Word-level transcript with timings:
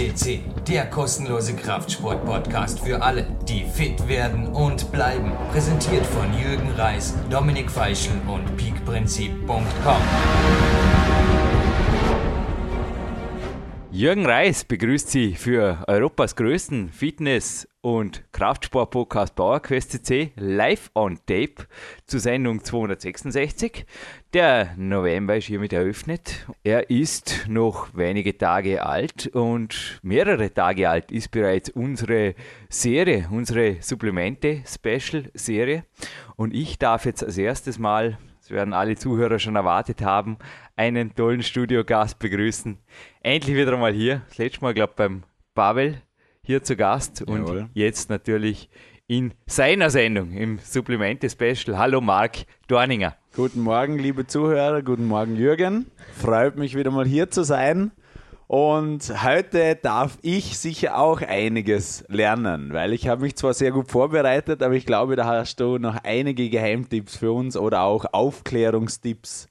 FCC, 0.00 0.40
der 0.66 0.86
kostenlose 0.86 1.54
Kraftsport-Podcast 1.54 2.80
für 2.80 3.02
alle, 3.02 3.26
die 3.46 3.64
fit 3.64 4.08
werden 4.08 4.46
und 4.46 4.90
bleiben. 4.92 5.32
Präsentiert 5.52 6.06
von 6.06 6.32
Jürgen 6.38 6.70
Reis, 6.70 7.14
Dominik 7.28 7.70
Feischl 7.70 8.12
und 8.26 8.56
peakprinzip.com. 8.56 10.02
Jürgen 13.90 14.24
Reis 14.24 14.64
begrüßt 14.64 15.10
Sie 15.10 15.34
für 15.34 15.84
Europas 15.86 16.34
größten 16.34 16.88
Fitness- 16.88 17.69
und 17.82 18.22
Kraftsport-Podcast 18.32 19.34
PowerQuest 19.34 20.04
CC 20.04 20.32
live 20.36 20.90
on 20.94 21.16
tape 21.26 21.66
zur 22.06 22.20
Sendung 22.20 22.62
266. 22.62 23.86
Der 24.32 24.74
November 24.76 25.36
ist 25.36 25.46
hiermit 25.46 25.72
eröffnet. 25.72 26.46
Er 26.62 26.90
ist 26.90 27.46
noch 27.48 27.88
wenige 27.94 28.36
Tage 28.36 28.84
alt 28.84 29.28
und 29.28 29.98
mehrere 30.02 30.52
Tage 30.52 30.90
alt 30.90 31.10
ist 31.10 31.30
bereits 31.30 31.70
unsere 31.70 32.34
Serie, 32.68 33.28
unsere 33.30 33.76
Supplemente-Special-Serie. 33.80 35.84
Und 36.36 36.54
ich 36.54 36.78
darf 36.78 37.06
jetzt 37.06 37.24
als 37.24 37.38
erstes 37.38 37.78
Mal 37.78 38.18
das 38.50 38.56
werden 38.56 38.74
alle 38.74 38.96
Zuhörer 38.96 39.38
schon 39.38 39.54
erwartet 39.54 40.02
haben, 40.02 40.36
einen 40.74 41.14
tollen 41.14 41.44
Studiogast 41.44 42.18
begrüßen. 42.18 42.78
Endlich 43.22 43.54
wieder 43.54 43.74
einmal 43.74 43.92
hier. 43.92 44.22
Das 44.28 44.38
letzte 44.38 44.62
Mal, 44.62 44.74
glaube 44.74 44.90
ich, 44.90 44.96
beim 44.96 45.22
Pavel 45.54 46.02
hier 46.42 46.62
zu 46.62 46.76
Gast 46.76 47.22
und 47.22 47.46
Jawohl. 47.46 47.68
jetzt 47.74 48.10
natürlich 48.10 48.68
in 49.06 49.34
seiner 49.46 49.90
Sendung 49.90 50.32
im 50.32 50.58
Supplemente-Special. 50.58 51.76
Hallo 51.76 52.00
Marc 52.00 52.38
Dorninger. 52.68 53.16
Guten 53.34 53.60
Morgen, 53.60 53.98
liebe 53.98 54.26
Zuhörer. 54.26 54.82
Guten 54.82 55.06
Morgen, 55.06 55.36
Jürgen. 55.36 55.86
Freut 56.16 56.56
mich 56.56 56.76
wieder 56.76 56.90
mal 56.90 57.06
hier 57.06 57.30
zu 57.30 57.42
sein. 57.44 57.92
Und 58.46 59.22
heute 59.22 59.76
darf 59.76 60.18
ich 60.22 60.58
sicher 60.58 60.98
auch 60.98 61.20
einiges 61.20 62.04
lernen, 62.08 62.72
weil 62.72 62.92
ich 62.92 63.06
habe 63.06 63.22
mich 63.22 63.36
zwar 63.36 63.54
sehr 63.54 63.70
gut 63.70 63.88
vorbereitet, 63.88 64.60
aber 64.64 64.74
ich 64.74 64.86
glaube, 64.86 65.14
da 65.14 65.24
hast 65.26 65.60
du 65.60 65.78
noch 65.78 65.98
einige 66.02 66.50
Geheimtipps 66.50 67.16
für 67.16 67.30
uns 67.30 67.56
oder 67.56 67.82
auch 67.82 68.06
Aufklärungstipps 68.12 69.49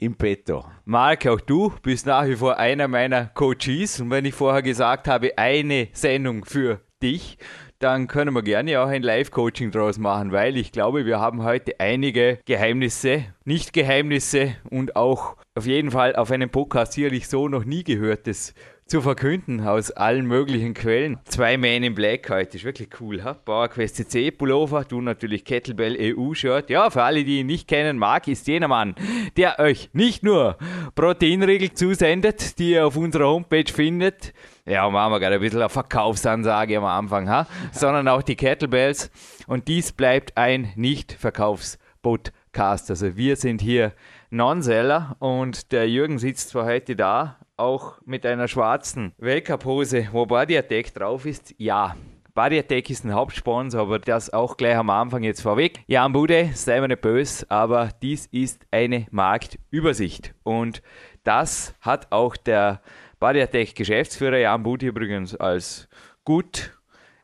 im 0.00 0.16
Petto. 0.16 0.64
Marc, 0.84 1.26
auch 1.26 1.40
du 1.40 1.72
bist 1.82 2.06
nach 2.06 2.26
wie 2.26 2.36
vor 2.36 2.58
einer 2.58 2.88
meiner 2.88 3.26
Coaches. 3.26 4.00
Und 4.00 4.10
wenn 4.10 4.24
ich 4.24 4.34
vorher 4.34 4.62
gesagt 4.62 5.06
habe, 5.06 5.36
eine 5.38 5.88
Sendung 5.92 6.44
für 6.44 6.80
dich, 7.02 7.38
dann 7.78 8.08
können 8.08 8.34
wir 8.34 8.42
gerne 8.42 8.80
auch 8.80 8.88
ein 8.88 9.02
Live-Coaching 9.02 9.70
draus 9.70 9.98
machen, 9.98 10.32
weil 10.32 10.56
ich 10.56 10.72
glaube, 10.72 11.06
wir 11.06 11.18
haben 11.18 11.42
heute 11.42 11.80
einige 11.80 12.38
Geheimnisse, 12.44 13.24
Nicht-Geheimnisse 13.44 14.56
und 14.70 14.96
auch 14.96 15.36
auf 15.54 15.66
jeden 15.66 15.90
Fall 15.90 16.14
auf 16.14 16.30
einem 16.30 16.50
Podcast 16.50 16.92
sicherlich 16.92 17.28
so 17.28 17.48
noch 17.48 17.64
nie 17.64 17.84
gehörtes 17.84 18.54
zu 18.90 19.00
verkünden 19.00 19.60
aus 19.60 19.92
allen 19.92 20.26
möglichen 20.26 20.74
Quellen. 20.74 21.20
Zwei 21.26 21.56
Men 21.56 21.84
in 21.84 21.94
Black 21.94 22.28
heute, 22.28 22.56
ist 22.56 22.64
wirklich 22.64 22.88
cool. 23.00 23.22
Ha? 23.22 23.34
PowerQuest 23.34 23.94
CC 23.94 24.32
Pullover, 24.32 24.82
du 24.82 25.00
natürlich 25.00 25.44
Kettlebell 25.44 25.96
EU 25.96 26.34
Shirt. 26.34 26.70
Ja, 26.70 26.90
für 26.90 27.04
alle, 27.04 27.22
die 27.22 27.38
ihn 27.38 27.46
nicht 27.46 27.68
kennen, 27.68 27.98
Marc 27.98 28.26
ist 28.26 28.48
jener 28.48 28.66
Mann, 28.66 28.96
der 29.36 29.60
euch 29.60 29.90
nicht 29.92 30.24
nur 30.24 30.58
Proteinriegel 30.96 31.72
zusendet, 31.72 32.58
die 32.58 32.72
ihr 32.72 32.84
auf 32.84 32.96
unserer 32.96 33.28
Homepage 33.28 33.72
findet, 33.72 34.34
ja, 34.66 34.90
machen 34.90 35.12
wir 35.12 35.20
gerade 35.20 35.36
ein 35.36 35.40
bisschen 35.40 35.60
eine 35.60 35.68
Verkaufsansage 35.68 36.76
am 36.76 36.84
Anfang, 36.84 37.30
ha? 37.30 37.46
sondern 37.70 38.08
auch 38.08 38.22
die 38.22 38.34
Kettlebells. 38.34 39.12
Und 39.46 39.68
dies 39.68 39.92
bleibt 39.92 40.36
ein 40.36 40.72
Nicht-Verkaufs-Podcast. 40.74 42.90
Also 42.90 43.16
wir 43.16 43.36
sind 43.36 43.60
hier 43.60 43.92
Non-Seller 44.30 45.14
und 45.20 45.70
der 45.70 45.88
Jürgen 45.88 46.18
sitzt 46.18 46.48
zwar 46.50 46.64
heute 46.64 46.96
da, 46.96 47.36
auch 47.60 48.00
mit 48.04 48.26
einer 48.26 48.48
schwarzen 48.48 49.12
Weltcup-Hose, 49.18 50.08
wo 50.12 50.26
Body 50.26 50.60
drauf 50.94 51.26
ist. 51.26 51.54
Ja, 51.58 51.94
Body 52.34 52.58
Attack 52.58 52.88
ist 52.90 53.04
ein 53.04 53.12
Hauptsponsor, 53.12 53.82
aber 53.82 53.98
das 53.98 54.32
auch 54.32 54.56
gleich 54.56 54.76
am 54.76 54.88
Anfang 54.90 55.22
jetzt 55.22 55.42
vorweg. 55.42 55.80
Jan 55.86 56.12
Bude, 56.12 56.50
sei 56.54 56.80
mir 56.80 56.88
nicht 56.88 57.02
böse, 57.02 57.44
aber 57.50 57.90
dies 58.02 58.26
ist 58.26 58.66
eine 58.70 59.06
Marktübersicht. 59.10 60.34
Und 60.42 60.82
das 61.24 61.74
hat 61.80 62.10
auch 62.10 62.36
der 62.36 62.80
Badiatech 63.18 63.74
Geschäftsführer 63.74 64.38
Jan 64.38 64.62
Budi 64.62 64.86
übrigens 64.86 65.34
als 65.36 65.88
gut 66.24 66.72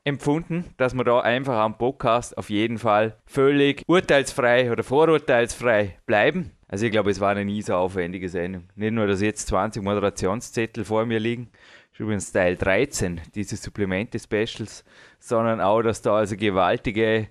empfunden, 0.05 0.65
dass 0.77 0.95
wir 0.95 1.05
da 1.05 1.21
einfach 1.21 1.57
am 1.57 1.79
Podcast 1.79 2.37
auf 2.37 2.51
jeden 2.51 2.79
Fall 2.79 3.17
völlig 3.27 3.83
urteilsfrei 3.87 4.71
oder 4.71 4.85
vorurteilsfrei 4.85 5.99
bleiben. 6.07 6.53
Also 6.69 6.87
ich 6.87 6.93
glaube, 6.93 7.11
es 7.11 7.21
war 7.21 7.31
eine 7.31 7.45
nie 7.45 7.63
so 7.63 7.75
aufwendige 7.75 8.29
Sendung. 8.29 8.65
Nicht 8.75 8.93
nur, 8.93 9.07
dass 9.07 9.21
jetzt 9.21 9.47
20 9.49 9.83
Moderationszettel 9.83 10.85
vor 10.85 11.07
mir 11.07 11.21
liegen, 11.21 11.49
übrigens 11.97 12.33
Teil 12.33 12.57
13 12.57 13.21
diese 13.35 13.57
Supplemente-Specials, 13.57 14.85
sondern 15.19 15.61
auch, 15.61 15.83
dass 15.83 16.03
da 16.03 16.17
also 16.17 16.37
gewaltige 16.37 17.29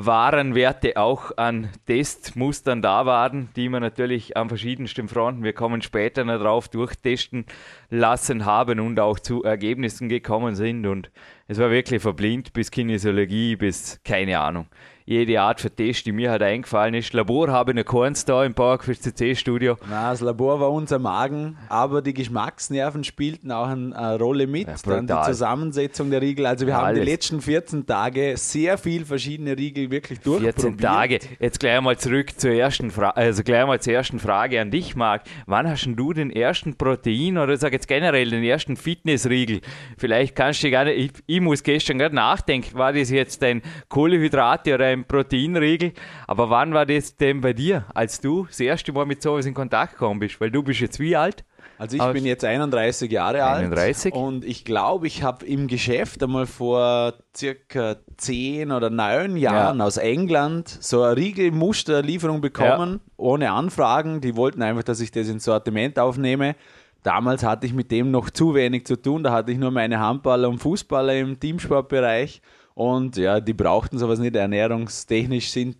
Warenwerte 0.00 0.96
auch 0.96 1.36
an 1.36 1.70
Testmustern 1.86 2.82
da 2.82 3.04
waren, 3.04 3.48
die 3.56 3.68
wir 3.68 3.80
natürlich 3.80 4.36
an 4.36 4.48
verschiedensten 4.48 5.08
Fronten, 5.08 5.42
wir 5.42 5.54
kommen 5.54 5.82
später 5.82 6.24
noch 6.24 6.38
drauf, 6.38 6.68
durchtesten 6.68 7.46
lassen 7.90 8.44
haben 8.44 8.78
und 8.78 9.00
auch 9.00 9.18
zu 9.18 9.42
Ergebnissen 9.42 10.08
gekommen 10.08 10.54
sind. 10.54 10.86
Und 10.86 11.10
es 11.48 11.58
war 11.58 11.70
wirklich 11.70 12.00
verblind 12.00 12.52
bis 12.52 12.70
Kinesiologie, 12.70 13.56
bis 13.56 14.00
keine 14.04 14.38
Ahnung 14.38 14.68
jede 15.08 15.40
Art 15.40 15.58
für 15.60 15.70
Test, 15.70 16.04
die 16.04 16.12
mir 16.12 16.30
halt 16.30 16.42
eingefallen 16.42 16.92
ist. 16.92 17.14
Labor 17.14 17.48
habe 17.48 17.72
ich 17.72 17.76
noch 17.76 17.84
keins 17.84 18.26
da 18.26 18.44
im 18.44 18.52
PowerQuest 18.52 19.04
CC 19.04 19.34
Studio. 19.34 19.76
Nein, 19.88 20.10
das 20.10 20.20
Labor 20.20 20.60
war 20.60 20.70
unser 20.70 20.98
Magen, 20.98 21.56
aber 21.70 22.02
die 22.02 22.12
Geschmacksnerven 22.12 23.04
spielten 23.04 23.50
auch 23.50 23.68
eine, 23.68 24.18
Rolle 24.18 24.46
mit. 24.46 24.68
Ja, 24.68 24.74
dann 24.84 25.06
die 25.06 25.22
Zusammensetzung 25.24 26.10
der 26.10 26.20
Riegel. 26.20 26.44
Also 26.44 26.66
wir 26.66 26.72
ja, 26.72 26.78
haben 26.78 26.86
alles. 26.88 27.04
die 27.04 27.10
letzten 27.10 27.40
14 27.40 27.86
Tage 27.86 28.34
sehr 28.36 28.76
viel 28.76 29.06
verschiedene 29.06 29.56
Riegel 29.56 29.90
wirklich 29.90 30.20
durchprobiert. 30.20 30.60
14 30.60 30.78
Tage. 30.78 31.18
Jetzt 31.40 31.58
gleich 31.58 31.80
mal 31.80 31.96
zurück 31.96 32.38
zur 32.38 32.50
ersten 32.50 32.90
Frage, 32.90 33.16
also 33.16 33.42
gleich 33.42 33.66
mal 33.66 33.80
zur 33.80 33.94
ersten 33.94 34.18
Frage 34.18 34.60
an 34.60 34.70
dich, 34.70 34.94
Marc. 34.94 35.22
Wann 35.46 35.66
hast 35.66 35.86
du 35.86 36.12
den 36.12 36.30
ersten 36.30 36.76
Protein 36.76 37.38
oder 37.38 37.56
sag 37.56 37.72
jetzt 37.72 37.88
generell 37.88 38.28
den 38.28 38.44
ersten 38.44 38.76
Fitnessriegel? 38.76 39.62
Vielleicht 39.96 40.36
kannst 40.36 40.62
du 40.62 40.70
gar 40.70 40.84
nicht, 40.84 40.98
ich, 40.98 41.22
ich 41.26 41.40
muss 41.40 41.62
gestern 41.62 41.96
gerade 41.96 42.14
nachdenken, 42.14 42.76
war 42.76 42.92
das 42.92 43.08
jetzt 43.08 43.42
ein 43.42 43.62
Kohlehydrate 43.88 44.74
oder 44.74 44.84
ein 44.84 44.97
beim 44.98 45.04
Proteinriegel. 45.04 45.92
Aber 46.26 46.50
wann 46.50 46.74
war 46.74 46.86
das 46.86 47.16
denn 47.16 47.40
bei 47.40 47.52
dir, 47.52 47.84
als 47.94 48.20
du 48.20 48.46
das 48.46 48.60
erste 48.60 48.92
Mal 48.92 49.06
mit 49.06 49.22
sowas 49.22 49.46
in 49.46 49.54
Kontakt 49.54 49.92
gekommen 49.92 50.20
bist? 50.20 50.40
Weil 50.40 50.50
du 50.50 50.62
bist 50.62 50.80
jetzt 50.80 50.98
wie 51.00 51.16
alt? 51.16 51.44
Also 51.78 51.94
ich 51.94 52.02
Aus 52.02 52.12
bin 52.12 52.26
jetzt 52.26 52.44
31 52.44 53.10
Jahre 53.10 53.44
31. 53.44 54.12
alt 54.12 54.20
und 54.20 54.44
ich 54.44 54.64
glaube, 54.64 55.06
ich 55.06 55.22
habe 55.22 55.46
im 55.46 55.68
Geschäft 55.68 56.20
einmal 56.24 56.46
vor 56.46 57.14
circa 57.36 57.96
10 58.16 58.72
oder 58.72 58.90
9 58.90 59.36
Jahren 59.36 59.78
ja. 59.78 59.84
aus 59.84 59.96
England 59.96 60.68
so 60.68 61.02
eine 61.02 61.16
Riegelmusterlieferung 61.16 62.40
bekommen, 62.40 62.94
ja. 62.94 63.12
ohne 63.16 63.52
Anfragen. 63.52 64.20
Die 64.20 64.34
wollten 64.34 64.60
einfach, 64.62 64.82
dass 64.82 65.00
ich 65.00 65.12
das 65.12 65.28
ins 65.28 65.44
Sortiment 65.44 66.00
aufnehme. 66.00 66.56
Damals 67.04 67.44
hatte 67.44 67.64
ich 67.64 67.72
mit 67.72 67.92
dem 67.92 68.10
noch 68.10 68.30
zu 68.30 68.56
wenig 68.56 68.84
zu 68.84 69.00
tun, 69.00 69.22
da 69.22 69.30
hatte 69.30 69.52
ich 69.52 69.58
nur 69.58 69.70
meine 69.70 70.00
Handballer 70.00 70.48
und 70.48 70.58
Fußballer 70.58 71.14
im 71.14 71.38
Teamsportbereich 71.38 72.42
und 72.78 73.16
ja, 73.16 73.40
die 73.40 73.54
brauchten 73.54 73.98
sowas 73.98 74.20
nicht. 74.20 74.36
Ernährungstechnisch 74.36 75.50
sind 75.50 75.78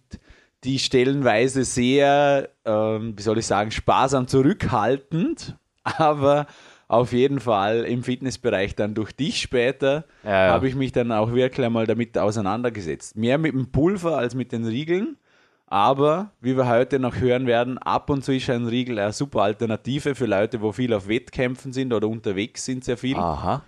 die 0.65 0.81
stellenweise 0.81 1.63
sehr, 1.63 2.49
ähm, 2.65 3.17
wie 3.17 3.23
soll 3.23 3.39
ich 3.39 3.47
sagen, 3.47 3.71
sparsam 3.71 4.27
zurückhaltend, 4.27 5.55
aber 5.85 6.49
auf 6.89 7.13
jeden 7.13 7.39
Fall 7.39 7.85
im 7.85 8.03
Fitnessbereich 8.03 8.75
dann 8.75 8.95
durch 8.95 9.13
dich 9.13 9.41
später 9.41 10.07
ja, 10.25 10.47
ja. 10.47 10.53
habe 10.53 10.67
ich 10.67 10.75
mich 10.75 10.91
dann 10.91 11.13
auch 11.13 11.33
wirklich 11.33 11.65
einmal 11.65 11.87
damit 11.87 12.19
auseinandergesetzt. 12.19 13.17
Mehr 13.17 13.39
mit 13.39 13.53
dem 13.53 13.71
Pulver 13.71 14.19
als 14.19 14.35
mit 14.35 14.51
den 14.51 14.67
Riegeln. 14.67 15.19
Aber 15.69 16.33
wie 16.41 16.57
wir 16.57 16.67
heute 16.67 16.99
noch 16.99 17.15
hören 17.15 17.47
werden, 17.47 17.79
ab 17.79 18.11
und 18.11 18.25
zu 18.25 18.35
ist 18.35 18.51
ein 18.51 18.67
Riegel 18.67 18.99
eine 18.99 19.13
super 19.13 19.43
Alternative 19.43 20.17
für 20.17 20.27
Leute, 20.27 20.63
wo 20.63 20.73
viel 20.73 20.93
auf 20.93 21.07
Wettkämpfen 21.07 21.73
sind 21.73 21.93
oder 21.93 22.09
unterwegs 22.09 22.65
sind, 22.65 22.83
sehr 22.85 22.97
viel. 22.97 23.17
Aha. 23.17 23.63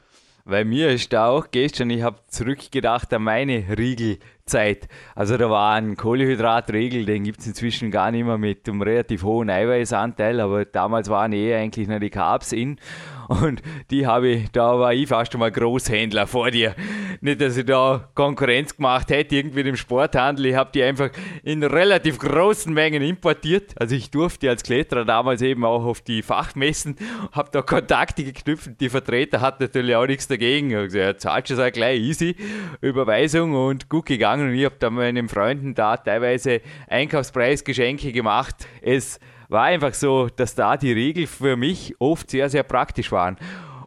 Weil 0.44 0.64
mir 0.64 0.90
ist 0.90 1.12
da 1.12 1.28
auch 1.28 1.48
gestern, 1.50 1.90
ich 1.90 2.02
habe 2.02 2.18
zurückgedacht 2.28 3.12
an 3.12 3.22
meine 3.22 3.64
Riegelzeit. 3.76 4.88
Also 5.14 5.36
da 5.36 5.50
war 5.50 5.74
ein 5.74 5.96
Kohlehydratregel, 5.96 7.04
den 7.04 7.24
gibt 7.24 7.40
es 7.40 7.46
inzwischen 7.46 7.90
gar 7.90 8.10
nicht 8.10 8.24
mehr 8.24 8.38
mit 8.38 8.68
einem 8.68 8.82
relativ 8.82 9.22
hohen 9.22 9.50
Eiweißanteil, 9.50 10.40
aber 10.40 10.64
damals 10.64 11.08
waren 11.08 11.32
eher 11.32 11.58
eigentlich 11.58 11.88
nur 11.88 12.00
die 12.00 12.10
Carbs 12.10 12.52
in. 12.52 12.78
Und 13.30 13.62
die 13.92 14.08
habe 14.08 14.28
ich, 14.28 14.50
da 14.50 14.76
war 14.76 14.92
ich 14.92 15.06
fast 15.06 15.38
mal 15.38 15.52
Großhändler 15.52 16.26
vor 16.26 16.50
dir. 16.50 16.74
Nicht, 17.20 17.40
dass 17.40 17.56
ich 17.56 17.64
da 17.64 18.08
Konkurrenz 18.14 18.74
gemacht 18.74 19.08
hätte, 19.10 19.36
irgendwie 19.36 19.62
dem 19.62 19.76
Sporthandel. 19.76 20.46
Ich 20.46 20.56
habe 20.56 20.70
die 20.74 20.82
einfach 20.82 21.10
in 21.44 21.62
relativ 21.62 22.18
großen 22.18 22.74
Mengen 22.74 23.02
importiert. 23.02 23.80
Also 23.80 23.94
ich 23.94 24.10
durfte 24.10 24.48
als 24.48 24.64
Kletterer 24.64 25.04
damals 25.04 25.42
eben 25.42 25.64
auch 25.64 25.84
auf 25.84 26.00
die 26.00 26.22
Fachmessen, 26.22 26.96
habe 27.30 27.50
da 27.52 27.62
Kontakte 27.62 28.24
geknüpft. 28.24 28.80
Die 28.80 28.88
Vertreter 28.88 29.40
hatten 29.40 29.62
natürlich 29.62 29.94
auch 29.94 30.08
nichts 30.08 30.26
dagegen. 30.26 30.70
Ich 30.70 30.76
habe 30.76 30.86
gesagt, 30.86 31.20
zahlst 31.20 31.50
du 31.50 31.54
es 31.54 31.72
gleich 31.72 32.00
easy. 32.00 32.34
Überweisung 32.80 33.54
und 33.54 33.88
gut 33.88 34.06
gegangen. 34.06 34.48
Und 34.48 34.54
ich 34.56 34.64
habe 34.64 34.76
da 34.80 34.90
meinen 34.90 35.28
Freunden 35.28 35.76
da 35.76 35.96
teilweise 35.96 36.62
Einkaufspreisgeschenke 36.88 38.10
gemacht. 38.10 38.66
Es 38.82 39.20
war 39.50 39.64
einfach 39.64 39.94
so, 39.94 40.28
dass 40.28 40.54
da 40.54 40.76
die 40.76 40.92
Regeln 40.92 41.26
für 41.26 41.56
mich 41.56 41.94
oft 41.98 42.30
sehr, 42.30 42.48
sehr 42.48 42.62
praktisch 42.62 43.10
waren. 43.12 43.36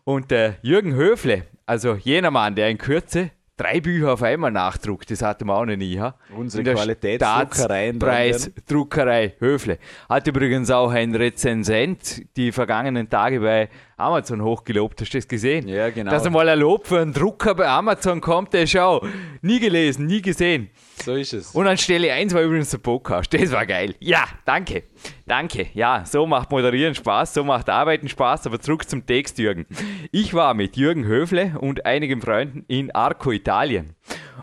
Und 0.04 0.32
der 0.32 0.58
Jürgen 0.62 0.94
Höfle, 0.94 1.44
also 1.66 1.96
jener 1.96 2.32
Mann, 2.32 2.56
der 2.56 2.70
in 2.70 2.78
Kürze 2.78 3.32
drei 3.56 3.80
Bücher 3.80 4.14
auf 4.14 4.24
einmal 4.24 4.52
nachdruckt, 4.52 5.10
das 5.10 5.22
hatten 5.22 5.46
wir 5.48 5.56
auch 5.56 5.66
noch 5.66 5.78
nie. 5.78 6.00
Ha? 6.00 6.16
Unsere 6.36 6.74
Qualitätsdruckerei. 6.74 7.94
Preisdruckerei 7.94 9.36
Höfle. 9.40 9.78
Hat 10.10 10.28
übrigens 10.28 10.70
auch 10.70 10.92
ein 10.92 11.16
Rezensent 11.16 12.24
die 12.36 12.52
vergangenen 12.52 13.10
Tage 13.10 13.40
bei 13.40 13.70
Amazon 14.04 14.42
hochgelobt. 14.44 15.02
Hast 15.02 15.14
du 15.14 15.18
das 15.18 15.28
gesehen? 15.28 15.68
Ja, 15.68 15.90
genau. 15.90 16.12
Dass 16.12 16.26
einmal 16.26 16.48
ein 16.50 16.60
Lob 16.60 16.88
für 16.88 17.00
einen 17.00 17.14
Drucker 17.14 17.56
bei 17.56 17.68
Amazon 17.68 18.22
kommt, 18.22 18.54
der 18.54 18.68
schau, 18.68 19.06
nie 19.42 19.60
gelesen, 19.60 20.06
nie 20.06 20.22
gesehen. 20.22 20.70
So 21.04 21.16
ist 21.16 21.34
es. 21.34 21.52
Und 21.52 21.68
an 21.68 21.78
Stelle 21.78 22.12
1 22.14 22.34
war 22.34 22.42
übrigens 22.42 22.70
der 22.70 22.78
Podcast. 22.78 23.34
Das 23.34 23.52
war 23.52 23.66
geil. 23.66 23.96
Ja, 24.00 24.26
danke. 24.46 24.84
Danke. 25.26 25.68
Ja, 25.74 26.04
so 26.06 26.26
macht 26.26 26.52
Moderieren 26.52 26.96
Spaß, 26.96 27.34
so 27.34 27.44
macht 27.44 27.70
Arbeiten 27.70 28.08
Spaß. 28.08 28.46
Aber 28.48 28.60
zurück 28.60 28.88
zum 28.90 29.06
Text, 29.06 29.38
Jürgen. 29.40 29.66
Ich 30.12 30.34
war 30.34 30.54
mit 30.54 30.78
Jürgen 30.78 31.06
Höfle 31.06 31.54
und 31.60 31.86
einigen 31.86 32.22
Freunden 32.22 32.66
in 32.68 32.92
Arco, 32.92 33.32
Italien. 33.32 33.96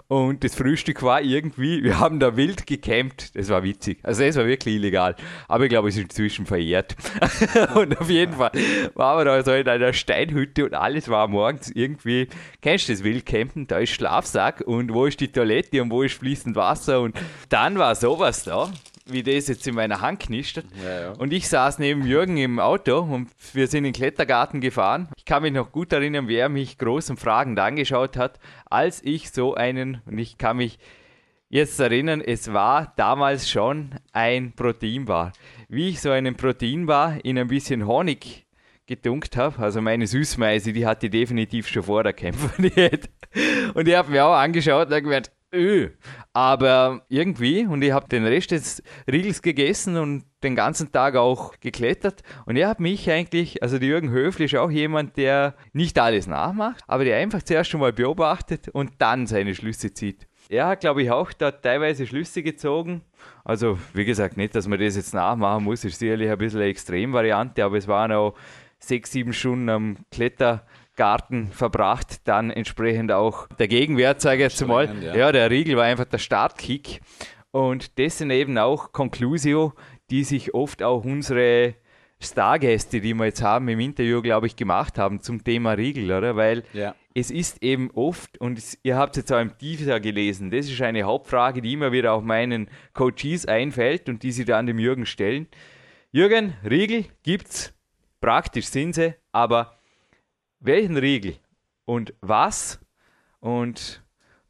Und 0.08 0.44
das 0.44 0.54
Frühstück 0.54 1.02
war 1.02 1.22
irgendwie, 1.22 1.82
wir 1.82 1.98
haben 1.98 2.20
da 2.20 2.36
wild 2.36 2.66
gecampt. 2.66 3.36
Das 3.36 3.48
war 3.48 3.62
witzig. 3.62 3.98
Also 4.02 4.24
es 4.24 4.36
war 4.36 4.46
wirklich 4.46 4.74
illegal. 4.74 5.16
Aber 5.48 5.64
ich 5.64 5.70
glaube, 5.70 5.88
es 5.88 5.96
ist 5.96 6.02
inzwischen 6.02 6.46
verjährt. 6.46 6.96
und 7.74 7.98
auf 8.00 8.10
jeden 8.10 8.34
Fall 8.34 8.50
waren 8.94 9.18
wir 9.18 9.24
da 9.24 9.42
so 9.42 9.52
in 9.52 9.68
einer 9.68 9.92
Steinhütte 9.92 10.64
und 10.64 10.74
alles 10.74 11.08
war 11.08 11.28
morgens 11.28 11.70
irgendwie, 11.70 12.28
kennst 12.60 12.88
du 12.88 12.92
das 12.92 13.04
Wildcampen? 13.04 13.66
Da 13.66 13.78
ist 13.78 13.90
Schlafsack 13.90 14.62
und 14.62 14.92
wo 14.92 15.06
ist 15.06 15.20
die 15.20 15.32
Toilette 15.32 15.82
und 15.82 15.90
wo 15.90 16.02
ist 16.02 16.18
fließend 16.18 16.56
Wasser 16.56 17.00
und 17.00 17.16
dann 17.48 17.78
war 17.78 17.94
sowas 17.94 18.44
da 18.44 18.70
wie 19.12 19.22
das 19.22 19.48
jetzt 19.48 19.66
in 19.66 19.74
meiner 19.74 20.00
Hand 20.00 20.20
knistert. 20.20 20.66
Ja, 20.82 21.00
ja. 21.00 21.10
Und 21.12 21.32
ich 21.32 21.48
saß 21.48 21.78
neben 21.78 22.06
Jürgen 22.06 22.36
im 22.36 22.58
Auto 22.58 23.00
und 23.00 23.28
wir 23.52 23.66
sind 23.66 23.78
in 23.78 23.84
den 23.84 23.92
Klettergarten 23.92 24.60
gefahren. 24.60 25.08
Ich 25.16 25.24
kann 25.24 25.42
mich 25.42 25.52
noch 25.52 25.72
gut 25.72 25.92
erinnern, 25.92 26.28
wer 26.28 26.48
mich 26.48 26.78
groß 26.78 27.10
und 27.10 27.20
fragend 27.20 27.58
angeschaut 27.58 28.16
hat, 28.16 28.38
als 28.66 29.02
ich 29.02 29.30
so 29.30 29.54
einen, 29.54 30.00
und 30.06 30.18
ich 30.18 30.38
kann 30.38 30.58
mich 30.58 30.78
jetzt 31.48 31.78
erinnern, 31.80 32.20
es 32.20 32.52
war 32.52 32.92
damals 32.96 33.50
schon 33.50 33.96
ein 34.12 34.52
Proteinbar. 34.52 35.32
Wie 35.68 35.88
ich 35.88 36.00
so 36.00 36.10
einen 36.10 36.36
Proteinbar 36.36 37.24
in 37.24 37.38
ein 37.38 37.48
bisschen 37.48 37.86
Honig 37.86 38.46
gedunkt 38.86 39.36
habe, 39.36 39.58
also 39.62 39.80
meine 39.80 40.06
Süßmeise, 40.06 40.72
die 40.72 40.86
hatte 40.86 41.10
definitiv 41.10 41.68
schon 41.68 41.82
vor 41.82 42.02
der 42.02 42.12
Kämpferdiät. 42.12 43.08
Und 43.74 43.86
ich 43.86 43.94
habe 43.94 44.10
mir 44.10 44.24
auch 44.24 44.34
angeschaut 44.34 44.90
und 44.90 45.02
gemeint, 45.02 45.30
öh. 45.54 45.90
Aber 46.32 47.02
irgendwie, 47.08 47.66
und 47.66 47.82
ich 47.82 47.90
habe 47.90 48.08
den 48.08 48.24
Rest 48.24 48.52
des 48.52 48.82
Riegels 49.10 49.42
gegessen 49.42 49.96
und 49.96 50.24
den 50.44 50.54
ganzen 50.54 50.92
Tag 50.92 51.16
auch 51.16 51.58
geklettert. 51.60 52.22
Und 52.46 52.56
er 52.56 52.68
hat 52.68 52.78
mich 52.78 53.10
eigentlich, 53.10 53.62
also 53.62 53.78
der 53.78 53.88
Jürgen 53.88 54.10
Höfli 54.10 54.44
ist 54.44 54.54
auch 54.54 54.70
jemand, 54.70 55.16
der 55.16 55.54
nicht 55.72 55.98
alles 55.98 56.28
nachmacht, 56.28 56.84
aber 56.86 57.04
der 57.04 57.18
einfach 57.18 57.42
zuerst 57.42 57.70
schon 57.70 57.80
mal 57.80 57.92
beobachtet 57.92 58.68
und 58.68 58.92
dann 58.98 59.26
seine 59.26 59.54
Schlüsse 59.56 59.92
zieht. 59.92 60.28
Er 60.48 60.66
hat, 60.66 60.80
glaube 60.80 61.02
ich, 61.02 61.10
auch 61.10 61.32
da 61.32 61.50
teilweise 61.50 62.06
Schlüsse 62.06 62.42
gezogen. 62.42 63.02
Also, 63.44 63.78
wie 63.92 64.04
gesagt, 64.04 64.36
nicht, 64.36 64.54
dass 64.54 64.66
man 64.66 64.80
das 64.80 64.96
jetzt 64.96 65.14
nachmachen 65.14 65.64
muss, 65.64 65.84
ist 65.84 65.98
sicherlich 65.98 66.30
ein 66.30 66.38
bisschen 66.38 66.60
eine 66.60 66.70
Extremvariante, 66.70 67.64
aber 67.64 67.76
es 67.76 67.86
waren 67.86 68.12
auch 68.12 68.34
sechs, 68.78 69.12
sieben 69.12 69.32
Stunden 69.32 69.68
am 69.68 69.96
Kletter 70.10 70.66
Garten 71.00 71.46
verbracht, 71.50 72.28
dann 72.28 72.50
entsprechend 72.50 73.10
auch 73.10 73.48
der 73.58 73.68
Gegenwert, 73.68 74.20
sage 74.20 74.44
ich 74.44 74.52
jetzt 74.52 74.68
mal. 74.68 74.94
Ja. 75.02 75.16
ja, 75.16 75.32
der 75.32 75.50
Riegel 75.50 75.74
war 75.78 75.84
einfach 75.84 76.04
der 76.04 76.18
Startkick. 76.18 77.00
Und 77.52 77.96
dessen 77.96 78.30
eben 78.30 78.58
auch 78.58 78.92
Conclusio, 78.92 79.72
die 80.10 80.24
sich 80.24 80.52
oft 80.52 80.82
auch 80.82 81.02
unsere 81.02 81.74
Stargäste, 82.20 83.00
die 83.00 83.14
wir 83.14 83.24
jetzt 83.24 83.40
haben 83.40 83.66
im 83.68 83.80
Interview, 83.80 84.20
glaube 84.20 84.46
ich, 84.46 84.56
gemacht 84.56 84.98
haben 84.98 85.22
zum 85.22 85.42
Thema 85.42 85.72
Riegel, 85.72 86.12
oder? 86.12 86.36
Weil 86.36 86.64
ja. 86.74 86.94
es 87.14 87.30
ist 87.30 87.62
eben 87.62 87.90
oft, 87.92 88.38
und 88.38 88.60
ihr 88.82 88.98
habt 88.98 89.16
es 89.16 89.22
jetzt 89.22 89.32
auch 89.32 89.40
im 89.40 89.56
Teaser 89.56 90.00
gelesen, 90.00 90.50
das 90.50 90.68
ist 90.68 90.82
eine 90.82 91.04
Hauptfrage, 91.04 91.62
die 91.62 91.72
immer 91.72 91.92
wieder 91.92 92.12
auch 92.12 92.20
meinen 92.20 92.68
Coaches 92.92 93.46
einfällt 93.46 94.10
und 94.10 94.22
die 94.22 94.32
sie 94.32 94.44
dann 94.44 94.66
dem 94.66 94.78
Jürgen 94.78 95.06
stellen. 95.06 95.48
Jürgen, 96.12 96.52
Riegel 96.62 97.06
gibt's, 97.22 97.72
praktisch 98.20 98.66
sind 98.66 98.94
sie, 98.96 99.14
aber 99.32 99.79
welchen 100.60 100.96
Riegel 100.96 101.36
und 101.84 102.14
was 102.20 102.80
und 103.40 104.02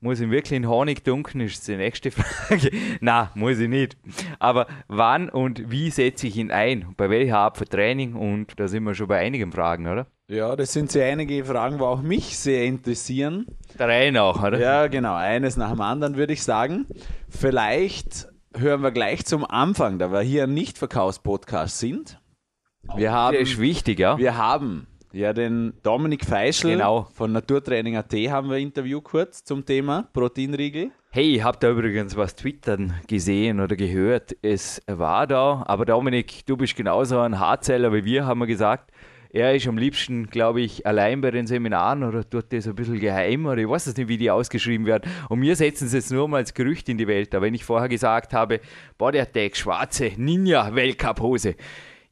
muss 0.03 0.21
ich 0.21 0.31
wirklich 0.31 0.57
in 0.57 0.67
Honig 0.69 1.05
dunkeln, 1.05 1.45
ist 1.45 1.69
die 1.69 1.77
nächste 1.77 2.11
Frage. 2.11 2.71
Na, 3.01 3.31
muss 3.35 3.59
ich 3.59 3.69
nicht. 3.69 3.99
Aber 4.39 4.67
wann 4.89 5.29
und 5.29 5.71
wie 5.71 5.91
setze 5.91 6.27
ich 6.27 6.37
ihn 6.39 6.51
ein? 6.51 6.95
Bei 6.97 7.11
welcher 7.11 7.39
Art 7.39 7.59
von 7.59 7.69
Training? 7.69 8.15
Und 8.15 8.59
da 8.59 8.67
sind 8.67 8.85
wir 8.85 8.95
schon 8.95 9.09
bei 9.09 9.19
einigen 9.19 9.53
Fragen, 9.53 9.87
oder? 9.87 10.07
Ja, 10.29 10.57
das 10.57 10.73
sind 10.73 10.91
sehr 10.91 11.13
einige 11.13 11.45
Fragen, 11.45 11.79
die 11.79 11.85
auch 11.85 12.01
mich 12.03 12.39
sehr 12.39 12.65
interessieren. 12.65 13.47
Der 13.79 13.89
Reihe 13.89 14.23
auch, 14.23 14.43
oder? 14.43 14.59
Ja, 14.59 14.87
genau. 14.87 15.15
Eines 15.15 15.57
nach 15.57 15.71
dem 15.71 15.81
anderen 15.81 16.17
würde 16.17 16.33
ich 16.33 16.43
sagen. 16.43 16.87
Vielleicht 17.29 18.29
hören 18.57 18.81
wir 18.81 18.93
gleich 18.93 19.27
zum 19.27 19.45
Anfang, 19.45 19.99
da 19.99 20.11
wir 20.13 20.23
hier 20.23 20.45
ein 20.45 20.55
Nicht-Verkaufs-Podcast 20.55 21.79
sind. 21.79 22.19
Wir 22.97 23.13
haben, 23.13 23.37
das 23.37 23.51
ist 23.51 23.61
wichtig, 23.61 23.99
ja. 23.99 24.17
Wir 24.17 24.37
haben 24.37 24.87
ja, 25.13 25.33
den 25.33 25.75
Dominik 25.83 26.25
Feischl 26.25 26.71
genau. 26.71 27.09
von 27.15 27.33
Naturtraining.at 27.33 28.13
haben 28.13 28.51
wir 28.51 28.59
Interview 28.59 29.01
kurz 29.01 29.45
zum 29.45 29.65
Thema 29.65 30.09
Proteinriegel. 30.13 30.91
Hey, 31.11 31.37
ich 31.37 31.43
habe 31.43 31.59
da 31.59 31.71
übrigens 31.71 32.17
was 32.17 32.37
twittern 32.37 32.95
gesehen 33.09 33.59
oder 33.59 33.75
gehört. 33.75 34.37
Es 34.43 34.81
war 34.87 35.27
da, 35.27 35.65
aber 35.67 35.85
Dominik, 35.85 36.47
du 36.47 36.57
bist 36.57 36.77
genauso 36.77 37.19
ein 37.19 37.41
Haarzeller 37.41 37.93
wie 37.93 38.05
wir, 38.05 38.27
haben 38.27 38.39
wir 38.39 38.47
gesagt. 38.47 38.93
Er 39.33 39.55
ist 39.55 39.69
am 39.69 39.79
liebsten, 39.79 40.27
glaube 40.27 40.61
ich, 40.61 40.87
allein 40.87 41.21
bei 41.21 41.31
den 41.31 41.47
Seminaren 41.47 42.03
oder 42.03 42.29
tut 42.29 42.53
das 42.53 42.67
ein 42.67 42.75
bisschen 42.75 42.99
geheim 42.99 43.47
oder 43.47 43.59
ich 43.59 43.69
weiß 43.69 43.87
es 43.87 43.97
nicht, 43.97 44.09
wie 44.09 44.17
die 44.17 44.29
ausgeschrieben 44.29 44.87
werden. 44.87 45.09
Und 45.29 45.41
wir 45.41 45.55
setzen 45.55 45.87
es 45.87 45.93
jetzt 45.93 46.11
nur 46.11 46.27
mal 46.27 46.39
als 46.39 46.53
Gerücht 46.53 46.89
in 46.89 46.99
die 46.99 47.07
Welt. 47.07 47.33
Aber 47.35 47.47
wenn 47.47 47.55
ich 47.55 47.65
vorher 47.65 47.89
gesagt 47.89 48.33
habe, 48.33 48.61
boah, 48.99 49.13
der 49.13 49.31
Tag, 49.31 49.57
schwarze 49.57 50.11
Ninja-Weltcup-Hose. 50.17 51.55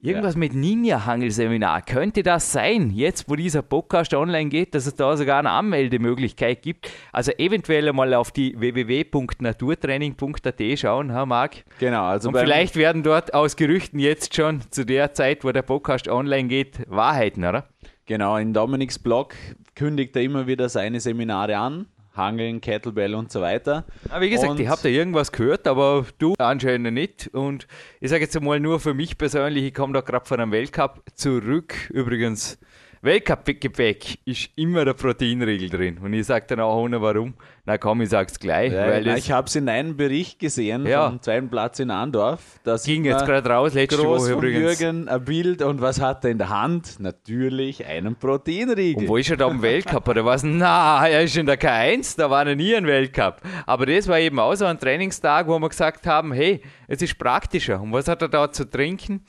Irgendwas 0.00 0.34
ja. 0.34 0.38
mit 0.38 0.54
Ninja-Hangelseminar. 0.54 1.82
Könnte 1.82 2.22
das 2.22 2.52
sein, 2.52 2.90
jetzt 2.90 3.28
wo 3.28 3.34
dieser 3.34 3.62
Podcast 3.62 4.14
online 4.14 4.48
geht, 4.48 4.76
dass 4.76 4.86
es 4.86 4.94
da 4.94 5.16
sogar 5.16 5.40
eine 5.40 5.50
Anmeldemöglichkeit 5.50 6.62
gibt? 6.62 6.88
Also 7.12 7.32
eventuell 7.32 7.92
mal 7.92 8.14
auf 8.14 8.30
die 8.30 8.54
www.naturtraining.at 8.56 10.78
schauen, 10.78 11.12
ha, 11.12 11.26
Marc? 11.26 11.64
Genau. 11.80 12.04
Also 12.04 12.28
Und 12.28 12.38
vielleicht 12.38 12.76
werden 12.76 13.02
dort 13.02 13.34
aus 13.34 13.56
Gerüchten 13.56 13.98
jetzt 13.98 14.36
schon 14.36 14.60
zu 14.70 14.86
der 14.86 15.14
Zeit, 15.14 15.42
wo 15.42 15.50
der 15.50 15.62
Podcast 15.62 16.06
online 16.06 16.46
geht, 16.46 16.88
Wahrheiten, 16.88 17.44
oder? 17.44 17.66
Genau, 18.06 18.36
in 18.36 18.54
Dominiks 18.54 19.00
Blog 19.00 19.34
kündigt 19.74 20.14
er 20.14 20.22
immer 20.22 20.46
wieder 20.46 20.68
seine 20.68 21.00
Seminare 21.00 21.58
an. 21.58 21.86
Hangeln, 22.18 22.60
Kettlebell 22.60 23.14
und 23.14 23.32
so 23.32 23.40
weiter. 23.40 23.84
Aber 24.10 24.20
wie 24.20 24.30
gesagt, 24.30 24.50
und 24.50 24.60
ich 24.60 24.68
habe 24.68 24.82
da 24.82 24.88
irgendwas 24.90 25.32
gehört, 25.32 25.66
aber 25.66 26.04
du 26.18 26.34
anscheinend 26.38 26.92
nicht. 26.92 27.30
Und 27.32 27.66
ich 28.00 28.10
sage 28.10 28.24
jetzt 28.24 28.38
mal 28.40 28.60
nur 28.60 28.80
für 28.80 28.92
mich 28.92 29.16
persönlich, 29.16 29.64
ich 29.64 29.74
komme 29.74 29.94
da 29.94 30.02
gerade 30.02 30.26
von 30.26 30.38
einem 30.38 30.52
Weltcup 30.52 31.02
zurück. 31.14 31.74
Übrigens, 31.90 32.58
Weltcup-Gepäck 33.02 34.18
ist 34.24 34.50
immer 34.56 34.84
der 34.84 34.94
Proteinriegel 34.94 35.70
drin. 35.70 35.98
Und 35.98 36.12
ich 36.12 36.26
sage 36.26 36.46
dann 36.48 36.60
auch 36.60 36.82
ohne 36.82 37.00
warum. 37.00 37.34
Na 37.64 37.78
komm, 37.78 38.00
ich 38.00 38.08
sag's 38.08 38.40
gleich. 38.40 38.72
Ja, 38.72 38.88
weil 38.88 39.06
ich 39.08 39.30
habe 39.30 39.46
es 39.46 39.54
in 39.54 39.68
einem 39.68 39.96
Bericht 39.96 40.38
gesehen 40.38 40.86
ja. 40.86 41.08
vom 41.08 41.20
zweiten 41.22 41.48
Platz 41.48 41.78
in 41.78 41.90
Andorf. 41.90 42.58
Das 42.64 42.84
ging 42.84 43.04
jetzt 43.04 43.24
gerade 43.26 43.48
raus, 43.48 43.74
letzte 43.74 44.02
Woche 44.02 44.32
übrigens. 44.32 44.80
Jürgen 44.80 45.08
ein 45.08 45.24
Bild 45.24 45.62
und 45.62 45.80
was 45.80 46.00
hat 46.00 46.24
er 46.24 46.30
in 46.30 46.38
der 46.38 46.48
Hand? 46.48 46.98
Natürlich 46.98 47.86
einen 47.86 48.16
Proteinriegel. 48.16 49.02
Und 49.02 49.08
wo 49.08 49.16
ist 49.16 49.30
er 49.30 49.36
da 49.36 49.48
im 49.48 49.62
Weltcup 49.62 50.08
oder 50.08 50.24
was? 50.24 50.42
Na, 50.42 51.06
er 51.06 51.22
ist 51.22 51.36
in 51.36 51.46
der 51.46 51.60
K1, 51.60 52.16
da 52.16 52.30
war 52.30 52.44
noch 52.44 52.54
nie 52.54 52.74
ein 52.74 52.86
Weltcup. 52.86 53.42
Aber 53.66 53.86
das 53.86 54.08
war 54.08 54.18
eben 54.18 54.38
auch 54.38 54.54
so 54.54 54.64
ein 54.64 54.78
Trainingstag, 54.78 55.46
wo 55.46 55.58
wir 55.58 55.68
gesagt 55.68 56.06
haben, 56.06 56.32
hey, 56.32 56.62
es 56.86 57.02
ist 57.02 57.18
praktischer. 57.18 57.80
Und 57.80 57.92
was 57.92 58.08
hat 58.08 58.22
er 58.22 58.28
da 58.28 58.50
zu 58.50 58.64
trinken? 58.68 59.24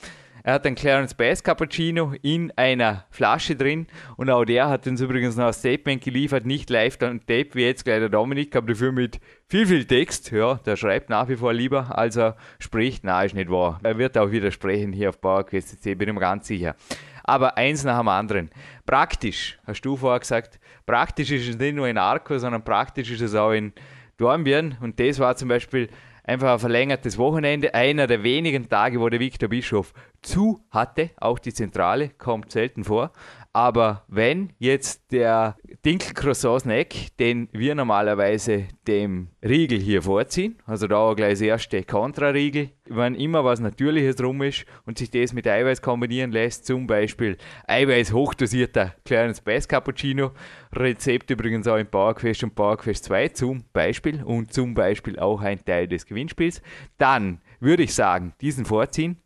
Er 0.50 0.56
hat 0.56 0.66
einen 0.66 0.76
Clarence 0.76 1.14
Bass 1.14 1.44
Cappuccino 1.44 2.14
in 2.24 2.52
einer 2.56 3.06
Flasche 3.12 3.56
drin 3.56 3.86
und 4.18 4.32
auch 4.32 4.46
der 4.46 4.68
hat 4.68 4.88
uns 4.88 5.00
übrigens 5.00 5.36
noch 5.36 5.46
ein 5.46 5.54
Statement 5.54 6.04
geliefert, 6.04 6.48
nicht 6.48 6.72
live 6.72 6.98
on 7.04 7.20
tape 7.20 7.50
wie 7.54 7.66
jetzt 7.66 7.86
gleich 7.86 8.00
der 8.00 8.10
Dominik, 8.10 8.56
aber 8.56 8.70
dafür 8.74 8.92
mit 8.92 9.20
viel, 9.48 9.68
viel 9.68 9.86
Text. 9.86 10.32
Ja, 10.32 10.56
der 10.56 10.76
schreibt 10.76 11.12
nach 11.12 11.30
wie 11.30 11.36
vor 11.36 11.54
lieber, 11.54 11.96
als 11.96 12.18
er 12.18 12.36
spricht. 12.58 13.04
Na, 13.04 13.22
ist 13.22 13.36
nicht 13.36 13.52
wahr. 13.52 13.80
Er 13.84 14.00
wird 14.00 14.18
auch 14.18 14.32
widersprechen 14.32 14.92
hier 14.92 15.10
auf 15.10 15.22
PowerQuest 15.22 15.84
bin 15.84 16.10
ich 16.10 16.14
mir 16.16 16.20
ganz 16.20 16.48
sicher. 16.48 16.76
Aber 17.24 17.56
eins 17.56 17.84
nach 17.84 18.00
dem 18.00 18.08
anderen. 18.08 18.50
Praktisch, 18.88 19.60
hast 19.68 19.82
du 19.82 19.98
vorher 19.98 20.20
gesagt, 20.20 20.60
praktisch 20.88 21.30
ist 21.30 21.48
es 21.48 21.60
nicht 21.60 21.76
nur 21.76 21.88
in 21.88 22.00
Arco, 22.00 22.40
sondern 22.40 22.64
praktisch 22.64 23.12
ist 23.12 23.22
es 23.22 23.36
auch 23.36 23.52
in 23.52 23.72
Dornbirn. 24.18 24.78
Und 24.82 25.00
das 25.00 25.20
war 25.20 25.36
zum 25.36 25.50
Beispiel 25.50 25.90
einfach 26.30 26.54
ein 26.54 26.60
verlängertes 26.60 27.18
Wochenende. 27.18 27.74
Einer 27.74 28.06
der 28.06 28.24
wenigen 28.24 28.70
Tage, 28.70 29.02
wo 29.02 29.10
der 29.10 29.20
Viktor 29.20 29.50
Bischof 29.50 29.94
zu 30.22 30.64
hatte, 30.70 31.10
auch 31.18 31.40
die 31.40 31.54
Zentrale, 31.54 32.10
kommt 32.10 32.52
selten 32.52 32.84
vor. 32.84 33.12
Aber 33.52 34.04
wenn 34.08 34.54
jetzt 34.60 35.12
der 35.12 35.56
Dinkelcroissant 35.84 36.62
Snack, 36.62 37.18
den 37.20 37.50
wir 37.52 37.74
normalerweise 37.74 38.68
dem 38.88 39.30
Riegel 39.44 39.80
hier 39.80 40.04
vorziehen, 40.04 40.62
also 40.68 40.86
da 40.86 40.98
auch 40.98 41.16
gleich 41.16 41.32
das 41.32 41.42
erste 41.42 41.84
Kontrariegel, 41.84 42.70
wenn 42.86 43.16
immer 43.16 43.44
was 43.44 43.60
Natürliches 43.60 44.18
drum 44.18 44.44
ist 44.44 44.66
und 44.86 45.00
sich 45.00 45.10
das 45.10 45.34
mit 45.34 45.48
Eiweiß 45.48 45.82
kombinieren 45.82 46.32
lässt, 46.32 46.68
zum 46.68 46.86
Beispiel 46.86 47.38
Eiweiß 47.66 48.14
hochdosierter 48.14 48.94
kleines 49.04 49.40
Space 49.40 49.68
Cappuccino, 49.68 50.32
Rezept 50.72 51.32
übrigens 51.32 51.68
auch 51.68 51.78
im 51.78 51.88
Powerquest 51.88 52.44
und 52.44 52.54
Powerquest 52.54 53.06
2 53.06 53.30
zum 53.30 53.64
Beispiel 53.74 54.24
und 54.24 54.54
zum 54.54 54.76
Beispiel 54.76 55.18
auch 55.18 55.42
ein 55.42 55.66
Teil 55.66 55.88
des 55.88 56.06
Gewinnspiels, 56.06 56.62
dann 57.00 57.42
würde 57.60 57.82
ich 57.82 57.96
sagen, 57.96 58.34
diesen 58.42 58.66
vorziehen. 58.66 59.18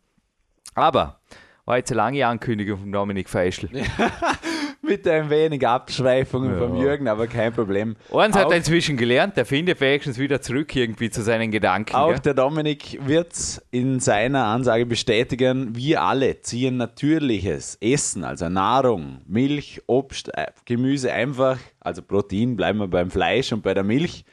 Aber 0.74 1.20
war 1.64 1.78
jetzt 1.78 1.90
eine 1.90 1.96
lange 1.96 2.26
Ankündigung 2.26 2.78
von 2.80 2.92
Dominik 2.92 3.28
Feischl. 3.28 3.68
Mit 4.82 5.08
ein 5.08 5.30
wenig 5.30 5.66
Abschweifungen 5.66 6.52
ja. 6.52 6.58
vom 6.58 6.76
Jürgen, 6.76 7.08
aber 7.08 7.26
kein 7.26 7.54
Problem. 7.54 7.96
Eins 8.12 8.36
hat 8.36 8.50
er 8.50 8.58
inzwischen 8.58 8.98
gelernt, 8.98 9.34
der 9.34 9.46
findet 9.46 9.80
wenigstens 9.80 10.18
wieder 10.18 10.42
zurück 10.42 10.76
irgendwie 10.76 11.08
zu 11.08 11.22
seinen 11.22 11.50
Gedanken. 11.50 11.96
Auch 11.96 12.10
gell? 12.10 12.20
der 12.20 12.34
Dominik 12.34 12.98
wird 13.06 13.32
in 13.70 13.98
seiner 13.98 14.44
Ansage 14.44 14.84
bestätigen, 14.84 15.74
wir 15.74 16.02
alle 16.02 16.42
ziehen 16.42 16.76
natürliches 16.76 17.78
Essen, 17.80 18.24
also 18.24 18.50
Nahrung, 18.50 19.22
Milch, 19.26 19.80
Obst, 19.86 20.28
äh, 20.36 20.48
Gemüse 20.66 21.10
einfach, 21.10 21.58
also 21.80 22.02
Protein, 22.02 22.54
bleiben 22.54 22.78
wir 22.78 22.88
beim 22.88 23.10
Fleisch 23.10 23.54
und 23.54 23.62
bei 23.62 23.72
der 23.72 23.84
Milch, 23.84 24.26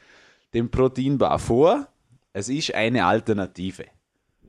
dem 0.52 0.70
Proteinbar 0.70 1.38
vor. 1.38 1.86
Es 2.34 2.50
ist 2.50 2.74
eine 2.74 3.06
Alternative. 3.06 3.86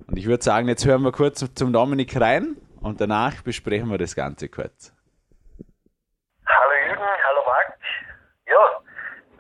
Und 0.07 0.17
ich 0.17 0.25
würde 0.25 0.43
sagen, 0.43 0.67
jetzt 0.67 0.85
hören 0.85 1.03
wir 1.03 1.13
kurz 1.13 1.45
zum 1.55 1.71
Dominik 1.71 2.19
rein 2.19 2.57
und 2.83 2.99
danach 2.99 3.41
besprechen 3.43 3.89
wir 3.89 3.97
das 3.97 4.15
Ganze 4.15 4.49
kurz. 4.49 4.91
Hallo 6.45 6.73
Jürgen, 6.85 7.09
hallo 7.23 7.43
Marc. 7.45 7.77
Ja, 8.47 8.81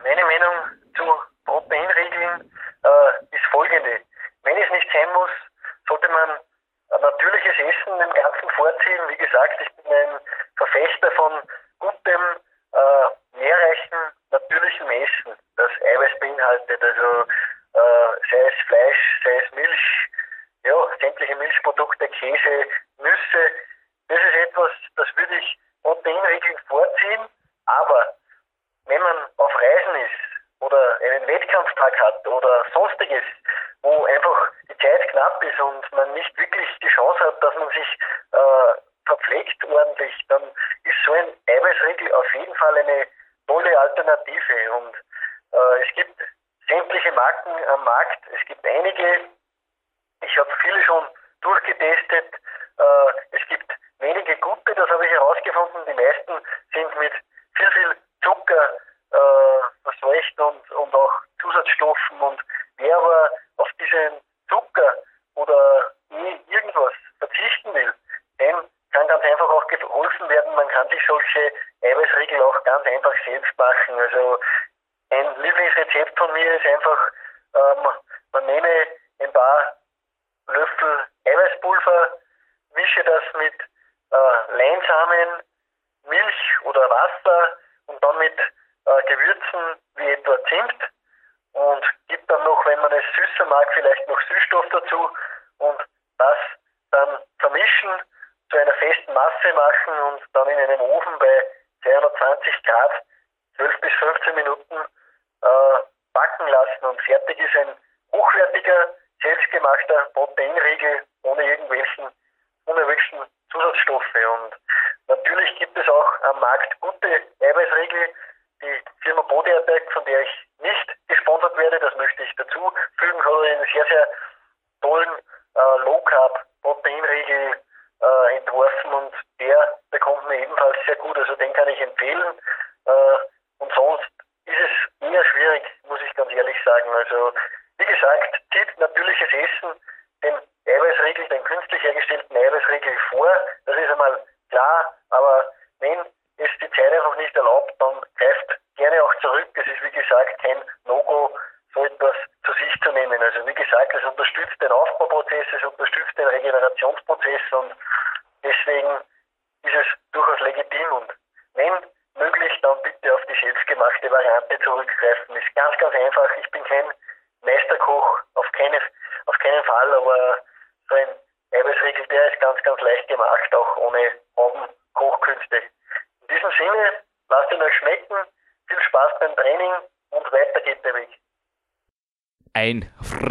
meine 0.01 0.25
Meinung 0.25 0.55
zu 0.95 1.03
Proteinregeln 1.45 2.51
äh, 2.83 3.35
ist 3.35 3.45
folgende. 3.51 3.99
Wenn 4.43 4.57
es 4.57 4.71
nicht 4.71 4.87
sein 4.91 5.11
muss, 5.13 5.29
sollte 5.87 6.07
man 6.07 6.39
natürliches 7.01 7.57
Essen 7.59 7.93
im 7.99 8.13
Ganzen 8.13 8.49
vorziehen. 8.55 9.03
Wie 9.09 9.17
gesagt, 9.17 9.59
ich 9.59 9.71
bin 9.75 9.91
ein 9.91 10.19
Verfechter 10.57 11.11
von 11.11 11.33
gutem, 11.79 12.21
äh, 12.71 13.37
nährreichen, 13.39 13.99
natürlichem 14.31 14.89
Essen, 14.89 15.33
das 15.57 15.71
Eiweiß 15.95 16.19
beinhaltet. 16.19 16.81
Also 16.81 17.27
äh, 17.73 18.09
sei 18.31 18.41
es 18.47 18.67
Fleisch, 18.67 19.21
sei 19.23 19.35
es 19.43 19.51
Milch, 19.55 20.09
ja, 20.63 20.75
sämtliche 21.01 21.35
Milchprodukte, 21.35 22.07
Käse, 22.07 22.65
nesse 23.03 23.52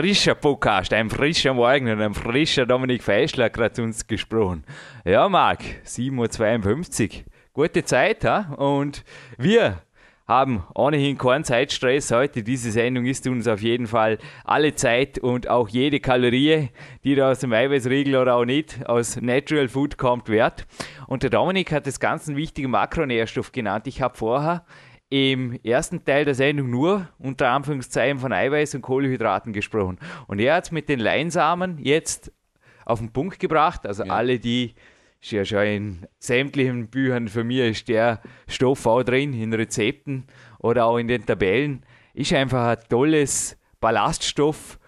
Ein 0.03 0.09
frischer 0.09 0.35
Podcast, 0.35 0.93
ein 0.95 1.11
frischer 1.11 1.55
Morgen 1.55 1.89
und 1.89 2.03
ein 2.03 2.13
frischer 2.13 2.67
Dominik 2.67 3.05
Feischler 3.05 3.45
hat 3.45 3.53
gerade 3.53 3.73
zu 3.73 3.83
uns 3.85 4.05
gesprochen. 4.05 4.65
Ja, 5.05 5.29
Marc, 5.29 5.61
7.52 5.87 7.19
Uhr. 7.19 7.25
Gute 7.53 7.85
Zeit, 7.85 8.25
ha? 8.25 8.53
Und 8.57 9.05
wir 9.39 9.81
haben 10.27 10.65
ohnehin 10.75 11.17
keinen 11.19 11.45
Zeitstress 11.45 12.11
heute. 12.11 12.43
Diese 12.43 12.73
Sendung 12.73 13.07
ist 13.07 13.29
uns 13.29 13.47
auf 13.47 13.63
jeden 13.63 13.87
Fall 13.87 14.19
alle 14.45 14.75
Zeit 14.75 15.21
und 15.21 15.49
auch 15.49 15.69
jede 15.69 16.01
Kalorie, 16.01 16.71
die 17.05 17.15
da 17.15 17.31
aus 17.31 17.39
dem 17.39 17.53
Eiweißriegel 17.53 18.17
oder 18.17 18.35
auch 18.35 18.45
nicht 18.45 18.85
aus 18.87 19.21
Natural 19.21 19.69
Food 19.69 19.99
kommt, 19.99 20.29
wert. 20.29 20.67
Und 21.07 21.23
der 21.23 21.31
Dominik 21.31 21.71
hat 21.71 21.87
das 21.87 22.01
ganz 22.01 22.27
einen 22.27 22.37
wichtigen 22.37 22.73
Makronährstoff 22.73 23.53
genannt. 23.53 23.87
Ich 23.87 24.03
habe 24.03 24.17
vorher 24.17 24.65
im 25.13 25.61
ersten 25.63 26.07
Teil 26.07 26.25
der 26.25 26.35
Sendung 26.35 26.71
nur 26.71 27.07
unter 27.19 27.51
Anführungszeichen 27.51 28.19
von 28.19 28.33
Eiweiß 28.33 28.75
und 28.77 28.81
Kohlenhydraten 28.81 29.53
gesprochen. 29.53 29.99
Und 30.27 30.39
er 30.39 30.55
hat 30.55 30.65
es 30.65 30.71
mit 30.71 30.89
den 30.89 31.01
Leinsamen 31.01 31.77
jetzt 31.77 32.33
auf 32.87 32.99
den 32.99 33.13
Punkt 33.13 33.39
gebracht. 33.39 33.87
Also 33.87 34.05
ja. 34.05 34.15
alle, 34.15 34.39
die 34.39 34.73
ist 35.21 35.33
ja 35.33 35.45
schon 35.45 35.67
in 35.67 36.07
sämtlichen 36.19 36.89
Büchern 36.89 37.29
für 37.29 37.45
mich 37.45 37.59
ist 37.59 37.89
der 37.89 38.23
Stoff 38.49 38.87
auch 38.87 39.03
drin, 39.03 39.35
in 39.35 39.53
Rezepten 39.53 40.25
oder 40.61 40.87
auch 40.87 40.97
in 40.97 41.09
den 41.09 41.27
Tabellen. 41.27 41.85
Ist 42.15 42.33
einfach 42.33 42.79
ein 42.79 42.89
tolles 42.89 43.59
Ballaststoff 43.81 44.79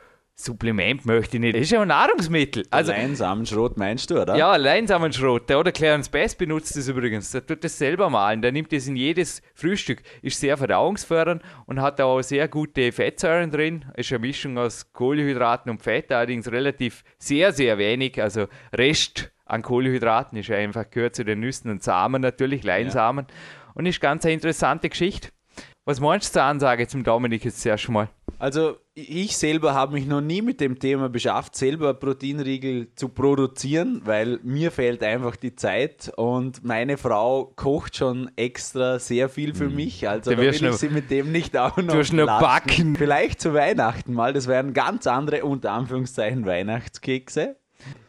Supplement 0.44 1.06
möchte 1.06 1.38
ich 1.38 1.40
nicht. 1.40 1.54
Das 1.54 1.62
ist 1.62 1.70
ja 1.70 1.80
ein 1.80 1.88
Nahrungsmittel. 1.88 2.66
Also, 2.70 2.92
Leinsamenschrot 2.92 3.78
meinst 3.78 4.10
du, 4.10 4.20
oder? 4.20 4.36
Ja, 4.36 4.56
Leinsamenschrot. 4.56 5.48
Der 5.48 5.58
oder 5.58 5.72
Clarence 5.72 6.08
Bass 6.10 6.34
benutzt 6.34 6.76
das 6.76 6.86
übrigens. 6.86 7.30
Der 7.30 7.46
tut 7.46 7.64
das 7.64 7.78
selber 7.78 8.10
malen. 8.10 8.42
Der 8.42 8.52
nimmt 8.52 8.70
das 8.72 8.86
in 8.86 8.96
jedes 8.96 9.40
Frühstück. 9.54 10.02
Ist 10.20 10.38
sehr 10.38 10.56
verdauungsfördernd 10.56 11.42
und 11.66 11.80
hat 11.80 12.00
auch 12.00 12.20
sehr 12.20 12.46
gute 12.48 12.92
Fettsäuren 12.92 13.50
drin. 13.50 13.86
Ist 13.96 14.12
eine 14.12 14.18
Mischung 14.18 14.58
aus 14.58 14.92
Kohlenhydraten 14.92 15.70
und 15.70 15.82
Fett, 15.82 16.12
allerdings 16.12 16.50
relativ 16.52 17.04
sehr, 17.18 17.52
sehr 17.52 17.78
wenig. 17.78 18.22
Also 18.22 18.46
Rest 18.72 19.32
an 19.46 19.62
Kohlenhydraten 19.62 20.38
ist 20.38 20.50
einfach 20.50 20.90
gehört 20.90 21.16
zu 21.16 21.24
den 21.24 21.40
Nüssen 21.40 21.70
und 21.70 21.82
Samen 21.82 22.20
natürlich, 22.20 22.64
Leinsamen. 22.64 23.26
Ja. 23.28 23.34
Und 23.74 23.86
ist 23.86 24.00
ganz 24.00 24.24
eine 24.24 24.34
interessante 24.34 24.88
Geschichte. 24.88 25.28
Was 25.86 26.00
meinst 26.00 26.28
du 26.28 26.32
zur 26.34 26.42
Ansage 26.42 26.86
zum 26.86 27.02
Dominik 27.02 27.44
jetzt 27.44 27.60
zuerst 27.60 27.88
mal? 27.88 28.08
Also 28.44 28.76
ich 28.92 29.38
selber 29.38 29.72
habe 29.72 29.94
mich 29.94 30.04
noch 30.06 30.20
nie 30.20 30.42
mit 30.42 30.60
dem 30.60 30.78
Thema 30.78 31.08
beschafft, 31.08 31.56
selber 31.56 31.94
Proteinriegel 31.94 32.88
zu 32.94 33.08
produzieren, 33.08 34.02
weil 34.04 34.38
mir 34.42 34.70
fehlt 34.70 35.02
einfach 35.02 35.34
die 35.36 35.56
Zeit 35.56 36.12
und 36.18 36.62
meine 36.62 36.98
Frau 36.98 37.54
kocht 37.56 37.96
schon 37.96 38.30
extra 38.36 38.98
sehr 38.98 39.30
viel 39.30 39.54
für 39.54 39.68
hm. 39.68 39.74
mich, 39.74 40.06
also 40.06 40.30
da 40.30 40.36
will 40.36 40.50
ich 40.50 40.72
sie 40.76 40.90
mit 40.90 41.10
dem 41.10 41.32
nicht 41.32 41.56
auch 41.56 41.78
noch, 41.78 42.26
backen. 42.38 42.96
Vielleicht 42.96 43.40
zu 43.40 43.54
Weihnachten 43.54 44.12
mal, 44.12 44.34
das 44.34 44.46
wären 44.46 44.74
ganz 44.74 45.06
andere 45.06 45.46
unter 45.46 45.72
Anführungszeichen 45.72 46.44
Weihnachtskekse. 46.44 47.56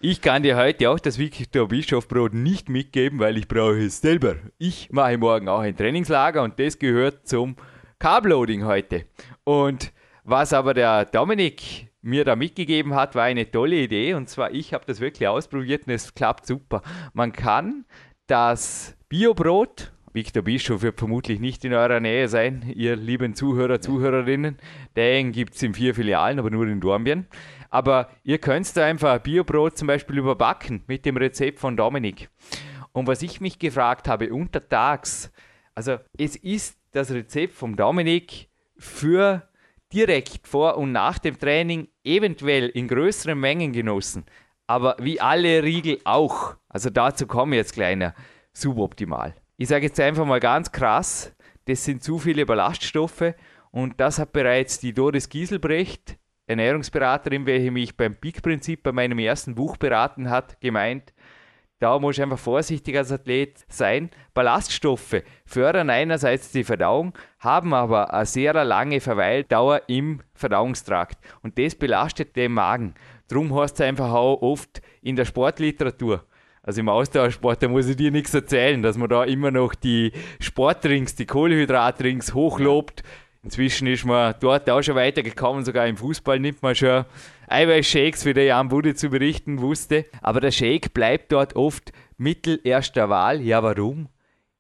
Ich 0.02 0.20
kann 0.20 0.44
dir 0.44 0.58
heute 0.58 0.90
auch 0.90 1.00
das 1.00 1.18
Victor 1.18 1.70
Bischof 1.70 2.10
Brot 2.10 2.34
nicht 2.34 2.68
mitgeben, 2.68 3.20
weil 3.20 3.38
ich 3.38 3.48
brauche 3.48 3.86
es 3.86 4.02
selber. 4.02 4.36
Ich 4.58 4.90
mache 4.92 5.18
morgen 5.18 5.48
auch 5.48 5.60
ein 5.60 5.78
Trainingslager 5.78 6.44
und 6.44 6.60
das 6.60 6.78
gehört 6.78 7.26
zum 7.26 7.56
Carbloading 8.00 8.66
heute. 8.66 9.06
Und 9.46 9.94
was 10.26 10.54
aber 10.54 10.74
der 10.74 11.06
Dominik 11.06 11.88
mir 12.02 12.26
da 12.26 12.36
mitgegeben 12.36 12.94
hat, 12.96 13.16
war 13.16 13.24
eine 13.24 13.50
tolle 13.50 13.78
Idee. 13.78 14.14
Und 14.16 14.30
zwar, 14.30 14.52
ich 14.52 14.74
habe 14.74 14.86
das 14.86 15.00
wirklich 15.00 15.28
ausprobiert 15.28 15.88
und 15.88 15.94
es 15.94 16.14
klappt 16.14 16.46
super. 16.46 16.82
Man 17.14 17.32
kann 17.32 17.86
das 18.28 18.98
Biobrot, 19.08 19.92
Victor 20.14 20.44
Bischof 20.44 20.82
wird 20.82 20.98
vermutlich 20.98 21.40
nicht 21.40 21.66
in 21.66 21.74
eurer 21.74 22.00
Nähe 22.00 22.28
sein, 22.28 22.72
ihr 22.74 22.96
lieben 22.96 23.36
Zuhörer, 23.36 23.82
Zuhörerinnen. 23.82 24.58
Den 24.96 25.32
gibt 25.32 25.56
es 25.56 25.64
in 25.64 25.74
vier 25.74 25.94
Filialen, 25.94 26.40
aber 26.40 26.50
nur 26.50 26.66
in 26.68 26.80
Dornbirn. 26.80 27.28
Aber 27.70 28.10
ihr 28.24 28.38
könnt 28.38 28.76
da 28.78 28.86
einfach 28.86 29.20
Biobrot 29.20 29.78
zum 29.78 29.88
Beispiel 29.88 30.18
überbacken 30.18 30.84
mit 30.88 31.06
dem 31.06 31.18
Rezept 31.18 31.60
von 31.60 31.76
Dominik. 31.76 32.30
Und 32.94 33.08
was 33.08 33.22
ich 33.22 33.42
mich 33.42 33.60
gefragt 33.60 34.08
habe, 34.08 34.34
untertags, 34.34 35.32
also 35.76 35.98
es 36.18 36.38
ist 36.38 36.80
das 36.94 37.12
Rezept 37.12 37.54
von 37.54 37.76
Dominik 37.76 38.48
für 38.78 39.48
direkt 39.96 40.48
vor 40.48 40.78
und 40.78 40.92
nach 40.92 41.18
dem 41.20 41.40
Training, 41.40 41.88
eventuell 42.04 42.68
in 42.68 42.88
größeren 42.88 43.40
Mengen 43.40 43.72
genossen, 43.72 44.26
aber 44.68 44.98
wie 45.00 45.22
alle 45.22 45.64
Riegel 45.64 46.00
auch, 46.04 46.56
also 46.68 46.90
dazu 46.90 47.26
komme 47.28 47.56
ich 47.56 47.60
jetzt 47.60 47.74
kleiner, 47.74 48.14
suboptimal. 48.52 49.34
Ich 49.58 49.70
sage 49.70 49.86
jetzt 49.86 50.00
einfach 50.00 50.26
mal 50.26 50.42
ganz 50.42 50.72
krass, 50.72 51.34
das 51.66 51.86
sind 51.86 52.04
zu 52.04 52.20
viele 52.20 52.46
Ballaststoffe 52.46 53.34
und 53.72 54.00
das 54.00 54.20
hat 54.20 54.34
bereits 54.34 54.80
die 54.80 54.94
Doris 54.94 55.30
Gieselbrecht 55.30 56.18
Ernährungsberaterin, 56.48 57.46
welche 57.46 57.72
mich 57.72 57.98
beim 57.98 58.16
Peak-Prinzip 58.16 58.84
bei 58.84 58.92
meinem 58.92 59.18
ersten 59.18 59.56
Buch 59.56 59.78
beraten 59.78 60.30
hat, 60.30 60.60
gemeint, 60.62 61.14
da 61.86 62.00
muss 62.00 62.18
ich 62.18 62.24
einfach 62.24 62.40
vorsichtig 62.40 62.98
als 62.98 63.12
Athlet 63.12 63.64
sein. 63.70 64.10
Ballaststoffe 64.34 65.22
fördern 65.46 65.92
einerseits 65.92 66.52
die 66.52 66.64
Verdauung, 66.64 67.14
haben 67.38 67.76
aber 67.76 68.12
eine 68.12 68.26
sehr 68.26 68.64
lange 68.64 69.00
Verweildauer 69.00 69.84
im 69.86 70.22
Verdauungstrakt. 70.34 71.20
Und 71.44 71.60
das 71.60 71.76
belastet 71.76 72.36
den 72.36 72.54
Magen. 72.54 72.96
Darum 73.28 73.56
heißt 73.56 73.76
es 73.76 73.82
einfach 73.82 74.12
auch 74.12 74.42
oft 74.42 74.82
in 75.04 75.16
der 75.16 75.26
Sportliteratur, 75.26 76.26
also 76.64 76.80
im 76.80 76.90
Ausdauersport, 76.90 77.62
da 77.62 77.68
muss 77.68 77.88
ich 77.88 77.98
dir 77.98 78.10
nichts 78.10 78.34
erzählen, 78.34 78.82
dass 78.82 78.98
man 78.98 79.08
da 79.08 79.24
immer 79.24 79.52
noch 79.52 79.76
die 79.76 80.12
Sportdrinks, 80.40 81.14
die 81.14 81.28
Kohlenhydratrings 81.28 82.34
hochlobt. 82.34 83.04
Ja 83.04 83.25
Inzwischen 83.46 83.86
ist 83.86 84.04
man 84.06 84.34
dort 84.40 84.68
auch 84.72 84.82
schon 84.82 84.96
weitergekommen, 84.96 85.64
sogar 85.64 85.86
im 85.86 85.98
Fußball 85.98 86.40
nimmt 86.40 86.64
man 86.64 86.74
schon 86.74 87.06
Eiweißshakes, 87.48 88.26
wie 88.26 88.34
der 88.34 88.46
Jan 88.46 88.70
Bude 88.70 88.96
zu 88.96 89.10
berichten 89.10 89.62
wusste. 89.62 90.06
Aber 90.24 90.42
der 90.42 90.50
Shake 90.50 90.96
bleibt 90.96 91.32
dort 91.32 91.56
oft 91.56 91.92
Mittel 92.18 92.60
erster 92.64 93.08
Wahl. 93.08 93.42
Ja, 93.42 93.62
warum? 93.62 94.10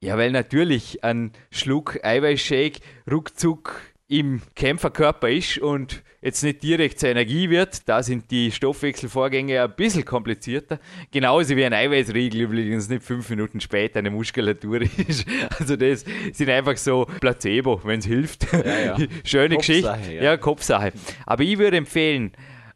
Ja, 0.01 0.19
weil 0.19 0.31
natürlich 0.31 1.03
ein 1.03 1.31
Schluck 1.49 1.97
Eiweißshake 2.03 2.79
ruckzuck 3.12 3.81
im 4.07 4.43
Kämpferkörper 4.53 5.29
ist 5.29 5.57
und 5.57 6.03
jetzt 6.25 6.43
nicht 6.43 6.63
direkt 6.63 6.99
zur 6.99 7.09
Energie 7.09 7.49
wird. 7.51 7.88
Da 7.88 8.01
sind 8.01 8.31
die 8.31 8.51
Stoffwechselvorgänge 8.51 9.61
ein 9.61 9.75
bisschen 9.75 10.03
komplizierter. 10.03 10.79
Genauso 11.11 11.55
wie 11.55 11.63
ein 11.63 11.73
Eiweißriegel 11.73 12.41
übrigens 12.41 12.89
nicht 12.89 13.03
fünf 13.03 13.29
Minuten 13.29 13.61
später 13.61 13.99
eine 13.99 14.09
Muskulatur 14.09 14.81
ist. 15.07 15.27
Also 15.59 15.75
das 15.75 16.03
sind 16.33 16.49
einfach 16.49 16.77
so 16.77 17.05
Placebo, 17.21 17.79
wenn 17.83 17.99
es 17.99 18.05
hilft. 18.07 18.51
Ja, 18.51 18.79
ja. 18.79 18.97
Schöne 19.23 19.55
Kopfsache, 19.55 19.97
Geschichte. 19.99 20.15
Ja. 20.15 20.23
ja, 20.23 20.38
Kopfsache. 20.38 20.93
Aber 21.27 21.43
ich 21.43 21.59
würde 21.59 21.77
empfehlen, 21.77 22.31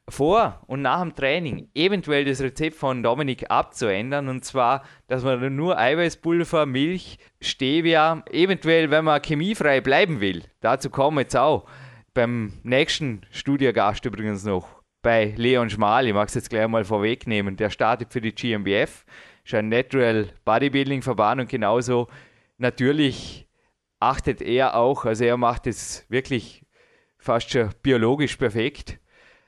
vor 0.08 0.62
und 0.68 0.82
nach 0.82 1.02
dem 1.02 1.16
Training 1.16 1.70
eventuell 1.74 2.26
das 2.26 2.42
Rezept 2.42 2.76
von 2.76 3.02
Dominik 3.02 3.50
abzuändern. 3.50 4.28
Und 4.28 4.46
zwar, 4.46 4.84
dass 5.08 5.24
man 5.24 5.56
nur 5.56 5.78
Eiweißpulver, 5.78 6.66
Milch, 6.66 7.18
Stevia, 7.42 8.24
eventuell, 8.32 8.92
wenn 8.92 9.06
man 9.06 9.22
chemiefrei 9.24 9.82
bleiben 9.82 10.20
will. 10.22 10.44
Dazu 10.62 10.90
kommen 10.90 11.18
wir 11.18 11.22
jetzt 11.22 11.38
auch 11.38 11.66
beim 12.14 12.54
nächsten 12.64 13.22
Studiogast 13.32 14.06
übrigens 14.06 14.44
noch. 14.44 14.82
Bei 15.02 15.34
Leon 15.38 15.70
Schmal, 15.70 16.08
ich 16.08 16.14
mag 16.14 16.28
es 16.28 16.36
jetzt 16.36 16.50
gleich 16.50 16.68
mal 16.68 16.84
vorwegnehmen, 16.84 17.56
der 17.56 17.70
startet 17.70 18.12
für 18.12 18.20
die 18.20 18.34
GmbF, 18.34 19.06
ist 19.46 19.54
ein 19.54 19.70
Natural 19.70 20.28
Bodybuilding 20.44 21.02
Verband 21.02 21.42
und 21.42 21.50
genauso 21.50 22.08
natürlich 22.58 23.48
achtet 24.00 24.42
er 24.42 24.76
auch, 24.76 25.06
also 25.06 25.24
er 25.24 25.38
macht 25.38 25.68
es 25.68 26.06
wirklich 26.10 26.66
fast 27.18 27.52
schon 27.52 27.70
biologisch 27.82 28.36
perfekt 28.36 29.00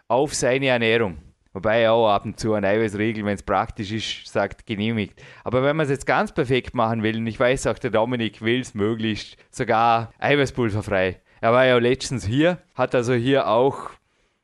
auf 0.08 0.34
seine 0.34 0.68
Ernährung. 0.68 1.18
Wobei 1.54 1.82
er 1.82 1.94
auch 1.94 2.10
ab 2.10 2.24
und 2.24 2.40
zu 2.40 2.54
ein 2.54 2.64
Eiweißriegel, 2.64 3.26
wenn 3.26 3.36
es 3.36 3.44
praktisch 3.44 3.92
ist, 3.92 4.28
sagt, 4.28 4.66
genehmigt. 4.66 5.22
Aber 5.44 5.64
wenn 5.64 5.76
man 5.76 5.84
es 5.84 5.90
jetzt 5.90 6.06
ganz 6.06 6.32
perfekt 6.32 6.74
machen 6.74 7.04
will, 7.04 7.18
und 7.18 7.28
ich 7.28 7.40
weiß 7.40 7.68
auch, 7.68 7.78
der 7.78 7.92
Dominik 7.92 8.42
will 8.42 8.62
es 8.62 8.74
möglichst, 8.74 9.36
sogar 9.50 10.14
eiweißpulverfrei. 10.20 11.20
Er 11.42 11.52
war 11.52 11.66
ja 11.66 11.78
letztens 11.78 12.26
hier, 12.26 12.60
hat 12.76 12.96
also 12.96 13.14
hier 13.14 13.48
auch, 13.48 13.90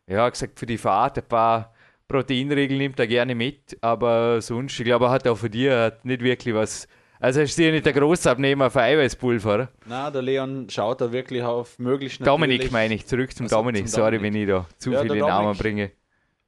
ja, 0.07 0.27
gesagt, 0.27 0.59
für 0.59 0.65
die 0.65 0.77
Fahrt 0.77 1.17
ein 1.19 1.23
paar 1.23 1.73
Proteinriegel 2.07 2.77
nimmt 2.77 2.99
er 2.99 3.07
gerne 3.07 3.35
mit, 3.35 3.77
aber 3.81 4.41
sonst, 4.41 4.79
ich 4.79 4.85
glaube, 4.85 5.05
er 5.05 5.11
hat 5.11 5.27
auch 5.27 5.37
für 5.37 5.49
dir 5.49 5.97
nicht 6.03 6.21
wirklich 6.21 6.55
was 6.55 6.87
also 7.19 7.41
ist 7.41 7.57
ja 7.57 7.71
nicht 7.71 7.85
der 7.85 7.93
Großabnehmer 7.93 8.69
für 8.69 8.81
Eiweißpulver, 8.81 9.53
oder? 9.55 9.69
Nein, 9.87 10.13
der 10.13 10.21
Leon 10.21 10.69
schaut 10.69 11.01
da 11.01 11.11
wirklich 11.11 11.41
auf 11.41 11.79
möglichen. 11.79 12.23
Dominik 12.23 12.71
meine 12.71 12.93
ich, 12.93 13.07
zurück 13.07 13.35
zum 13.35 13.45
also 13.45 13.55
Dominik. 13.55 13.87
Zum 13.87 14.01
Sorry, 14.01 14.17
Dominik. 14.17 14.33
wenn 14.33 14.41
ich 14.41 14.47
da 14.47 14.65
zu 14.77 14.91
ja, 14.91 15.01
viele 15.01 15.17
Namen 15.17 15.57
bringe. 15.57 15.91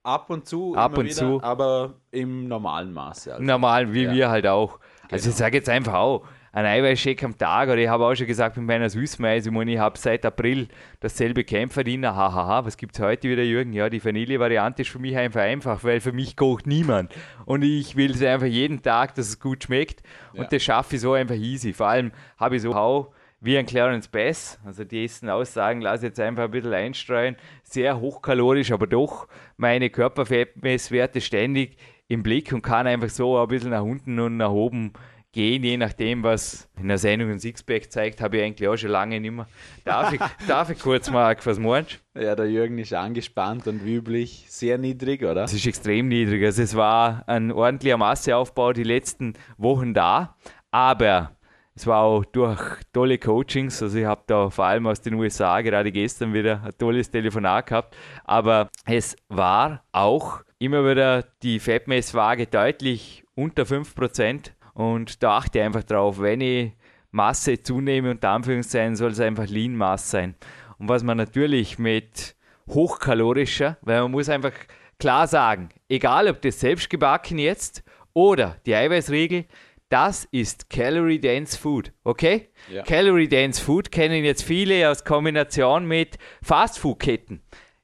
Ab 0.03 0.29
und 0.29 0.47
zu, 0.47 0.75
ab 0.75 0.97
und 0.97 1.05
wieder, 1.05 1.15
zu, 1.15 1.41
aber 1.41 1.95
im 2.11 2.47
normalen 2.47 2.93
Maße. 2.93 3.33
Also. 3.33 3.43
Normal, 3.43 3.93
wie 3.93 4.03
ja. 4.03 4.13
wir 4.13 4.29
halt 4.29 4.47
auch. 4.47 4.79
Also 5.11 5.23
genau. 5.23 5.29
ich 5.31 5.35
sage 5.35 5.57
jetzt 5.57 5.69
einfach 5.69 5.95
auch, 5.95 6.25
ein 6.59 6.65
Eiweißshake 6.65 7.25
am 7.25 7.37
Tag, 7.37 7.69
oder 7.69 7.77
ich 7.77 7.87
habe 7.87 8.05
auch 8.05 8.15
schon 8.15 8.27
gesagt 8.27 8.57
mit 8.57 8.65
meiner 8.65 8.89
Süßmeise, 8.89 9.49
ich, 9.49 9.55
meine, 9.55 9.71
ich 9.71 9.79
habe 9.79 9.97
seit 9.97 10.25
April 10.25 10.67
dasselbe 10.99 11.43
Kämpferdiener, 11.43 12.15
hahaha, 12.15 12.65
was 12.65 12.75
gibt 12.75 12.95
es 12.95 13.01
heute 13.01 13.29
wieder, 13.29 13.43
Jürgen? 13.43 13.71
Ja, 13.71 13.89
die 13.89 14.03
Vanille-Variante 14.03 14.81
ist 14.81 14.89
für 14.89 14.99
mich 14.99 15.15
einfach 15.15 15.41
einfach, 15.41 15.83
weil 15.83 16.01
für 16.01 16.11
mich 16.11 16.35
kocht 16.35 16.67
niemand. 16.67 17.13
Und 17.45 17.61
ich 17.63 17.95
will 17.95 18.11
es 18.11 18.21
einfach 18.21 18.47
jeden 18.47 18.81
Tag, 18.81 19.15
dass 19.15 19.29
es 19.29 19.39
gut 19.39 19.63
schmeckt 19.63 20.03
und 20.33 20.41
ja. 20.41 20.47
das 20.47 20.61
schaffe 20.61 20.95
ich 20.95 21.01
so 21.01 21.13
einfach 21.13 21.35
easy. 21.35 21.71
Vor 21.71 21.87
allem 21.87 22.11
habe 22.37 22.57
ich 22.57 22.61
so 22.61 22.73
auch 22.73 23.13
wie 23.41 23.57
ein 23.57 23.65
Clarence 23.65 24.09
Bass, 24.09 24.59
also 24.65 24.83
die 24.83 25.03
ersten 25.03 25.29
Aussagen 25.29 25.79
lasse 25.79 26.05
ich 26.05 26.09
jetzt 26.09 26.19
einfach 26.19 26.43
ein 26.43 26.51
bisschen 26.51 26.73
einstreuen, 26.73 27.37
sehr 27.63 28.01
hochkalorisch, 28.01 28.73
aber 28.73 28.85
doch 28.85 29.27
meine 29.55 29.89
Körperfettmesswerte 29.89 31.21
ständig 31.21 31.77
im 32.09 32.21
Blick 32.21 32.51
und 32.51 32.63
kann 32.63 32.85
einfach 32.85 33.09
so 33.09 33.39
ein 33.39 33.47
bisschen 33.47 33.69
nach 33.69 33.83
unten 33.83 34.19
und 34.19 34.35
nach 34.35 34.49
oben 34.49 34.91
gehen, 35.31 35.63
je 35.63 35.77
nachdem, 35.77 36.23
was 36.23 36.67
in 36.79 36.87
der 36.87 36.97
Sendung 36.97 37.29
ein 37.29 37.39
Sixpack 37.39 37.91
zeigt, 37.91 38.21
habe 38.21 38.37
ich 38.37 38.43
eigentlich 38.43 38.67
auch 38.67 38.77
schon 38.77 38.89
lange 38.89 39.19
nicht 39.19 39.31
mehr. 39.31 39.47
Darf 39.85 40.13
ich, 40.13 40.19
darf 40.47 40.69
ich 40.69 40.79
kurz, 40.79 41.09
Marc, 41.09 41.45
was 41.45 41.59
meinst? 41.59 41.99
Ja, 42.15 42.35
der 42.35 42.49
Jürgen 42.49 42.77
ist 42.77 42.93
angespannt 42.93 43.67
und 43.67 43.85
wie 43.85 43.95
üblich 43.95 44.45
sehr 44.49 44.77
niedrig, 44.77 45.23
oder? 45.23 45.43
Es 45.43 45.53
ist 45.53 45.67
extrem 45.67 46.07
niedrig. 46.07 46.43
Also 46.43 46.61
es 46.63 46.75
war 46.75 47.23
ein 47.27 47.51
ordentlicher 47.51 47.97
Masseaufbau 47.97 48.73
die 48.73 48.83
letzten 48.83 49.33
Wochen 49.57 49.93
da, 49.93 50.35
aber 50.71 51.31
es 51.79 51.87
war 51.87 52.01
auch 52.01 52.25
durch 52.25 52.59
tolle 52.91 53.17
Coachings. 53.17 53.81
Also 53.81 53.99
ich 53.99 54.05
habe 54.05 54.23
da 54.27 54.49
vor 54.49 54.65
allem 54.65 54.85
aus 54.87 54.99
den 54.99 55.13
USA 55.13 55.61
gerade 55.61 55.93
gestern 55.93 56.33
wieder 56.33 56.61
ein 56.61 56.77
tolles 56.77 57.09
Telefonat 57.09 57.67
gehabt. 57.67 57.95
Aber 58.25 58.69
es 58.85 59.15
war 59.29 59.83
auch 59.93 60.41
immer 60.57 60.83
wieder 60.83 61.23
die 61.41 61.59
Fettmesswaage 61.59 62.47
deutlich 62.47 63.23
unter 63.33 63.63
5%. 63.63 64.51
Und 64.79 65.21
da 65.23 65.39
achte 65.39 65.59
ich 65.59 65.65
einfach 65.65 65.83
drauf, 65.83 66.21
wenn 66.21 66.39
ich 66.39 66.71
Masse 67.11 67.61
zunehme, 67.61 68.11
unter 68.11 68.29
Anführungszeichen, 68.29 68.95
soll 68.95 69.11
es 69.11 69.19
einfach 69.19 69.45
Lean-Mass 69.45 70.09
sein. 70.09 70.35
Und 70.77 70.87
was 70.87 71.03
man 71.03 71.17
natürlich 71.17 71.77
mit 71.77 72.33
hochkalorischer, 72.69 73.77
weil 73.81 74.03
man 74.03 74.11
muss 74.11 74.29
einfach 74.29 74.53
klar 74.97 75.27
sagen, 75.27 75.67
egal 75.89 76.29
ob 76.29 76.41
das 76.41 76.61
selbstgebacken 76.61 77.39
jetzt 77.39 77.83
oder 78.13 78.55
die 78.65 78.73
Eiweißriegel, 78.73 79.47
das 79.89 80.23
ist 80.31 80.69
Calorie 80.69 81.19
Dense 81.19 81.57
Food, 81.57 81.91
okay? 82.05 82.47
Ja. 82.71 82.83
Calorie 82.83 83.27
Dense 83.27 83.61
Food 83.61 83.91
kennen 83.91 84.23
jetzt 84.23 84.43
viele 84.43 84.89
aus 84.89 85.03
Kombination 85.03 85.87
mit 85.87 86.17
Fastfood-Ketten. 86.41 87.41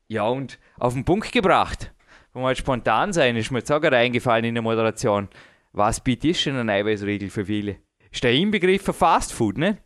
Ja, 0.08 0.28
und 0.28 0.60
auf 0.80 0.94
den 0.94 1.04
Punkt 1.04 1.34
gebracht. 1.34 1.92
Wenn 2.32 2.44
wir 2.44 2.48
halt 2.48 2.58
spontan 2.58 3.12
sein, 3.12 3.36
ist 3.36 3.52
mir 3.52 3.58
jetzt 3.58 3.72
auch 3.74 3.82
gerade 3.82 3.98
eingefallen 3.98 4.46
in 4.46 4.56
der 4.56 4.64
Moderation. 4.64 5.28
Was 5.76 6.00
bietet 6.00 6.46
denn 6.46 6.56
ein 6.56 6.70
Eiweißriegel 6.70 7.30
für 7.30 7.48
viele? 7.48 7.76
Ist 8.10 8.24
der 8.24 8.32
Inbegriff 8.32 8.84
für 8.84 8.94
Fastfood, 8.94 9.58
ne? 9.58 9.78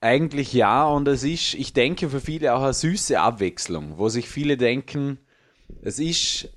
Eigentlich 0.00 0.54
ja, 0.54 0.86
und 0.86 1.06
es 1.06 1.22
ist, 1.22 1.52
ich 1.52 1.74
denke, 1.74 2.08
für 2.08 2.20
viele 2.20 2.54
auch 2.54 2.62
eine 2.62 2.72
süße 2.72 3.20
Abwechslung, 3.20 3.98
wo 3.98 4.08
sich 4.08 4.26
viele 4.26 4.56
denken, 4.56 5.18
es 5.82 5.98
ist 5.98 6.48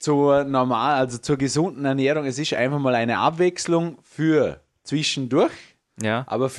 zur 0.00 0.42
normal, 0.42 0.96
also 0.96 1.18
zur 1.18 1.36
gesunden 1.36 1.84
Ernährung, 1.84 2.24
es 2.24 2.40
ist 2.40 2.54
einfach 2.54 2.80
mal 2.80 2.96
eine 2.96 3.18
Abwechslung 3.18 3.98
für 4.02 4.62
zwischendurch. 4.82 5.52
Ja. 6.02 6.24
Aber 6.26 6.50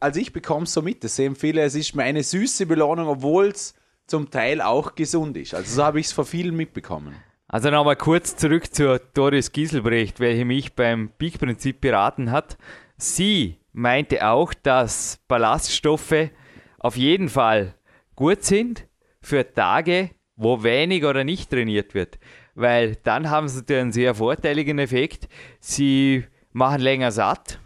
also 0.00 0.20
ich 0.20 0.32
bekomme 0.32 0.64
es 0.64 0.72
so 0.72 0.82
mit, 0.82 1.04
das 1.04 1.14
sehen 1.14 1.36
viele, 1.36 1.62
es 1.62 1.76
ist 1.76 1.94
mir 1.94 2.02
eine 2.02 2.24
süße 2.24 2.66
Belohnung, 2.66 3.06
obwohl 3.06 3.46
es 3.50 3.76
zum 4.08 4.30
Teil 4.30 4.60
auch 4.60 4.96
gesund 4.96 5.36
ist. 5.36 5.54
Also 5.54 5.76
so 5.76 5.84
habe 5.84 6.00
ich 6.00 6.06
es 6.06 6.12
von 6.12 6.24
vielen 6.24 6.56
mitbekommen. 6.56 7.14
Also 7.54 7.70
nochmal 7.70 7.94
kurz 7.94 8.34
zurück 8.34 8.74
zur 8.74 8.98
Doris 8.98 9.52
Gieselbrecht, 9.52 10.18
welche 10.18 10.44
mich 10.44 10.74
beim 10.74 11.10
Peak-Prinzip 11.16 11.80
beraten 11.80 12.32
hat. 12.32 12.58
Sie 12.96 13.58
meinte 13.72 14.26
auch, 14.26 14.52
dass 14.54 15.20
Ballaststoffe 15.28 16.30
auf 16.80 16.96
jeden 16.96 17.28
Fall 17.28 17.74
gut 18.16 18.42
sind 18.42 18.88
für 19.20 19.54
Tage, 19.54 20.10
wo 20.34 20.64
wenig 20.64 21.04
oder 21.04 21.22
nicht 21.22 21.48
trainiert 21.50 21.94
wird 21.94 22.18
weil 22.54 22.96
dann 23.02 23.30
haben 23.30 23.48
sie 23.48 23.64
einen 23.74 23.92
sehr 23.92 24.14
vorteiligen 24.14 24.78
Effekt. 24.78 25.28
Sie 25.60 26.24
machen 26.52 26.80
länger 26.80 27.10
satt 27.10 27.60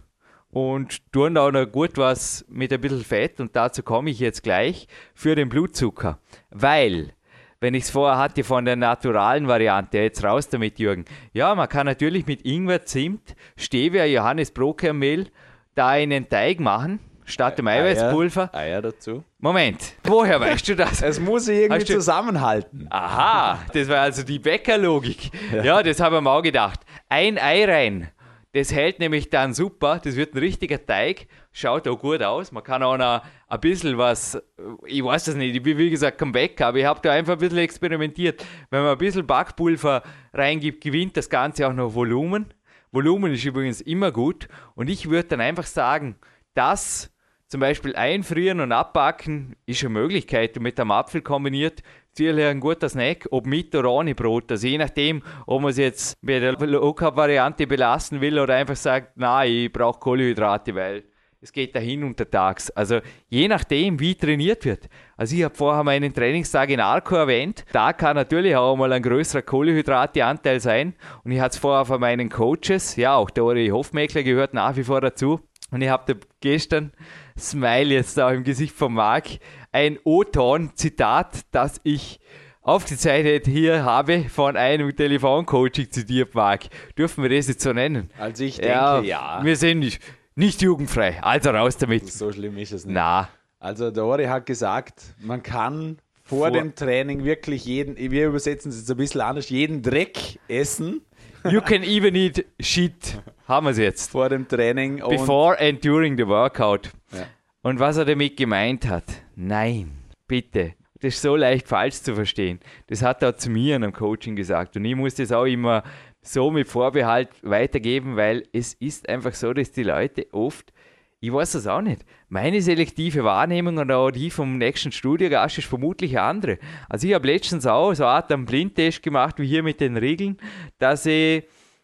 und 0.51 1.13
tun 1.13 1.37
auch 1.37 1.51
noch 1.51 1.67
gut 1.67 1.97
was 1.97 2.45
mit 2.49 2.73
ein 2.73 2.81
bisschen 2.81 3.05
Fett 3.05 3.41
und 3.41 3.55
dazu 3.55 3.83
komme 3.83 4.11
ich 4.11 4.19
jetzt 4.19 4.43
gleich 4.43 4.89
für 5.15 5.35
den 5.35 5.49
Blutzucker. 5.49 6.19
Weil, 6.51 7.13
wenn 7.61 7.75
ich 7.75 7.85
es 7.85 7.91
vorher 7.91 8.19
hatte 8.19 8.45
von 8.45 8.65
der 8.65 8.77
naturalen 8.77 9.49
Variante, 9.49 9.99
jetzt 9.99 10.23
raus 10.25 10.49
damit, 10.49 10.79
Jürgen. 10.79 11.05
Ja, 11.33 11.55
man 11.55 11.69
kann 11.69 11.87
natürlich 11.87 12.27
mit 12.27 12.45
Ingwer, 12.45 12.85
Zimt, 12.85 13.35
Stevia, 13.57 14.05
Johannes 14.05 14.51
Brokermehl 14.53 15.27
da 15.75 15.89
einen 15.89 16.29
Teig 16.29 16.61
machen 16.61 17.01
statt 17.29 17.59
dem 17.59 17.69
Eiweißpulver. 17.69 18.51
Eier, 18.53 18.77
Eier, 18.77 18.83
dazu. 18.83 19.23
Moment, 19.39 19.95
woher 20.05 20.41
weißt 20.41 20.69
du 20.69 20.77
das? 20.77 21.03
Es 21.09 21.21
muss 21.21 21.45
sich 21.45 21.59
irgendwie 21.59 21.85
du... 21.85 21.95
zusammenhalten. 21.95 22.87
Aha, 22.91 23.59
das 23.73 23.89
war 23.89 24.01
also 24.01 24.23
die 24.23 24.39
Bäckerlogik. 24.39 25.31
Ja. 25.53 25.63
ja, 25.63 25.83
das 25.83 26.01
habe 26.01 26.17
ich 26.17 26.23
mir 26.23 26.31
auch 26.31 26.43
gedacht. 26.43 26.81
Ein 27.09 27.39
Ei 27.39 27.65
rein. 27.65 28.09
Das 28.53 28.73
hält 28.73 28.99
nämlich 28.99 29.29
dann 29.31 29.53
super. 29.53 30.01
Das 30.03 30.17
wird 30.17 30.35
ein 30.35 30.39
richtiger 30.39 30.85
Teig. 30.85 31.29
Schaut 31.53 31.87
auch 31.87 31.99
gut 31.99 32.23
aus. 32.23 32.51
Man 32.51 32.65
kann 32.65 32.83
auch 32.83 32.97
noch 32.97 33.23
ein 33.49 33.61
bisschen 33.61 33.97
was, 33.97 34.41
ich 34.87 35.03
weiß 35.03 35.25
das 35.25 35.35
nicht, 35.35 35.57
ich 35.57 35.63
bin 35.63 35.79
wie 35.79 35.91
gesagt 35.91 36.19
kein 36.19 36.33
Bäcker, 36.33 36.67
aber 36.67 36.79
ich 36.79 36.85
habe 36.85 37.01
da 37.03 37.13
einfach 37.13 37.35
ein 37.35 37.39
bisschen 37.39 37.59
experimentiert. 37.59 38.45
Wenn 38.71 38.83
man 38.83 38.93
ein 38.93 38.99
bisschen 38.99 39.27
Backpulver 39.27 40.03
reingibt, 40.35 40.83
gewinnt 40.83 41.17
das 41.17 41.31
Ganze 41.31 41.67
auch 41.67 41.73
noch 41.73 41.95
Volumen. 41.95 42.53
Volumen 42.93 43.33
ist 43.33 43.45
übrigens 43.45 43.81
immer 43.81 44.13
gut. 44.13 44.49
Und 44.75 44.89
ich 44.91 45.09
würde 45.09 45.29
dann 45.29 45.41
einfach 45.41 45.67
sagen, 45.67 46.17
das 46.55 47.11
zum 47.47 47.61
Beispiel 47.61 47.97
einfrieren 47.97 48.61
und 48.61 48.73
abbacken 48.73 49.57
ist 49.65 49.83
eine 49.83 49.91
Möglichkeit 49.91 50.57
und 50.59 50.63
mit 50.63 50.79
einem 50.79 50.91
Apfel 50.91 51.23
kombiniert 51.23 51.83
sicherlich 52.13 52.45
ein 52.45 52.61
guter 52.61 52.89
Snack, 52.91 53.27
ob 53.31 53.47
mit 53.47 53.75
oder 53.75 53.91
ohne 53.91 54.15
Brot. 54.15 54.51
Also 54.51 54.67
je 54.67 54.77
nachdem, 54.77 55.23
ob 55.47 55.63
man 55.63 55.71
es 55.71 55.79
jetzt 55.79 56.17
mit 56.21 56.43
der 56.43 56.53
Low-Carb-Variante 56.53 57.67
belassen 57.67 58.21
will 58.21 58.39
oder 58.39 58.55
einfach 58.55 58.77
sagt, 58.77 59.17
nein, 59.17 59.51
ich 59.51 59.73
brauche 59.73 60.01
Kohlenhydrate, 60.01 60.75
weil 60.75 61.05
es 61.41 61.53
geht 61.53 61.77
dahin 61.77 62.03
untertags. 62.03 62.71
Also 62.71 63.01
je 63.29 63.47
nachdem, 63.47 64.01
wie 64.01 64.15
trainiert 64.17 64.65
wird. 64.65 64.89
Also 65.17 65.37
ich 65.37 65.45
habe 65.45 65.55
vorher 65.55 65.85
meinen 65.85 66.13
Trainingstag 66.13 66.71
in 66.71 66.81
Arco 66.81 67.15
erwähnt. 67.15 67.65
Da 67.73 67.93
kann 67.93 68.17
natürlich 68.17 68.57
auch 68.57 68.77
mal 68.77 68.93
ein 68.93 69.03
größerer 69.03 69.43
Kohlenhydrateanteil 69.43 70.59
sein. 70.59 70.95
Und 71.23 71.31
ich 71.31 71.41
hatte 71.41 71.55
es 71.55 71.59
vorher 71.59 71.85
von 71.85 72.01
meinen 72.01 72.29
Coaches, 72.29 72.97
ja 72.97 73.15
auch 73.15 73.31
der 73.31 73.45
Uri 73.45 73.69
Hofmeckler 73.69 74.25
gehört 74.25 74.53
nach 74.53 74.77
wie 74.77 74.85
vor 74.85 75.01
dazu. 75.01 75.41
Und 75.71 75.83
ich 75.83 75.89
habe 75.89 76.17
gestern 76.41 76.93
Smile 77.39 77.95
jetzt 77.95 78.19
da 78.19 78.31
im 78.33 78.43
Gesicht 78.43 78.75
von 78.75 78.95
Marc. 78.95 79.39
Ein 79.71 79.99
O-Ton-Zitat, 80.03 81.43
das 81.53 81.81
ich 81.85 82.19
aufgezeichnet 82.63 83.47
hier 83.47 83.85
habe 83.85 84.25
von 84.29 84.57
einem 84.57 84.95
Telefoncoaching 84.95 85.91
zitiert, 85.91 86.35
Marc. 86.35 86.65
Dürfen 86.97 87.23
wir 87.23 87.31
das 87.31 87.49
jetzt 87.49 87.63
so 87.63 87.73
nennen? 87.73 88.11
Also 88.19 88.45
ich 88.45 88.57
denke, 88.57 88.71
ja. 88.71 89.01
ja. 89.01 89.41
Wir 89.43 89.57
sind 89.57 89.99
nicht, 90.39 90.63
jugendfrei. 90.63 91.23
Also 91.23 91.51
raus 91.51 91.77
damit. 91.77 92.11
So 92.11 92.33
schlimm 92.33 92.57
ist 92.59 92.73
es 92.73 92.87
nicht. 92.87 92.95
Na. 92.95 93.29
Also 93.59 93.91
der 93.91 94.05
Ori 94.05 94.27
hat 94.27 94.47
gesagt, 94.47 95.03
man 95.21 95.43
kann 95.43 95.99
vor, 96.23 96.39
vor 96.39 96.51
dem 96.53 96.75
Training 96.75 97.25
wirklich 97.25 97.65
jeden, 97.65 97.97
wir 97.97 98.29
übersetzen 98.29 98.71
es 98.71 98.79
jetzt 98.79 98.91
ein 98.91 98.97
bisschen 98.97 99.21
anders, 99.21 99.49
jeden 99.51 99.83
Dreck 99.83 100.39
essen. 100.47 101.03
You 101.45 101.61
can 101.61 101.83
even 101.83 102.15
eat 102.15 102.45
shit. 102.61 103.21
Haben 103.47 103.67
wir 103.67 103.71
es 103.71 103.79
jetzt. 103.79 104.11
Vor 104.11 104.29
dem 104.29 104.47
Training. 104.47 104.99
Before 104.99 105.59
and 105.59 105.85
during 105.85 106.17
the 106.17 106.27
workout. 106.27 106.91
Ja. 107.13 107.27
Und 107.63 107.81
was 107.81 107.97
er 107.97 108.05
damit 108.05 108.37
gemeint 108.37 108.89
hat, 108.89 109.05
nein, 109.35 109.91
bitte. 110.27 110.75
Das 111.01 111.15
ist 111.15 111.23
so 111.23 111.37
leicht 111.37 111.69
falsch 111.69 112.03
zu 112.03 112.15
verstehen. 112.15 112.59
Das 112.89 113.03
hat 113.03 113.23
er 113.23 113.37
zu 113.37 113.51
mir 113.51 113.77
in 113.77 113.85
einem 113.85 113.93
Coaching 113.93 114.35
gesagt. 114.35 114.77
Und 114.77 114.85
ich 114.85 114.97
muss 114.97 115.15
das 115.15 115.31
auch 115.31 115.45
immer 115.45 115.85
so 116.23 116.51
mit 116.51 116.69
Vorbehalt 116.69 117.31
weitergeben, 117.43 118.17
weil 118.17 118.45
es 118.53 118.75
ist 118.75 119.09
einfach 119.09 119.35
so, 119.35 119.53
dass 119.53 119.73
die 119.73 119.85
Leute 119.85 120.27
oft 120.33 120.73
ich 121.21 121.33
weiß 121.33 121.53
das 121.53 121.67
auch 121.67 121.81
nicht. 121.81 122.05
Meine 122.29 122.63
selektive 122.63 123.25
Wahrnehmung 123.25 123.79
und 123.79 123.91
auch 123.91 124.13
die 124.13 124.31
vom 124.31 124.57
nächsten 124.57 124.93
Studiogast 124.93 125.59
ist 125.59 125.67
vermutlich 125.67 126.17
eine 126.17 126.29
andere. 126.29 126.59
Also 126.89 127.09
ich 127.09 127.15
habe 127.15 127.27
letztens 127.27 127.67
auch 127.67 127.93
so 127.95 128.05
eine 128.05 128.13
Art 128.13 128.31
einen 128.31 128.45
Blindtest 128.45 129.03
gemacht, 129.03 129.35
wie 129.39 129.47
hier 129.47 129.65
mit 129.65 129.81
den 129.81 129.97
Regeln, 129.97 130.37
dass 130.79 131.07
ich 131.07 131.43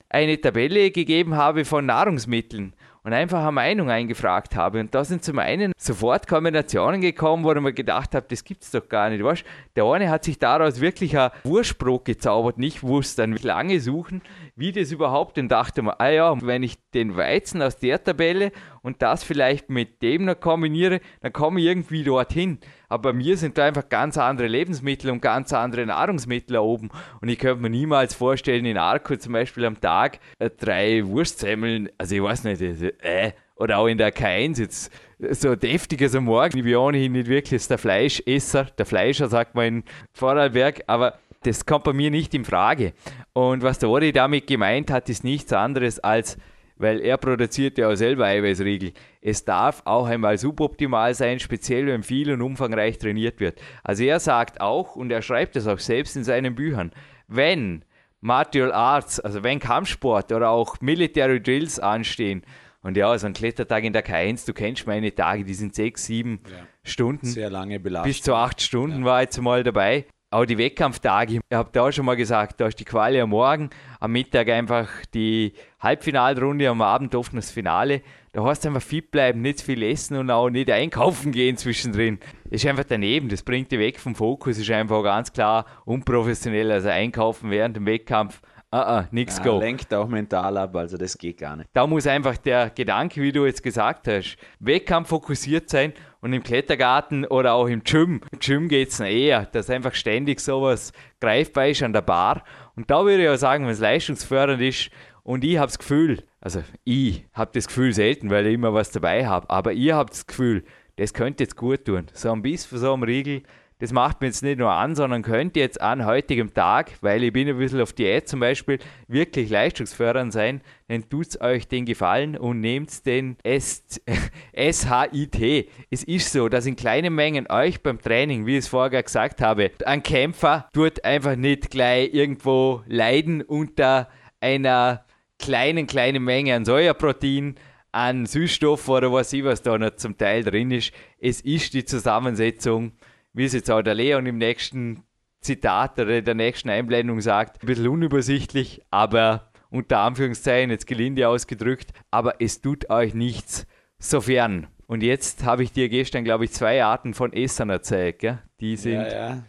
eine 0.09 0.40
Tabelle 0.40 0.92
gegeben 0.92 1.35
habe 1.35 1.64
von 1.64 1.87
Nahrungsmitteln 1.87 2.75
und 3.05 3.12
einfach 3.12 3.43
eine 3.43 3.53
Meinung 3.53 3.90
eingefragt 3.90 4.57
habe. 4.57 4.81
Und 4.81 4.95
da 4.95 5.05
sind 5.05 5.23
zum 5.23 5.38
einen 5.38 5.73
sofort 5.77 6.27
Kombinationen 6.27 7.03
gekommen, 7.03 7.45
wo 7.45 7.53
ich 7.53 7.61
mir 7.61 7.75
gedacht 7.75 8.14
habe, 8.14 8.27
das 8.29 8.43
gibt 8.45 8.62
es 8.62 8.71
doch 8.71 8.88
gar 8.88 9.11
nicht. 9.11 9.23
Weißt? 9.23 9.45
Der 9.77 9.85
eine 9.85 10.09
hat 10.09 10.25
sich 10.25 10.38
daraus 10.38 10.81
wirklich 10.81 11.17
ein 11.19 11.31
Wurstbrot 11.45 12.07
gezaubert, 12.07 12.59
nicht 12.59 12.83
wusste 12.83 13.23
dann 13.23 13.37
lange 13.37 13.79
suchen, 13.81 14.23
wie 14.57 14.73
das 14.73 14.93
überhaupt, 14.93 15.38
und 15.38 15.49
dachte 15.49 15.83
mir, 15.83 15.99
ah 16.01 16.11
ja, 16.11 16.43
wenn 16.43 16.62
ich 16.62 16.77
den 16.93 17.17
Weizen 17.17 17.61
aus 17.62 17.77
der 17.77 18.03
Tabelle 18.03 18.53
und 18.83 19.03
das 19.03 19.25
vielleicht 19.25 19.69
mit 19.71 20.03
dem 20.03 20.27
noch 20.27 20.38
kombiniere, 20.38 21.01
dann 21.21 21.33
komme 21.33 21.61
ich 21.61 21.67
irgendwie 21.67 22.05
dorthin. 22.05 22.59
Aber 22.88 23.11
bei 23.11 23.19
mir 23.19 23.37
sind 23.37 23.59
da 23.59 23.64
einfach 23.64 23.88
ganz 23.88 24.17
andere 24.17 24.47
Lebensmittel 24.47 25.11
und 25.11 25.21
ganz 25.21 25.53
andere 25.53 25.85
Nahrungsmittel 25.87 26.57
oben. 26.59 26.90
Und 27.21 27.29
ich 27.29 27.38
könnte 27.38 27.62
mir 27.62 27.71
niemals 27.71 28.14
vorstellen, 28.14 28.64
in 28.64 28.79
Arco 28.79 29.17
zum 29.17 29.33
Beispiel 29.33 29.64
am 29.64 29.81
Tag 29.81 30.21
äh, 30.38 30.51
drei 30.51 31.05
Wurstsemmeln, 31.05 31.90
also 31.99 32.14
ich 32.14 32.23
weiß 32.23 32.45
nicht, 32.45 32.61
äh, 32.62 33.33
oder 33.57 33.79
auch 33.79 33.87
in 33.87 33.99
der 33.99 34.14
K1 34.14 34.61
jetzt 34.61 34.93
so 35.19 35.55
deftiges 35.55 36.14
am 36.14 36.25
Morgen. 36.25 36.59
Ich 36.59 36.64
bin 36.64 36.77
ohnehin 36.77 37.12
nicht 37.12 37.29
wirklich 37.29 37.67
der 37.67 37.79
Fleischesser, 37.79 38.64
der 38.64 38.87
Fleischer 38.87 39.29
sagt 39.29 39.55
man 39.55 39.67
in 39.67 39.85
Vorarlberg, 40.12 40.83
aber 40.87 41.19
das 41.45 41.67
kommt 41.67 41.85
bei 41.85 41.93
mir 41.93 42.11
nicht 42.11 42.35
in 42.35 42.45
Frage. 42.45 42.95
Und 43.35 43.62
was 43.62 43.79
der 43.79 43.90
Ori 43.90 44.12
damit 44.12 44.47
gemeint 44.47 44.90
hat, 44.90 45.09
ist 45.09 45.25
nichts 45.25 45.53
anderes 45.53 45.99
als 45.99 46.38
weil 46.77 47.01
er 47.01 47.16
produziert 47.18 47.79
ja 47.79 47.88
auch 47.88 47.94
selber 47.94 48.27
Eiweißriegel. 48.27 48.92
Es 49.20 49.44
darf 49.44 49.83
auch 49.85 50.07
einmal 50.07 50.38
suboptimal 50.38 51.14
sein, 51.14 51.38
speziell 51.38 51.87
wenn 51.87 52.03
viel 52.03 52.33
und 52.33 52.42
umfangreich 52.42 52.99
trainiert 52.99 53.40
wird. 53.40 53.61
Also 53.83 54.05
er 54.05 54.20
sagt 54.20 54.61
auch, 54.61 54.97
und 54.97 55.11
er 55.11 55.23
schreibt 55.23 55.57
es 55.57 55.66
auch 55.66 55.79
selbst 55.79 56.16
in 56.16 56.25
seinen 56.25 56.55
Büchern, 56.55 56.90
wenn 57.29 57.85
Martial 58.20 58.73
Arts, 58.73 59.20
also 59.20 59.42
wenn 59.42 59.61
Kampfsport 59.61 60.33
oder 60.33 60.51
auch 60.51 60.81
Military 60.81 61.40
Drills 61.40 61.79
anstehen, 61.79 62.42
und 62.83 62.99
ja, 62.99 63.16
so 63.16 63.27
ein 63.27 63.33
Klettertag 63.33 63.83
in 63.85 63.94
der 63.94 64.05
K1, 64.05 64.44
du 64.44 64.53
kennst 64.53 64.87
meine 64.87 65.14
Tage, 65.14 65.42
die 65.42 65.55
sind 65.55 65.75
sechs, 65.75 66.05
sieben 66.05 66.40
ja. 66.47 66.66
Stunden. 66.83 67.25
Sehr 67.25 67.49
lange 67.49 67.81
Belastung. 67.81 68.11
Bis 68.11 68.20
zu 68.20 68.35
acht 68.35 68.61
Stunden 68.61 69.01
ja. 69.01 69.05
war 69.07 69.23
jetzt 69.23 69.40
mal 69.40 69.62
dabei 69.62 70.05
auch 70.35 70.44
die 70.44 70.59
Wettkampftage, 70.59 71.35
ich 71.35 71.57
habe 71.57 71.70
da 71.73 71.83
auch 71.83 71.92
schon 71.92 72.05
mal 72.05 72.16
gesagt, 72.16 72.61
da 72.61 72.66
ist 72.66 72.81
die 72.81 72.85
Quali 72.85 73.20
am 73.20 73.31
Morgen, 73.31 73.70
am 74.01 74.11
Mittag 74.11 74.49
einfach 74.49 74.88
die 75.14 75.53
Halbfinalrunde, 75.79 76.68
am 76.68 76.83
Abend 76.83 77.14
oft 77.14 77.35
das 77.37 77.53
Finale. 77.53 78.03
Da 78.33 78.42
hast 78.42 78.64
du 78.64 78.68
einfach 78.68 78.83
fit 78.83 79.12
bleiben, 79.12 79.42
nicht 79.42 79.61
viel 79.61 79.81
essen 79.85 80.16
und 80.16 80.31
auch 80.33 80.51
nicht 80.51 80.68
einkaufen 80.70 81.31
gehen 81.31 81.57
zwischendrin. 81.57 82.18
Das 82.51 82.64
ist 82.64 82.66
einfach 82.66 82.83
daneben, 82.83 83.29
das 83.29 83.44
bringt 83.44 83.70
dich 83.70 83.79
weg 83.79 84.01
vom 84.01 84.16
Fokus, 84.16 84.59
ist 84.59 84.70
einfach 84.73 85.05
ganz 85.05 85.33
klar 85.33 85.66
unprofessionell. 85.85 86.73
Also 86.73 86.88
einkaufen 86.88 87.51
während 87.51 87.77
dem 87.77 87.87
Wettkampf, 87.87 88.42
ah, 88.73 88.99
ah, 88.99 89.09
nix 89.12 89.38
ja, 89.38 89.44
go. 89.44 89.61
Lenkt 89.61 89.94
auch 89.94 90.09
mental 90.09 90.57
ab, 90.57 90.75
also 90.75 90.97
das 90.97 91.16
geht 91.16 91.38
gar 91.38 91.55
nicht. 91.55 91.70
Da 91.73 91.87
muss 91.87 92.09
einfach 92.09 92.37
der 92.38 92.70
Gedanke, 92.70 93.23
wie 93.23 93.31
du 93.31 93.47
jetzt 93.47 93.62
gesagt 93.62 94.09
hast, 94.09 94.37
Wettkampf 94.59 95.11
fokussiert 95.11 95.70
sein 95.70 95.92
Und 96.24 96.32
im 96.32 96.42
Klettergarten 96.42 97.26
oder 97.26 97.52
auch 97.52 97.66
im 97.66 97.84
Gym, 97.84 98.22
im 98.32 98.38
Gym 98.38 98.68
geht 98.70 98.88
es 98.88 98.98
eher, 98.98 99.44
dass 99.44 99.68
einfach 99.68 99.94
ständig 99.94 100.40
sowas 100.40 100.94
greifbar 101.20 101.68
ist 101.68 101.82
an 101.82 101.92
der 101.92 102.00
Bar. 102.00 102.44
Und 102.76 102.90
da 102.90 103.04
würde 103.04 103.24
ich 103.24 103.28
auch 103.28 103.37
sagen, 103.37 103.64
wenn 103.66 103.74
es 103.74 103.80
leistungsfördernd 103.80 104.62
ist 104.62 104.88
und 105.22 105.44
ich 105.44 105.58
habe 105.58 105.66
das 105.66 105.78
Gefühl, 105.78 106.24
also 106.40 106.64
ich 106.84 107.26
habe 107.34 107.50
das 107.52 107.66
Gefühl 107.66 107.92
selten, 107.92 108.30
weil 108.30 108.46
ich 108.46 108.54
immer 108.54 108.72
was 108.72 108.90
dabei 108.90 109.26
habe, 109.26 109.50
aber 109.50 109.74
ihr 109.74 109.96
habt 109.96 110.14
das 110.14 110.26
Gefühl, 110.26 110.64
das 110.96 111.12
könnte 111.12 111.44
jetzt 111.44 111.56
gut 111.56 111.84
tun. 111.84 112.06
So 112.14 112.32
ein 112.32 112.40
Biss 112.40 112.64
von 112.64 112.78
so 112.78 112.94
einem 112.94 113.02
Riegel, 113.02 113.42
das 113.85 113.92
macht 113.92 114.23
mir 114.23 114.29
jetzt 114.29 114.42
nicht 114.42 114.59
nur 114.59 114.70
an, 114.70 114.94
sondern 114.94 115.20
könnte 115.20 115.61
jetzt 115.61 115.79
an 115.79 116.07
heutigem 116.07 116.55
Tag, 116.55 116.92
weil 117.03 117.23
ich 117.23 117.35
bin 117.35 117.47
ein 117.47 117.59
bisschen 117.59 117.83
auf 117.83 117.92
Diät 117.92 118.27
zum 118.27 118.40
Beispiel, 118.40 118.79
wirklich 119.09 119.51
leistungsfördernd 119.51 120.33
sein, 120.33 120.62
dann 120.88 121.07
tut 121.11 121.38
euch 121.42 121.68
den 121.68 121.85
Gefallen 121.85 122.38
und 122.38 122.61
nehmt 122.61 123.05
den 123.05 123.37
SHIT. 123.44 124.01
Es 125.90 126.03
ist 126.03 126.33
so, 126.33 126.49
dass 126.49 126.64
in 126.64 126.77
kleinen 126.77 127.14
Mengen 127.14 127.47
euch 127.51 127.83
beim 127.83 128.01
Training, 128.01 128.47
wie 128.47 128.53
ich 128.53 128.61
es 128.61 128.68
vorher 128.68 129.03
gesagt 129.03 129.42
habe, 129.42 129.70
ein 129.85 130.03
Kämpfer 130.03 130.70
tut 130.73 131.05
einfach 131.05 131.37
nicht 131.37 131.70
gleich 131.70 132.14
irgendwo 132.14 132.83
leiden 132.87 133.42
unter 133.42 134.09
einer 134.40 135.05
kleinen, 135.38 135.87
kleinen 135.87 136.25
Menge 136.25 136.55
an 136.55 136.64
Sojaprotein, 136.64 137.57
an 137.92 138.25
Süßstoff 138.25 138.88
oder 138.88 139.12
was 139.12 139.31
ich 139.35 139.44
was 139.44 139.61
da 139.61 139.77
noch 139.77 139.97
zum 139.97 140.16
Teil 140.16 140.42
drin 140.42 140.70
ist. 140.70 140.90
Es 141.18 141.42
ist 141.42 141.75
die 141.75 141.85
Zusammensetzung 141.85 142.92
wie 143.35 143.44
es 143.44 143.53
jetzt 143.53 143.70
auch 143.70 143.83
der 143.83 143.94
Leon 143.94 144.25
im 144.27 144.38
nächsten 144.38 145.03
Zitat 145.40 145.99
oder 145.99 146.23
der 146.23 146.35
nächsten 146.35 146.70
Einblendung 146.70 147.20
sagt, 147.20 147.62
ein 147.62 147.66
bisschen 147.66 147.88
unübersichtlich, 147.88 148.81
aber 148.90 149.51
unter 149.70 149.99
Anführungszeichen, 149.99 150.70
jetzt 150.70 150.87
gelinde 150.87 151.29
ausgedrückt, 151.29 151.92
aber 152.11 152.40
es 152.40 152.61
tut 152.61 152.88
euch 152.88 153.12
nichts, 153.12 153.66
sofern. 153.99 154.68
Und 154.87 155.03
jetzt 155.03 155.44
habe 155.44 155.62
ich 155.62 155.73
dir 155.73 155.88
gestern, 155.88 156.25
glaube 156.25 156.44
ich, 156.44 156.53
zwei 156.53 156.83
Arten 156.85 157.12
von 157.12 157.33
Essern 157.33 157.70
erzählt, 157.70 158.20
gell? 158.20 158.38
die 158.61 158.77
sind. 158.77 158.94
Ja, 158.94 159.09
ja. 159.09 159.42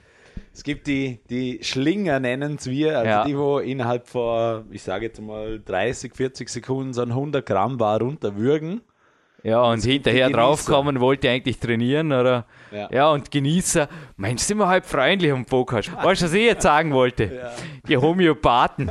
Es 0.52 0.63
gibt 0.63 0.88
die, 0.88 1.19
die 1.30 1.60
Schlinger, 1.62 2.19
nennen 2.19 2.56
es 2.56 2.69
wir, 2.69 2.98
also 2.98 3.10
ja. 3.10 3.24
die, 3.26 3.38
wo 3.38 3.60
innerhalb 3.60 4.08
von, 4.08 4.65
ich 4.71 4.84
sage 4.84 5.06
jetzt 5.06 5.21
mal 5.21 5.60
30, 5.60 6.15
40 6.15 6.50
Sekunden 6.50 6.93
so 6.93 7.02
ein 7.02 7.10
100 7.10 7.45
Gramm 7.45 7.78
Bar 7.78 8.00
runterwürgen. 8.00 8.82
Ja, 9.45 9.62
und 9.62 9.84
hinterher 9.84 10.31
draufkommen, 10.31 10.99
wollte 10.99 11.29
eigentlich 11.29 11.60
trainieren, 11.60 12.12
oder? 12.12 12.47
Ja. 12.71 12.89
ja, 12.91 13.12
und 13.12 13.29
Genießer. 13.29 13.88
Mensch, 14.17 14.41
sind 14.41 14.58
wir 14.58 14.67
halb 14.67 14.88
freundlich 14.88 15.31
am 15.31 15.45
Podcast. 15.45 15.91
Weißt 15.93 16.23
du, 16.23 16.25
was 16.25 16.34
ich 16.34 16.45
jetzt 16.45 16.63
sagen 16.63 16.91
wollte? 16.91 17.25
Ja. 17.45 17.51
Die 17.88 17.97
Homöopathen. 17.97 18.89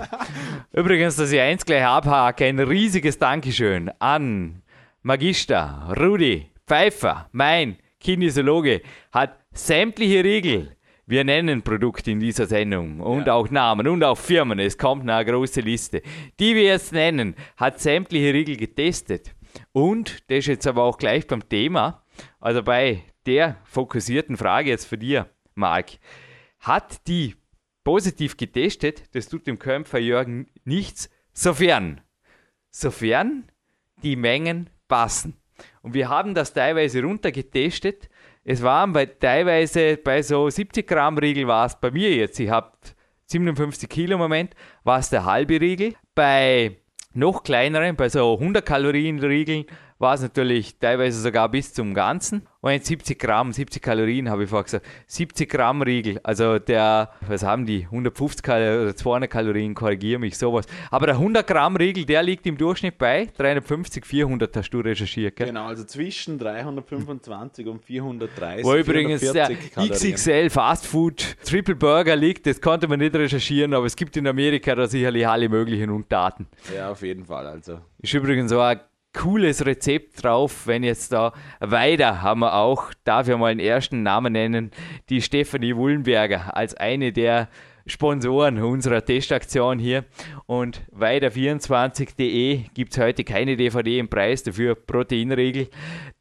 Übrigens, 0.73 1.17
dass 1.17 1.33
ich 1.33 1.41
eins 1.41 1.65
gleich 1.65 1.85
abhake, 1.85 2.45
ein 2.45 2.61
riesiges 2.61 3.19
Dankeschön 3.19 3.91
an 3.99 4.63
Magister 5.03 5.93
Rudi 5.99 6.47
Pfeiffer, 6.67 7.29
mein 7.33 7.79
Kinesiologe, 7.99 8.83
hat 9.11 9.39
sämtliche 9.53 10.23
Riegel 10.23 10.77
wir 11.07 11.23
nennen 11.23 11.61
Produkte 11.61 12.11
in 12.11 12.21
dieser 12.21 12.47
Sendung 12.47 13.01
und 13.01 13.27
ja. 13.27 13.35
auch 13.35 13.51
Namen 13.51 13.87
und 13.89 14.03
auch 14.03 14.17
Firmen. 14.17 14.59
Es 14.59 14.79
kommt 14.79 15.09
eine 15.09 15.25
große 15.25 15.61
Liste. 15.61 16.01
Die 16.41 16.55
wir 16.55 16.63
jetzt 16.63 16.93
nennen, 16.93 17.35
hat 17.59 17.79
sämtliche 17.79 18.33
Riegel 18.33 18.57
getestet. 18.57 19.34
Und 19.73 20.31
das 20.31 20.39
ist 20.39 20.47
jetzt 20.47 20.67
aber 20.67 20.83
auch 20.83 20.99
gleich 20.99 21.27
beim 21.27 21.49
Thema. 21.49 22.05
Also 22.41 22.63
bei 22.63 23.03
der 23.27 23.57
fokussierten 23.65 24.37
Frage 24.37 24.71
jetzt 24.71 24.87
für 24.87 24.99
dir, 24.99 25.29
Marc. 25.55 25.93
Hat 26.61 27.07
die 27.07 27.35
positiv 27.85 28.37
getestet, 28.37 29.05
das 29.15 29.29
tut 29.29 29.47
dem 29.47 29.59
Kämpfer 29.59 29.99
Jürgen 29.99 30.47
nichts, 30.65 31.11
sofern, 31.33 32.01
sofern 32.71 33.45
die 34.03 34.17
Mengen 34.17 34.71
passen. 34.89 35.37
Und 35.83 35.95
wir 35.95 36.09
haben 36.09 36.35
das 36.35 36.53
teilweise 36.53 37.03
runtergetestet. 37.03 38.09
Es 38.43 38.63
waren 38.63 38.93
bei 38.93 39.07
teilweise 39.07 39.97
bei 39.97 40.23
so 40.23 40.49
70 40.49 40.87
Gramm 40.87 41.19
Riegel 41.19 41.47
war 41.47 41.67
es 41.67 41.79
bei 41.79 41.91
mir 41.91 42.15
jetzt. 42.15 42.41
Ich 42.41 42.51
habe 42.51 42.73
57 43.27 43.89
Kilo 43.89 44.15
im 44.15 44.21
Moment, 44.21 44.55
war 44.83 44.99
es 44.99 45.11
der 45.11 45.25
halbe 45.25 45.61
Riegel. 45.61 45.95
Bei 46.15 46.77
noch 47.15 47.43
kleineren, 47.43 47.97
bei 47.97 48.09
so 48.09 48.35
100 48.35 48.65
Kalorien 48.65 49.19
Riegeln, 49.21 49.65
war 49.99 50.15
es 50.15 50.23
natürlich 50.23 50.79
teilweise 50.79 51.21
sogar 51.21 51.49
bis 51.49 51.73
zum 51.73 51.95
Ganzen. 51.95 52.47
Und 52.61 52.73
jetzt 52.73 52.87
70 52.87 53.19
Gramm, 53.19 53.53
70 53.53 53.83
Kalorien 53.83 54.31
habe 54.31 54.45
ich 54.45 54.51
vorher 54.51 54.65
gesagt. 54.65 54.87
70 55.07 55.51
Gramm 55.51 55.83
Riegel, 55.83 56.19
also 56.23 56.59
der, 56.59 57.11
was 57.29 57.43
haben 57.43 57.67
die, 57.67 57.85
150 57.85 58.43
Kalorien 58.43 58.83
oder 58.83 58.97
200 58.97 59.31
Kalorien, 59.31 59.75
korrigiere 59.75 60.19
mich, 60.19 60.39
sowas. 60.39 60.65
Aber 60.91 61.07
der 61.07 61.17
100 61.17 61.47
Gramm 61.47 61.77
Riegel, 61.77 62.07
der 62.07 62.23
liegt 62.23 62.47
im 62.47 62.57
Durchschnitt 62.57 62.97
bei 62.97 63.29
350, 63.37 64.07
400, 64.07 64.57
hast 64.57 64.71
du 64.71 64.81
recherchiert, 64.81 65.37
gell? 65.37 65.49
Genau, 65.49 65.67
also 65.67 65.85
zwischen 65.85 66.39
325 66.39 67.67
und 67.67 67.85
430. 67.85 68.65
Wo 68.65 68.75
übrigens 68.75 69.21
der 69.21 69.51
Kalorien. 69.75 69.93
XXL 69.93 70.51
Fast 70.51 70.87
Food 70.87 71.37
Triple 71.45 71.75
Burger 71.77 72.17
liegt, 72.17 72.47
das 72.47 72.61
konnte 72.61 72.89
man 72.89 72.99
nicht 72.99 73.15
recherchieren, 73.15 73.75
aber 73.75 73.85
es 73.85 73.95
gibt 73.95 74.17
in 74.17 74.27
Amerika 74.27 74.75
da 74.75 74.87
sicherlich 74.87 75.29
alle 75.29 75.51
möglichen 75.51 75.91
Untaten. 75.91 76.47
Ja, 76.75 76.91
auf 76.91 77.03
jeden 77.03 77.27
Fall, 77.27 77.47
also. 77.47 77.81
Ist 78.01 78.15
übrigens 78.15 78.51
so 78.51 78.61
ein 78.61 78.81
cooles 79.15 79.65
Rezept 79.65 80.23
drauf. 80.23 80.67
Wenn 80.67 80.83
jetzt 80.83 81.13
da 81.13 81.33
weiter 81.61 82.21
haben 82.21 82.41
wir 82.41 82.55
auch, 82.55 82.93
darf 83.05 83.29
ich 83.29 83.37
mal 83.37 83.51
einen 83.51 83.61
ersten 83.61 84.03
Namen 84.03 84.35
nennen, 84.35 84.71
die 85.09 85.23
Stefanie 85.23 85.75
Wullenberger 85.75 86.57
als 86.57 86.75
eine 86.75 87.13
der 87.13 87.49
Sponsoren 87.87 88.63
unserer 88.63 89.05
Testaktion 89.05 89.79
hier. 89.79 90.05
Und 90.47 90.83
weiter24.de 90.93 92.65
gibt 92.75 92.93
es 92.93 92.99
heute 92.99 93.25
keine 93.25 93.57
DVD 93.57 93.99
im 93.99 94.09
Preis, 94.09 94.43
dafür 94.43 94.75
Proteinregel. 94.75 95.69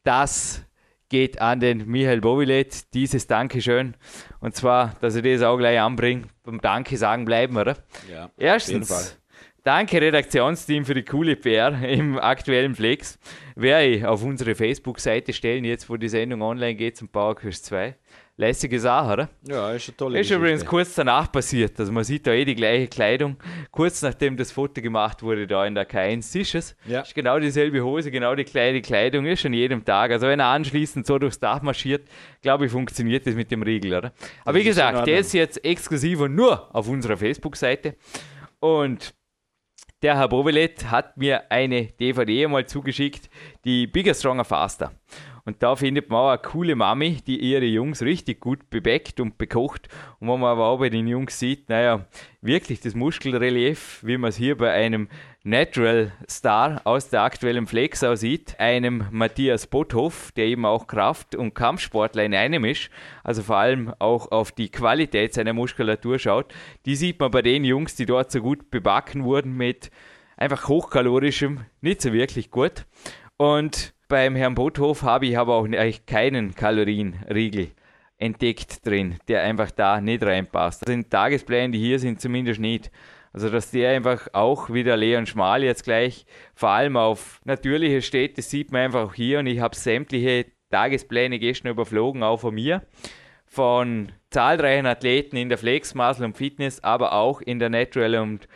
Das 0.02 0.64
geht 1.08 1.40
an 1.40 1.60
den 1.60 1.86
Michael 1.86 2.20
Bovilet, 2.20 2.92
dieses 2.92 3.26
Dankeschön. 3.26 3.94
Und 4.40 4.56
zwar, 4.56 4.94
dass 5.00 5.14
ich 5.14 5.22
das 5.22 5.42
auch 5.42 5.56
gleich 5.56 5.80
anbringe, 5.80 6.24
beim 6.42 6.60
Danke 6.60 6.96
sagen 6.96 7.24
bleiben, 7.24 7.56
oder? 7.56 7.76
Ja, 8.10 8.30
Erstens, 8.36 9.16
Danke, 9.64 9.98
Redaktionsteam, 9.98 10.84
für 10.84 10.92
die 10.92 11.06
coole 11.06 11.36
PR 11.36 11.72
im 11.88 12.18
aktuellen 12.18 12.74
Flex. 12.74 13.18
Werde 13.56 13.86
ich 13.86 14.04
auf 14.04 14.22
unsere 14.22 14.54
Facebook-Seite 14.54 15.32
stellen, 15.32 15.64
jetzt 15.64 15.88
wo 15.88 15.96
die 15.96 16.10
Sendung 16.10 16.42
online 16.42 16.74
geht 16.74 16.98
zum 16.98 17.08
Powerquest 17.08 17.64
2. 17.64 17.96
Lässige 18.36 18.78
Sache, 18.78 19.12
oder? 19.14 19.30
Ja, 19.48 19.72
ist 19.72 19.88
eine 19.88 19.96
tolle 19.96 20.18
Ist 20.18 20.26
Geschichte. 20.26 20.34
übrigens 20.34 20.66
kurz 20.66 20.94
danach 20.94 21.32
passiert. 21.32 21.80
Also 21.80 21.92
man 21.92 22.04
sieht 22.04 22.26
da 22.26 22.32
eh 22.32 22.44
die 22.44 22.54
gleiche 22.54 22.88
Kleidung. 22.88 23.38
Kurz 23.70 24.02
nachdem 24.02 24.36
das 24.36 24.52
Foto 24.52 24.82
gemacht 24.82 25.22
wurde, 25.22 25.46
da 25.46 25.64
in 25.64 25.74
der 25.74 25.88
K1 25.88 26.38
ist 26.38 26.54
es. 26.54 26.76
Ja. 26.86 27.00
Ist 27.00 27.14
genau 27.14 27.38
dieselbe 27.38 27.82
Hose, 27.82 28.10
genau 28.10 28.34
die 28.34 28.44
gleiche 28.44 28.82
Kleidung, 28.82 29.24
ist 29.24 29.40
schon 29.40 29.54
jedem 29.54 29.82
Tag. 29.82 30.10
Also 30.10 30.26
wenn 30.26 30.40
er 30.40 30.48
anschließend 30.48 31.06
so 31.06 31.18
durchs 31.18 31.40
Dach 31.40 31.62
marschiert, 31.62 32.06
glaube 32.42 32.66
ich, 32.66 32.72
funktioniert 32.72 33.26
das 33.26 33.34
mit 33.34 33.50
dem 33.50 33.62
Riegel, 33.62 33.94
oder? 33.94 34.12
Aber 34.44 34.58
wie 34.58 34.64
gesagt, 34.64 35.06
der 35.06 35.20
ist 35.20 35.32
jetzt 35.32 35.64
exklusiv 35.64 36.20
und 36.20 36.34
nur 36.34 36.68
auf 36.76 36.86
unserer 36.86 37.16
Facebook-Seite. 37.16 37.94
Und 38.60 39.14
der 40.04 40.18
Herr 40.18 40.28
Bovelet 40.28 40.90
hat 40.90 41.16
mir 41.16 41.50
eine 41.50 41.86
DVD 41.86 42.46
mal 42.46 42.66
zugeschickt, 42.66 43.30
die 43.64 43.86
Bigger, 43.86 44.12
Stronger, 44.12 44.44
Faster. 44.44 44.92
Und 45.46 45.62
da 45.62 45.76
findet 45.76 46.08
man 46.08 46.20
auch 46.20 46.28
eine 46.30 46.38
coole 46.38 46.74
Mami, 46.74 47.18
die 47.26 47.38
ihre 47.38 47.66
Jungs 47.66 48.00
richtig 48.00 48.40
gut 48.40 48.70
bebeckt 48.70 49.20
und 49.20 49.36
bekocht. 49.36 49.88
Und 50.18 50.28
wo 50.28 50.38
man 50.38 50.50
aber 50.50 50.66
auch 50.66 50.78
bei 50.78 50.88
den 50.88 51.06
Jungs 51.06 51.38
sieht, 51.38 51.68
naja, 51.68 52.06
wirklich 52.40 52.80
das 52.80 52.94
Muskelrelief, 52.94 54.00
wie 54.02 54.16
man 54.16 54.30
es 54.30 54.36
hier 54.36 54.56
bei 54.56 54.72
einem 54.72 55.08
Natural 55.42 56.12
Star 56.30 56.80
aus 56.84 57.10
der 57.10 57.22
aktuellen 57.22 57.66
Flexau 57.66 58.14
sieht, 58.14 58.58
einem 58.58 59.04
Matthias 59.10 59.66
Botthoff, 59.66 60.32
der 60.32 60.46
eben 60.46 60.64
auch 60.64 60.86
Kraft- 60.86 61.34
und 61.34 61.54
Kampfsportler 61.54 62.24
in 62.24 62.34
einem 62.34 62.64
ist, 62.64 62.88
also 63.22 63.42
vor 63.42 63.56
allem 63.56 63.92
auch 63.98 64.32
auf 64.32 64.52
die 64.52 64.70
Qualität 64.70 65.34
seiner 65.34 65.52
Muskulatur 65.52 66.18
schaut, 66.18 66.54
die 66.86 66.96
sieht 66.96 67.20
man 67.20 67.30
bei 67.30 67.42
den 67.42 67.64
Jungs, 67.64 67.94
die 67.94 68.06
dort 68.06 68.32
so 68.32 68.40
gut 68.40 68.70
bebacken 68.70 69.24
wurden 69.24 69.54
mit 69.54 69.90
einfach 70.38 70.68
hochkalorischem, 70.68 71.60
nicht 71.82 72.00
so 72.00 72.14
wirklich 72.14 72.50
gut. 72.50 72.86
Und 73.36 73.93
beim 74.14 74.36
Herrn 74.36 74.54
Bothof 74.54 75.02
habe 75.02 75.26
ich 75.26 75.36
aber 75.36 75.56
auch 75.56 75.64
eigentlich 75.64 76.06
keinen 76.06 76.54
Kalorienriegel 76.54 77.72
entdeckt 78.16 78.86
drin, 78.86 79.16
der 79.26 79.42
einfach 79.42 79.72
da 79.72 80.00
nicht 80.00 80.22
reinpasst. 80.22 80.82
Das 80.82 80.86
sind 80.86 81.10
Tagespläne, 81.10 81.72
die 81.72 81.80
hier 81.80 81.98
sind, 81.98 82.20
zumindest 82.20 82.60
nicht. 82.60 82.92
Also, 83.32 83.50
dass 83.50 83.72
der 83.72 83.90
einfach 83.90 84.28
auch 84.32 84.72
wieder 84.72 84.96
Leon 84.96 85.26
Schmal 85.26 85.64
jetzt 85.64 85.82
gleich 85.82 86.26
vor 86.54 86.68
allem 86.68 86.96
auf 86.96 87.40
natürliche 87.44 88.02
steht, 88.02 88.38
das 88.38 88.50
sieht 88.50 88.70
man 88.70 88.82
einfach 88.82 89.08
auch 89.08 89.14
hier 89.14 89.40
und 89.40 89.48
ich 89.48 89.58
habe 89.58 89.74
sämtliche 89.74 90.46
Tagespläne 90.70 91.40
gestern 91.40 91.72
überflogen, 91.72 92.22
auch 92.22 92.38
von 92.38 92.54
mir, 92.54 92.82
von 93.46 94.12
zahlreichen 94.30 94.86
Athleten 94.86 95.36
in 95.36 95.48
der 95.48 95.58
Flex, 95.58 95.92
Muscle 95.96 96.26
und 96.26 96.36
Fitness, 96.36 96.78
aber 96.84 97.14
auch 97.14 97.40
in 97.40 97.58
der 97.58 97.68
Natural 97.68 98.14
und 98.18 98.46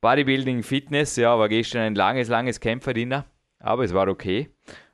Bodybuilding 0.00 0.62
Fitness. 0.62 1.16
Ja, 1.16 1.36
war 1.40 1.48
gestern 1.48 1.80
ein 1.80 1.96
langes, 1.96 2.28
langes 2.28 2.60
Kämpferdiener, 2.60 3.24
aber 3.58 3.82
es 3.82 3.92
war 3.92 4.06
okay 4.06 4.48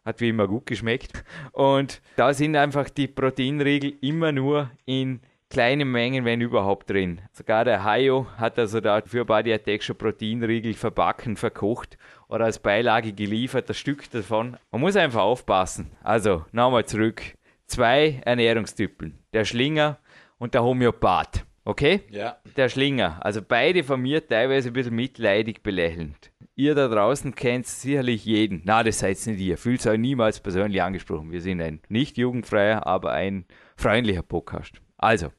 hat 0.05 0.21
wie 0.21 0.29
immer 0.29 0.47
gut 0.47 0.67
geschmeckt. 0.67 1.25
Und 1.53 2.03
da 2.17 2.35
sind 2.35 2.57
einfach 2.57 2.91
die 2.91 3.09
Proteinriegel 3.09 3.95
immer 4.01 4.33
nur 4.33 4.71
in 4.85 5.21
kleinen 5.51 5.91
Mengen, 5.91 6.25
wenn 6.25 6.41
überhaupt, 6.41 6.91
drin. 6.91 7.21
Sogar 7.33 7.65
der 7.65 7.85
Hayo 7.85 8.27
hat 8.37 8.59
also 8.59 8.81
da 8.81 9.01
für 9.03 9.25
Body 9.25 9.53
Attack 9.53 9.83
schon 9.83 9.97
Proteinriegel 9.97 10.75
verbacken, 10.75 11.37
verkocht 11.37 11.97
oder 12.29 12.47
als 12.47 12.59
Beilage 12.59 13.13
geliefert, 13.13 13.69
das 13.69 13.79
Stück 13.79 14.11
davon. 14.11 14.57
Man 14.73 14.81
muss 14.81 14.97
einfach 14.97 15.23
aufpassen. 15.23 15.93
Also, 16.03 16.45
nochmal 16.53 16.85
zurück 16.87 17.23
zwei 17.67 18.21
Ernährungstypen, 18.25 19.19
der 19.33 19.45
Schlinger 19.45 19.99
und 20.39 20.55
der 20.55 20.65
Homöopath. 20.65 21.45
Okay? 21.65 22.03
Ja. 22.11 22.37
Der 22.57 22.69
Schlinger. 22.69 23.25
Also 23.25 23.41
beide 23.41 23.85
von 23.85 24.01
mir 24.01 24.27
teilweise 24.27 24.69
ein 24.69 24.75
bisschen 24.75 24.95
mitleidig 24.95 25.63
belächelnd. 25.63 26.31
Ihr 26.57 26.75
da 26.75 26.89
draußen 26.89 27.35
kennt 27.35 27.67
sicherlich 27.67 28.25
jeden. 28.25 28.63
Na, 28.65 28.83
das 28.83 28.99
seid 28.99 29.27
nicht 29.27 29.41
ihr. 29.41 29.57
Fühlt 29.57 29.85
euch 29.87 29.99
niemals 29.99 30.41
persönlich 30.41 30.83
angesprochen. 30.83 31.33
Wir 31.33 31.41
sind 31.41 31.61
ein 31.61 31.81
nicht 31.89 32.19
jugendfreier, 32.19 32.87
aber 32.87 33.13
ein 33.13 33.47
freundlicher 33.77 34.23
Podcast. 34.23 34.81
Also, 34.99 35.33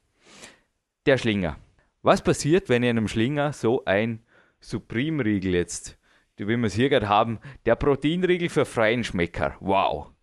der 1.05 1.17
Schlinger. 1.17 1.57
Was 2.01 2.23
passiert, 2.23 2.69
wenn 2.69 2.83
ihr 2.83 2.89
einem 2.89 3.07
Schlinger 3.07 3.53
so 3.53 3.85
ein 3.85 4.23
Supreme-Riegel 4.59 5.53
jetzt, 5.53 5.97
wie 6.38 6.47
wir 6.47 6.63
es 6.63 6.73
hier 6.73 6.89
gerade 6.89 7.07
haben, 7.07 7.39
der 7.65 7.75
Proteinriegel 7.75 8.49
für 8.49 8.65
freien 8.65 9.03
Schmecker. 9.03 9.55
Wow 9.59 10.14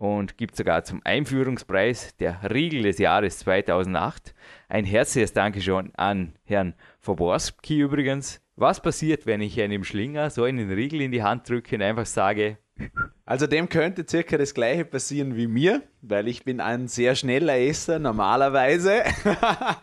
und 0.00 0.38
gibt 0.38 0.56
sogar 0.56 0.82
zum 0.82 1.02
Einführungspreis 1.04 2.16
der 2.16 2.40
Riegel 2.50 2.84
des 2.84 2.96
Jahres 2.96 3.40
2008. 3.40 4.34
Ein 4.70 4.86
herzliches 4.86 5.34
Dankeschön 5.34 5.92
an 5.94 6.32
Herrn 6.44 6.72
Voborski 7.02 7.80
übrigens. 7.80 8.40
Was 8.56 8.80
passiert, 8.80 9.26
wenn 9.26 9.42
ich 9.42 9.60
einem 9.60 9.84
Schlinger 9.84 10.30
so 10.30 10.44
einen 10.44 10.70
Riegel 10.70 11.02
in 11.02 11.12
die 11.12 11.22
Hand 11.22 11.46
drücke 11.50 11.76
und 11.76 11.82
einfach 11.82 12.06
sage, 12.06 12.56
also 13.26 13.46
dem 13.46 13.68
könnte 13.68 14.06
circa 14.08 14.38
das 14.38 14.54
gleiche 14.54 14.86
passieren 14.86 15.36
wie 15.36 15.46
mir, 15.46 15.82
weil 16.00 16.28
ich 16.28 16.44
bin 16.44 16.62
ein 16.62 16.88
sehr 16.88 17.14
schneller 17.14 17.58
Esser 17.58 17.98
normalerweise. 17.98 19.02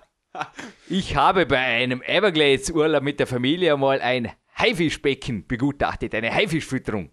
ich 0.89 1.15
habe 1.15 1.45
bei 1.45 1.59
einem 1.59 2.01
Everglades-Urlaub 2.01 3.03
mit 3.03 3.19
der 3.19 3.27
Familie 3.27 3.77
mal 3.77 4.01
ein 4.01 4.31
Haifischbecken 4.57 5.45
begutachtet, 5.45 6.15
eine 6.15 6.33
Haifischfütterung. 6.33 7.11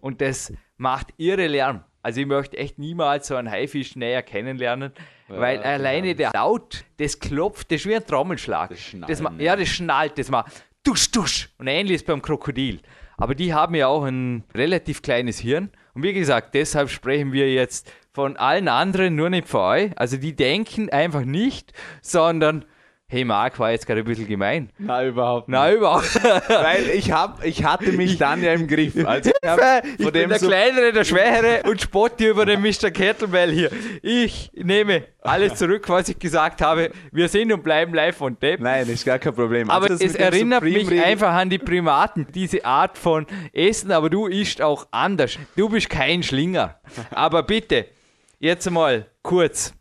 Und 0.00 0.22
das 0.22 0.54
macht 0.78 1.08
irre 1.18 1.46
Lärm. 1.46 1.84
Also 2.02 2.20
ich 2.20 2.26
möchte 2.26 2.56
echt 2.56 2.78
niemals 2.78 3.26
so 3.26 3.36
einen 3.36 3.50
Haifisch 3.50 3.94
näher 3.96 4.22
kennenlernen, 4.22 4.92
ja, 5.28 5.40
weil 5.40 5.62
alleine 5.62 6.14
der 6.14 6.30
Laut, 6.32 6.84
das 6.96 7.18
klopft, 7.18 7.70
das 7.70 7.82
ist 7.82 7.86
wie 7.86 7.96
ein 7.96 8.06
Trommelschlag. 8.06 8.70
Das 8.70 8.80
Schnallen, 8.80 9.06
das 9.08 9.22
ja, 9.38 9.56
das 9.56 9.68
schnallt, 9.68 10.18
das 10.18 10.30
macht 10.30 10.52
dusch, 10.82 11.10
dusch. 11.10 11.50
Und 11.58 11.66
ähnlich 11.66 11.96
ist 11.96 12.06
beim 12.06 12.22
Krokodil. 12.22 12.80
Aber 13.16 13.34
die 13.34 13.52
haben 13.52 13.74
ja 13.74 13.86
auch 13.88 14.04
ein 14.04 14.44
relativ 14.54 15.02
kleines 15.02 15.38
Hirn. 15.38 15.70
Und 15.94 16.02
wie 16.02 16.12
gesagt, 16.12 16.54
deshalb 16.54 16.88
sprechen 16.88 17.32
wir 17.32 17.52
jetzt 17.52 17.92
von 18.12 18.36
allen 18.36 18.68
anderen 18.68 19.14
nur 19.14 19.30
nicht 19.30 19.48
für 19.48 19.60
euch. 19.60 19.98
Also 19.98 20.16
die 20.16 20.34
denken 20.34 20.88
einfach 20.90 21.24
nicht, 21.24 21.72
sondern 22.00 22.64
Hey 23.12 23.24
Marc, 23.24 23.58
war 23.58 23.72
jetzt 23.72 23.88
gerade 23.88 24.02
ein 24.02 24.06
bisschen 24.06 24.28
gemein. 24.28 24.70
Nein, 24.78 25.08
überhaupt 25.08 25.48
nicht. 25.48 25.58
Nein, 25.58 25.74
überhaupt 25.74 26.14
Weil 26.48 26.90
ich, 26.94 27.10
hab, 27.10 27.44
ich 27.44 27.64
hatte 27.64 27.90
mich 27.90 28.18
dann 28.18 28.40
ja 28.40 28.52
im 28.52 28.68
Griff. 28.68 29.04
Also 29.04 29.30
ich, 29.30 29.48
hab 29.48 29.84
ich 29.84 30.12
bin 30.12 30.28
der 30.28 30.38
so 30.38 30.46
Kleinere, 30.46 30.92
der 30.92 31.02
Schwächere 31.02 31.68
und 31.68 31.80
spotte 31.80 32.28
über 32.28 32.46
den 32.46 32.60
Mr. 32.60 32.92
Kettlebell 32.92 33.50
hier. 33.50 33.70
Ich 34.02 34.52
nehme 34.54 35.02
alles 35.22 35.56
zurück, 35.56 35.88
was 35.88 36.08
ich 36.08 36.20
gesagt 36.20 36.62
habe. 36.62 36.92
Wir 37.10 37.28
sind 37.28 37.52
und 37.52 37.64
bleiben 37.64 37.92
live 37.94 38.20
und 38.20 38.40
tape. 38.40 38.62
Nein, 38.62 38.88
ist 38.88 39.04
gar 39.04 39.18
kein 39.18 39.34
Problem. 39.34 39.68
Aber 39.70 39.90
also 39.90 40.04
es 40.04 40.14
erinnert 40.14 40.62
mich 40.62 40.88
einfach 41.02 41.32
an 41.32 41.50
die 41.50 41.58
Primaten, 41.58 42.28
diese 42.32 42.64
Art 42.64 42.96
von 42.96 43.26
Essen, 43.52 43.90
aber 43.90 44.08
du 44.08 44.28
isst 44.28 44.62
auch 44.62 44.86
anders. 44.92 45.36
Du 45.56 45.68
bist 45.68 45.90
kein 45.90 46.22
Schlinger. 46.22 46.78
Aber 47.10 47.42
bitte, 47.42 47.86
jetzt 48.38 48.70
mal 48.70 49.06
kurz. 49.22 49.74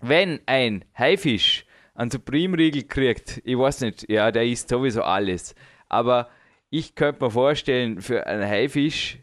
Wenn 0.00 0.40
ein 0.46 0.84
Haifisch 0.98 1.63
einen 1.94 2.10
Supreme-Riegel 2.10 2.84
kriegt, 2.84 3.40
ich 3.44 3.58
weiß 3.58 3.80
nicht, 3.82 4.10
ja, 4.10 4.30
der 4.30 4.44
isst 4.44 4.68
sowieso 4.68 5.02
alles. 5.02 5.54
Aber 5.88 6.28
ich 6.70 6.94
könnte 6.94 7.24
mir 7.24 7.30
vorstellen, 7.30 8.00
für 8.00 8.26
einen 8.26 8.48
Haifisch, 8.48 9.18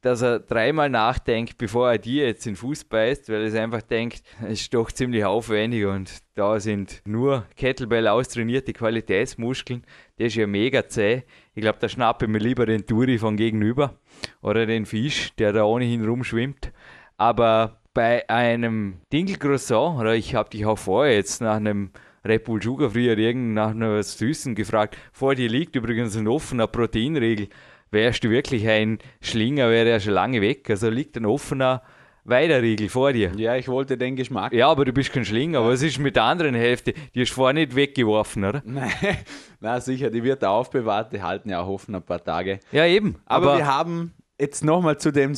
dass 0.00 0.22
er 0.22 0.40
dreimal 0.40 0.88
nachdenkt, 0.88 1.56
bevor 1.56 1.90
er 1.90 1.98
dir 1.98 2.26
jetzt 2.26 2.46
in 2.46 2.52
den 2.52 2.56
Fuß 2.58 2.84
beißt, 2.84 3.28
weil 3.28 3.52
er 3.52 3.62
einfach 3.62 3.82
denkt, 3.82 4.22
es 4.42 4.60
ist 4.60 4.74
doch 4.74 4.92
ziemlich 4.92 5.24
aufwendig 5.24 5.84
und 5.86 6.12
da 6.34 6.60
sind 6.60 7.02
nur 7.04 7.46
Kettlebell 7.56 8.06
austrainierte 8.06 8.72
Qualitätsmuskeln. 8.72 9.84
Der 10.18 10.26
ist 10.26 10.36
ja 10.36 10.46
mega 10.46 10.86
zäh. 10.88 11.22
Ich 11.54 11.62
glaube, 11.62 11.78
da 11.80 11.88
schnappe 11.88 12.26
ich 12.26 12.30
mir 12.30 12.38
lieber 12.38 12.66
den 12.66 12.86
Turi 12.86 13.18
von 13.18 13.36
gegenüber 13.36 13.98
oder 14.42 14.66
den 14.66 14.86
Fisch, 14.86 15.32
der 15.38 15.52
da 15.52 15.64
ohnehin 15.64 16.04
rumschwimmt. 16.04 16.72
Aber 17.16 17.80
bei 17.92 18.28
einem 18.28 18.98
Dinkelcroissant, 19.12 19.98
oder 19.98 20.14
ich 20.14 20.34
habe 20.34 20.50
dich 20.50 20.66
auch 20.66 20.78
vorher 20.78 21.14
jetzt 21.14 21.40
nach 21.40 21.56
einem 21.56 21.90
Red 22.28 22.44
Bull 22.44 22.62
Sugar 22.62 22.90
früher 22.90 23.16
irgend 23.16 23.54
nach 23.54 23.70
einer 23.70 24.02
Süßen 24.02 24.54
gefragt. 24.54 24.96
Vor 25.12 25.34
dir 25.34 25.48
liegt 25.48 25.76
übrigens 25.76 26.16
ein 26.16 26.28
offener 26.28 26.66
Proteinriegel. 26.66 27.48
Wärst 27.90 28.24
du 28.24 28.30
wirklich 28.30 28.68
ein 28.68 28.98
Schlinger, 29.20 29.70
wäre 29.70 29.88
er 29.88 30.00
schon 30.00 30.14
lange 30.14 30.40
weg. 30.40 30.68
Also 30.68 30.88
liegt 30.90 31.16
ein 31.16 31.26
offener 31.26 31.82
Weiterriegel 32.24 32.88
vor 32.88 33.12
dir. 33.12 33.32
Ja, 33.36 33.54
ich 33.56 33.68
wollte 33.68 33.96
den 33.96 34.16
Geschmack. 34.16 34.52
Ja, 34.52 34.68
aber 34.68 34.84
du 34.84 34.92
bist 34.92 35.12
kein 35.12 35.24
Schlinger. 35.24 35.60
Ja. 35.60 35.68
Was 35.68 35.82
ist 35.82 35.98
mit 35.98 36.16
der 36.16 36.24
anderen 36.24 36.54
Hälfte? 36.54 36.92
Die 37.14 37.22
ist 37.22 37.32
vorher 37.32 37.54
nicht 37.54 37.76
weggeworfen, 37.76 38.44
oder? 38.44 38.62
Nein, 38.66 38.90
na 39.60 39.80
sicher, 39.80 40.10
die 40.10 40.24
wird 40.24 40.44
aufbewahrt, 40.44 41.12
die 41.12 41.22
halten 41.22 41.50
ja 41.50 41.60
auch 41.60 41.68
offen 41.68 41.94
ein 41.94 42.02
paar 42.02 42.22
Tage. 42.22 42.58
Ja, 42.72 42.84
eben. 42.84 43.16
Aber, 43.26 43.52
aber 43.52 43.58
wir 43.58 43.66
haben 43.66 44.12
jetzt 44.40 44.64
nochmal 44.64 44.98
zu 44.98 45.12
dem 45.12 45.34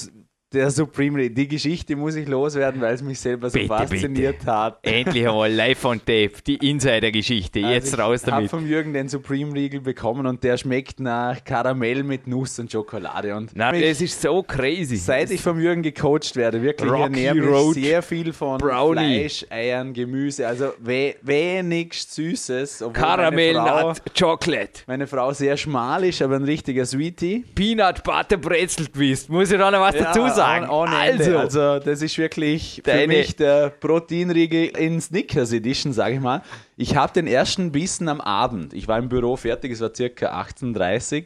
der 0.53 0.71
Supreme 0.71 1.29
Die 1.29 1.47
Geschichte 1.47 1.95
muss 1.95 2.15
ich 2.15 2.27
loswerden, 2.27 2.81
weil 2.81 2.95
es 2.95 3.03
mich 3.03 3.21
selber 3.21 3.51
so 3.51 3.59
bitte, 3.59 3.69
fasziniert 3.69 4.39
bitte. 4.39 4.51
hat. 4.53 4.79
Endlich 4.83 5.29
einmal 5.29 5.53
live 5.53 5.85
on 5.85 5.99
tape, 5.99 6.33
die 6.47 6.57
Insider-Geschichte. 6.57 7.61
Also 7.61 7.75
Jetzt 7.75 7.99
raus 7.99 8.23
damit. 8.23 8.47
Ich 8.47 8.53
habe 8.53 8.63
vom 8.63 8.67
Jürgen 8.67 8.95
den 8.95 9.09
Supreme 9.09 9.53
Riegel 9.53 9.81
bekommen 9.83 10.27
und 10.27 10.43
der 10.43 10.57
schmeckt 10.57 11.01
nach 11.01 11.45
Karamell 11.45 12.03
mit 12.03 12.27
Nuss 12.27 12.59
und 12.59 12.73
Schokolade. 12.73 13.37
Und 13.37 13.55
Nein, 13.55 13.83
das 13.83 14.01
ist 14.01 14.23
so 14.23 14.43
crazy. 14.43 14.97
Seit 14.97 15.31
ich 15.31 15.43
vom 15.43 15.61
Jürgen 15.61 15.83
gecoacht 15.83 16.35
werde, 16.35 16.63
wirklich 16.63 16.91
Rocky 16.91 17.27
ernähre 17.27 17.37
mich 17.37 17.75
sehr 17.75 18.03
viel 18.03 18.33
von 18.33 18.59
Brownie. 18.59 19.29
Fleisch, 19.29 19.47
Eiern, 19.51 19.93
Gemüse, 19.93 20.47
also 20.47 20.73
we 20.79 21.17
wenig 21.21 21.93
Süßes. 21.93 22.85
Karamell, 22.95 23.55
Frau, 23.55 23.89
Nut, 23.89 24.03
Chocolate. 24.19 24.83
Meine 24.87 25.07
Frau 25.07 25.33
sehr 25.33 25.59
schmal 25.59 26.05
ist, 26.05 26.23
aber 26.23 26.37
ein 26.37 26.45
richtiger 26.45 26.87
Sweetie. 26.87 27.45
Peanut 27.55 28.03
Butter 28.03 28.39
Brezel 28.39 28.87
Twist. 28.87 29.29
Muss 29.29 29.51
ich 29.51 29.59
da 29.59 29.71
noch 29.71 29.81
was 29.81 29.95
ja, 29.95 30.05
dazu 30.05 30.27
sagen? 30.29 30.38
Sagen. 30.39 30.69
Ohne 30.69 30.97
also, 30.97 31.39
also, 31.39 31.79
das 31.79 32.03
ist 32.03 32.17
wirklich 32.19 32.83
für 32.85 33.07
mich 33.07 33.37
der 33.37 33.71
Proteinriegel 33.71 34.67
in 34.77 35.01
Snickers 35.01 35.53
Edition, 35.53 35.93
sage 35.93 36.17
ich 36.17 36.21
mal. 36.21 36.43
Ich 36.77 36.97
habe 36.97 37.13
den 37.13 37.27
ersten 37.27 37.73
Bissen 37.73 38.09
am 38.09 38.21
Abend. 38.21 38.73
Ich 38.73 38.89
war 38.89 38.99
im 38.99 39.09
Büro 39.09 39.37
fertig, 39.37 39.73
es 39.73 39.81
war 39.81 39.95
circa 39.95 40.41
18.30 40.41 41.19
Uhr. 41.21 41.25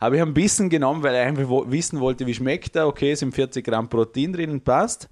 Habe 0.00 0.16
ich 0.16 0.22
ein 0.22 0.34
Bissen 0.34 0.68
genommen, 0.68 1.02
weil 1.02 1.14
ich 1.14 1.20
einfach 1.20 1.48
wissen 1.66 2.00
wollte, 2.00 2.26
wie 2.26 2.34
schmeckt 2.34 2.76
er. 2.76 2.86
Okay, 2.86 3.12
es 3.12 3.20
sind 3.20 3.34
40 3.34 3.64
Gramm 3.64 3.88
Protein 3.88 4.32
drin, 4.32 4.60
passt. 4.60 5.08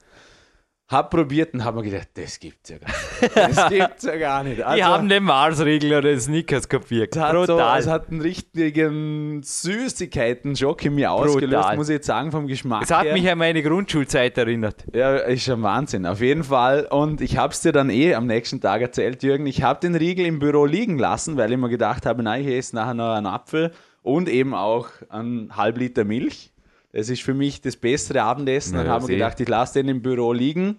Hab 0.92 1.10
probiert 1.10 1.54
und 1.54 1.64
hab 1.64 1.74
mir 1.74 1.82
gedacht, 1.82 2.08
das 2.14 2.38
gibt's 2.38 2.68
ja 2.70 2.76
gar 2.78 2.88
nicht. 2.88 3.36
Das 3.36 3.68
gibt's 3.70 4.02
ja 4.04 4.16
gar 4.16 4.44
nicht. 4.44 4.62
Also, 4.62 4.76
die 4.76 4.84
haben 4.84 5.08
den 5.08 5.24
Mars-Riegel 5.24 5.90
oder 5.92 6.02
den 6.02 6.20
Snickers 6.20 6.68
kopiert. 6.68 7.16
Es 7.16 7.20
hat, 7.22 7.32
Brutal. 7.32 7.82
So, 7.82 7.88
es 7.88 7.92
hat 7.92 8.10
einen 8.10 8.20
richtigen 8.20 9.42
Süßigkeiten-Schock 9.42 10.84
in 10.84 10.94
mir 10.94 11.10
ausgelöst, 11.12 11.54
Brutal. 11.62 11.76
muss 11.76 11.88
ich 11.88 11.94
jetzt 11.94 12.06
sagen, 12.06 12.30
vom 12.30 12.46
Geschmack 12.46 12.82
Es 12.82 12.90
hat 12.90 13.04
her. 13.04 13.12
mich 13.14 13.28
an 13.30 13.38
meine 13.38 13.62
Grundschulzeit 13.62 14.36
erinnert. 14.38 14.84
Ja, 14.94 15.16
ist 15.16 15.44
schon 15.44 15.62
Wahnsinn, 15.62 16.06
auf 16.06 16.20
jeden 16.20 16.44
Fall. 16.44 16.86
Und 16.90 17.20
ich 17.20 17.36
hab's 17.36 17.60
dir 17.62 17.72
dann 17.72 17.90
eh 17.90 18.14
am 18.14 18.26
nächsten 18.26 18.60
Tag 18.60 18.82
erzählt, 18.82 19.22
Jürgen. 19.22 19.46
Ich 19.46 19.62
habe 19.62 19.80
den 19.80 19.94
Riegel 19.94 20.26
im 20.26 20.38
Büro 20.38 20.66
liegen 20.66 20.98
lassen, 20.98 21.36
weil 21.36 21.50
ich 21.52 21.58
mir 21.58 21.68
gedacht 21.68 22.06
habe, 22.06 22.22
nein, 22.22 22.42
ich 22.42 22.48
esse 22.54 22.76
nachher 22.76 22.94
noch 22.94 23.14
einen 23.14 23.26
Apfel 23.26 23.72
und 24.02 24.28
eben 24.28 24.54
auch 24.54 24.88
einen 25.08 25.56
halb 25.56 25.78
Liter 25.78 26.04
Milch. 26.04 26.51
Das 26.92 27.08
ist 27.08 27.22
für 27.22 27.34
mich 27.34 27.60
das 27.60 27.76
bessere 27.76 28.22
Abendessen. 28.22 28.74
Dann 28.74 28.88
haben 28.88 29.08
wir 29.08 29.14
gedacht, 29.16 29.40
ich 29.40 29.48
lasse 29.48 29.82
den 29.82 29.88
im 29.88 30.02
Büro 30.02 30.32
liegen 30.32 30.78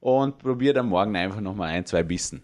und 0.00 0.38
probiere 0.38 0.74
dann 0.74 0.86
morgen 0.86 1.14
einfach 1.16 1.40
nochmal 1.40 1.70
ein, 1.70 1.86
zwei 1.86 2.02
Bissen. 2.02 2.42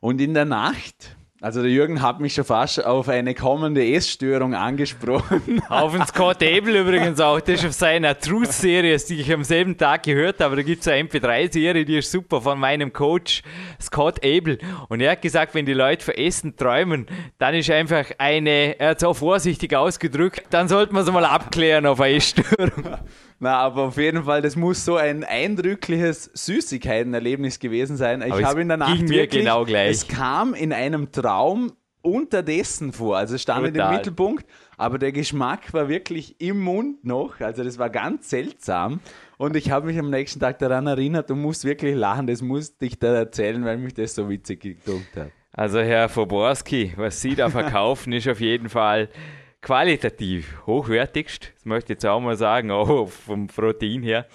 Und 0.00 0.20
in 0.20 0.34
der 0.34 0.44
Nacht 0.44 1.16
also 1.42 1.60
der 1.60 1.72
Jürgen 1.72 2.00
hat 2.02 2.20
mich 2.20 2.34
schon 2.34 2.44
fast 2.44 2.84
auf 2.84 3.08
eine 3.08 3.34
kommende 3.34 3.84
Essstörung 3.84 4.54
angesprochen. 4.54 5.60
Auf 5.68 5.92
den 5.92 6.06
Scott 6.06 6.40
Abel 6.40 6.76
übrigens 6.76 7.18
auch. 7.18 7.40
Das 7.40 7.60
ist 7.60 7.66
auf 7.66 7.72
seiner 7.72 8.16
Truth-Serie, 8.16 8.96
die 8.96 9.20
ich 9.20 9.32
am 9.32 9.42
selben 9.42 9.76
Tag 9.76 10.04
gehört 10.04 10.40
habe. 10.40 10.54
Da 10.54 10.62
gibt 10.62 10.82
es 10.82 10.88
eine 10.88 11.08
MP3-Serie, 11.08 11.84
die 11.84 11.98
ist 11.98 12.12
super 12.12 12.40
von 12.40 12.60
meinem 12.60 12.92
Coach 12.92 13.42
Scott 13.80 14.24
Abel. 14.24 14.58
Und 14.88 15.00
er 15.00 15.12
hat 15.12 15.22
gesagt, 15.22 15.54
wenn 15.54 15.66
die 15.66 15.72
Leute 15.72 16.04
für 16.04 16.16
Essen 16.16 16.56
träumen, 16.56 17.06
dann 17.38 17.54
ist 17.54 17.70
einfach 17.70 18.04
eine, 18.18 18.78
er 18.78 18.90
hat 18.90 18.98
es 18.98 19.04
auch 19.04 19.14
vorsichtig 19.14 19.74
ausgedrückt, 19.74 20.44
dann 20.50 20.68
sollte 20.68 20.94
man 20.94 21.02
es 21.02 21.10
mal 21.10 21.24
abklären 21.24 21.86
auf 21.86 22.00
eine 22.00 22.14
Essstörung. 22.14 22.98
Na, 23.42 23.56
aber 23.56 23.82
auf 23.82 23.96
jeden 23.96 24.22
Fall, 24.22 24.40
das 24.40 24.54
muss 24.54 24.84
so 24.84 24.94
ein 24.94 25.24
eindrückliches 25.24 26.30
Süßigkeitenerlebnis 26.32 27.58
gewesen 27.58 27.96
sein. 27.96 28.22
Ich 28.22 28.44
habe 28.44 28.60
in 28.60 28.68
der 28.68 28.76
Nacht 28.76 29.00
wirklich, 29.08 29.42
genau 29.42 29.64
gleich. 29.64 29.90
es 29.90 30.06
kam 30.06 30.54
in 30.54 30.72
einem 30.72 31.10
Traum 31.10 31.72
unterdessen 32.02 32.92
vor. 32.92 33.16
Also 33.16 33.34
es 33.34 33.42
stand 33.42 33.66
Total. 33.66 33.90
im 33.90 33.96
Mittelpunkt, 33.96 34.46
aber 34.76 34.96
der 35.00 35.10
Geschmack 35.10 35.74
war 35.74 35.88
wirklich 35.88 36.40
im 36.40 36.60
Mund 36.60 37.04
noch. 37.04 37.40
Also 37.40 37.64
das 37.64 37.78
war 37.78 37.90
ganz 37.90 38.30
seltsam. 38.30 39.00
Und 39.38 39.56
ich 39.56 39.72
habe 39.72 39.86
mich 39.86 39.98
am 39.98 40.08
nächsten 40.08 40.38
Tag 40.38 40.60
daran 40.60 40.86
erinnert 40.86 41.28
und 41.32 41.40
muss 41.40 41.64
wirklich 41.64 41.96
lachen. 41.96 42.28
Das 42.28 42.42
musste 42.42 42.86
ich 42.86 43.00
da 43.00 43.12
erzählen, 43.12 43.64
weil 43.64 43.76
mich 43.76 43.94
das 43.94 44.14
so 44.14 44.30
witzig 44.30 44.60
gedruckt 44.60 45.16
hat. 45.16 45.32
Also 45.50 45.80
Herr 45.80 46.08
Foborski, 46.08 46.92
was 46.94 47.20
Sie 47.20 47.34
da 47.34 47.50
verkaufen, 47.50 48.12
ist 48.12 48.28
auf 48.28 48.40
jeden 48.40 48.68
Fall 48.68 49.08
qualitativ 49.62 50.66
hochwertigst, 50.66 51.52
das 51.54 51.64
möchte 51.64 51.92
ich 51.92 51.96
jetzt 51.96 52.06
auch 52.06 52.20
mal 52.20 52.36
sagen, 52.36 52.70
auch 52.72 53.08
vom 53.08 53.46
Protein 53.46 54.02
her. 54.02 54.26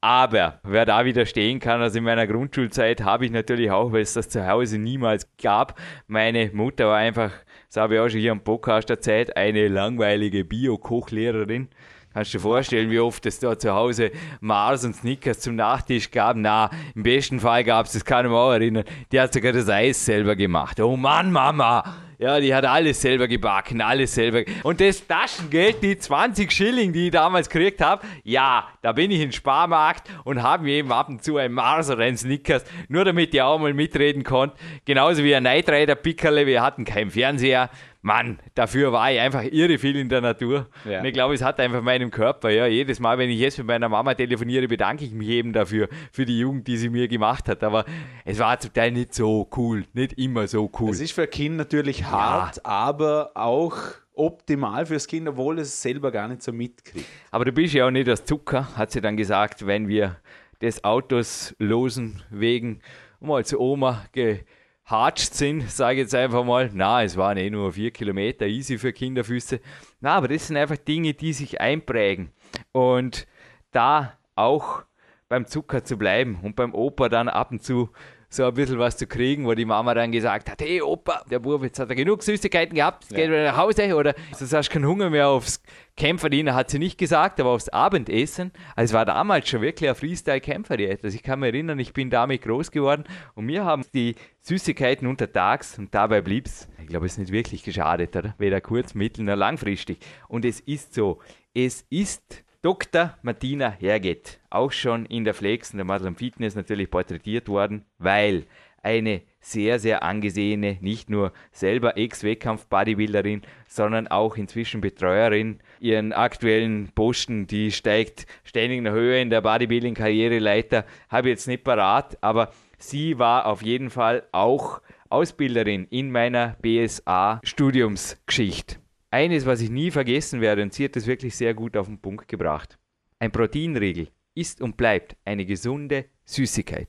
Aber 0.00 0.60
wer 0.62 0.84
da 0.84 1.04
widerstehen 1.04 1.58
kann, 1.58 1.80
also 1.80 1.98
in 1.98 2.04
meiner 2.04 2.26
Grundschulzeit 2.28 3.02
habe 3.02 3.24
ich 3.24 3.32
natürlich 3.32 3.70
auch, 3.70 3.90
weil 3.92 4.02
es 4.02 4.12
das 4.12 4.28
zu 4.28 4.46
Hause 4.46 4.78
niemals 4.78 5.28
gab. 5.42 5.80
Meine 6.06 6.50
Mutter 6.52 6.86
war 6.86 6.98
einfach, 6.98 7.32
das 7.66 7.76
habe 7.76 7.94
ich 7.94 8.00
auch 8.00 8.08
schon 8.08 8.20
hier 8.20 8.30
am 8.30 8.44
Podcast 8.44 8.88
erzählt, 8.88 9.36
eine 9.36 9.66
langweilige 9.66 10.44
Bio-Kochlehrerin. 10.44 11.68
Kannst 12.12 12.32
du 12.32 12.38
dir 12.38 12.42
vorstellen, 12.42 12.90
wie 12.90 13.00
oft 13.00 13.26
es 13.26 13.40
da 13.40 13.58
zu 13.58 13.74
Hause 13.74 14.12
Mars 14.40 14.84
und 14.84 14.94
Snickers 14.94 15.40
zum 15.40 15.56
Nachtisch 15.56 16.10
gab? 16.10 16.36
Na, 16.36 16.70
im 16.94 17.02
besten 17.02 17.40
Fall 17.40 17.64
gab 17.64 17.86
es, 17.86 17.92
das 17.92 18.04
kann 18.04 18.26
ich 18.26 18.30
mir 18.30 18.38
auch 18.38 18.52
erinnern, 18.52 18.84
die 19.10 19.20
hat 19.20 19.32
sogar 19.32 19.52
das 19.52 19.68
Eis 19.68 20.04
selber 20.04 20.36
gemacht. 20.36 20.78
Oh 20.78 20.96
Mann, 20.96 21.32
Mama! 21.32 22.05
Ja, 22.18 22.40
die 22.40 22.54
hat 22.54 22.64
alles 22.64 23.02
selber 23.02 23.28
gebacken, 23.28 23.82
alles 23.82 24.14
selber. 24.14 24.42
Und 24.62 24.80
das 24.80 25.06
Taschengeld, 25.06 25.82
die 25.82 25.98
20 25.98 26.50
Schilling, 26.50 26.92
die 26.94 27.06
ich 27.06 27.10
damals 27.10 27.48
gekriegt 27.48 27.82
habe, 27.82 28.06
ja, 28.24 28.68
da 28.80 28.92
bin 28.92 29.10
ich 29.10 29.20
in 29.20 29.32
Sparmarkt 29.32 30.08
und 30.24 30.42
habe 30.42 30.64
mir 30.64 30.76
eben 30.76 30.92
ab 30.92 31.10
und 31.10 31.22
zu 31.22 31.36
ein 31.36 31.52
Mars 31.52 31.90
oder 31.90 32.04
ein 32.04 32.16
Snickers, 32.16 32.64
nur 32.88 33.04
damit 33.04 33.34
ich 33.34 33.42
auch 33.42 33.58
mal 33.58 33.74
mitreden 33.74 34.24
konnte. 34.24 34.56
Genauso 34.86 35.24
wie 35.24 35.34
ein 35.34 35.42
Night 35.42 35.68
Rider 35.68 35.94
Pickerle, 35.94 36.46
wir 36.46 36.62
hatten 36.62 36.86
keinen 36.86 37.10
Fernseher. 37.10 37.68
Mann, 38.06 38.38
dafür 38.54 38.92
war 38.92 39.10
ich 39.10 39.18
einfach 39.18 39.42
irre 39.42 39.78
viel 39.78 39.96
in 39.96 40.08
der 40.08 40.20
Natur. 40.20 40.68
Ja. 40.88 41.00
Und 41.00 41.06
ich 41.06 41.12
glaube, 41.12 41.34
es 41.34 41.42
hat 41.42 41.58
einfach 41.58 41.82
meinem 41.82 42.12
Körper, 42.12 42.50
ja, 42.50 42.64
jedes 42.66 43.00
Mal, 43.00 43.18
wenn 43.18 43.28
ich 43.30 43.40
jetzt 43.40 43.58
mit 43.58 43.66
meiner 43.66 43.88
Mama 43.88 44.14
telefoniere, 44.14 44.68
bedanke 44.68 45.04
ich 45.04 45.10
mich 45.10 45.28
eben 45.28 45.52
dafür, 45.52 45.88
für 46.12 46.24
die 46.24 46.38
Jugend, 46.38 46.68
die 46.68 46.76
sie 46.76 46.88
mir 46.88 47.08
gemacht 47.08 47.48
hat. 47.48 47.64
Aber 47.64 47.84
es 48.24 48.38
war 48.38 48.60
zum 48.60 48.72
Teil 48.72 48.92
nicht 48.92 49.12
so 49.12 49.48
cool, 49.56 49.86
nicht 49.92 50.12
immer 50.20 50.46
so 50.46 50.70
cool. 50.78 50.90
Es 50.90 51.00
ist 51.00 51.14
für 51.14 51.22
ein 51.22 51.30
Kind 51.30 51.56
natürlich 51.56 52.04
hart, 52.04 52.58
ja. 52.58 52.62
aber 52.64 53.32
auch 53.34 53.76
optimal 54.14 54.86
fürs 54.86 55.08
Kind, 55.08 55.26
obwohl 55.26 55.58
es 55.58 55.82
selber 55.82 56.12
gar 56.12 56.28
nicht 56.28 56.44
so 56.44 56.52
mitkriegt. 56.52 57.06
Aber 57.32 57.44
du 57.44 57.50
bist 57.50 57.74
ja 57.74 57.88
auch 57.88 57.90
nicht 57.90 58.06
das 58.06 58.24
Zucker, 58.24 58.76
hat 58.76 58.92
sie 58.92 59.00
dann 59.00 59.16
gesagt, 59.16 59.66
wenn 59.66 59.88
wir 59.88 60.16
des 60.62 60.84
Autos 60.84 61.56
losen 61.58 62.22
wegen 62.30 62.82
mal 63.18 63.44
zu 63.44 63.60
Oma 63.60 64.04
ge 64.12 64.44
hatscht 64.86 65.34
sind, 65.34 65.70
sage 65.70 65.96
ich 65.96 66.04
jetzt 66.04 66.14
einfach 66.14 66.44
mal. 66.44 66.70
Na, 66.72 67.02
es 67.02 67.16
waren 67.16 67.36
eh 67.36 67.50
nur 67.50 67.72
vier 67.72 67.90
Kilometer, 67.90 68.46
easy 68.46 68.78
für 68.78 68.92
Kinderfüße. 68.92 69.60
Na, 70.00 70.14
aber 70.14 70.28
das 70.28 70.46
sind 70.46 70.56
einfach 70.56 70.76
Dinge, 70.76 71.14
die 71.14 71.32
sich 71.32 71.60
einprägen. 71.60 72.30
Und 72.72 73.26
da 73.72 74.16
auch 74.34 74.84
beim 75.28 75.46
Zucker 75.46 75.84
zu 75.84 75.98
bleiben 75.98 76.38
und 76.42 76.56
beim 76.56 76.74
Opa 76.74 77.08
dann 77.08 77.28
ab 77.28 77.50
und 77.50 77.62
zu 77.62 77.90
so 78.28 78.44
ein 78.44 78.54
bisschen 78.54 78.78
was 78.78 78.96
zu 78.96 79.06
kriegen, 79.06 79.46
wo 79.46 79.54
die 79.54 79.64
Mama 79.64 79.94
dann 79.94 80.12
gesagt 80.12 80.50
hat, 80.50 80.60
hey 80.60 80.82
Opa, 80.82 81.22
der 81.30 81.38
Bub, 81.38 81.62
jetzt 81.62 81.78
hat 81.78 81.88
er 81.88 81.94
genug 81.94 82.22
Süßigkeiten 82.22 82.74
gehabt, 82.74 83.04
jetzt 83.04 83.12
ja. 83.12 83.18
geht 83.18 83.28
wieder 83.30 83.44
nach 83.44 83.56
Hause 83.56 83.94
oder 83.94 84.12
du 84.12 84.56
hast 84.56 84.70
keinen 84.70 84.86
Hunger 84.86 85.10
mehr 85.10 85.28
aufs 85.28 85.62
Kämpferdiener, 85.96 86.54
hat 86.54 86.70
sie 86.70 86.78
nicht 86.78 86.98
gesagt, 86.98 87.40
aber 87.40 87.50
aufs 87.50 87.68
Abendessen. 87.70 88.52
Also 88.74 88.92
es 88.92 88.94
war 88.94 89.04
damals 89.04 89.48
schon 89.48 89.62
wirklich 89.62 89.88
ein 89.88 89.96
Freestyle-Kämpferdiät. 89.96 91.02
Also 91.02 91.16
ich 91.16 91.22
kann 91.22 91.40
mich 91.40 91.54
erinnern, 91.54 91.78
ich 91.78 91.92
bin 91.92 92.10
damit 92.10 92.42
groß 92.42 92.70
geworden 92.70 93.04
und 93.34 93.46
mir 93.46 93.64
haben 93.64 93.84
die 93.94 94.14
Süßigkeiten 94.42 95.06
untertags 95.06 95.78
und 95.78 95.94
dabei 95.94 96.20
blieb 96.20 96.46
es, 96.46 96.68
ich 96.80 96.88
glaube, 96.88 97.06
es 97.06 97.12
ist 97.12 97.18
nicht 97.18 97.32
wirklich 97.32 97.62
geschadet, 97.64 98.14
oder? 98.14 98.34
Weder 98.38 98.60
kurz-, 98.60 98.94
mittel- 98.94 99.24
noch 99.24 99.36
langfristig. 99.36 99.98
Und 100.28 100.44
es 100.44 100.60
ist 100.60 100.94
so, 100.94 101.20
es 101.54 101.86
ist 101.88 102.44
Dr. 102.66 103.14
Martina 103.22 103.70
Herget, 103.78 104.40
auch 104.50 104.72
schon 104.72 105.06
in 105.06 105.22
der 105.22 105.34
Flex 105.34 105.70
und 105.70 105.76
der 105.76 105.84
Muslim 105.84 106.16
Fitness 106.16 106.56
natürlich 106.56 106.90
porträtiert 106.90 107.46
worden, 107.46 107.84
weil 107.98 108.42
eine 108.82 109.22
sehr, 109.38 109.78
sehr 109.78 110.02
angesehene, 110.02 110.76
nicht 110.80 111.08
nur 111.08 111.32
selber 111.52 111.96
Ex-Wettkampf-Bodybuilderin, 111.96 113.42
sondern 113.68 114.08
auch 114.08 114.36
inzwischen 114.36 114.80
Betreuerin. 114.80 115.60
Ihren 115.78 116.12
aktuellen 116.12 116.90
Posten, 116.92 117.46
die 117.46 117.70
steigt 117.70 118.26
ständig 118.42 118.78
in 118.78 118.84
der 118.84 118.94
Höhe 118.94 119.20
in 119.20 119.30
der 119.30 119.42
Bodybuilding-Karriereleiter, 119.42 120.84
habe 121.08 121.28
ich 121.28 121.34
jetzt 121.34 121.46
nicht 121.46 121.62
parat, 121.62 122.18
aber 122.20 122.50
sie 122.78 123.20
war 123.20 123.46
auf 123.46 123.62
jeden 123.62 123.90
Fall 123.90 124.24
auch 124.32 124.80
Ausbilderin 125.08 125.86
in 125.88 126.10
meiner 126.10 126.56
BSA-Studiumsgeschichte 126.62 128.78
eines, 129.16 129.46
was 129.46 129.62
ich 129.62 129.70
nie 129.70 129.90
vergessen 129.90 130.42
werde, 130.42 130.62
und 130.62 130.74
sie 130.74 130.84
hat 130.84 130.94
das 130.94 131.06
wirklich 131.06 131.34
sehr 131.34 131.54
gut 131.54 131.76
auf 131.76 131.86
den 131.86 131.98
Punkt 131.98 132.28
gebracht. 132.28 132.78
Ein 133.18 133.32
Proteinriegel 133.32 134.08
ist 134.34 134.60
und 134.60 134.76
bleibt 134.76 135.16
eine 135.24 135.46
gesunde 135.46 136.04
Süßigkeit. 136.26 136.88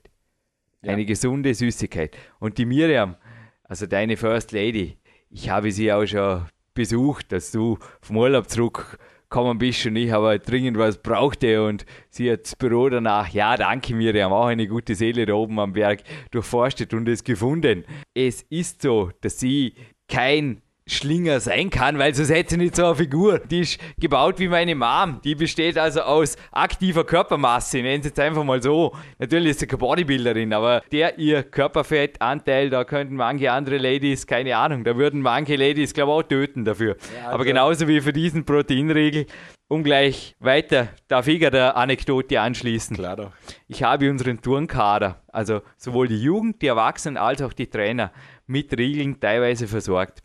Ja. 0.82 0.92
Eine 0.92 1.06
gesunde 1.06 1.54
Süßigkeit. 1.54 2.18
Und 2.40 2.58
die 2.58 2.66
Miriam, 2.66 3.16
also 3.64 3.86
deine 3.86 4.18
First 4.18 4.52
Lady, 4.52 4.98
ich 5.30 5.50
habe 5.50 5.72
sie 5.72 5.92
auch 5.92 6.06
schon 6.06 6.46
besucht, 6.74 7.32
dass 7.32 7.52
du 7.52 7.78
vom 8.02 8.18
Urlaub 8.18 8.50
zurückgekommen 8.50 9.58
bist 9.58 9.86
und 9.86 9.96
ich 9.96 10.14
aber 10.14 10.38
dringend 10.38 10.78
was 10.78 11.02
brauchte 11.02 11.66
und 11.66 11.86
sie 12.10 12.30
hat 12.30 12.44
das 12.44 12.58
Büro 12.58 12.90
danach, 12.90 13.30
ja 13.30 13.56
danke 13.56 13.96
Miriam, 13.96 14.34
auch 14.34 14.48
eine 14.48 14.68
gute 14.68 14.96
Seele 14.96 15.26
da 15.26 15.34
oben 15.34 15.60
am 15.60 15.74
Berg 15.74 16.04
durchforstet 16.32 16.94
und 16.94 17.08
es 17.08 17.24
gefunden. 17.24 17.86
Es 18.14 18.42
ist 18.50 18.82
so, 18.82 19.12
dass 19.22 19.40
sie 19.40 19.76
kein 20.10 20.62
Schlinger 20.88 21.40
sein 21.40 21.70
kann, 21.70 22.00
weil 22.00 22.14
sonst 22.14 22.30
hätte 22.30 22.52
sie 22.52 22.58
nicht 22.58 22.76
so 22.76 22.86
eine 22.86 22.96
Figur. 22.96 23.40
Die 23.40 23.62
ist 23.62 23.80
gebaut 24.00 24.40
wie 24.40 24.48
meine 24.48 24.76
Mom. 24.76 25.20
Die 25.24 25.36
besteht 25.36 25.78
also 25.78 26.02
aus 26.02 26.36
aktiver 26.52 27.04
Körpermasse. 27.04 27.82
Nennen 27.82 28.04
sie 28.04 28.10
es 28.10 28.20
einfach 28.20 28.44
mal 28.44 28.62
so. 28.62 28.96
Natürlich 29.20 29.52
ist 29.52 29.60
sie 29.60 29.68
keine 29.68 29.80
Bodybuilderin, 29.80 30.54
aber 30.54 30.82
der 30.92 31.18
ihr 31.20 31.44
Körperfettanteil, 31.44 32.70
da 32.70 32.84
könnten 32.84 33.16
manche 33.16 33.52
andere 33.52 33.78
Ladies, 33.78 34.26
keine 34.26 34.56
Ahnung, 34.58 34.84
da 34.84 34.96
würden 34.96 35.22
manche 35.22 35.56
Ladies, 35.56 35.94
glaube 35.94 36.12
ich, 36.12 36.18
auch 36.18 36.24
töten 36.24 36.66
dafür. 36.66 36.96
Ja, 37.16 37.26
also 37.26 37.36
aber 37.36 37.46
genauso 37.46 37.88
wie 37.88 38.02
für 38.02 38.14
diesen 38.14 38.46
Proteinriegel. 38.46 39.26
Um 39.70 39.84
gleich 39.84 40.34
weiter, 40.40 40.88
darf 41.10 41.28
ich 41.28 41.42
der 41.42 41.76
Anekdote 41.76 42.40
anschließen. 42.40 42.96
Klar 42.96 43.18
doch. 43.18 43.32
Ich 43.68 43.84
habe 43.84 44.10
unseren 44.10 44.40
Turnkader, 44.40 45.22
also 45.28 45.62
sowohl 45.76 46.08
die 46.08 46.22
Jugend, 46.22 46.62
die 46.62 46.68
Erwachsenen 46.68 47.18
als 47.18 47.42
auch 47.42 47.52
die 47.52 47.68
Trainer, 47.68 48.14
mit 48.46 48.78
Riegeln 48.78 49.20
teilweise 49.20 49.68
versorgt. 49.68 50.22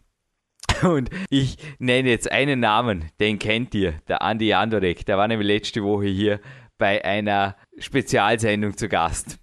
Und 0.88 1.10
ich 1.30 1.56
nenne 1.78 2.10
jetzt 2.10 2.30
einen 2.30 2.60
Namen, 2.60 3.10
den 3.20 3.38
kennt 3.38 3.74
ihr, 3.74 3.94
der 4.08 4.22
Andi 4.22 4.48
Jandorek. 4.48 5.06
Der 5.06 5.18
war 5.18 5.28
nämlich 5.28 5.46
letzte 5.46 5.82
Woche 5.82 6.06
hier 6.06 6.40
bei 6.78 7.04
einer 7.04 7.56
Spezialsendung 7.78 8.76
zu 8.76 8.88
Gast. 8.88 9.38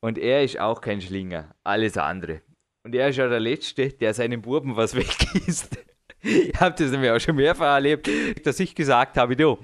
Und 0.00 0.18
er 0.18 0.44
ist 0.44 0.58
auch 0.60 0.80
kein 0.80 1.00
Schlinger, 1.00 1.54
alles 1.64 1.96
andere. 1.96 2.42
Und 2.84 2.94
er 2.94 3.08
ist 3.08 3.16
ja 3.16 3.28
der 3.28 3.40
Letzte, 3.40 3.88
der 3.88 4.14
seinem 4.14 4.42
Buben 4.42 4.76
was 4.76 4.94
weggisst. 4.96 5.78
ich 6.22 6.54
habe 6.60 6.76
das 6.78 6.92
nämlich 6.92 7.10
auch 7.10 7.20
schon 7.20 7.36
mehrfach 7.36 7.74
erlebt, 7.74 8.08
dass 8.44 8.60
ich 8.60 8.74
gesagt 8.74 9.16
habe, 9.16 9.34
du, 9.34 9.58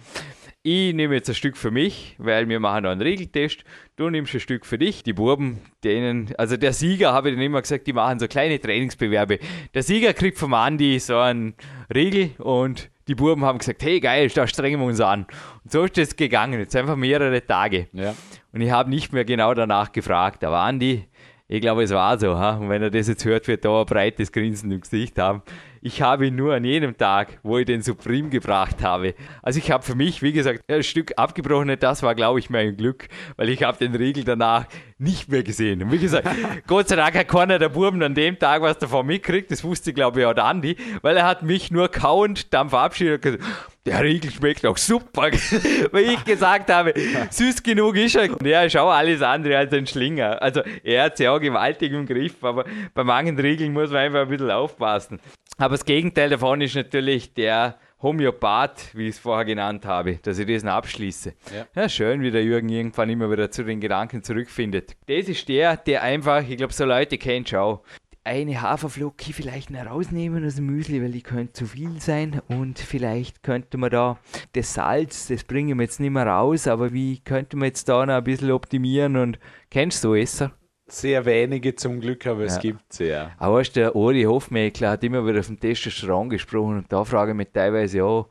ich 0.67 0.95
nehme 0.95 1.15
jetzt 1.15 1.29
ein 1.29 1.35
Stück 1.35 1.59
für 1.59 1.71
mich, 1.71 2.17
weil 2.17 2.49
wir 2.49 2.59
machen 2.59 2.85
noch 2.85 2.91
einen 2.91 3.03
Regeltest. 3.03 3.65
Du 3.97 4.09
nimmst 4.09 4.33
ein 4.33 4.41
Stück 4.41 4.65
für 4.65 4.79
dich. 4.79 5.03
Die 5.03 5.13
Buben, 5.13 5.61
denen, 5.85 6.35
also 6.39 6.57
der 6.57 6.73
Sieger, 6.73 7.13
habe 7.13 7.29
ich 7.29 7.35
dann 7.35 7.45
immer 7.45 7.61
gesagt, 7.61 7.87
die 7.87 7.93
machen 7.93 8.19
so 8.19 8.27
kleine 8.27 8.59
Trainingsbewerbe. 8.59 9.41
Der 9.75 9.83
Sieger 9.83 10.15
kriegt 10.15 10.39
vom 10.39 10.55
Andi 10.55 10.99
so 11.01 11.19
einen 11.19 11.53
Riegel 11.95 12.31
und 12.39 12.91
die 13.09 13.15
Buben 13.15 13.45
haben 13.45 13.59
gesagt, 13.59 13.83
hey 13.83 14.01
geil, 14.01 14.31
da 14.35 14.47
strengen 14.47 14.81
wir 14.81 14.87
uns 14.87 15.01
an. 15.01 15.27
Und 15.65 15.71
so 15.71 15.85
ist 15.85 15.99
das 15.99 16.17
gegangen, 16.17 16.59
jetzt 16.59 16.75
einfach 16.75 16.97
mehrere 16.97 17.45
Tage. 17.45 17.89
Ja. 17.93 18.15
Und 18.53 18.63
ich 18.63 18.71
habe 18.71 18.89
nicht 18.89 19.13
mehr 19.13 19.27
genau 19.27 19.53
danach 19.53 19.93
gefragt, 19.93 20.43
aber 20.45 20.61
Andi, 20.61 21.05
ich 21.47 21.61
glaube, 21.61 21.83
es 21.83 21.91
war 21.91 22.19
so. 22.19 22.39
Ha? 22.39 22.57
Und 22.57 22.71
wenn 22.71 22.83
er 22.83 22.91
das 22.91 23.07
jetzt 23.07 23.27
hört, 23.27 23.49
wird 23.49 23.67
er 23.67 23.81
ein 23.81 23.85
breites 23.87 24.33
Grinsen 24.33 24.71
im 24.71 24.81
Gesicht 24.81 25.19
haben. 25.19 25.43
Ich 25.87 26.01
habe 26.01 26.29
ihn 26.29 26.35
nur 26.35 26.55
an 26.55 26.65
jedem 26.65 26.97
Tag, 26.97 27.41
wo 27.43 27.59
ich 27.59 27.67
den 27.67 27.83
Supreme 27.83 28.31
gebracht 28.31 28.83
habe. 28.83 29.15
Also 29.43 29.59
ich 29.59 29.71
habe 29.71 29.85
für 29.85 29.95
mich, 29.95 30.23
wie 30.23 30.33
gesagt, 30.33 30.65
ein 30.67 30.83
Stück 30.83 31.13
abgebrochen. 31.19 31.77
Das 31.79 32.03
war, 32.03 32.15
glaube 32.15 32.39
ich, 32.39 32.49
mein 32.49 32.79
Glück, 32.79 33.09
weil 33.37 33.51
ich 33.51 33.63
habe 33.63 33.77
den 33.77 33.95
Riegel 33.95 34.25
danach 34.25 34.65
nicht 35.05 35.29
mehr 35.29 35.43
gesehen. 35.45 35.83
Und 35.83 35.93
wie 35.93 35.99
gesagt, 35.99 36.27
Gott 36.67 36.89
sei 36.89 36.97
Dank 36.97 37.15
hat 37.17 37.29
keiner 37.29 37.59
der 37.59 37.69
Buben 37.69 38.03
an 38.03 38.15
dem 38.15 38.39
Tag 38.39 38.63
was 38.63 38.79
davon 38.79 39.07
mitkriegt. 39.07 39.51
Das 39.51 39.63
wusste, 39.63 39.93
glaube 39.93 40.21
ich, 40.21 40.27
auch 40.27 40.35
der 40.35 40.47
Andi, 40.47 40.77
weil 41.03 41.17
er 41.17 41.27
hat 41.27 41.43
mich 41.43 41.71
nur 41.71 41.89
kauend 41.89 42.53
dann 42.53 42.71
verabschiedet 42.71 43.25
und 43.25 43.39
gesagt, 43.39 43.71
der 43.87 44.03
Riegel 44.03 44.31
schmeckt 44.31 44.65
auch 44.67 44.79
super, 44.79 45.31
weil 45.93 46.05
ich 46.05 46.25
gesagt 46.25 46.73
habe, 46.73 46.95
süß 47.31 47.63
genug 47.63 47.97
ist 47.97 48.17
er. 48.17 48.31
Und 48.31 48.47
er 48.47 48.65
ist 48.65 48.77
auch 48.77 48.91
alles 48.91 49.23
andere 49.23 49.59
als 49.59 49.73
ein 49.73 49.87
Schlinger. 49.87 50.41
Also 50.43 50.63
er 50.83 51.05
hat 51.05 51.19
sie 51.19 51.29
auch 51.29 51.39
gewaltig 51.39 51.93
im 51.93 52.07
Griff, 52.07 52.43
aber 52.43 52.65
bei 52.95 53.05
manchen 53.05 53.39
Riegeln 53.39 53.73
muss 53.73 53.91
man 53.91 54.01
einfach 54.01 54.23
ein 54.23 54.29
bisschen 54.29 54.51
aufpassen. 54.51 55.21
Aber 55.59 55.77
das 55.77 55.85
Gegenteil 55.85 56.31
davon 56.31 56.61
ist 56.63 56.75
natürlich 56.75 57.35
der 57.35 57.79
Homöopath, 58.05 58.91
wie 58.95 59.09
ich 59.09 59.17
es 59.17 59.19
vorher 59.19 59.47
genannt 59.47 59.87
habe, 59.87 60.19
dass 60.23 60.39
ich 60.39 60.47
das 60.47 60.63
noch 60.63 60.73
abschließe. 60.73 61.33
Ja. 61.57 61.67
ja. 61.75 61.89
schön, 61.89 62.21
wie 62.21 62.31
der 62.31 62.45
Jürgen 62.45 62.69
irgendwann 62.69 63.09
immer 63.09 63.31
wieder 63.31 63.51
zu 63.51 63.65
den 63.65 63.81
Gedanken 63.81 64.23
zurückfindet. 64.23 64.95
Das 65.07 65.27
ist 65.27 65.49
der, 65.49 65.79
der 65.79 66.03
einfach, 66.03 66.47
ich 66.47 66.59
glaube, 66.59 66.75
so 66.75 66.85
Leute 66.85 67.17
kennt 67.17 67.49
schau, 67.49 67.83
eine 68.23 68.61
Haferflocke 68.61 69.33
vielleicht 69.33 69.71
noch 69.71 69.87
rausnehmen 69.87 70.45
aus 70.47 70.57
dem 70.57 70.67
Müsli, 70.67 71.03
weil 71.03 71.13
die 71.13 71.23
könnte 71.23 71.55
zu 71.55 71.67
viel 71.67 72.01
sein 72.01 72.43
und 72.49 72.79
vielleicht 72.79 73.43
könnte 73.43 73.79
man 73.79 73.91
da 73.91 74.19
das 74.53 74.75
Salz, 74.75 75.29
das 75.29 75.45
bringen 75.45 75.79
wir 75.79 75.85
jetzt 75.85 76.01
nicht 76.01 76.11
mehr 76.11 76.27
raus, 76.27 76.67
aber 76.67 76.93
wie 76.93 77.21
könnte 77.21 77.57
man 77.57 77.67
jetzt 77.67 77.89
da 77.89 78.05
noch 78.05 78.15
ein 78.15 78.25
bisschen 78.25 78.51
optimieren 78.51 79.17
und 79.17 79.39
kennst 79.71 80.05
du 80.05 80.15
Esser? 80.15 80.53
Sehr 80.87 81.25
wenige 81.25 81.75
zum 81.75 82.01
Glück, 82.01 82.27
aber 82.27 82.41
ja. 82.41 82.47
es 82.47 82.61
gibt 82.61 82.93
sie, 82.93 83.07
ja. 83.07 83.33
Aber 83.39 83.57
weißt, 83.57 83.77
der 83.77 83.97
Ori 83.97 84.23
Hofmeckler 84.25 84.91
hat 84.91 85.05
immer 85.05 85.27
wieder 85.27 85.43
vom 85.43 85.59
Testosteron 85.59 86.29
gesprochen 86.29 86.79
und 86.79 86.93
da 86.93 87.05
frage 87.05 87.33
ich 87.33 87.37
mich 87.37 87.49
teilweise 87.53 88.05
auch, 88.05 88.29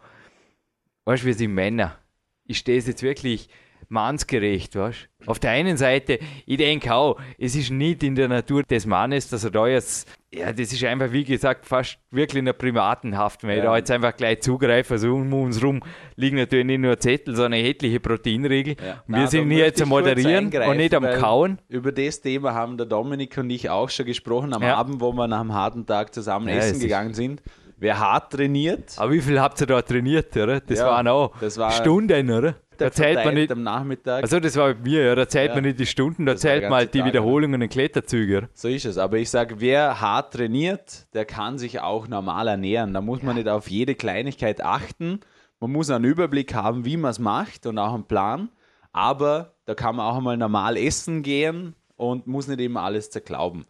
weißt 1.05 1.23
du, 1.23 1.27
wir 1.27 1.33
sind 1.33 1.53
Männer. 1.53 1.97
Ist 2.45 2.67
das 2.67 2.87
jetzt 2.87 3.01
wirklich 3.01 3.49
mannsgerecht, 3.89 4.75
weißt 4.75 5.09
Auf 5.25 5.39
der 5.39 5.51
einen 5.51 5.77
Seite, 5.77 6.19
ich 6.45 6.57
denke 6.57 6.93
auch, 6.93 7.19
es 7.37 7.55
ist 7.55 7.71
nicht 7.71 8.03
in 8.03 8.15
der 8.15 8.27
Natur 8.27 8.63
des 8.63 8.85
Mannes, 8.85 9.29
dass 9.29 9.43
er 9.43 9.51
da 9.51 9.67
jetzt, 9.67 10.07
ja, 10.33 10.51
das 10.51 10.73
ist 10.73 10.83
einfach, 10.83 11.11
wie 11.11 11.23
gesagt, 11.23 11.65
fast 11.65 11.97
wirklich 12.11 12.39
in 12.39 12.45
der 12.45 12.53
Primatenhaft, 12.53 13.43
weil 13.43 13.59
ja. 13.59 13.65
da 13.65 13.77
jetzt 13.77 13.91
einfach 13.91 14.15
gleich 14.15 14.41
zugreifen, 14.41 14.93
also 14.93 15.13
um 15.13 15.33
uns 15.33 15.63
rum 15.63 15.81
liegen 16.15 16.37
natürlich 16.37 16.65
nicht 16.65 16.79
nur 16.79 16.97
Zettel, 16.99 17.35
sondern 17.35 17.61
etliche 17.61 17.99
Proteinregel. 17.99 18.75
Ja. 18.79 19.03
Wir 19.07 19.17
Nein, 19.19 19.27
sind 19.27 19.49
hier 19.49 19.65
jetzt 19.65 19.81
am 19.81 19.89
Moderieren 19.89 20.47
und 20.47 20.77
nicht 20.77 20.93
am 20.93 21.03
Kauen. 21.03 21.59
Über 21.69 21.91
das 21.91 22.21
Thema 22.21 22.53
haben 22.53 22.77
der 22.77 22.85
Dominik 22.85 23.37
und 23.37 23.49
ich 23.49 23.69
auch 23.69 23.89
schon 23.89 24.05
gesprochen 24.05 24.53
am 24.53 24.63
ja. 24.63 24.75
Abend, 24.75 24.99
wo 25.01 25.13
wir 25.13 25.27
nach 25.27 25.41
einem 25.41 25.53
harten 25.53 25.85
Tag 25.85 26.13
zusammen 26.13 26.47
essen 26.47 26.79
gegangen 26.79 27.13
sind. 27.13 27.41
Wer 27.83 27.99
hart 27.99 28.31
trainiert. 28.31 28.93
Aber 28.95 29.11
wie 29.11 29.19
viel 29.19 29.41
habt 29.41 29.59
ihr 29.59 29.67
da 29.67 29.81
trainiert, 29.81 30.37
oder? 30.37 30.61
Das 30.61 30.79
waren 30.79 31.05
auch 31.09 31.33
das 31.41 31.57
war 31.57 31.69
Stunden, 31.71 32.31
oder? 32.31 32.55
Da 32.77 32.91
zählt 32.91 33.23
man 33.23 33.33
nicht 33.33 33.51
am 33.51 33.63
Nachmittag. 33.63 34.23
Also 34.23 34.39
das 34.39 34.55
war 34.55 34.73
bei 34.73 34.79
mir, 34.81 35.03
ja, 35.03 35.15
da 35.15 35.27
zählt 35.27 35.49
ja, 35.49 35.55
man 35.55 35.63
nicht 35.63 35.79
die 35.79 35.85
Stunden, 35.85 36.25
da 36.25 36.35
zählt 36.35 36.63
man 36.63 36.73
halt 36.73 36.93
die 36.93 36.99
Tag, 36.99 37.07
Wiederholungen 37.07 37.61
und 37.61 37.69
Kletterzüge. 37.69 38.49
So 38.53 38.67
ist 38.67 38.85
es. 38.85 38.97
Aber 38.97 39.17
ich 39.17 39.29
sage, 39.29 39.59
wer 39.59 40.01
hart 40.01 40.33
trainiert, 40.33 41.07
der 41.13 41.25
kann 41.25 41.57
sich 41.57 41.79
auch 41.79 42.07
normal 42.07 42.47
ernähren. 42.47 42.93
Da 42.93 43.01
muss 43.01 43.23
man 43.23 43.35
nicht 43.35 43.47
auf 43.47 43.69
jede 43.69 43.95
Kleinigkeit 43.95 44.63
achten. 44.63 45.19
Man 45.59 45.71
muss 45.71 45.89
einen 45.89 46.05
Überblick 46.05 46.53
haben, 46.53 46.85
wie 46.85 46.97
man 46.97 47.11
es 47.11 47.19
macht 47.19 47.65
und 47.65 47.77
auch 47.77 47.93
einen 47.93 48.05
Plan. 48.05 48.49
Aber 48.91 49.53
da 49.65 49.75
kann 49.75 49.95
man 49.95 50.05
auch 50.05 50.17
einmal 50.17 50.37
normal 50.37 50.77
essen 50.77 51.23
gehen 51.23 51.75
und 51.95 52.27
muss 52.27 52.47
nicht 52.47 52.59
immer 52.59 52.81
alles 52.81 53.09
zerklauben. 53.09 53.65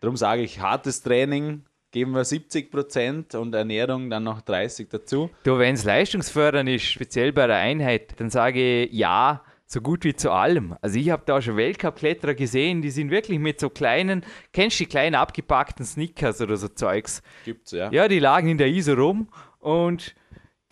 Darum 0.00 0.16
sage 0.16 0.42
ich, 0.42 0.60
hartes 0.60 1.02
Training, 1.02 1.64
geben 1.96 2.12
wir 2.12 2.26
70 2.26 2.70
Prozent 2.70 3.34
und 3.34 3.54
Ernährung 3.54 4.10
dann 4.10 4.24
noch 4.24 4.42
30 4.42 4.90
dazu. 4.90 5.30
Du, 5.44 5.58
wenn 5.58 5.76
es 5.76 5.84
leistungsfördernd 5.84 6.68
ist, 6.68 6.84
speziell 6.84 7.32
bei 7.32 7.46
der 7.46 7.56
Einheit, 7.56 8.20
dann 8.20 8.28
sage 8.28 8.82
ich 8.82 8.92
ja, 8.92 9.42
so 9.64 9.80
gut 9.80 10.04
wie 10.04 10.14
zu 10.14 10.30
allem. 10.30 10.76
Also 10.82 10.98
ich 10.98 11.08
habe 11.08 11.22
da 11.24 11.40
schon 11.40 11.56
Weltcup-Kletterer 11.56 12.34
gesehen, 12.34 12.82
die 12.82 12.90
sind 12.90 13.10
wirklich 13.10 13.38
mit 13.38 13.60
so 13.60 13.70
kleinen, 13.70 14.26
kennst 14.52 14.78
du 14.78 14.84
die 14.84 14.90
kleinen 14.90 15.14
abgepackten 15.14 15.86
Snickers 15.86 16.42
oder 16.42 16.58
so 16.58 16.68
Zeugs? 16.68 17.22
Gibt's, 17.46 17.70
ja. 17.70 17.90
Ja, 17.90 18.08
die 18.08 18.18
lagen 18.18 18.50
in 18.50 18.58
der 18.58 18.68
ISO 18.68 18.92
rum 18.92 19.30
und 19.60 20.14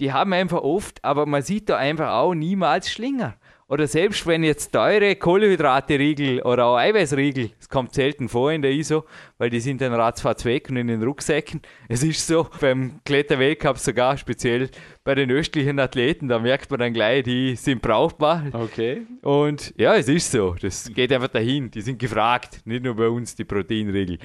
die 0.01 0.13
haben 0.13 0.35
einfach 0.35 0.61
oft, 0.61 1.03
aber 1.03 1.25
man 1.25 1.41
sieht 1.41 1.71
da 1.71 1.79
einfach 1.79 2.11
auch 2.11 2.35
niemals 2.35 2.91
Schlinger. 2.93 3.39
Oder 3.75 3.89
selbst 3.89 4.25
wenn 4.29 4.45
jetzt 4.45 4.71
teure 4.71 5.17
Kohlenhydrate-Riegel 5.17 6.43
oder 6.43 6.67
auch 6.67 6.77
Eiweißriegel, 6.77 7.51
das 7.59 7.69
kommt 7.69 7.93
selten 7.93 8.29
vor 8.29 8.53
in 8.53 8.63
der 8.63 8.71
ISO, 8.71 9.03
weil 9.37 9.51
die 9.51 9.59
sind 9.59 9.81
dann 9.81 9.93
ratzfatz 9.93 10.45
weg 10.45 10.71
und 10.71 10.77
in 10.77 10.87
den 10.87 11.03
Rucksäcken. 11.03 11.61
Es 11.89 12.05
ist 12.05 12.25
so, 12.25 12.47
beim 12.61 13.01
Kletterweltcup 13.05 13.79
sogar, 13.79 14.17
speziell 14.17 14.71
bei 15.03 15.17
den 15.17 15.29
östlichen 15.33 15.81
Athleten, 15.81 16.29
da 16.29 16.39
merkt 16.39 16.71
man 16.71 16.79
dann 16.79 16.93
gleich, 16.93 17.25
die 17.25 17.57
sind 17.57 17.83
brauchbar. 17.83 18.45
Okay. 18.53 19.09
Und 19.23 19.75
ja, 19.77 19.97
es 19.97 20.07
ist 20.07 20.31
so, 20.31 20.55
das 20.55 20.93
geht 20.95 21.13
einfach 21.13 21.27
dahin, 21.27 21.69
die 21.73 21.81
sind 21.81 21.99
gefragt, 21.99 22.61
nicht 22.67 22.85
nur 22.85 22.95
bei 22.95 23.09
uns 23.09 23.35
die 23.35 23.45
Proteinriegel. 23.45 24.21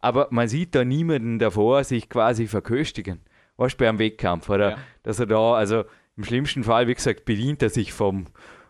Aber 0.00 0.28
man 0.30 0.46
sieht 0.46 0.74
da 0.74 0.84
niemanden 0.84 1.38
davor 1.38 1.84
sich 1.84 2.10
quasi 2.10 2.46
verköstigen. 2.46 3.20
Was 3.56 3.74
bei 3.76 3.88
einem 3.88 3.98
Wettkampf, 3.98 4.50
oder? 4.50 4.72
Ja. 4.72 4.78
Dass 5.04 5.20
er 5.20 5.26
da, 5.26 5.54
also 5.54 5.84
im 6.18 6.24
schlimmsten 6.24 6.64
Fall, 6.64 6.86
wie 6.86 6.94
gesagt, 6.94 7.24
bedient 7.24 7.62
er 7.62 7.70
sich 7.70 7.94
vom 7.94 8.26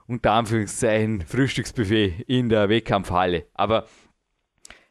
unter 0.07 0.33
Anführungszeichen 0.33 1.23
Frühstücksbuffet 1.23 2.25
in 2.27 2.49
der 2.49 2.69
Wettkampfhalle. 2.69 3.47
Aber 3.55 3.87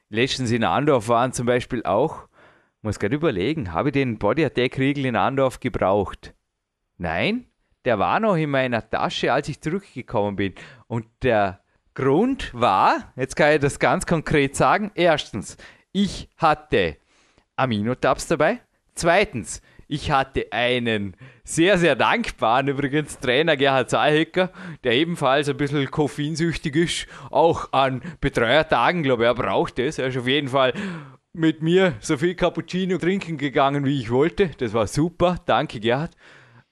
letztens 0.09 0.51
in 0.51 0.63
Andorf 0.63 1.07
waren 1.07 1.33
zum 1.33 1.45
Beispiel 1.45 1.83
auch, 1.83 2.27
muss 2.81 2.99
gerade 2.99 3.15
überlegen, 3.15 3.71
habe 3.71 3.89
ich 3.89 3.93
den 3.93 4.17
Body 4.17 4.43
Attack 4.45 4.77
Riegel 4.77 5.05
in 5.05 5.15
Andorf 5.15 5.59
gebraucht? 5.59 6.33
Nein, 6.97 7.47
der 7.85 7.99
war 7.99 8.19
noch 8.19 8.35
in 8.35 8.49
meiner 8.49 8.89
Tasche, 8.89 9.33
als 9.33 9.49
ich 9.49 9.61
zurückgekommen 9.61 10.35
bin. 10.35 10.53
Und 10.87 11.05
der 11.21 11.61
Grund 11.93 12.53
war, 12.53 13.13
jetzt 13.15 13.35
kann 13.35 13.53
ich 13.53 13.59
das 13.59 13.79
ganz 13.79 14.05
konkret 14.05 14.55
sagen, 14.55 14.91
erstens, 14.95 15.57
ich 15.91 16.29
hatte 16.37 16.97
Aminotabs 17.55 18.27
dabei. 18.27 18.61
Zweitens, 18.95 19.61
ich 19.87 20.11
hatte 20.11 20.47
einen 20.51 21.15
sehr, 21.43 21.77
sehr 21.77 21.95
dankbaren 21.95 22.67
übrigens 22.67 23.19
Trainer 23.19 23.57
Gerhard 23.57 23.89
Zahlhecker, 23.89 24.51
der 24.83 24.93
ebenfalls 24.93 25.49
ein 25.49 25.57
bisschen 25.57 25.89
koffeinsüchtig 25.89 26.75
ist, 26.75 27.07
auch 27.31 27.71
an 27.73 28.01
Betreuertagen, 28.21 29.03
glaube 29.03 29.23
ich, 29.23 29.27
er 29.27 29.35
braucht 29.35 29.79
es. 29.79 29.99
Er 29.99 30.07
ist 30.07 30.17
auf 30.17 30.27
jeden 30.27 30.47
Fall 30.47 30.73
mit 31.33 31.61
mir 31.61 31.95
so 31.99 32.17
viel 32.17 32.35
Cappuccino 32.35 32.97
trinken 32.97 33.37
gegangen, 33.37 33.85
wie 33.85 33.99
ich 33.99 34.11
wollte. 34.11 34.51
Das 34.57 34.73
war 34.73 34.87
super. 34.87 35.37
Danke, 35.45 35.79
Gerhard. 35.79 36.11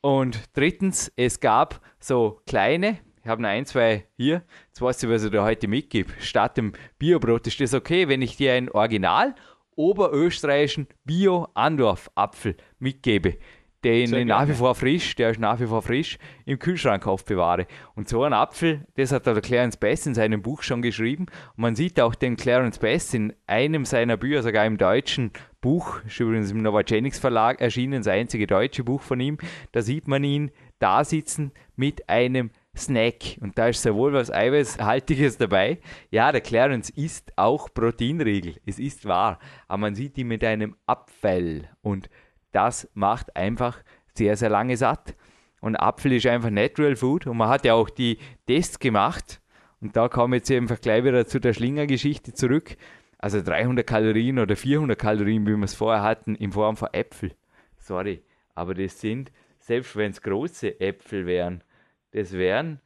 Und 0.01 0.39
drittens, 0.53 1.11
es 1.15 1.39
gab 1.39 1.81
so 1.99 2.41
kleine, 2.45 2.99
ich 3.23 3.27
habe 3.27 3.41
noch 3.41 3.49
ein, 3.49 3.65
zwei 3.65 4.07
hier. 4.17 4.43
Jetzt 4.67 4.81
weißt 4.81 5.03
du, 5.03 5.09
was 5.09 5.23
ich 5.23 5.31
dir 5.31 5.43
heute 5.43 5.67
mitgebe. 5.67 6.11
Statt 6.19 6.57
dem 6.57 6.73
Biobrot 6.97 7.45
ist 7.45 7.59
das 7.61 7.73
okay, 7.73 8.07
wenn 8.07 8.21
ich 8.21 8.37
dir 8.37 8.53
ein 8.53 8.69
Original 8.69 9.35
oberösterreichischen 9.75 10.87
Bio-Andorf-Apfel 11.05 12.55
mitgebe, 12.79 13.37
den 13.83 14.13
ich 14.13 14.25
nach 14.25 14.47
wie 14.47 14.53
vor 14.53 14.75
frisch, 14.75 15.15
der 15.15 15.31
ist 15.31 15.39
nach 15.39 15.59
wie 15.59 15.65
vor 15.65 15.81
frisch, 15.81 16.19
im 16.45 16.59
Kühlschrank 16.59 17.07
aufbewahre. 17.07 17.65
Und 17.95 18.07
so 18.07 18.23
ein 18.23 18.33
Apfel, 18.33 18.85
das 18.95 19.11
hat 19.11 19.25
der 19.25 19.41
Clarence 19.41 19.77
Best 19.77 20.05
in 20.05 20.13
seinem 20.13 20.41
Buch 20.41 20.61
schon 20.61 20.81
geschrieben. 20.81 21.25
Und 21.55 21.61
man 21.61 21.75
sieht 21.75 21.99
auch 21.99 22.13
den 22.13 22.35
Clarence 22.35 22.77
Best 22.77 23.13
in 23.15 23.33
einem 23.47 23.85
seiner 23.85 24.17
Bücher, 24.17 24.43
sogar 24.43 24.65
im 24.65 24.77
deutschen 24.77 25.31
Buch, 25.61 26.01
ist 26.05 26.19
übrigens 26.19 26.51
im 26.51 26.61
Novagenics 26.61 27.19
Verlag 27.19 27.59
erschienen, 27.61 28.01
das 28.01 28.07
einzige 28.07 28.45
deutsche 28.45 28.83
Buch 28.83 29.01
von 29.01 29.19
ihm. 29.19 29.37
Da 29.71 29.81
sieht 29.81 30.07
man 30.07 30.23
ihn 30.23 30.51
da 30.81 31.03
sitzen 31.03 31.51
mit 31.75 32.09
einem 32.09 32.51
Snack. 32.75 33.37
Und 33.41 33.57
da 33.57 33.67
ist 33.67 33.81
sehr 33.81 33.95
wohl 33.95 34.13
was 34.13 34.31
Eiweißhaltiges 34.31 35.37
dabei. 35.37 35.79
Ja, 36.09 36.31
der 36.31 36.41
Clarence 36.41 36.89
isst 36.89 37.37
auch 37.37 37.73
Proteinriegel. 37.73 38.55
Es 38.65 38.79
ist 38.79 39.05
wahr. 39.05 39.39
Aber 39.67 39.79
man 39.79 39.95
sieht 39.95 40.17
ihn 40.17 40.27
mit 40.27 40.43
einem 40.43 40.75
Apfel. 40.85 41.67
Und 41.81 42.09
das 42.51 42.89
macht 42.93 43.35
einfach 43.35 43.83
sehr, 44.13 44.37
sehr 44.37 44.49
lange 44.49 44.77
satt. 44.77 45.15
Und 45.59 45.75
Apfel 45.75 46.13
ist 46.13 46.25
einfach 46.25 46.49
Natural 46.49 46.95
Food. 46.95 47.27
Und 47.27 47.37
man 47.37 47.49
hat 47.49 47.65
ja 47.65 47.73
auch 47.73 47.89
die 47.89 48.17
Tests 48.47 48.79
gemacht. 48.79 49.41
Und 49.79 49.95
da 49.95 50.07
kommen 50.07 50.35
jetzt 50.35 50.51
einfach 50.51 50.79
gleich 50.79 51.03
wieder 51.03 51.25
zu 51.25 51.39
der 51.39 51.53
Schlingergeschichte 51.53 52.33
zurück. 52.33 52.77
Also 53.17 53.41
300 53.41 53.85
Kalorien 53.85 54.39
oder 54.39 54.55
400 54.55 54.97
Kalorien, 54.97 55.45
wie 55.45 55.55
wir 55.55 55.63
es 55.63 55.75
vorher 55.75 56.01
hatten, 56.01 56.35
in 56.35 56.51
Form 56.51 56.75
von 56.75 56.89
Äpfel. 56.91 57.33
Sorry, 57.77 58.23
aber 58.55 58.73
das 58.73 58.99
sind, 58.99 59.31
selbst 59.59 59.95
wenn 59.95 60.11
es 60.11 60.21
große 60.21 60.79
Äpfel 60.79 61.25
wären, 61.27 61.63
das 62.11 62.33
wären 62.33 62.79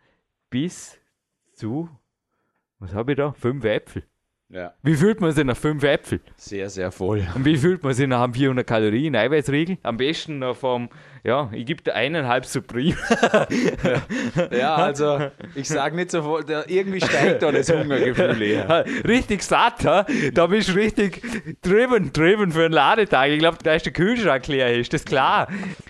bis 0.50 1.00
zu, 1.54 1.90
was 2.80 2.94
habe 2.94 3.14
ich 3.14 3.18
da? 3.18 3.34
Fünf 3.34 3.64
Äpfel. 3.66 4.04
Ja. 4.50 4.74
Wie 4.84 4.96
fühlt 4.96 5.22
man 5.22 5.32
sich 5.32 5.44
nach 5.44 5.58
fünf 5.58 5.84
Äpfeln? 5.84 6.22
Sehr, 6.38 6.70
sehr 6.70 6.92
voll. 6.92 7.26
Und 7.34 7.46
wie 7.46 7.58
fühlt 7.58 7.84
man 7.84 7.94
sich 7.94 8.08
nach 8.08 8.32
400 8.32 8.66
Kalorien 8.66 9.16
Eiweißriegel? 9.16 9.80
Am 9.82 9.98
besten 9.98 10.40
noch 10.40 10.56
vom, 10.56 10.90
ja, 11.26 11.50
ich 11.52 11.66
gebe 11.66 11.82
dir 11.82 11.96
eineinhalb 11.96 12.46
Supreme. 12.46 12.96
ja, 14.52 14.76
also 14.76 15.32
ich 15.56 15.68
sage 15.68 15.96
nicht 15.96 16.12
so, 16.12 16.40
irgendwie 16.68 17.02
steigt 17.02 17.42
da 17.42 17.52
das 17.52 17.68
Hungergefühl 17.74 18.36
her. 18.36 18.86
Richtig 19.08 19.42
satt, 19.42 19.84
ha? 19.86 20.06
da 20.34 20.46
bist 20.46 20.70
du 20.70 20.74
richtig 20.74 21.24
driven, 21.64 22.14
driven 22.14 22.52
für 22.52 22.66
einen 22.66 22.74
Ladetag. 22.74 23.32
Ich 23.32 23.40
glaube, 23.40 23.58
da 23.64 23.74
ist 23.74 23.88
der 23.88 23.94
Kühlschrank 23.94 24.46
leer, 24.46 24.78
ist 24.78 24.94
das 24.94 25.04
klar. 25.04 25.48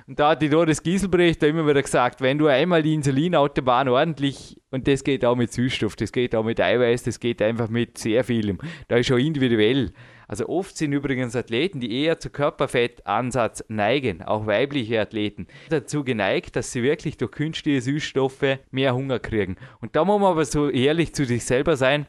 Und 0.08 0.18
da 0.18 0.30
hat 0.30 0.42
die 0.42 0.48
Doris 0.48 0.82
Gieselbrecht 0.82 1.44
immer 1.44 1.68
wieder 1.68 1.82
gesagt, 1.82 2.22
wenn 2.22 2.38
du 2.38 2.48
einmal 2.48 2.82
die 2.82 2.94
Insulinautobahn 2.94 3.90
ordentlich 3.90 4.62
und 4.72 4.88
das 4.88 5.04
geht 5.04 5.26
auch 5.26 5.36
mit 5.36 5.52
Süßstoff, 5.52 5.98
das 5.98 6.14
geht 6.14 6.34
auch 6.34 6.46
mit 6.46 6.62
Eiweiß, 6.62 7.04
das 7.04 7.20
geht 7.20 7.42
einfach 7.42 7.68
mit 7.68 7.98
sehr 7.98 8.24
vielem. 8.24 8.58
Da 8.88 8.96
ist 8.96 9.08
schon 9.08 9.20
individuell. 9.20 9.92
Also 10.28 10.48
oft 10.48 10.78
sind 10.78 10.94
übrigens 10.94 11.36
Athleten, 11.36 11.80
die 11.80 12.04
eher 12.04 12.20
zu 12.20 12.30
Körperfettansatz 12.30 13.64
neigen, 13.68 14.22
auch 14.22 14.46
weibliche 14.48 15.00
Athleten, 15.00 15.48
dazu 15.70 16.04
geneigt, 16.04 16.56
dass 16.56 16.72
sie 16.72 16.84
wirklich 16.84 17.18
durch 17.18 17.32
künstliche 17.32 17.82
Süßstoffe 17.82 18.60
mehr 18.72 18.96
Hunger 18.96 19.20
kriegen. 19.20 19.58
Und 19.82 19.96
da 19.96 20.04
muss 20.04 20.20
man 20.20 20.32
aber 20.32 20.46
so 20.46 20.70
ehrlich 20.70 21.14
zu 21.14 21.26
sich 21.26 21.46
selber 21.46 21.78
sein. 21.78 22.08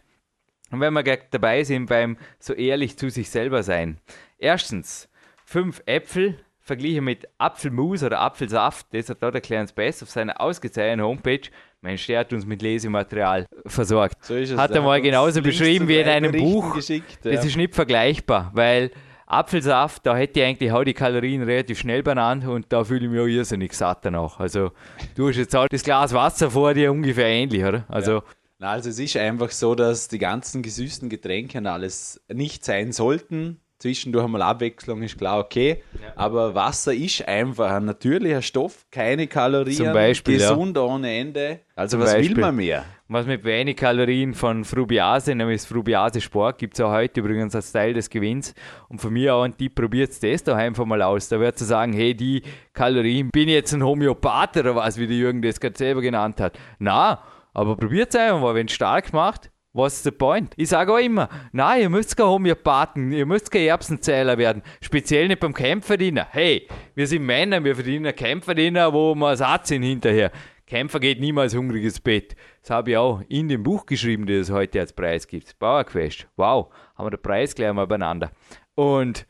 Und 0.70 0.80
wenn 0.80 0.94
wir 0.94 1.02
gleich 1.02 1.20
dabei 1.30 1.62
sind 1.64 1.86
beim 1.86 2.16
so 2.38 2.52
ehrlich 2.52 2.96
zu 2.96 3.10
sich 3.10 3.30
selber 3.30 3.62
sein. 3.62 4.00
Erstens, 4.38 5.08
fünf 5.44 5.82
Äpfel 5.86 6.38
verglichen 6.58 7.04
mit 7.04 7.28
Apfelmus 7.38 8.02
oder 8.02 8.20
Apfelsaft, 8.20 8.88
das 8.92 9.08
hat 9.08 9.22
da 9.22 9.30
der 9.30 9.40
Clarence 9.40 9.72
Best 9.72 10.02
auf 10.02 10.10
seiner 10.10 10.40
ausgezeichneten 10.40 11.04
Homepage 11.06 11.48
Mensch, 11.86 12.06
der 12.06 12.20
hat 12.20 12.32
uns 12.32 12.44
mit 12.44 12.62
Lesematerial 12.62 13.46
versorgt. 13.64 14.24
So 14.24 14.34
ist 14.34 14.50
es. 14.50 14.58
Hat 14.58 14.72
er 14.72 14.82
mal 14.82 15.00
genauso 15.00 15.40
beschrieben 15.40 15.88
wie 15.88 15.98
in 15.98 16.08
einem 16.08 16.32
Buch. 16.32 16.74
Geschickt, 16.74 17.24
ja. 17.24 17.32
Das 17.32 17.44
ist 17.44 17.56
nicht 17.56 17.74
vergleichbar, 17.74 18.50
weil 18.54 18.90
Apfelsaft, 19.26 20.06
da 20.06 20.16
hätte 20.16 20.40
ich 20.40 20.46
eigentlich 20.46 20.72
auch 20.72 20.84
die 20.84 20.94
Kalorien 20.94 21.42
relativ 21.42 21.78
schnell 21.78 22.02
benannt 22.02 22.46
und 22.46 22.66
da 22.68 22.84
fühle 22.84 23.06
ich 23.06 23.10
mich 23.10 23.20
auch 23.20 23.26
irrsinnig 23.26 23.72
satt 23.72 24.04
danach. 24.04 24.38
Also 24.38 24.70
du 25.16 25.28
hast 25.28 25.36
jetzt 25.36 25.54
halt 25.54 25.72
das 25.72 25.82
Glas 25.82 26.12
Wasser 26.12 26.50
vor 26.50 26.74
dir 26.74 26.92
ungefähr 26.92 27.26
ähnlich, 27.26 27.64
oder? 27.64 27.84
Also 27.88 28.12
ja. 28.12 28.22
Na, 28.58 28.70
also 28.70 28.88
es 28.88 28.98
ist 28.98 29.16
einfach 29.16 29.50
so, 29.50 29.74
dass 29.74 30.08
die 30.08 30.18
ganzen 30.18 30.62
gesüßten 30.62 31.08
Getränke 31.08 31.58
und 31.58 31.66
alles 31.66 32.22
nicht 32.32 32.64
sein 32.64 32.92
sollten, 32.92 33.60
zwischendurch 33.86 34.24
einmal 34.24 34.42
Abwechslung 34.42 35.02
ist 35.02 35.16
klar 35.16 35.38
okay. 35.38 35.82
Ja. 36.00 36.12
Aber 36.16 36.54
Wasser 36.54 36.92
ist 36.92 37.26
einfach 37.26 37.70
ein 37.70 37.84
natürlicher 37.84 38.42
Stoff, 38.42 38.86
keine 38.90 39.26
Kalorien, 39.26 39.76
Zum 39.76 39.92
Beispiel, 39.92 40.38
gesund 40.38 40.76
ja. 40.76 40.82
ohne 40.82 41.16
Ende. 41.16 41.60
Also 41.74 41.98
was 41.98 42.12
Beispiel. 42.12 42.36
will 42.36 42.42
man 42.42 42.56
mehr? 42.56 42.84
Was 43.08 43.26
mit 43.26 43.44
wenig 43.44 43.76
Kalorien 43.76 44.34
von 44.34 44.64
Frubiase, 44.64 45.34
nämlich 45.34 45.62
Frubiase 45.62 46.20
Sport, 46.20 46.58
gibt 46.58 46.74
es 46.74 46.80
auch 46.80 46.90
heute 46.90 47.20
übrigens 47.20 47.54
als 47.54 47.70
Teil 47.70 47.94
des 47.94 48.10
Gewinns. 48.10 48.54
Und 48.88 49.00
von 49.00 49.12
mir 49.12 49.34
auch 49.34 49.42
ein 49.42 49.56
Tipp, 49.56 49.74
probiert 49.74 50.10
das 50.20 50.42
doch 50.42 50.56
einfach 50.56 50.84
mal 50.84 51.00
aus. 51.02 51.28
Da 51.28 51.38
wird 51.38 51.56
zu 51.56 51.64
sagen, 51.64 51.92
hey, 51.92 52.14
die 52.14 52.42
Kalorien, 52.72 53.30
bin 53.30 53.48
ich 53.48 53.54
jetzt 53.54 53.72
ein 53.72 53.84
Homöopath 53.84 54.56
oder 54.56 54.74
was, 54.74 54.98
wie 54.98 55.06
der 55.06 55.16
Jürgen 55.16 55.42
das 55.42 55.60
gerade 55.60 55.78
selber 55.78 56.00
genannt 56.00 56.40
hat. 56.40 56.58
Na, 56.78 57.22
aber 57.54 57.76
probiert 57.76 58.08
es 58.08 58.20
einfach 58.20 58.40
mal, 58.40 58.54
wenn 58.54 58.66
es 58.66 58.72
stark 58.72 59.12
macht, 59.12 59.50
was 59.76 59.96
ist 59.96 60.06
der 60.06 60.12
Point? 60.12 60.54
Ich 60.56 60.70
sage 60.70 60.92
auch 60.92 60.98
immer, 60.98 61.28
nein, 61.52 61.82
ihr 61.82 61.90
müsst 61.90 62.16
kein 62.16 62.26
Homöopathen, 62.26 63.12
ihr 63.12 63.26
müsst 63.26 63.50
kein 63.50 63.66
Erbsenzähler 63.66 64.38
werden. 64.38 64.62
Speziell 64.80 65.28
nicht 65.28 65.40
beim 65.40 65.52
Kämpferdiener. 65.52 66.26
Hey, 66.30 66.66
wir 66.94 67.06
sind 67.06 67.24
Männer, 67.24 67.62
wir 67.62 67.74
verdienen 67.74 68.14
Kämpferdiener, 68.14 68.92
wo 68.92 69.14
wir 69.14 69.36
satt 69.36 69.66
sind 69.66 69.82
hinterher. 69.82 70.32
Kämpfer 70.66 70.98
geht 70.98 71.20
niemals 71.20 71.54
hungriges 71.54 72.00
Bett. 72.00 72.34
Das 72.62 72.70
habe 72.70 72.90
ich 72.90 72.96
auch 72.96 73.22
in 73.28 73.48
dem 73.48 73.62
Buch 73.62 73.86
geschrieben, 73.86 74.26
das 74.26 74.36
es 74.36 74.50
heute 74.50 74.80
als 74.80 74.92
Preis 74.92 75.28
gibt. 75.28 75.56
Bauerquest. 75.58 76.26
Wow, 76.36 76.72
haben 76.96 77.06
wir 77.06 77.10
den 77.10 77.22
Preis 77.22 77.54
gleich 77.54 77.72
mal 77.72 77.86
beieinander. 77.86 78.32
Und 78.74 79.26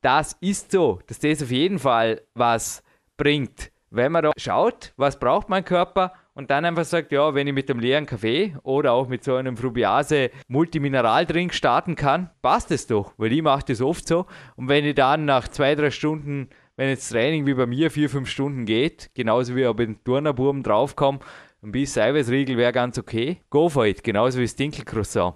das 0.00 0.36
ist 0.40 0.72
so, 0.72 1.00
dass 1.06 1.18
das 1.18 1.42
auf 1.42 1.50
jeden 1.50 1.78
Fall 1.78 2.22
was 2.34 2.82
bringt. 3.18 3.70
Wenn 3.90 4.12
man 4.12 4.22
da 4.22 4.32
schaut, 4.36 4.92
was 4.96 5.18
braucht 5.18 5.48
mein 5.48 5.64
Körper 5.64 6.12
und 6.38 6.52
dann 6.52 6.64
einfach 6.64 6.84
sagt, 6.84 7.10
ja, 7.10 7.34
wenn 7.34 7.48
ich 7.48 7.52
mit 7.52 7.68
dem 7.68 7.80
leeren 7.80 8.06
Kaffee 8.06 8.54
oder 8.62 8.92
auch 8.92 9.08
mit 9.08 9.24
so 9.24 9.34
einem 9.34 9.56
Frubiase 9.56 10.30
Multimineraldrink 10.46 11.52
starten 11.52 11.96
kann, 11.96 12.30
passt 12.42 12.70
es 12.70 12.86
doch, 12.86 13.12
weil 13.16 13.32
ich 13.32 13.42
mache 13.42 13.64
das 13.66 13.80
oft 13.80 14.06
so. 14.06 14.24
Und 14.54 14.68
wenn 14.68 14.84
ich 14.84 14.94
dann 14.94 15.24
nach 15.24 15.48
zwei, 15.48 15.74
drei 15.74 15.90
Stunden, 15.90 16.48
wenn 16.76 16.90
jetzt 16.90 17.08
Training 17.08 17.44
wie 17.46 17.54
bei 17.54 17.66
mir 17.66 17.90
vier, 17.90 18.08
fünf 18.08 18.30
Stunden 18.30 18.66
geht, 18.66 19.10
genauso 19.14 19.56
wie 19.56 19.66
ob 19.66 19.80
ich 19.80 19.86
den 19.86 20.04
Turnerburm 20.04 20.62
draufkomme, 20.62 21.18
ein 21.64 21.72
bisschen 21.72 22.02
Eiweißriegel 22.02 22.56
wäre 22.56 22.70
ganz 22.70 22.98
okay. 22.98 23.38
Go 23.50 23.68
for 23.68 23.84
it, 23.84 24.04
genauso 24.04 24.38
wie 24.38 24.44
das 24.44 24.54
Dinkelcroissant. 24.54 25.34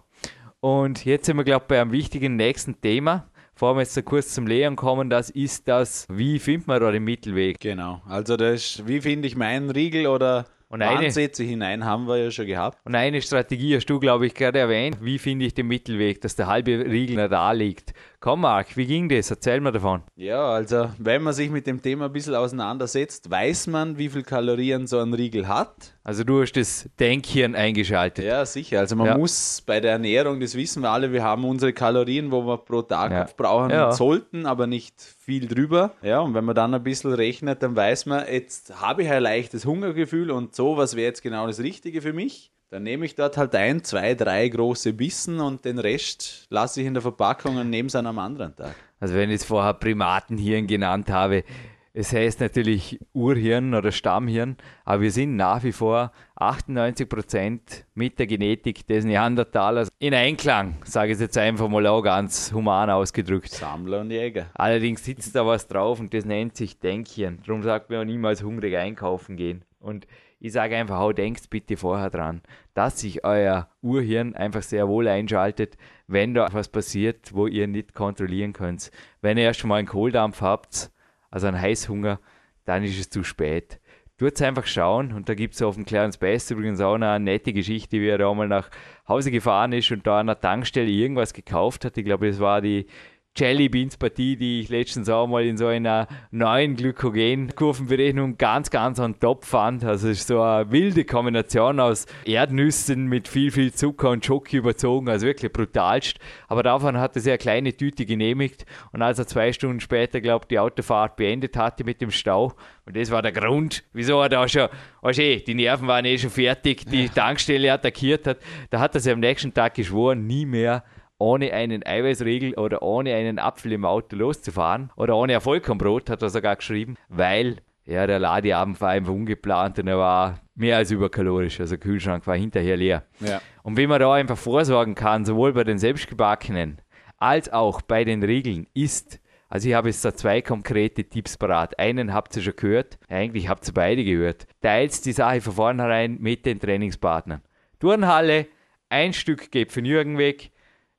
Und 0.61 1.05
jetzt 1.05 1.27
sind 1.27 1.37
wir, 1.37 1.43
glaube 1.43 1.65
ich, 1.65 1.69
bei 1.69 1.81
einem 1.81 1.91
wichtigen 1.91 2.37
nächsten 2.37 2.81
Thema. 2.81 3.27
Bevor 3.55 3.75
wir 3.75 3.81
jetzt 3.81 4.05
kurz 4.05 4.33
zum 4.35 4.47
Lehren 4.47 4.77
kommen, 4.77 5.11
das 5.11 5.31
ist 5.31 5.67
das, 5.67 6.07
wie 6.09 6.39
findet 6.39 6.69
man 6.69 6.81
da 6.81 6.93
den 6.93 7.03
Mittelweg? 7.03 7.59
Genau, 7.59 8.03
also 8.07 8.37
das, 8.37 8.87
wie 8.87 9.01
finde 9.01 9.27
ich 9.27 9.35
meinen 9.35 9.69
Riegel 9.71 10.07
oder 10.07 10.47
und 10.73 10.81
eine, 10.81 11.07
Ansätze 11.07 11.45
hinein 11.45 11.85
haben 11.85 12.09
wir 12.09 12.17
ja 12.17 12.31
schon 12.31 12.47
gehabt. 12.47 12.79
Und 12.85 12.95
eine 12.95 13.21
Strategie 13.21 13.77
hast 13.77 13.85
du, 13.87 14.01
glaube 14.01 14.27
ich, 14.27 14.33
gerade 14.33 14.59
erwähnt. 14.59 14.97
Wie 15.03 15.19
finde 15.19 15.45
ich 15.45 15.53
den 15.53 15.69
Mittelweg, 15.69 16.23
dass 16.23 16.35
der 16.35 16.47
halbe 16.47 16.87
Riegel 16.87 17.29
da 17.29 17.53
liegt? 17.53 17.93
Komm, 18.23 18.43
Marc, 18.43 18.77
wie 18.77 18.87
ging 18.87 19.09
das? 19.09 19.33
Erzähl 19.33 19.61
mir 19.61 19.73
davon. 19.73 20.05
Ja, 20.15 20.49
also, 20.49 20.89
wenn 20.97 21.25
man 21.25 21.33
sich 21.33 21.51
mit 21.51 21.67
dem 21.67 21.83
Thema 21.83 22.05
ein 22.05 22.13
bisschen 22.13 22.37
auseinandersetzt, 22.37 23.29
weiß 23.29 23.67
man, 23.67 23.99
wie 23.99 24.09
viel 24.09 24.23
Kalorien 24.23 24.87
so 24.87 25.01
ein 25.01 25.13
Riegel 25.13 25.49
hat. 25.49 25.97
Also, 26.05 26.23
du 26.23 26.41
hast 26.41 26.53
das 26.53 26.89
Denkhirn 27.01 27.57
eingeschaltet. 27.57 28.25
Ja, 28.25 28.47
sicher. 28.47 28.79
Also, 28.79 28.95
man 28.95 29.09
ja. 29.09 29.19
muss 29.19 29.61
bei 29.67 29.81
der 29.81 29.91
Ernährung, 29.91 30.39
das 30.39 30.55
wissen 30.55 30.83
wir 30.85 30.91
alle, 30.91 31.11
wir 31.11 31.25
haben 31.25 31.45
unsere 31.45 31.73
Kalorien, 31.73 32.31
wo 32.31 32.47
wir 32.47 32.59
pro 32.59 32.83
Tag 32.83 33.11
ja. 33.11 33.27
brauchen 33.37 33.71
ja. 33.71 33.91
sollten, 33.91 34.47
aber 34.47 34.69
nicht 34.69 34.95
viel 35.03 35.49
drüber. 35.49 35.91
Ja, 36.01 36.21
und 36.21 36.35
wenn 36.35 36.45
man 36.45 36.55
dann 36.55 36.73
ein 36.75 36.83
bisschen 36.85 37.13
rechnet, 37.15 37.61
dann 37.65 37.75
weiß 37.75 38.07
man, 38.07 38.25
jetzt 38.31 38.81
habe 38.81 39.03
ich 39.03 39.11
ein 39.11 39.25
leichtes 39.25 39.67
Hungergefühl 39.67 40.31
und 40.31 40.55
so, 40.55 40.77
was 40.77 40.95
wäre 40.95 41.09
jetzt 41.09 41.23
genau 41.23 41.49
das 41.49 41.59
Richtige 41.59 42.01
für 42.01 42.13
mich. 42.13 42.53
Dann 42.73 42.85
nehme 42.85 43.05
ich 43.05 43.15
dort 43.15 43.37
halt 43.37 43.55
ein, 43.55 43.85
zwei, 43.85 44.15
drei 44.15 44.49
große 44.49 44.95
Bissen 44.95 45.41
und 45.41 45.67
den 45.67 45.79
Rest 45.79 46.47
lasse 46.49 46.81
ich 46.81 46.87
in 46.87 46.95
der 46.95 47.03
Verpackung 47.03 47.59
und 47.59 47.69
nehme 47.69 47.89
es 47.89 47.95
an 47.95 48.07
einem 48.07 48.19
anderen 48.19 48.57
Tag. 48.57 48.75
Also 48.99 49.15
wenn 49.15 49.29
ich 49.29 49.43
es 49.43 49.45
vorher 49.45 49.75
Primatenhirn 49.75 50.67
genannt 50.67 51.11
habe, 51.11 51.45
es 51.93 52.15
heißt 52.15 52.41
natürlich 52.41 52.99
Urhirn 53.13 53.75
oder 53.75 53.93
Stammhirn, 53.93 54.57
aber 54.87 55.03
wir 55.03 55.11
sind 55.11 55.37
nach 55.37 55.63
wie 55.65 55.73
vor 55.73 56.13
98 56.37 57.07
Prozent 57.07 57.85
mit 57.95 58.19
der 58.19 58.27
Genetik 58.27 58.87
des 58.87 59.05
Neandertalers 59.05 59.91
in 59.99 60.15
Einklang, 60.15 60.77
sage 60.87 61.13
ich 61.13 61.21
jetzt 61.21 61.37
einfach 61.37 61.69
mal 61.69 61.87
auch 61.87 62.01
ganz 62.01 62.55
human 62.55 62.89
ausgedrückt. 62.89 63.51
Sammler 63.51 64.01
und 64.01 64.11
Jäger. 64.11 64.47
Allerdings 64.55 65.05
sitzt 65.05 65.37
da 65.37 65.45
was 65.47 65.69
drauf 65.69 66.01
und 66.01 66.15
das 66.15 66.25
nennt 66.25 66.57
sich 66.57 66.81
Denkhirn. 66.81 67.41
Darum 67.45 67.63
sagt 67.63 67.91
man 67.91 67.99
auch 67.99 68.05
niemals 68.07 68.43
hungrig 68.43 68.79
einkaufen 68.79 69.37
gehen. 69.37 69.63
Und 69.79 70.07
ich 70.45 70.53
sage 70.53 70.77
einfach, 70.77 70.99
hau 70.99 71.13
denkt 71.13 71.51
bitte 71.51 71.77
vorher 71.77 72.11
dran, 72.11 72.43
dass 72.75 72.99
sich 72.99 73.25
euer 73.25 73.69
Urhirn 73.81 74.35
einfach 74.35 74.63
sehr 74.63 74.89
wohl 74.89 75.07
einschaltet, 75.07 75.77
wenn 76.09 76.35
da 76.35 76.49
was 76.53 76.69
passiert, 76.69 77.33
wo 77.33 77.47
ihr 77.47 77.69
nicht 77.69 77.95
kontrollieren 77.95 78.53
könnt. 78.53 78.91
Wenn 79.21 79.39
ihr 79.39 79.45
erst 79.45 79.65
mal 79.65 79.77
einen 79.77 79.87
Kohldampf 79.87 80.41
habt, 80.41 80.91
also 81.31 81.47
einen 81.47 81.61
Heißhunger, 81.61 82.19
dann 82.65 82.83
ist 82.83 82.99
es 82.99 83.09
zu 83.09 83.23
spät. 83.23 83.79
Tut 84.19 84.43
einfach 84.43 84.67
schauen 84.67 85.13
und 85.13 85.29
da 85.29 85.35
gibt 85.35 85.55
es 85.55 85.63
auf 85.63 85.77
dem 85.77 85.85
Clarence 85.85 86.17
Best 86.17 86.51
übrigens 86.51 86.81
auch 86.81 86.95
eine 86.95 87.21
nette 87.21 87.53
Geschichte, 87.53 88.01
wie 88.01 88.09
er 88.09 88.19
da 88.19 88.35
mal 88.35 88.49
nach 88.49 88.69
Hause 89.07 89.31
gefahren 89.31 89.73
ist 89.73 89.93
und 89.93 90.05
da 90.09 90.19
an 90.19 90.27
der 90.27 90.41
Tankstelle 90.41 90.91
irgendwas 90.91 91.35
gekauft 91.35 91.85
hat. 91.85 91.97
Ich 91.97 92.05
glaube, 92.05 92.27
das 92.27 92.41
war 92.41 92.61
die 92.61 92.87
Jelly 93.35 93.71
Beans 93.71 93.97
Partie, 93.97 94.37
die 94.37 94.61
ich 94.61 94.69
letztens 94.69 95.09
auch 95.09 95.27
mal 95.27 95.47
in 95.47 95.57
so 95.57 95.67
einer 95.67 96.07
neuen 96.33 96.77
Glykogenkurvenberechnung 96.77 98.37
ganz, 98.37 98.69
ganz 98.69 99.01
on 99.01 99.19
top 99.19 99.47
fand. 99.47 99.85
Also 99.85 100.09
es 100.09 100.21
ist 100.21 100.29
so 100.29 100.43
eine 100.43 100.71
wilde 100.71 101.07
Kombination 101.07 101.81
aus 101.81 102.05
Erdnüssen 102.27 103.07
mit 103.07 103.29
viel, 103.29 103.51
viel 103.51 103.73
Zucker 103.73 104.11
und 104.11 104.23
Schoki 104.23 104.59
überzogen, 104.59 105.09
also 105.09 105.27
wirklich 105.27 105.51
brutalst. 105.51 106.19
Aber 106.47 106.63
davon 106.63 106.99
hat 106.99 107.17
er 107.17 107.23
sich 107.23 107.31
eine 107.31 107.39
kleine 107.39 107.75
Tüte 107.75 108.05
genehmigt 108.05 108.67
und 108.93 109.01
als 109.01 109.19
er 109.19 109.27
zwei 109.27 109.51
Stunden 109.55 109.81
später, 109.81 110.21
glaube 110.21 110.45
ich, 110.45 110.49
die 110.49 110.59
Autofahrt 110.59 111.17
beendet 111.17 111.57
hatte 111.57 111.85
mit 111.85 112.03
dem 112.03 112.11
Stau, 112.11 112.53
und 112.85 112.97
das 112.97 113.11
war 113.11 113.23
der 113.23 113.33
Grund, 113.33 113.85
wieso 113.95 114.21
er 114.21 114.29
da 114.29 114.47
schon, 114.47 114.69
weißt 115.01 115.19
du, 115.19 115.41
die 115.41 115.55
Nerven 115.55 115.89
waren 115.89 116.05
eh 116.05 116.19
schon 116.19 116.31
fertig, 116.31 116.85
die 116.85 117.09
Tankstelle 117.09 117.73
attackiert 117.73 118.27
hat, 118.27 118.39
da 118.69 118.81
hat 118.81 118.95
er 118.95 119.01
sich 119.01 119.13
am 119.13 119.21
nächsten 119.21 119.55
Tag 119.55 119.75
geschworen, 119.75 120.27
nie 120.27 120.45
mehr 120.45 120.85
ohne 121.23 121.53
einen 121.53 121.87
Eiweißriegel 121.87 122.55
oder 122.55 122.83
ohne 122.83 123.15
einen 123.15 123.39
Apfel 123.39 123.73
im 123.73 123.85
Auto 123.85 124.17
loszufahren 124.17 124.91
oder 124.97 125.17
ohne 125.17 125.37
ein 125.37 125.41
Vollkornbrot, 125.41 126.11
hat 126.11 126.21
er 126.21 126.31
sogar 126.31 126.57
geschrieben, 126.57 126.97
weil 127.09 127.59
ja, 127.85 128.07
der 128.09 128.19
Ladeabend 128.19 128.81
war 128.81 128.91
einfach 128.91 129.13
ungeplant 129.13 129.79
und 129.79 129.87
er 129.87 129.99
war 129.99 130.41
mehr 130.57 130.77
als 130.77 130.91
überkalorisch. 130.91 131.61
Also 131.61 131.77
der 131.77 131.81
Kühlschrank 131.81 132.27
war 132.27 132.37
hinterher 132.37 132.77
leer. 132.77 133.05
Ja. 133.21 133.41
Und 133.63 133.77
wie 133.77 133.87
man 133.87 134.01
da 134.01 134.13
einfach 134.13 134.37
vorsorgen 134.37 134.97
kann, 134.97 135.25
sowohl 135.25 135.53
bei 135.53 135.65
den 135.65 135.79
selbstgebackenen 135.79 136.81
als 137.19 137.53
auch 137.53 137.83
bei 137.83 138.03
den 138.03 138.23
Riegeln, 138.25 138.67
ist, 138.75 139.21
also 139.49 139.69
ich 139.69 139.75
habe 139.75 139.91
jetzt 139.91 140.05
da 140.05 140.13
zwei 140.15 140.43
konkrete 140.43 141.05
Tipps 141.05 141.37
parat. 141.37 141.79
Einen 141.79 142.13
habt 142.13 142.35
ihr 142.37 142.43
schon 142.43 142.57
gehört, 142.57 142.99
eigentlich 143.09 143.49
habt 143.49 143.67
ihr 143.69 143.75
beide 143.75 144.03
gehört. 144.03 144.49
Teilt 144.61 145.05
die 145.05 145.13
Sache 145.13 145.41
von 145.41 145.53
vornherein 145.53 146.19
mit 146.21 146.47
den 146.47 146.59
Trainingspartnern. 146.59 147.43
Turnhalle, 147.79 148.47
ein 148.89 149.13
Stück 149.13 149.53
geht 149.53 149.71
von 149.71 149.85
Jürgen 149.85 150.19
weg, 150.19 150.51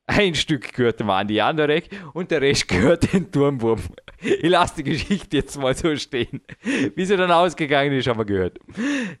ein 0.06 0.34
Stück 0.34 0.72
gehört 0.72 1.00
dem 1.00 1.10
Andi 1.10 1.40
Andorek 1.40 1.88
und 2.12 2.30
der 2.30 2.40
Rest 2.42 2.68
gehört 2.68 3.12
dem 3.12 3.30
Turmwurm. 3.30 3.80
Ich 4.20 4.48
lasse 4.48 4.76
die 4.76 4.84
Geschichte 4.84 5.38
jetzt 5.38 5.58
mal 5.58 5.74
so 5.74 5.94
stehen. 5.96 6.42
Wie 6.94 7.04
sie 7.04 7.16
dann 7.16 7.30
ausgegangen 7.30 7.92
ist, 7.92 8.06
haben 8.06 8.18
wir 8.18 8.24
gehört. 8.24 8.58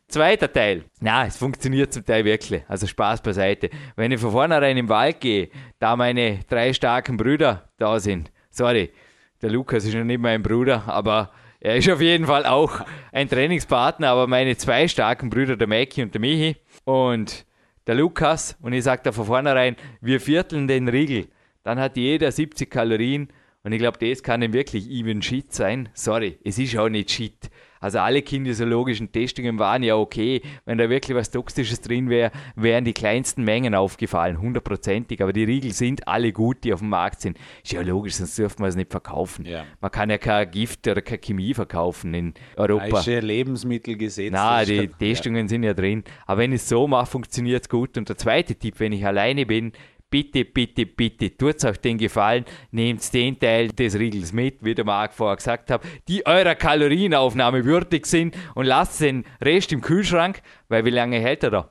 Zweiter 0.08 0.52
Teil. 0.52 0.84
Na, 1.00 1.26
es 1.26 1.36
funktioniert 1.36 1.92
zum 1.92 2.04
Teil 2.04 2.24
wirklich. 2.24 2.62
Also 2.68 2.86
Spaß 2.86 3.22
beiseite. 3.22 3.70
Wenn 3.96 4.12
ich 4.12 4.20
von 4.20 4.32
vornherein 4.32 4.76
im 4.76 4.88
Wald 4.88 5.20
gehe, 5.20 5.50
da 5.78 5.96
meine 5.96 6.40
drei 6.48 6.72
starken 6.72 7.16
Brüder 7.16 7.68
da 7.78 7.98
sind. 7.98 8.30
Sorry, 8.50 8.90
der 9.42 9.50
Lukas 9.50 9.84
ist 9.84 9.94
noch 9.94 10.04
nicht 10.04 10.20
mein 10.20 10.42
Bruder, 10.42 10.84
aber 10.86 11.30
er 11.60 11.76
ist 11.76 11.88
auf 11.90 12.00
jeden 12.00 12.26
Fall 12.26 12.44
auch 12.46 12.80
ein 13.10 13.28
Trainingspartner. 13.28 14.08
Aber 14.08 14.26
meine 14.26 14.56
zwei 14.56 14.86
starken 14.86 15.30
Brüder, 15.30 15.56
der 15.56 15.66
Mäki 15.66 16.02
und 16.02 16.14
der 16.14 16.20
Michi. 16.20 16.56
Und 16.84 17.46
der 17.86 17.94
Lukas, 17.94 18.56
und 18.60 18.72
ich 18.72 18.84
sage 18.84 19.02
da 19.04 19.12
von 19.12 19.26
vornherein, 19.26 19.76
wir 20.00 20.20
vierteln 20.20 20.68
den 20.68 20.88
Riegel, 20.88 21.28
dann 21.62 21.78
hat 21.78 21.96
jeder 21.96 22.30
70 22.30 22.70
Kalorien 22.70 23.28
und 23.62 23.72
ich 23.72 23.78
glaube, 23.78 23.98
das 23.98 24.22
kann 24.22 24.42
ihm 24.42 24.52
wirklich 24.52 24.90
even 24.90 25.22
Shit 25.22 25.52
sein. 25.52 25.88
Sorry, 25.94 26.38
es 26.44 26.58
ist 26.58 26.76
auch 26.76 26.88
nicht 26.88 27.10
Shit. 27.10 27.50
Also 27.84 27.98
alle 27.98 28.22
kinesiologischen 28.22 29.12
Testungen 29.12 29.58
waren 29.58 29.82
ja 29.82 29.94
okay. 29.96 30.40
Wenn 30.64 30.78
da 30.78 30.88
wirklich 30.88 31.14
was 31.14 31.30
Toxisches 31.30 31.82
drin 31.82 32.08
wäre, 32.08 32.30
wären 32.56 32.86
die 32.86 32.94
kleinsten 32.94 33.44
Mengen 33.44 33.74
aufgefallen, 33.74 34.40
hundertprozentig. 34.40 35.20
Aber 35.20 35.34
die 35.34 35.44
Riegel 35.44 35.70
sind 35.72 36.08
alle 36.08 36.32
gut, 36.32 36.64
die 36.64 36.72
auf 36.72 36.78
dem 36.78 36.88
Markt 36.88 37.20
sind. 37.20 37.36
Ist 37.62 37.74
ja 37.74 37.82
logisch, 37.82 38.14
sonst 38.14 38.38
dürfte 38.38 38.62
man 38.62 38.70
es 38.70 38.76
nicht 38.76 38.90
verkaufen. 38.90 39.44
Ja. 39.44 39.66
Man 39.82 39.90
kann 39.90 40.08
ja 40.08 40.16
kein 40.16 40.50
Gift 40.50 40.88
oder 40.88 41.02
keine 41.02 41.18
Chemie 41.18 41.52
verkaufen 41.52 42.14
in 42.14 42.32
Europa. 42.56 43.00
Ist 43.00 43.06
ja 43.06 43.20
Lebensmittelgesetz. 43.20 44.32
Na, 44.32 44.64
die 44.64 44.88
Testungen 44.88 45.44
ja. 45.44 45.48
sind 45.48 45.62
ja 45.62 45.74
drin. 45.74 46.04
Aber 46.24 46.40
wenn 46.40 46.52
ich 46.52 46.62
es 46.62 46.68
so 46.70 46.88
mache, 46.88 47.04
funktioniert 47.04 47.64
es 47.64 47.68
gut. 47.68 47.98
Und 47.98 48.08
der 48.08 48.16
zweite 48.16 48.54
Tipp, 48.54 48.80
wenn 48.80 48.92
ich 48.92 49.04
alleine 49.04 49.44
bin, 49.44 49.72
bitte, 50.14 50.44
bitte, 50.44 50.86
bitte, 50.86 51.36
tut 51.36 51.64
euch 51.64 51.78
den 51.78 51.98
Gefallen, 51.98 52.44
nehmt 52.70 53.12
den 53.12 53.36
Teil 53.36 53.66
des 53.66 53.98
Riegels 53.98 54.32
mit, 54.32 54.64
wie 54.64 54.72
der 54.72 54.84
Marc 54.84 55.12
vorher 55.12 55.34
gesagt 55.34 55.72
hat, 55.72 55.82
die 56.06 56.24
eurer 56.24 56.54
Kalorienaufnahme 56.54 57.64
würdig 57.64 58.06
sind 58.06 58.36
und 58.54 58.66
lasst 58.66 59.00
den 59.00 59.24
Rest 59.44 59.72
im 59.72 59.80
Kühlschrank, 59.80 60.40
weil 60.68 60.84
wie 60.84 60.90
lange 60.90 61.18
hält 61.18 61.42
er 61.42 61.50
da? 61.50 61.70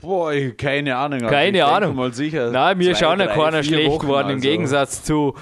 Boah, 0.00 0.32
keine 0.56 0.96
Ahnung. 0.96 1.18
Keine 1.22 1.64
Ahnung. 1.64 1.96
Mal 1.96 2.12
sicher 2.12 2.52
Nein, 2.52 2.78
mir 2.78 2.92
ist 2.92 3.02
auch 3.02 3.16
noch 3.16 3.34
keiner 3.34 3.64
schlecht 3.64 3.98
geworden, 3.98 4.30
im 4.30 4.40
Gegensatz 4.40 5.02
zu 5.02 5.34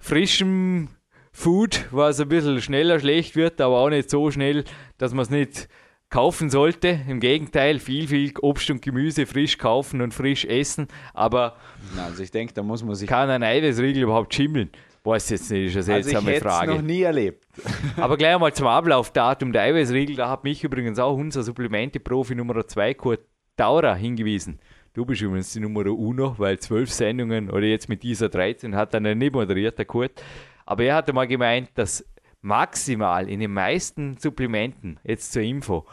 frischem 0.00 0.88
Food, 1.30 1.84
was 1.92 2.18
ein 2.18 2.28
bisschen 2.28 2.60
schneller 2.60 2.98
schlecht 2.98 3.36
wird, 3.36 3.60
aber 3.60 3.78
auch 3.78 3.90
nicht 3.90 4.10
so 4.10 4.32
schnell, 4.32 4.64
dass 4.98 5.14
man 5.14 5.22
es 5.22 5.30
nicht 5.30 5.68
kaufen 6.10 6.50
sollte. 6.50 7.00
Im 7.08 7.20
Gegenteil, 7.20 7.78
viel, 7.78 8.08
viel 8.08 8.32
Obst 8.40 8.70
und 8.70 8.82
Gemüse 8.82 9.26
frisch 9.26 9.58
kaufen 9.58 10.00
und 10.00 10.14
frisch 10.14 10.44
essen. 10.44 10.88
Aber 11.14 11.56
also 11.98 12.22
ich 12.22 12.30
denke, 12.30 12.54
da 12.54 12.62
muss 12.62 12.82
man 12.82 12.94
sich. 12.94 13.08
Kann 13.08 13.30
ein 13.30 13.42
Eiweißriegel 13.42 14.02
überhaupt 14.02 14.34
schimmeln? 14.34 14.70
Weiß 15.04 15.30
jetzt 15.30 15.50
nicht, 15.50 15.74
ist 15.74 15.76
eine 15.76 16.02
seltsame 16.02 16.18
also 16.18 16.30
ich 16.30 16.42
Frage. 16.42 16.74
noch 16.74 16.82
nie 16.82 17.02
erlebt. 17.02 17.46
Aber 17.96 18.16
gleich 18.16 18.34
einmal 18.34 18.52
zum 18.52 18.66
Ablaufdatum 18.66 19.52
der 19.52 19.62
Eiweißriegel. 19.62 20.16
Da 20.16 20.28
hat 20.28 20.44
mich 20.44 20.64
übrigens 20.64 20.98
auch 20.98 21.16
unser 21.16 21.42
Supplemente-Profi 21.42 22.34
Nummer 22.34 22.66
2, 22.66 22.94
Kurt 22.94 23.20
Daurer, 23.56 23.94
hingewiesen. 23.94 24.58
Du 24.94 25.04
bist 25.04 25.22
übrigens 25.22 25.52
die 25.52 25.60
Nummer 25.60 25.86
Uno, 25.86 26.34
weil 26.38 26.58
zwölf 26.58 26.90
Sendungen 26.90 27.50
oder 27.50 27.66
jetzt 27.66 27.88
mit 27.88 28.02
dieser 28.02 28.28
13 28.28 28.74
hat 28.74 28.94
er 28.94 29.00
nicht 29.00 29.32
moderiert, 29.32 29.78
der 29.78 29.84
Kurt. 29.84 30.22
Aber 30.66 30.84
er 30.84 30.96
hatte 30.96 31.12
mal 31.12 31.26
gemeint, 31.26 31.70
dass 31.74 32.04
maximal 32.48 33.28
in 33.28 33.40
den 33.40 33.52
meisten 33.52 34.16
Supplementen, 34.16 34.98
jetzt 35.04 35.32
zur 35.32 35.42
Info, 35.42 35.86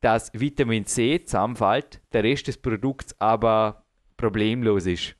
dass 0.00 0.30
Vitamin 0.32 0.86
C 0.86 1.22
zusammenfällt, 1.24 2.00
der 2.12 2.24
Rest 2.24 2.46
des 2.46 2.56
Produkts 2.56 3.14
aber 3.20 3.84
problemlos 4.16 4.86
ist. 4.86 5.16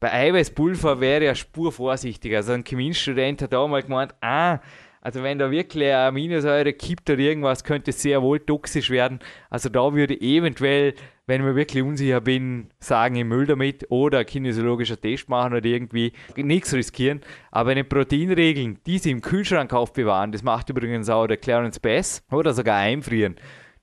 Bei 0.00 0.12
Eiweißpulver 0.12 1.00
wäre 1.00 1.26
ja 1.26 1.34
Spur 1.34 1.72
vorsichtig. 1.72 2.34
Also 2.34 2.52
ein 2.52 2.64
Chemiestudent 2.64 3.42
hat 3.42 3.54
auch 3.54 3.68
mal 3.68 3.82
gemeint, 3.82 4.14
ah, 4.20 4.58
also 5.02 5.22
wenn 5.22 5.38
da 5.38 5.50
wirklich 5.50 5.88
eine 5.88 6.08
Aminosäure 6.08 6.72
kippt 6.72 7.08
oder 7.08 7.20
irgendwas, 7.20 7.64
könnte 7.64 7.90
es 7.90 8.02
sehr 8.02 8.20
wohl 8.20 8.40
toxisch 8.40 8.90
werden. 8.90 9.20
Also 9.48 9.68
da 9.68 9.94
würde 9.94 10.20
eventuell, 10.20 10.94
wenn 11.30 11.46
ich 11.46 11.54
wirklich 11.54 11.84
unsicher 11.84 12.20
bin, 12.20 12.70
sagen, 12.80 13.14
im 13.14 13.28
Müll 13.28 13.46
damit 13.46 13.86
oder 13.88 14.24
kinesiologischer 14.24 15.00
Test 15.00 15.28
machen 15.28 15.54
oder 15.54 15.64
irgendwie 15.64 16.12
nichts 16.34 16.74
riskieren. 16.74 17.20
Aber 17.52 17.70
eine 17.70 17.84
Proteinregeln, 17.84 18.80
die 18.84 18.98
sie 18.98 19.12
im 19.12 19.20
Kühlschrank 19.20 19.72
aufbewahren, 19.72 20.32
das 20.32 20.42
macht 20.42 20.70
übrigens 20.70 21.08
auch 21.08 21.28
der 21.28 21.36
Clarence 21.36 21.78
Bass 21.78 22.24
oder 22.32 22.52
sogar 22.52 22.78
einfrieren, 22.78 23.36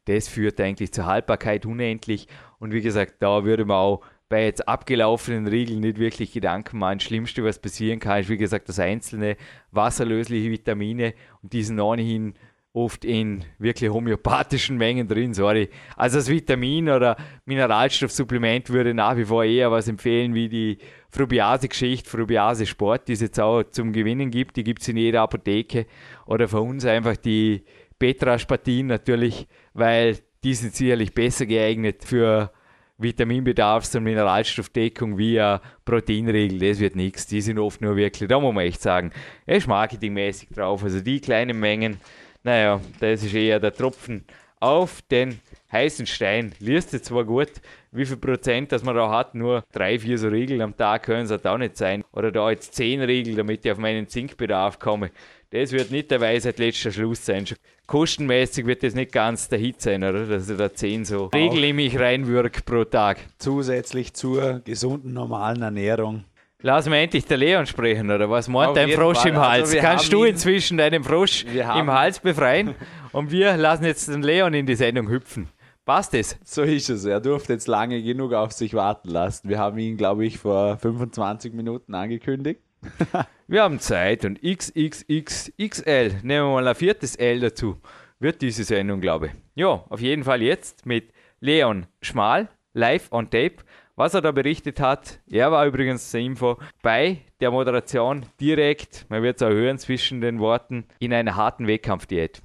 das 0.06 0.28
führt 0.28 0.60
eigentlich 0.60 0.92
zur 0.92 1.06
Haltbarkeit 1.06 1.66
unendlich. 1.66 2.28
Und 2.60 2.74
wie 2.74 2.82
gesagt, 2.82 3.16
da 3.20 3.46
würde 3.46 3.64
man 3.64 3.78
auch 3.78 4.02
bei 4.28 4.44
jetzt 4.44 4.68
abgelaufenen 4.68 5.48
Regeln 5.48 5.80
nicht 5.80 6.00
wirklich 6.00 6.34
Gedanken 6.34 6.80
machen. 6.80 6.98
Das 6.98 7.08
Schlimmste, 7.08 7.46
was 7.46 7.60
passieren 7.60 8.00
kann, 8.00 8.20
ist 8.20 8.30
wie 8.30 8.36
gesagt 8.36 8.68
das 8.68 8.78
einzelne 8.78 9.38
wasserlösliche 9.72 10.52
Vitamine 10.52 11.14
und 11.42 11.54
die 11.54 11.64
sind 11.64 11.80
ohnehin 11.80 12.34
oft 12.74 13.06
in 13.06 13.44
wirklich 13.58 13.90
homöopathischen 13.90 14.78
Mengen 14.78 15.08
drin, 15.08 15.34
sorry. 15.34 15.70
Also 15.96 16.18
das 16.18 16.30
Vitamin 16.30 16.90
oder 16.90 17.18
Mineralstoffsupplement 17.46 18.70
würde 18.70 18.94
nach 18.94 19.18
wie 19.18 19.26
vor 19.26 19.44
eher 19.44 19.72
was 19.72 19.88
empfehlen 19.88 20.34
wie 20.36 20.48
die 20.48 20.78
Frubiase-Geschichte, 21.10 22.10
Frubiase-Sport, 22.10 23.08
die 23.08 23.14
es 23.14 23.22
jetzt 23.22 23.40
auch 23.40 23.64
zum 23.64 23.94
Gewinnen 23.94 24.30
gibt. 24.30 24.58
Die 24.58 24.64
gibt 24.64 24.82
es 24.82 24.88
in 24.88 24.98
jeder 24.98 25.22
Apotheke. 25.22 25.88
Oder 26.28 26.48
für 26.48 26.62
uns 26.62 26.86
einfach 26.86 27.18
die 27.18 27.64
Petraspatin 27.98 28.88
natürlich, 28.88 29.48
weil 29.74 30.18
die 30.44 30.54
sind 30.54 30.76
sicherlich 30.76 31.14
besser 31.14 31.46
geeignet 31.48 32.04
für 32.04 32.52
Vitaminbedarfs- 33.00 33.96
und 33.96 34.04
Mineralstoffdeckung 34.04 35.18
via 35.18 35.62
Proteinregel, 35.86 36.60
das 36.60 36.80
wird 36.80 36.96
nichts. 36.96 37.28
Die 37.28 37.42
sind 37.42 37.60
oft 37.60 37.80
nur 37.82 37.96
wirklich, 37.96 38.28
da 38.28 38.40
muss 38.40 38.54
man 38.54 38.66
echt 38.66 38.82
sagen, 38.82 39.12
er 39.46 39.58
ist 39.58 39.68
marketingmäßig 39.68 40.50
drauf. 40.50 40.84
Also 40.84 41.00
die 41.00 41.22
kleinen 41.22 41.60
Mengen, 41.60 42.00
naja, 42.44 42.82
das 43.00 43.24
ist 43.24 43.34
eher 43.34 43.60
der 43.60 43.74
Tropfen 43.74 44.26
auf 44.60 45.02
den 45.04 45.40
heißen 45.72 46.06
Stein. 46.06 46.54
Liest 46.60 46.94
jetzt 46.94 47.06
zwar 47.06 47.26
gut, 47.26 47.52
wie 47.92 48.06
viel 48.06 48.18
Prozent 48.18 48.72
das 48.72 48.84
man 48.84 48.96
da 48.96 49.10
hat, 49.10 49.36
nur 49.36 49.64
drei, 49.72 50.00
vier 50.00 50.18
so 50.18 50.30
Regeln 50.30 50.62
am 50.62 50.76
Tag 50.76 51.04
können 51.04 51.26
es 51.26 51.32
halt 51.32 51.46
auch 51.46 51.58
nicht 51.58 51.78
sein. 51.78 52.04
Oder 52.12 52.32
da 52.32 52.50
jetzt 52.50 52.74
zehn 52.74 53.02
Regeln, 53.02 53.38
damit 53.38 53.66
ich 53.66 53.72
auf 53.72 53.78
meinen 53.78 54.08
Zinkbedarf 54.08 54.80
komme. 54.80 55.12
Das 55.52 55.72
wird 55.72 55.92
nicht 55.92 56.12
der 56.12 56.20
Weisheit 56.20 56.60
letzter 56.60 56.92
Schluss 56.92 57.26
sein. 57.26 57.46
Kostenmäßig 57.86 58.66
wird 58.66 58.84
das 58.84 58.96
nicht 58.96 59.14
ganz 59.14 59.48
der 59.48 59.60
Hit 59.60 59.82
sein, 59.82 60.04
oder? 60.04 60.26
Dass 60.26 60.50
ich 60.50 60.58
da 60.58 60.74
10 60.74 61.06
so 61.06 61.28
Regel 61.28 61.64
in 61.64 61.78
mich 61.78 61.98
reinwirke 61.98 62.62
pro 62.64 62.84
Tag. 62.84 63.20
Zusätzlich 63.38 64.14
zur 64.14 64.60
gesunden, 64.60 65.14
normalen 65.14 65.62
Ernährung. 65.62 66.26
Lass 66.64 66.90
mir 66.90 66.98
endlich 66.98 67.26
der 67.26 67.38
Leon 67.38 67.68
sprechen, 67.68 68.10
oder 68.10 68.30
was 68.30 68.48
meint 68.48 68.76
dein 68.76 68.90
Frosch 68.90 69.20
Fall. 69.20 69.32
im 69.32 69.38
Hals? 69.38 69.70
Also 69.70 69.78
Kannst 69.80 70.12
du 70.12 70.24
inzwischen 70.24 70.78
deinen 70.78 71.04
Frosch 71.04 71.46
im 71.46 71.92
Hals 71.92 72.20
befreien? 72.20 72.74
Und 73.12 73.32
wir 73.32 73.56
lassen 73.58 73.86
jetzt 73.86 74.08
den 74.08 74.24
Leon 74.24 74.54
in 74.56 74.66
die 74.66 74.76
Sendung 74.76 75.08
hüpfen. 75.08 75.50
Passt 75.86 76.16
es? 76.16 76.38
So 76.44 76.64
ist 76.64 76.90
es. 76.90 77.06
Er 77.06 77.22
durfte 77.22 77.54
jetzt 77.54 77.68
lange 77.68 78.02
genug 78.02 78.34
auf 78.34 78.52
sich 78.52 78.74
warten 78.74 79.10
lassen. 79.10 79.48
Wir 79.48 79.60
haben 79.60 79.78
ihn, 79.78 79.98
glaube 79.98 80.26
ich, 80.26 80.40
vor 80.40 80.78
25 80.78 81.54
Minuten 81.54 81.94
angekündigt. 81.94 82.62
wir 83.48 83.64
haben 83.64 83.80
Zeit 83.80 84.26
und 84.26 84.42
XXXXL, 84.42 86.20
nehmen 86.24 86.48
wir 86.48 86.54
mal 86.54 86.68
ein 86.68 86.76
viertes 86.76 87.16
L 87.16 87.40
dazu, 87.40 87.78
wird 88.20 88.42
diese 88.42 88.64
Sendung, 88.64 89.00
glaube 89.00 89.28
ich. 89.28 89.32
Ja, 89.56 89.86
auf 89.90 90.02
jeden 90.02 90.24
Fall 90.24 90.42
jetzt 90.42 90.86
mit 90.86 91.12
Leon 91.40 91.86
Schmal, 92.02 92.50
live 92.74 93.12
on 93.12 93.30
tape. 93.30 93.58
Was 94.00 94.14
er 94.14 94.22
da 94.22 94.32
berichtet 94.32 94.80
hat, 94.80 95.18
er 95.26 95.52
war 95.52 95.66
übrigens 95.66 96.12
zur 96.12 96.20
Info 96.20 96.58
bei 96.84 97.26
der 97.42 97.50
Moderation 97.50 98.32
direkt, 98.40 99.10
man 99.10 99.24
wird 99.24 99.38
es 99.38 99.42
auch 99.42 99.50
hören 99.50 99.80
zwischen 99.80 100.22
den 100.22 100.40
Worten, 100.40 100.88
in 101.00 101.12
einer 101.12 101.36
harten 101.36 101.68
Wettkampfdiät. 101.68 102.44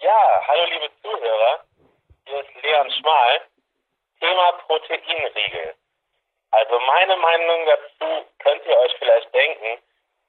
Ja, 0.00 0.44
hallo 0.48 0.64
liebe 0.72 0.90
Zuhörer, 1.02 1.64
hier 2.26 2.40
ist 2.40 2.52
Leon 2.64 2.90
Schmal. 2.98 3.42
Thema 4.18 4.50
Proteinriegel. 4.66 5.76
Also 6.50 6.80
meine 6.80 7.16
Meinung 7.16 7.66
dazu 7.66 8.26
könnt 8.40 8.66
ihr 8.66 8.76
euch 8.76 8.96
vielleicht 8.98 9.32
denken. 9.32 9.78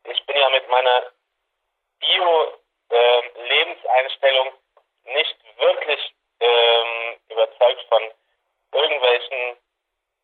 Ich 0.04 0.24
bin 0.28 0.38
ja 0.38 0.50
mit 0.52 0.70
meiner 0.70 1.14
Bio-Lebenseinstellung 2.00 4.50
ähm, 4.50 4.54
äh, 4.54 4.60
nicht 5.18 5.36
wirklich 5.58 6.14
ähm, 6.42 7.18
überzeugt 7.28 7.82
von 7.90 8.04
irgendwelchen 8.72 9.58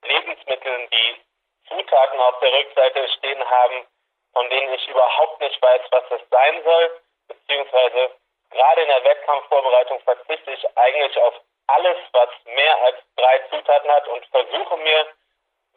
Lebensmitteln, 0.03 0.89
die 0.89 1.21
Zutaten 1.67 2.19
auf 2.19 2.39
der 2.39 2.53
Rückseite 2.53 3.07
stehen 3.17 3.49
haben, 3.49 3.87
von 4.33 4.49
denen 4.49 4.73
ich 4.73 4.87
überhaupt 4.87 5.39
nicht 5.41 5.61
weiß, 5.61 5.81
was 5.91 6.03
das 6.09 6.21
sein 6.29 6.63
soll, 6.63 7.01
beziehungsweise 7.27 8.11
gerade 8.49 8.81
in 8.81 8.87
der 8.87 9.03
Wettkampfvorbereitung 9.03 9.99
verzichte 10.01 10.51
ich 10.51 10.77
eigentlich 10.77 11.17
auf 11.17 11.33
alles, 11.67 11.97
was 12.11 12.29
mehr 12.45 12.81
als 12.83 12.97
drei 13.15 13.39
Zutaten 13.49 13.91
hat 13.91 14.07
und 14.07 14.25
versuche 14.27 14.77
mir 14.77 15.07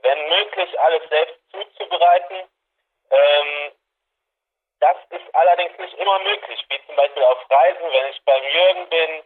wenn 0.05 0.29
möglich, 0.29 0.81
alles 0.81 1.09
selbst 1.09 1.41
zuzubereiten. 1.51 2.49
Ähm, 3.11 3.73
das 4.81 4.97
ist 5.11 5.35
allerdings 5.35 5.79
nicht 5.79 5.95
immer 5.95 6.19
möglich, 6.21 6.65
wie 6.69 6.87
zum 6.87 6.95
Beispiel 6.95 7.25
auf 7.25 7.51
Reisen, 7.51 7.91
wenn 7.91 8.11
ich 8.11 8.23
beim 8.25 8.45
Jürgen 8.45 8.89
bin 8.91 9.25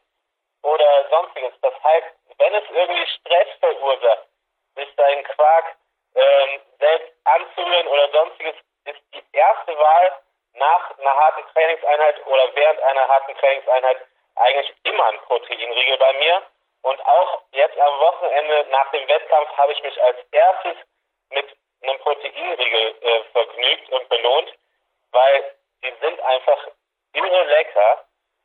oder 0.62 1.08
sonstiges. 1.10 1.52
Das 1.60 1.74
heißt, 1.82 2.06
wenn 2.38 2.54
es 2.54 2.64
irgendwie 2.70 3.06
Stress 3.06 3.48
verursacht, 3.58 4.27
sich 4.78 4.88
seinen 4.96 5.24
Quark 5.24 5.76
ähm, 6.14 6.60
selbst 6.78 7.12
anzurühren 7.24 7.86
oder 7.88 8.08
sonstiges, 8.10 8.54
ist 8.84 9.00
die 9.12 9.24
erste 9.32 9.76
Wahl 9.76 10.18
nach 10.54 10.98
einer 10.98 11.14
harten 11.14 11.44
Trainingseinheit 11.52 12.26
oder 12.26 12.54
während 12.54 12.80
einer 12.80 13.06
harten 13.08 13.34
Trainingseinheit 13.36 13.98
eigentlich 14.36 14.72
immer 14.84 15.04
ein 15.06 15.20
Proteinriegel 15.20 15.98
bei 15.98 16.12
mir. 16.14 16.42
Und 16.82 17.04
auch 17.06 17.42
jetzt 17.52 17.78
am 17.78 18.00
Wochenende 18.00 18.66
nach 18.70 18.90
dem 18.92 19.06
Wettkampf 19.08 19.50
habe 19.56 19.72
ich 19.72 19.82
mich 19.82 20.02
als 20.02 20.18
erstes 20.30 20.76
mit 21.30 21.46
einem 21.82 21.98
Proteinriegel 21.98 22.94
äh, 23.00 23.22
vergnügt 23.32 23.90
und 23.90 24.08
belohnt, 24.08 24.52
weil 25.12 25.54
die 25.82 25.94
sind 26.00 26.20
einfach 26.20 26.68
irre 27.14 27.44
lecker. 27.44 28.04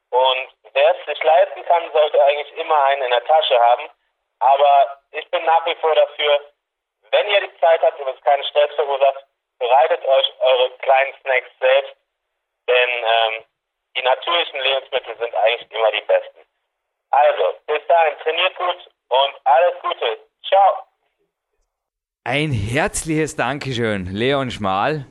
Und 0.09 0.49
wer 0.73 0.95
es 0.95 1.05
sich 1.05 1.23
leisten 1.23 1.65
kann, 1.65 1.91
sollte 1.91 2.23
eigentlich 2.23 2.55
immer 2.57 2.83
einen 2.85 3.03
in 3.03 3.09
der 3.09 3.25
Tasche 3.25 3.59
haben. 3.59 3.89
Aber 4.43 4.99
ich 5.11 5.29
bin 5.31 5.45
nach 5.45 5.65
wie 5.65 5.75
vor 5.75 5.95
dafür, 5.95 6.41
wenn 7.11 7.27
ihr 7.27 7.41
die 7.47 7.59
Zeit 7.59 7.81
habt 7.81 7.99
und 7.99 8.07
es 8.07 8.21
keinen 8.23 8.43
Stress 8.45 8.73
verursacht, 8.75 9.25
bereitet 9.59 10.03
euch 10.05 10.27
eure 10.39 10.71
kleinen 10.79 11.13
Snacks 11.21 11.51
selbst. 11.59 11.95
Denn 12.67 12.89
ähm, 12.89 13.45
die 13.95 14.01
natürlichen 14.01 14.59
Lebensmittel 14.59 15.17
sind 15.17 15.35
eigentlich 15.35 15.71
immer 15.71 15.91
die 15.91 16.01
besten. 16.01 16.39
Also, 17.11 17.59
bis 17.67 17.85
dahin, 17.87 18.17
trainiert 18.23 18.55
gut 18.57 18.89
und 19.09 19.33
alles 19.45 19.81
Gute. 19.81 20.19
Ciao. 20.47 20.87
Ein 22.23 22.51
herzliches 22.51 23.35
Dankeschön, 23.35 24.07
Leon 24.07 24.49
Schmal. 24.49 25.05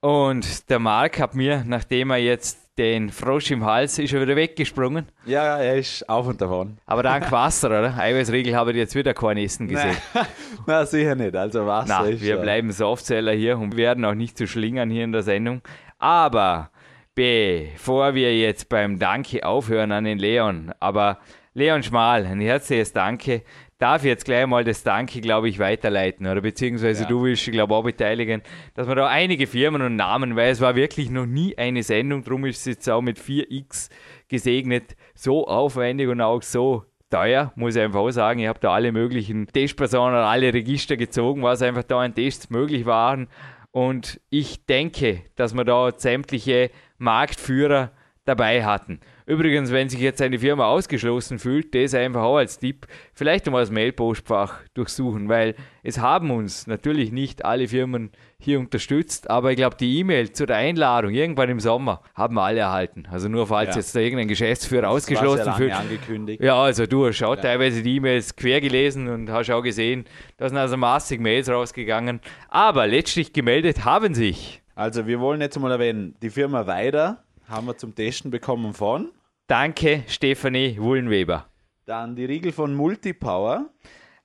Und 0.00 0.68
der 0.68 0.78
Marc 0.78 1.20
hat 1.20 1.34
mir, 1.34 1.62
nachdem 1.64 2.10
er 2.10 2.18
jetzt 2.18 2.67
den 2.78 3.10
Frosch 3.10 3.50
im 3.50 3.64
Hals 3.64 3.98
ist 3.98 4.12
er 4.12 4.22
wieder 4.22 4.36
weggesprungen. 4.36 5.06
Ja, 5.26 5.58
er 5.58 5.76
ist 5.76 6.08
auf 6.08 6.26
und 6.28 6.40
davon. 6.40 6.78
Aber 6.86 7.02
dank 7.02 7.30
Wasser, 7.32 7.68
oder? 7.68 7.98
Eiweißriegel 7.98 8.54
habe 8.54 8.70
ich 8.70 8.76
jetzt 8.76 8.94
wieder 8.94 9.12
kein 9.12 9.36
Essen 9.36 9.66
gesehen. 9.68 9.96
Na, 10.66 10.86
sicher 10.86 11.14
nicht. 11.16 11.34
Also 11.34 11.66
Wasser 11.66 12.02
Na, 12.02 12.06
ist 12.06 12.22
Wir 12.22 12.36
bleiben 12.36 12.70
Softseller 12.70 13.32
hier 13.32 13.58
und 13.58 13.76
werden 13.76 14.04
auch 14.04 14.14
nicht 14.14 14.38
zu 14.38 14.46
schlingern 14.46 14.90
hier 14.90 15.04
in 15.04 15.12
der 15.12 15.22
Sendung. 15.22 15.60
Aber 15.98 16.70
bevor 17.14 18.14
wir 18.14 18.38
jetzt 18.38 18.68
beim 18.68 18.98
Danke 18.98 19.44
aufhören 19.44 19.90
an 19.90 20.04
den 20.04 20.18
Leon, 20.18 20.72
aber 20.78 21.18
Leon 21.54 21.82
Schmal, 21.82 22.24
ein 22.24 22.40
herzliches 22.40 22.92
Danke, 22.92 23.42
darf 23.78 24.02
ich 24.02 24.08
jetzt 24.08 24.24
gleich 24.24 24.46
mal 24.46 24.64
das 24.64 24.82
Danke, 24.82 25.20
glaube 25.20 25.48
ich, 25.48 25.58
weiterleiten. 25.58 26.26
Oder 26.26 26.40
beziehungsweise 26.40 27.02
ja. 27.02 27.08
du 27.08 27.22
willst, 27.22 27.46
ich 27.46 27.52
glaube, 27.52 27.74
auch 27.74 27.84
beteiligen, 27.84 28.42
dass 28.74 28.88
wir 28.88 28.94
da 28.94 29.06
einige 29.06 29.46
Firmen 29.46 29.82
und 29.82 29.96
Namen, 29.96 30.36
weil 30.36 30.50
es 30.50 30.60
war 30.60 30.74
wirklich 30.74 31.10
noch 31.10 31.26
nie 31.26 31.56
eine 31.56 31.82
Sendung, 31.82 32.24
darum 32.24 32.44
ist 32.44 32.58
es 32.58 32.64
jetzt 32.64 32.90
auch 32.90 33.02
mit 33.02 33.18
4x 33.18 33.90
gesegnet, 34.28 34.96
so 35.14 35.46
aufwendig 35.46 36.08
und 36.08 36.20
auch 36.20 36.42
so 36.42 36.84
teuer, 37.10 37.52
muss 37.56 37.76
ich 37.76 37.82
einfach 37.82 38.00
auch 38.00 38.10
sagen. 38.10 38.40
Ich 38.40 38.48
habe 38.48 38.60
da 38.60 38.72
alle 38.72 38.92
möglichen 38.92 39.46
Testpersonen, 39.46 40.16
alle 40.16 40.52
Register 40.52 40.96
gezogen, 40.96 41.42
was 41.42 41.62
einfach 41.62 41.84
da 41.84 42.00
an 42.00 42.14
Tests 42.14 42.50
möglich 42.50 42.84
waren. 42.84 43.28
Und 43.70 44.20
ich 44.28 44.66
denke, 44.66 45.22
dass 45.36 45.54
wir 45.54 45.64
da 45.64 45.92
sämtliche 45.96 46.70
Marktführer 46.98 47.92
dabei 48.24 48.64
hatten. 48.64 49.00
Übrigens, 49.28 49.70
wenn 49.72 49.90
sich 49.90 50.00
jetzt 50.00 50.22
eine 50.22 50.38
Firma 50.38 50.64
ausgeschlossen 50.64 51.38
fühlt, 51.38 51.74
das 51.74 51.92
einfach 51.92 52.22
auch 52.22 52.38
als 52.38 52.58
Tipp, 52.58 52.86
vielleicht 53.12 53.46
einmal 53.46 53.60
das 53.60 53.70
Mailpostfach 53.70 54.60
durchsuchen, 54.72 55.28
weil 55.28 55.54
es 55.82 55.98
haben 55.98 56.30
uns 56.30 56.66
natürlich 56.66 57.12
nicht 57.12 57.44
alle 57.44 57.68
Firmen 57.68 58.10
hier 58.38 58.58
unterstützt, 58.58 59.28
aber 59.28 59.50
ich 59.50 59.58
glaube, 59.58 59.76
die 59.76 59.98
E-Mail 59.98 60.32
zu 60.32 60.46
der 60.46 60.56
Einladung 60.56 61.12
irgendwann 61.12 61.50
im 61.50 61.60
Sommer 61.60 62.00
haben 62.14 62.36
wir 62.36 62.42
alle 62.42 62.60
erhalten. 62.60 63.06
Also 63.10 63.28
nur 63.28 63.46
falls 63.46 63.74
ja. 63.74 63.76
jetzt 63.76 63.94
da 63.94 64.00
irgendein 64.00 64.28
Geschäftsführer 64.28 64.82
das 64.82 64.92
ausgeschlossen 64.92 65.52
fühlt. 65.52 65.74
angekündigt. 65.74 66.42
Ja, 66.42 66.56
also 66.62 66.86
du 66.86 67.06
hast 67.06 67.20
ja. 67.20 67.36
teilweise 67.36 67.82
die 67.82 67.96
E-Mails 67.96 68.34
quer 68.34 68.62
gelesen 68.62 69.08
und 69.08 69.30
hast 69.30 69.50
auch 69.50 69.62
gesehen, 69.62 70.06
da 70.38 70.48
sind 70.48 70.56
also 70.56 70.78
massig 70.78 71.20
Mails 71.20 71.50
rausgegangen. 71.50 72.22
Aber 72.48 72.86
letztlich 72.86 73.34
gemeldet 73.34 73.84
haben 73.84 74.14
sich. 74.14 74.62
Also 74.74 75.06
wir 75.06 75.20
wollen 75.20 75.42
jetzt 75.42 75.60
mal 75.60 75.70
erwähnen, 75.70 76.14
die 76.22 76.30
Firma 76.30 76.66
Weider 76.66 77.22
haben 77.46 77.66
wir 77.66 77.76
zum 77.76 77.94
Testen 77.94 78.30
bekommen 78.30 78.72
von 78.72 79.10
Danke, 79.48 80.04
Stefanie 80.08 80.76
Wullenweber. 80.78 81.46
Dann 81.86 82.14
die 82.14 82.26
Riegel 82.26 82.52
von 82.52 82.74
Multipower. 82.74 83.70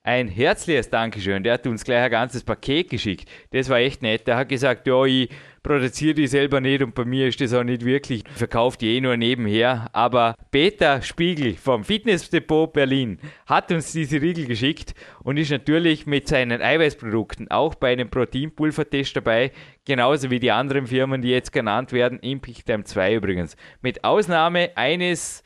Ein 0.02 0.28
herzliches 0.28 0.90
Dankeschön. 0.90 1.42
Der 1.42 1.54
hat 1.54 1.66
uns 1.66 1.82
gleich 1.82 2.04
ein 2.04 2.10
ganzes 2.10 2.44
Paket 2.44 2.90
geschickt. 2.90 3.26
Das 3.50 3.70
war 3.70 3.78
echt 3.78 4.02
nett. 4.02 4.26
Der 4.26 4.36
hat 4.36 4.50
gesagt, 4.50 4.86
ja, 4.86 5.02
ich 5.06 5.30
produziere 5.64 6.14
die 6.14 6.26
selber 6.28 6.60
nicht 6.60 6.82
und 6.82 6.94
bei 6.94 7.04
mir 7.04 7.26
ist 7.26 7.40
das 7.40 7.54
auch 7.54 7.64
nicht 7.64 7.84
wirklich. 7.84 8.22
Verkauft 8.36 8.82
je 8.82 9.00
nur 9.00 9.16
nebenher. 9.16 9.88
Aber 9.92 10.36
Peter 10.52 11.02
Spiegel 11.02 11.54
vom 11.54 11.82
Fitnessdepot 11.82 12.72
Berlin 12.72 13.18
hat 13.46 13.72
uns 13.72 13.90
diese 13.90 14.20
Riegel 14.22 14.46
geschickt 14.46 14.94
und 15.24 15.38
ist 15.38 15.50
natürlich 15.50 16.06
mit 16.06 16.28
seinen 16.28 16.62
Eiweißprodukten 16.62 17.50
auch 17.50 17.74
bei 17.74 17.92
einem 17.92 18.10
Proteinpulvertest 18.10 19.16
dabei. 19.16 19.50
Genauso 19.84 20.30
wie 20.30 20.38
die 20.38 20.52
anderen 20.52 20.86
Firmen, 20.86 21.22
die 21.22 21.30
jetzt 21.30 21.52
genannt 21.52 21.92
werden. 21.92 22.20
Impic 22.20 22.62
Time 22.62 22.84
2 22.84 23.14
übrigens. 23.14 23.56
Mit 23.80 24.04
Ausnahme 24.04 24.76
eines 24.76 25.42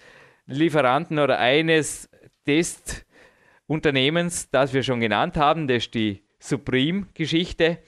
Lieferanten 0.47 1.21
oder 1.21 1.39
eines 1.39 2.11
Test 2.45 3.07
Unternehmens, 3.69 4.51
das 4.51 4.75
wir 4.75 4.83
schon 4.83 4.99
genannt 4.99 5.37
haben. 5.37 5.69
Das 5.69 5.85
ist 5.85 5.95
die 5.95 6.25
Supreme-Geschichte 6.41 7.79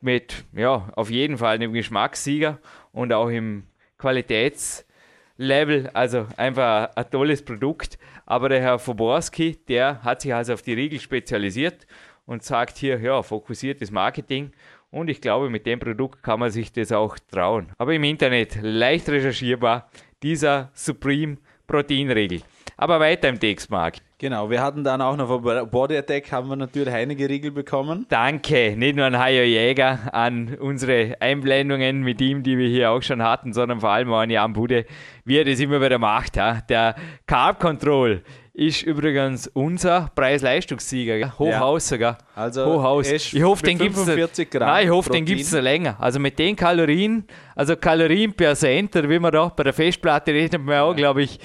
mit, 0.00 0.44
ja, 0.52 0.88
auf 0.94 1.10
jeden 1.10 1.38
Fall 1.38 1.54
einem 1.54 1.72
Geschmackssieger 1.72 2.58
und 2.92 3.12
auch 3.12 3.28
im 3.28 3.64
Qualitätslevel. 3.98 5.90
Also 5.92 6.26
einfach 6.36 6.90
ein 6.94 7.10
tolles 7.10 7.44
Produkt. 7.44 7.98
Aber 8.26 8.48
der 8.48 8.60
Herr 8.60 8.78
Foborski, 8.78 9.56
der 9.68 10.02
hat 10.02 10.22
sich 10.22 10.34
also 10.34 10.54
auf 10.54 10.62
die 10.62 10.74
Riegel 10.74 11.00
spezialisiert 11.00 11.86
und 12.26 12.42
sagt 12.42 12.76
hier, 12.76 13.00
ja, 13.00 13.22
fokussiertes 13.22 13.90
Marketing. 13.90 14.52
Und 14.90 15.08
ich 15.08 15.20
glaube, 15.20 15.50
mit 15.50 15.66
dem 15.66 15.80
Produkt 15.80 16.22
kann 16.22 16.40
man 16.40 16.50
sich 16.50 16.72
das 16.72 16.92
auch 16.92 17.18
trauen. 17.18 17.68
Aber 17.78 17.94
im 17.94 18.04
Internet 18.04 18.58
leicht 18.62 19.08
recherchierbar, 19.08 19.90
dieser 20.22 20.70
Supreme 20.74 21.38
Proteinriegel. 21.66 22.42
Aber 22.80 23.00
weiter 23.00 23.28
im 23.28 23.40
Text, 23.40 23.70
Marc. 23.70 23.96
Genau, 24.18 24.48
wir 24.50 24.62
hatten 24.62 24.84
dann 24.84 25.02
auch 25.02 25.16
noch 25.16 25.26
von 25.26 25.68
Body 25.68 25.96
Attack 25.96 26.30
haben 26.30 26.48
wir 26.48 26.54
natürlich 26.54 26.94
einige 26.94 27.28
Riegel 27.28 27.50
bekommen. 27.50 28.06
Danke, 28.08 28.76
nicht 28.76 28.94
nur 28.94 29.04
an 29.04 29.18
Hajo 29.18 29.42
Jäger, 29.42 29.98
an 30.12 30.56
unsere 30.60 31.16
Einblendungen 31.18 32.02
mit 32.02 32.20
ihm, 32.20 32.44
die 32.44 32.56
wir 32.56 32.68
hier 32.68 32.92
auch 32.92 33.02
schon 33.02 33.20
hatten, 33.20 33.52
sondern 33.52 33.80
vor 33.80 33.90
allem 33.90 34.12
auch 34.12 34.20
an 34.20 34.30
Jan 34.30 34.52
Bude, 34.52 34.86
wie 35.24 35.38
er 35.38 35.44
das 35.44 35.58
immer 35.58 35.80
wieder 35.80 35.98
macht. 35.98 36.36
Ja. 36.36 36.60
Der 36.68 36.94
Carb 37.26 37.58
Control 37.58 38.22
ist 38.54 38.82
übrigens 38.82 39.48
unser 39.48 40.12
Preis-Leistungssieger. 40.14 41.36
Hochhaus 41.36 41.90
ja. 41.90 41.96
sogar. 41.96 42.18
Also 42.36 42.64
Hochhaus. 42.64 43.10
Ich 43.10 43.42
hoffe, 43.42 43.64
den 43.64 43.78
gibt 43.78 43.96
es 43.96 44.06
ich 44.06 44.88
hoffe, 44.88 45.10
den 45.10 45.24
gibt 45.24 45.40
es 45.40 45.52
noch 45.52 45.62
länger. 45.62 45.96
Also 45.98 46.20
mit 46.20 46.38
den 46.38 46.54
Kalorien, 46.54 47.24
also 47.56 47.74
Kalorien 47.74 48.32
per 48.32 48.54
Cent, 48.54 48.94
wie 48.94 49.18
man 49.18 49.32
da 49.32 49.48
bei 49.48 49.64
der 49.64 49.72
Festplatte 49.72 50.32
rechnet 50.32 50.64
man 50.64 50.78
auch, 50.78 50.94
glaube 50.94 51.22
ich, 51.22 51.40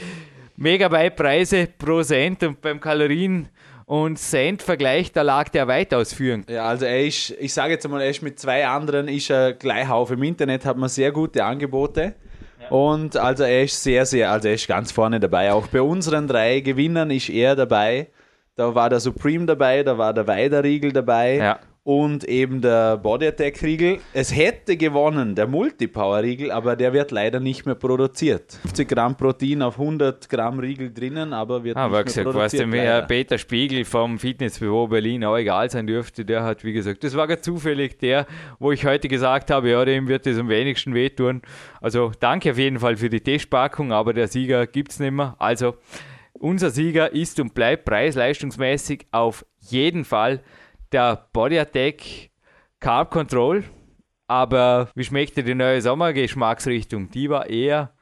Megabyte-Preise 0.55 1.67
pro 1.77 2.01
Cent 2.03 2.43
und 2.43 2.61
beim 2.61 2.79
Kalorien- 2.79 3.49
und 3.85 4.17
Cent-Vergleich, 4.17 5.11
da 5.11 5.21
lag 5.21 5.49
der 5.49 5.67
weitaus 5.67 6.13
führend. 6.13 6.49
Ja, 6.49 6.65
also 6.65 6.85
er 6.85 7.05
ist, 7.05 7.31
ich 7.39 7.53
sage 7.53 7.73
jetzt 7.73 7.87
mal, 7.87 8.01
er 8.01 8.09
ist 8.09 8.21
mit 8.21 8.39
zwei 8.39 8.65
anderen, 8.65 9.07
ist 9.07 9.29
er 9.29 9.53
gleich 9.53 9.89
auf. 9.89 10.11
Im 10.11 10.23
Internet 10.23 10.65
hat 10.65 10.77
man 10.77 10.89
sehr 10.89 11.11
gute 11.11 11.43
Angebote. 11.43 12.15
Ja. 12.61 12.69
Und 12.69 13.17
also 13.17 13.43
er 13.43 13.63
ist 13.63 13.83
sehr, 13.83 14.05
sehr, 14.05 14.31
also 14.31 14.47
er 14.47 14.53
ist 14.53 14.67
ganz 14.67 14.91
vorne 14.91 15.19
dabei. 15.19 15.51
Auch 15.51 15.67
bei 15.67 15.81
unseren 15.81 16.27
drei 16.27 16.61
Gewinnern 16.61 17.11
ist 17.11 17.29
er 17.29 17.55
dabei. 17.55 18.07
Da 18.55 18.73
war 18.73 18.89
der 18.89 18.99
Supreme 18.99 19.45
dabei, 19.45 19.83
da 19.83 19.97
war 19.97 20.13
der 20.13 20.27
Weiderriegel 20.27 20.91
dabei. 20.93 21.35
Ja 21.37 21.59
und 21.84 22.23
eben 22.23 22.61
der 22.61 22.97
Body 22.97 23.27
Attack 23.27 23.61
Riegel. 23.61 23.99
Es 24.13 24.34
hätte 24.34 24.77
gewonnen 24.77 25.36
der 25.36 25.47
Multipower 25.47 26.23
Riegel, 26.23 26.49
aber 26.51 26.77
der 26.77 26.93
wird 26.93 27.11
leider 27.11 27.41
nicht 27.41 27.65
mehr 27.65 27.75
produziert. 27.75 28.53
50 28.61 28.88
Gramm 28.88 29.17
Protein 29.17 29.61
auf 29.61 29.77
100 29.77 30.29
Gramm 30.29 30.59
Riegel 30.59 30.93
drinnen, 30.93 31.34
aber 31.34 31.63
wird 31.63 31.75
ah, 31.75 31.89
nicht 31.89 32.05
gesagt, 32.05 32.25
mehr 32.25 32.34
produziert. 32.34 32.45
Was 32.45 32.71
dem 32.71 32.73
Herr 32.73 33.01
Peter 33.01 33.38
Spiegel 33.38 33.84
vom 33.84 34.17
Fitnessbüro 34.17 34.88
Berlin 34.88 35.25
auch 35.25 35.36
egal 35.36 35.69
sein 35.69 35.86
dürfte, 35.86 36.23
der 36.23 36.43
hat, 36.43 36.63
wie 36.63 36.71
gesagt, 36.71 37.03
das 37.03 37.17
war 37.17 37.27
gar 37.27 37.41
zufällig 37.41 37.99
der, 37.99 38.27
wo 38.59 38.71
ich 38.71 38.86
heute 38.86 39.09
gesagt 39.09 39.51
habe, 39.51 39.69
ja, 39.69 39.84
dem 39.84 40.07
wird 40.07 40.25
es 40.25 40.39
am 40.39 40.47
wenigsten 40.47 40.93
wehtun. 40.93 41.41
Also 41.81 42.13
danke 42.17 42.51
auf 42.51 42.57
jeden 42.57 42.79
Fall 42.79 42.95
für 42.95 43.09
die 43.09 43.19
Testpackung, 43.19 43.91
aber 43.91 44.13
der 44.13 44.29
Sieger 44.29 44.67
gibt 44.67 44.93
es 44.93 44.99
nicht 44.99 45.11
mehr. 45.11 45.36
Also 45.38 45.75
unser 46.31 46.69
Sieger 46.69 47.11
ist 47.11 47.41
und 47.41 47.53
bleibt 47.53 47.84
preisleistungsmäßig 47.84 49.07
auf 49.11 49.45
jeden 49.59 50.05
Fall 50.05 50.41
der 50.93 51.27
Body 51.33 51.59
Attack 51.59 52.29
Carb 52.79 53.11
Control. 53.11 53.63
Aber 54.27 54.89
wie 54.95 55.03
schmeckt 55.03 55.35
dir 55.35 55.43
die 55.43 55.55
neue 55.55 55.81
Sommergeschmacksrichtung? 55.81 57.09
Die 57.11 57.29
war 57.29 57.49
eher 57.49 57.93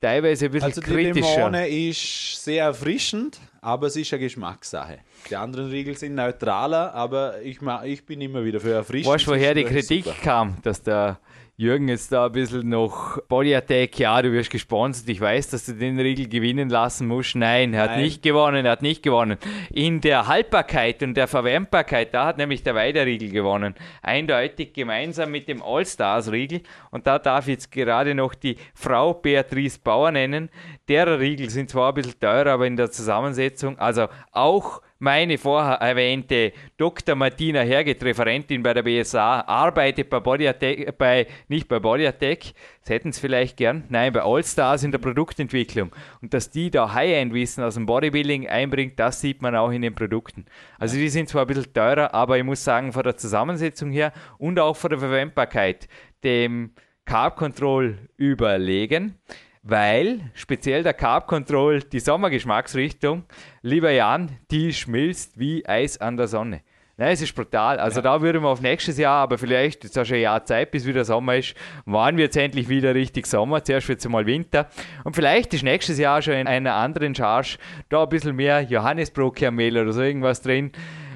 teilweise 0.00 0.46
ein 0.46 0.50
bisschen 0.50 0.66
also 0.66 0.80
kritischer. 0.80 1.12
Die 1.12 1.20
Limone 1.20 1.68
ist 1.68 2.44
sehr 2.44 2.64
erfrischend, 2.64 3.40
aber 3.60 3.86
es 3.86 3.96
ist 3.96 4.12
eine 4.12 4.20
Geschmackssache. 4.20 4.98
Die 5.30 5.36
anderen 5.36 5.70
Riegel 5.70 5.96
sind 5.96 6.16
neutraler, 6.16 6.92
aber 6.94 7.40
ich, 7.42 7.60
ich 7.84 8.04
bin 8.04 8.20
immer 8.20 8.44
wieder 8.44 8.60
für 8.60 8.72
erfrischend. 8.72 9.14
Weißt 9.14 9.26
du, 9.26 9.30
woher 9.30 9.54
die 9.54 9.64
Kritik 9.64 10.04
super. 10.04 10.16
kam, 10.20 10.56
dass 10.62 10.82
der 10.82 11.20
Jürgen 11.56 11.86
jetzt 11.88 12.10
da 12.10 12.26
ein 12.26 12.32
bisschen 12.32 12.70
noch 12.70 13.20
Body 13.28 13.54
Attack, 13.54 13.98
ja, 13.98 14.22
du 14.22 14.32
wirst 14.32 14.50
gesponsert, 14.50 15.06
ich 15.10 15.20
weiß, 15.20 15.50
dass 15.50 15.66
du 15.66 15.74
den 15.74 16.00
Riegel 16.00 16.26
gewinnen 16.26 16.70
lassen 16.70 17.06
musst. 17.06 17.36
Nein, 17.36 17.74
er 17.74 17.82
hat 17.82 17.90
Nein. 17.90 18.00
nicht 18.00 18.22
gewonnen, 18.22 18.64
er 18.64 18.72
hat 18.72 18.80
nicht 18.80 19.02
gewonnen. 19.02 19.36
In 19.70 20.00
der 20.00 20.28
Haltbarkeit 20.28 21.02
und 21.02 21.14
der 21.14 21.28
Verwendbarkeit, 21.28 22.14
da 22.14 22.24
hat 22.24 22.38
nämlich 22.38 22.62
der 22.62 22.74
Weiderriegel 22.74 23.30
gewonnen. 23.30 23.74
Eindeutig 24.00 24.72
gemeinsam 24.72 25.30
mit 25.30 25.46
dem 25.46 25.62
All-Stars-Riegel. 25.62 26.62
Und 26.90 27.06
da 27.06 27.18
darf 27.18 27.46
ich 27.48 27.52
jetzt 27.52 27.70
gerade 27.70 28.14
noch 28.14 28.34
die 28.34 28.56
Frau 28.74 29.12
Beatrice 29.12 29.78
Bauer 29.78 30.10
nennen. 30.10 30.48
Derer 30.88 31.20
Riegel 31.20 31.50
sind 31.50 31.68
zwar 31.68 31.90
ein 31.90 31.94
bisschen 31.94 32.18
teurer, 32.18 32.52
aber 32.52 32.66
in 32.66 32.76
der 32.76 32.90
Zusammensetzung, 32.90 33.78
also 33.78 34.08
auch 34.32 34.80
meine 35.02 35.36
vorher 35.36 35.78
erwähnte 35.78 36.52
Dr. 36.76 37.16
Martina 37.16 37.60
Herget, 37.62 38.04
Referentin 38.04 38.62
bei 38.62 38.72
der 38.72 38.84
BSA, 38.84 39.40
arbeitet 39.40 40.08
bei 40.08 40.20
Body 40.20 40.46
Attack, 40.46 40.96
bei, 40.96 41.26
nicht 41.48 41.66
bei 41.66 41.80
Body 41.80 42.06
Attack, 42.06 42.52
das 42.80 42.88
hätten 42.88 43.10
sie 43.10 43.20
vielleicht 43.20 43.56
gern, 43.56 43.82
nein, 43.88 44.12
bei 44.12 44.22
Allstars 44.22 44.84
in 44.84 44.92
der 44.92 44.98
Produktentwicklung. 44.98 45.90
Und 46.20 46.32
dass 46.32 46.50
die 46.50 46.70
da 46.70 46.94
High-End-Wissen 46.94 47.64
aus 47.64 47.74
dem 47.74 47.84
Bodybuilding 47.84 48.46
einbringt, 48.46 48.98
das 49.00 49.20
sieht 49.20 49.42
man 49.42 49.56
auch 49.56 49.72
in 49.72 49.82
den 49.82 49.94
Produkten. 49.94 50.46
Also 50.78 50.96
die 50.96 51.08
sind 51.08 51.28
zwar 51.28 51.42
ein 51.42 51.48
bisschen 51.48 51.74
teurer, 51.74 52.14
aber 52.14 52.38
ich 52.38 52.44
muss 52.44 52.62
sagen, 52.62 52.92
von 52.92 53.02
der 53.02 53.16
Zusammensetzung 53.16 53.90
her 53.90 54.12
und 54.38 54.60
auch 54.60 54.76
von 54.76 54.90
der 54.90 55.00
Verwendbarkeit 55.00 55.88
dem 56.22 56.74
Carb 57.06 57.34
Control 57.34 57.98
überlegen 58.16 59.18
weil 59.62 60.20
speziell 60.34 60.82
der 60.82 60.94
Carb 60.94 61.26
Control, 61.26 61.80
die 61.80 62.00
Sommergeschmacksrichtung, 62.00 63.24
lieber 63.62 63.90
Jan, 63.90 64.30
die 64.50 64.72
schmilzt 64.72 65.38
wie 65.38 65.66
Eis 65.66 65.98
an 65.98 66.16
der 66.16 66.28
Sonne. 66.28 66.62
Nein, 66.98 67.14
es 67.14 67.22
ist 67.22 67.34
brutal. 67.34 67.78
Also 67.78 68.00
ja. 68.00 68.02
da 68.02 68.22
würden 68.22 68.42
wir 68.42 68.48
auf 68.48 68.60
nächstes 68.60 68.98
Jahr, 68.98 69.22
aber 69.22 69.38
vielleicht, 69.38 69.82
jetzt 69.82 69.96
hast 69.96 70.10
du 70.10 70.14
ein 70.14 70.20
Jahr 70.20 70.44
Zeit, 70.44 70.70
bis 70.70 70.84
wieder 70.84 71.04
Sommer 71.04 71.36
ist, 71.36 71.54
waren 71.86 72.16
wir 72.16 72.24
jetzt 72.24 72.36
endlich 72.36 72.68
wieder 72.68 72.94
richtig 72.94 73.26
Sommer. 73.26 73.64
Zuerst 73.64 73.88
wird 73.88 74.00
es 74.00 74.08
mal 74.08 74.26
Winter. 74.26 74.68
Und 75.02 75.16
vielleicht 75.16 75.54
ist 75.54 75.62
nächstes 75.62 75.98
Jahr 75.98 76.20
schon 76.20 76.34
in 76.34 76.46
einer 76.46 76.74
anderen 76.74 77.14
Charge 77.14 77.56
da 77.88 78.02
ein 78.02 78.08
bisschen 78.08 78.36
mehr 78.36 78.60
Johannisbrotkernmehl 78.60 79.78
oder 79.78 79.92
so 79.92 80.02
irgendwas 80.02 80.42
drin 80.42 80.70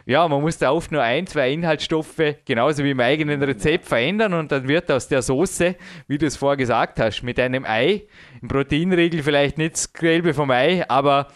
ja, 0.07 0.27
man 0.29 0.41
muss 0.41 0.57
da 0.57 0.71
oft 0.71 0.93
nur 0.93 1.03
ein, 1.03 1.27
zwei 1.27 1.53
Inhaltsstoffe, 1.53 2.37
genauso 2.45 2.85
wie 2.85 2.93
im 2.93 3.01
eigenen 3.01 3.43
Rezept, 3.43 3.87
verändern 3.87 4.35
und 4.35 4.53
dann 4.53 4.69
wird 4.69 4.91
aus 4.91 5.09
der 5.09 5.21
Soße, 5.21 5.75
wie 6.07 6.17
du 6.17 6.27
es 6.27 6.37
vorher 6.37 6.57
gesagt 6.57 7.01
hast, 7.01 7.23
mit 7.23 7.41
einem 7.41 7.65
Ei, 7.65 8.05
im 8.41 8.47
Proteinriegel 8.47 9.25
vielleicht 9.25 9.59
nicht 9.59 9.75
das 9.75 9.93
Gelbe 9.93 10.33
vom 10.33 10.51
Ei, 10.53 10.89
aber 10.89 11.27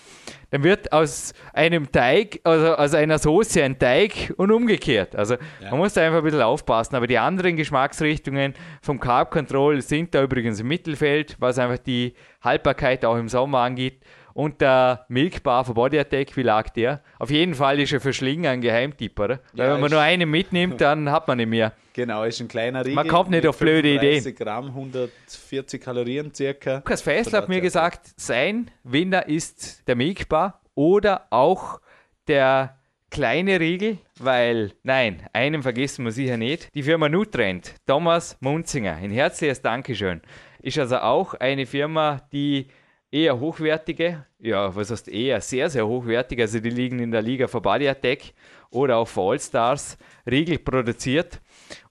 dann 0.50 0.64
wird 0.64 0.92
aus 0.92 1.32
einem 1.52 1.90
Teig, 1.90 2.40
also 2.44 2.74
aus 2.74 2.94
einer 2.94 3.18
Soße 3.18 3.62
ein 3.62 3.78
Teig 3.78 4.32
und 4.36 4.50
umgekehrt. 4.50 5.14
Also 5.14 5.34
ja. 5.34 5.70
man 5.70 5.78
muss 5.78 5.94
da 5.94 6.02
einfach 6.02 6.18
ein 6.18 6.24
bisschen 6.24 6.42
aufpassen. 6.42 6.96
Aber 6.96 7.06
die 7.06 7.18
anderen 7.18 7.56
Geschmacksrichtungen 7.56 8.54
vom 8.82 8.98
Carb 8.98 9.30
Control 9.30 9.80
sind 9.80 10.12
da 10.14 10.22
übrigens 10.22 10.58
im 10.58 10.66
Mittelfeld, 10.66 11.36
was 11.38 11.58
einfach 11.58 11.78
die 11.78 12.14
Haltbarkeit 12.42 13.04
auch 13.04 13.16
im 13.16 13.28
Sommer 13.28 13.60
angeht. 13.60 14.00
Und 14.34 14.60
der 14.60 15.04
Milkbar 15.08 15.64
von 15.64 15.74
Body 15.74 15.98
Attack, 15.98 16.36
wie 16.36 16.42
lag 16.42 16.70
der? 16.70 17.02
Auf 17.18 17.30
jeden 17.30 17.54
Fall 17.54 17.80
ist 17.80 17.92
er 17.92 18.00
für 18.00 18.12
Schlinger 18.12 18.50
ein 18.50 18.60
Geheimtipp, 18.60 19.18
oder? 19.18 19.40
Weil 19.52 19.66
ja, 19.66 19.74
wenn 19.74 19.80
man 19.80 19.90
nur 19.90 20.00
einen 20.00 20.30
mitnimmt, 20.30 20.80
dann 20.80 21.10
hat 21.10 21.28
man 21.28 21.38
nicht 21.38 21.48
mehr. 21.48 21.72
Genau, 21.92 22.24
ist 22.24 22.40
ein 22.40 22.48
kleiner 22.48 22.80
Riegel. 22.80 22.94
Man 22.94 23.08
kommt 23.08 23.30
nicht 23.30 23.46
auf 23.46 23.58
blöde 23.58 23.88
Ideen. 23.88 24.34
Gramm, 24.34 24.66
140 24.68 25.82
Kalorien 25.82 26.32
circa. 26.34 26.76
Lukas 26.76 27.02
Fessler 27.02 27.38
hat 27.38 27.48
mir 27.48 27.60
gesagt, 27.60 28.06
sein 28.16 28.70
Winner 28.84 29.26
ist 29.26 29.86
der 29.88 29.96
Milkbar 29.96 30.60
oder 30.74 31.26
auch 31.30 31.80
der 32.28 32.76
kleine 33.10 33.58
Riegel, 33.58 33.98
weil, 34.18 34.72
nein, 34.82 35.26
einen 35.32 35.62
vergessen 35.62 36.04
wir 36.04 36.12
sicher 36.12 36.36
nicht. 36.36 36.72
Die 36.74 36.82
Firma 36.82 37.08
Nutrend, 37.08 37.74
Thomas 37.86 38.36
Munzinger, 38.40 38.94
ein 38.94 39.10
herzliches 39.10 39.60
Dankeschön. 39.60 40.22
Ist 40.62 40.78
also 40.78 40.98
auch 40.98 41.34
eine 41.34 41.66
Firma, 41.66 42.22
die 42.32 42.68
eher 43.10 43.38
hochwertige, 43.38 44.24
ja, 44.38 44.74
was 44.74 44.90
heißt 44.90 45.08
eher, 45.08 45.40
sehr, 45.40 45.68
sehr 45.68 45.86
hochwertige, 45.86 46.42
also 46.42 46.60
die 46.60 46.70
liegen 46.70 46.98
in 46.98 47.10
der 47.10 47.22
Liga 47.22 47.46
für 47.46 47.60
Body 47.60 47.88
Attack 47.88 48.32
oder 48.70 48.98
auch 48.98 49.08
für 49.08 49.20
All-Stars, 49.20 49.98
Riegel 50.30 50.58
produziert. 50.58 51.40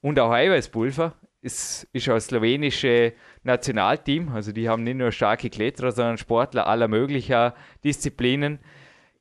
Und 0.02 0.20
auch 0.20 0.32
Eiweißpulver. 0.32 1.14
Es 1.42 1.88
ist 1.94 2.10
ein 2.10 2.20
slowenische 2.20 3.14
Nationalteam, 3.44 4.30
also 4.30 4.52
die 4.52 4.68
haben 4.68 4.84
nicht 4.84 4.98
nur 4.98 5.12
starke 5.12 5.50
Kletterer, 5.50 5.94
sondern 5.94 6.18
Sportler 6.18 6.68
aller 6.68 6.90
möglicher 6.90 7.56
Disziplinen 7.84 8.60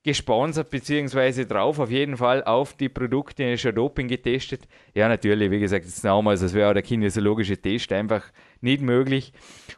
gesponsert 0.02 0.70
beziehungsweise 0.70 1.46
drauf. 1.46 1.78
Auf 1.78 1.90
jeden 1.90 2.16
Fall 2.16 2.42
auf 2.42 2.74
die 2.74 2.88
Produkte 2.88 3.56
schon 3.56 3.74
Doping 3.74 4.08
getestet. 4.08 4.66
Ja, 4.94 5.08
natürlich, 5.08 5.50
wie 5.50 5.60
gesagt, 5.60 5.84
jetzt 5.84 6.02
nochmals, 6.02 6.40
das 6.40 6.54
wäre 6.54 6.70
auch 6.70 6.72
der 6.72 6.82
kinesiologische 6.82 7.56
Test. 7.56 7.92
Einfach 7.92 8.24
nicht 8.60 8.82
möglich. 8.82 9.32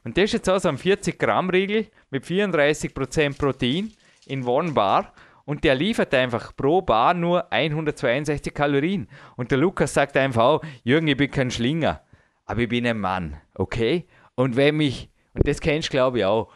Und 0.05 0.17
das 0.17 0.25
ist 0.25 0.33
jetzt 0.33 0.49
also 0.49 0.69
ein 0.69 0.79
40 0.79 1.19
Gramm 1.19 1.51
Riegel 1.51 1.87
mit 2.11 2.25
34% 2.25 3.39
Protein 3.39 3.93
in 4.27 4.45
One 4.47 4.73
Bar 4.73 5.13
und 5.45 5.65
der 5.65 5.75
liefert 5.75 6.15
einfach 6.15 6.55
pro 6.55 6.81
Bar 6.81 7.15
nur 7.15 7.53
162 7.53 8.55
Kalorien. 8.55 9.09
Und 9.37 9.51
der 9.51 9.59
Lukas 9.59 9.93
sagt 9.93 10.17
einfach 10.17 10.43
auch, 10.43 10.63
Jürgen, 10.85 11.09
ich 11.09 11.17
bin 11.17 11.31
kein 11.31 11.51
Schlinger, 11.51 12.03
aber 12.47 12.61
ich 12.61 12.69
bin 12.69 12.87
ein 12.87 12.99
Mann, 12.99 13.37
okay? 13.55 14.07
Und 14.35 14.57
wenn 14.57 14.77
mich, 14.77 15.11
und 15.35 15.47
das 15.47 15.61
kennst 15.61 15.89
du 15.89 15.93
glaube 15.93 16.19
ich 16.19 16.25
auch, 16.25 16.53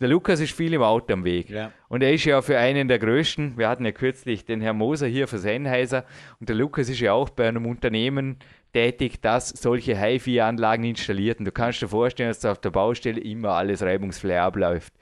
der 0.00 0.08
Lukas 0.08 0.40
ist 0.40 0.52
viel 0.52 0.74
im 0.74 0.82
Auto 0.82 1.12
am 1.12 1.24
Weg. 1.24 1.50
Ja. 1.50 1.70
Und 1.88 2.02
er 2.02 2.12
ist 2.12 2.24
ja 2.24 2.42
für 2.42 2.58
einen 2.58 2.88
der 2.88 2.98
größten, 2.98 3.56
wir 3.56 3.68
hatten 3.68 3.84
ja 3.84 3.92
kürzlich 3.92 4.44
den 4.44 4.60
Herrn 4.60 4.76
Moser 4.76 5.06
hier 5.06 5.28
für 5.28 5.38
Sennheiser 5.38 6.04
und 6.40 6.48
der 6.48 6.56
Lukas 6.56 6.88
ist 6.88 7.00
ja 7.00 7.12
auch 7.12 7.30
bei 7.30 7.46
einem 7.46 7.64
Unternehmen 7.66 8.38
tätig, 8.74 9.20
das 9.20 9.48
solche 9.48 9.98
HiFi-Anlagen 9.98 10.84
installiert. 10.84 11.38
Und 11.38 11.46
du 11.46 11.52
kannst 11.52 11.80
dir 11.80 11.88
vorstellen, 11.88 12.28
dass 12.28 12.44
auf 12.44 12.60
der 12.60 12.70
Baustelle 12.70 13.20
immer 13.20 13.50
alles 13.50 13.82
reibungsfrei 13.82 14.40
abläuft. 14.40 14.92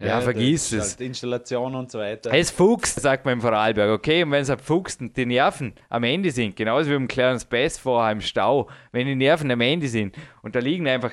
Ja, 0.00 0.06
ja 0.08 0.20
vergiss 0.20 0.72
es. 0.72 0.90
Halt 0.90 1.00
Installation 1.00 1.74
und 1.74 1.90
so 1.90 1.98
weiter. 1.98 2.32
Es 2.32 2.50
fuchst, 2.50 3.00
sagt 3.00 3.24
man 3.24 3.34
im 3.34 3.40
Vorarlberg. 3.40 3.90
Okay, 3.90 4.22
und 4.22 4.30
wenn 4.30 4.42
es 4.42 4.48
halt 4.48 4.60
fuchst 4.60 5.00
und 5.00 5.16
die 5.16 5.26
Nerven 5.26 5.74
am 5.88 6.04
Ende 6.04 6.30
sind, 6.30 6.54
genauso 6.54 6.90
wie 6.90 6.94
im 6.94 7.08
Clarence 7.08 7.44
Bass 7.44 7.78
vorher 7.78 8.12
im 8.12 8.20
Stau, 8.20 8.68
wenn 8.92 9.06
die 9.06 9.16
Nerven 9.16 9.50
am 9.50 9.60
Ende 9.60 9.88
sind 9.88 10.16
und 10.42 10.54
da 10.54 10.60
liegen 10.60 10.86
einfach 10.86 11.12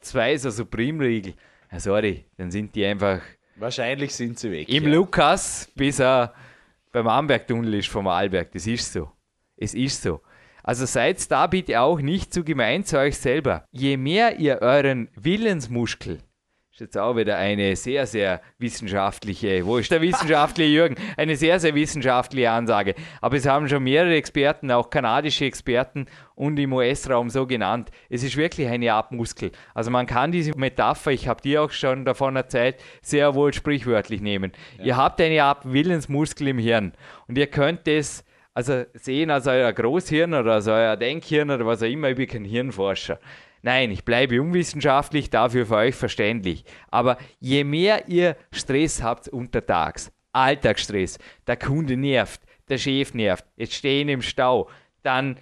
zwei 0.00 0.36
so 0.36 0.50
Supreme-Riegel, 0.50 1.34
ja, 1.70 1.80
sorry, 1.80 2.24
dann 2.36 2.50
sind 2.50 2.74
die 2.74 2.84
einfach. 2.84 3.20
Wahrscheinlich 3.56 4.14
sind 4.14 4.38
sie 4.38 4.50
weg. 4.50 4.68
Im 4.68 4.84
ja. 4.84 4.94
Lukas, 4.94 5.70
bis 5.74 6.00
er 6.00 6.34
beim 6.90 7.08
Amberg-Tunnel 7.08 7.74
ist 7.74 7.88
vom 7.88 8.06
Arlberg. 8.06 8.50
Das 8.52 8.66
ist 8.66 8.92
so. 8.92 9.10
Es 9.56 9.74
ist 9.74 10.02
so. 10.02 10.20
Also 10.62 10.86
seid 10.86 11.30
da 11.30 11.46
bitte 11.46 11.80
auch 11.80 12.00
nicht 12.00 12.32
zu 12.32 12.44
gemein 12.44 12.84
zu 12.84 12.98
euch 12.98 13.18
selber. 13.18 13.64
Je 13.70 13.96
mehr 13.96 14.38
ihr 14.38 14.60
euren 14.62 15.08
Willensmuskel 15.14 16.18
ist 16.72 16.80
jetzt 16.80 16.96
auch 16.96 17.16
wieder 17.16 17.36
eine 17.36 17.76
sehr, 17.76 18.06
sehr 18.06 18.40
wissenschaftliche, 18.58 19.66
wo 19.66 19.76
ist 19.76 19.90
der 19.90 20.00
wissenschaftliche 20.00 20.70
Jürgen? 20.70 20.94
Eine 21.18 21.36
sehr, 21.36 21.60
sehr 21.60 21.74
wissenschaftliche 21.74 22.50
Ansage. 22.50 22.94
Aber 23.20 23.36
es 23.36 23.46
haben 23.46 23.68
schon 23.68 23.84
mehrere 23.84 24.14
Experten, 24.14 24.70
auch 24.70 24.88
kanadische 24.88 25.44
Experten 25.44 26.06
und 26.34 26.58
im 26.58 26.72
US-Raum 26.72 27.28
so 27.28 27.46
genannt. 27.46 27.90
Es 28.08 28.22
ist 28.22 28.38
wirklich 28.38 28.68
eine 28.68 28.90
Art 28.90 29.12
Muskel. 29.12 29.52
Also 29.74 29.90
man 29.90 30.06
kann 30.06 30.32
diese 30.32 30.56
Metapher, 30.56 31.10
ich 31.10 31.28
habe 31.28 31.42
dir 31.42 31.62
auch 31.62 31.70
schon 31.70 32.06
davon 32.06 32.36
erzählt, 32.36 32.76
sehr 33.02 33.34
wohl 33.34 33.52
sprichwörtlich 33.52 34.22
nehmen. 34.22 34.52
Ja. 34.78 34.84
Ihr 34.84 34.96
habt 34.96 35.20
eine 35.20 35.44
Art 35.44 35.70
Willensmuskel 35.70 36.48
im 36.48 36.58
Hirn 36.58 36.92
und 37.28 37.36
ihr 37.36 37.48
könnt 37.48 37.86
es 37.86 38.24
also 38.54 38.84
sehen 38.94 39.30
als 39.30 39.46
euer 39.46 39.72
Großhirn 39.72 40.34
oder 40.34 40.54
als 40.54 40.68
euer 40.68 40.96
Denkhirn 40.96 41.50
oder 41.50 41.66
was 41.66 41.82
auch 41.82 41.86
immer, 41.86 42.10
ich 42.10 42.16
bin 42.16 42.28
kein 42.28 42.44
Hirnforscher. 42.44 43.18
Nein, 43.62 43.92
ich 43.92 44.04
bleibe 44.04 44.40
unwissenschaftlich, 44.42 45.30
dafür 45.30 45.66
für 45.66 45.76
euch 45.76 45.94
verständlich. 45.94 46.64
Aber 46.90 47.16
je 47.38 47.62
mehr 47.64 48.08
ihr 48.08 48.36
Stress 48.50 49.02
habt 49.02 49.28
untertags, 49.28 50.12
Alltagsstress, 50.32 51.18
der 51.46 51.56
Kunde 51.56 51.96
nervt, 51.96 52.40
der 52.68 52.78
Chef 52.78 53.14
nervt, 53.14 53.44
jetzt 53.56 53.74
stehen 53.74 54.08
im 54.08 54.22
Stau, 54.22 54.68
dann 55.02 55.36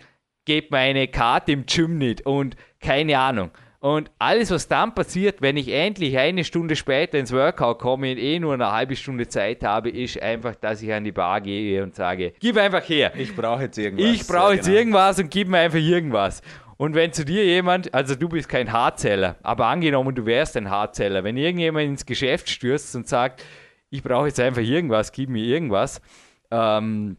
gebt 0.44 0.70
mir 0.70 0.78
eine 0.78 1.08
Karte 1.08 1.52
im 1.52 1.64
Gym 1.64 1.98
nicht 1.98 2.26
und 2.26 2.56
keine 2.80 3.18
Ahnung. 3.18 3.50
Und 3.82 4.10
alles, 4.18 4.50
was 4.50 4.68
dann 4.68 4.94
passiert, 4.94 5.40
wenn 5.40 5.56
ich 5.56 5.68
endlich 5.68 6.18
eine 6.18 6.44
Stunde 6.44 6.76
später 6.76 7.18
ins 7.18 7.32
Workout 7.32 7.78
komme 7.78 8.12
und 8.12 8.18
eh 8.18 8.38
nur 8.38 8.52
eine 8.52 8.70
halbe 8.70 8.94
Stunde 8.94 9.26
Zeit 9.26 9.64
habe, 9.64 9.88
ist 9.88 10.20
einfach, 10.20 10.54
dass 10.54 10.82
ich 10.82 10.92
an 10.92 11.02
die 11.02 11.12
Bar 11.12 11.40
gehe 11.40 11.82
und 11.82 11.94
sage, 11.94 12.34
gib 12.40 12.58
einfach 12.58 12.86
her. 12.86 13.12
Ich 13.16 13.34
brauche 13.34 13.62
jetzt 13.62 13.78
irgendwas. 13.78 14.06
Ich 14.06 14.26
brauche 14.26 14.54
jetzt 14.54 14.66
genau. 14.66 14.78
irgendwas 14.78 15.18
und 15.18 15.30
gib 15.30 15.48
mir 15.48 15.58
einfach 15.58 15.78
irgendwas. 15.78 16.42
Und 16.76 16.94
wenn 16.94 17.14
zu 17.14 17.24
dir 17.24 17.42
jemand, 17.42 17.92
also 17.94 18.14
du 18.14 18.28
bist 18.28 18.50
kein 18.50 18.70
Hardseller, 18.70 19.36
aber 19.42 19.66
angenommen, 19.66 20.14
du 20.14 20.26
wärst 20.26 20.58
ein 20.58 20.68
Hardseller, 20.68 21.24
wenn 21.24 21.38
irgendjemand 21.38 21.86
ins 21.86 22.04
Geschäft 22.04 22.50
stürzt 22.50 22.94
und 22.96 23.08
sagt, 23.08 23.42
ich 23.88 24.02
brauche 24.02 24.26
jetzt 24.26 24.40
einfach 24.40 24.62
irgendwas, 24.62 25.10
gib 25.10 25.30
mir 25.30 25.44
irgendwas, 25.44 26.02
ähm, 26.50 27.16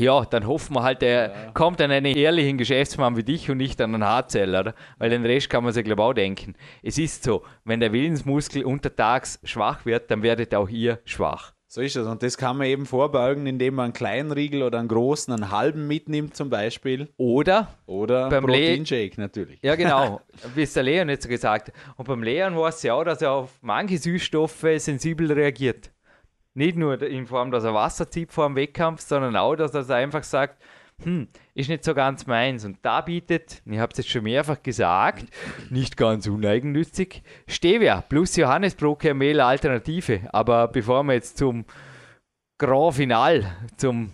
ja, 0.00 0.24
dann 0.24 0.46
hoffen 0.46 0.74
wir 0.74 0.82
halt, 0.82 1.02
der 1.02 1.30
ja. 1.30 1.50
kommt 1.52 1.80
an 1.80 1.90
einen 1.90 2.16
ehrlichen 2.16 2.58
Geschäftsmann 2.58 3.16
wie 3.16 3.22
dich 3.22 3.50
und 3.50 3.58
nicht 3.58 3.80
an 3.80 3.94
einen 3.94 4.04
Hardseller, 4.04 4.74
weil 4.98 5.10
den 5.10 5.24
Rest 5.24 5.50
kann 5.50 5.64
man 5.64 5.72
sich, 5.72 5.84
glaube 5.84 6.02
ich, 6.02 6.08
auch 6.08 6.14
denken. 6.14 6.54
Es 6.82 6.98
ist 6.98 7.22
so, 7.22 7.42
wenn 7.64 7.80
der 7.80 7.92
Willensmuskel 7.92 8.64
untertags 8.64 9.38
schwach 9.44 9.84
wird, 9.84 10.10
dann 10.10 10.22
werdet 10.22 10.54
auch 10.54 10.68
ihr 10.68 10.98
schwach. 11.04 11.52
So 11.72 11.82
ist 11.82 11.94
es. 11.94 12.04
Und 12.04 12.24
das 12.24 12.36
kann 12.36 12.56
man 12.56 12.66
eben 12.66 12.84
vorbeugen, 12.84 13.46
indem 13.46 13.76
man 13.76 13.84
einen 13.84 13.92
kleinen 13.92 14.32
Riegel 14.32 14.64
oder 14.64 14.80
einen 14.80 14.88
großen, 14.88 15.32
einen 15.32 15.52
halben 15.52 15.86
mitnimmt 15.86 16.34
zum 16.34 16.50
Beispiel. 16.50 17.10
Oder, 17.16 17.68
oder 17.86 18.28
beim 18.28 18.44
Proteinshake 18.44 19.20
natürlich. 19.20 19.60
Ja, 19.62 19.76
genau. 19.76 20.20
Wie 20.56 20.62
es 20.62 20.72
der 20.72 20.82
Leon 20.82 21.08
jetzt 21.08 21.28
gesagt 21.28 21.68
hat. 21.68 21.74
Und 21.96 22.08
beim 22.08 22.24
Leon 22.24 22.56
weiß 22.56 22.78
es 22.78 22.82
ja 22.82 22.94
auch, 22.94 23.04
dass 23.04 23.22
er 23.22 23.30
auf 23.30 23.56
manche 23.62 23.98
Süßstoffe 23.98 24.66
sensibel 24.78 25.30
reagiert. 25.30 25.92
Nicht 26.60 26.76
nur 26.76 27.00
in 27.00 27.26
Form, 27.26 27.50
dass 27.50 27.64
er 27.64 27.72
Wasser 27.72 28.10
zieht 28.10 28.32
vor 28.32 28.46
dem 28.46 28.54
Wettkampf, 28.54 29.00
sondern 29.00 29.34
auch, 29.34 29.56
dass 29.56 29.72
er 29.72 29.96
einfach 29.96 30.22
sagt, 30.22 30.62
hm, 31.02 31.26
ist 31.54 31.70
nicht 31.70 31.82
so 31.84 31.94
ganz 31.94 32.26
meins. 32.26 32.66
Und 32.66 32.76
da 32.82 33.00
bietet, 33.00 33.62
ich 33.64 33.78
habe 33.78 33.90
es 33.92 33.96
jetzt 33.96 34.10
schon 34.10 34.24
mehrfach 34.24 34.62
gesagt, 34.62 35.24
nicht 35.70 35.96
ganz 35.96 36.26
uneigennützig, 36.26 37.22
Stevia 37.46 38.02
plus 38.02 38.36
Johannesbrot-Mehl 38.36 39.40
Alternative. 39.40 40.28
Aber 40.34 40.68
bevor 40.68 41.02
wir 41.04 41.14
jetzt 41.14 41.38
zum 41.38 41.64
Grand 42.58 42.94
Final, 42.94 43.56
zum 43.78 44.12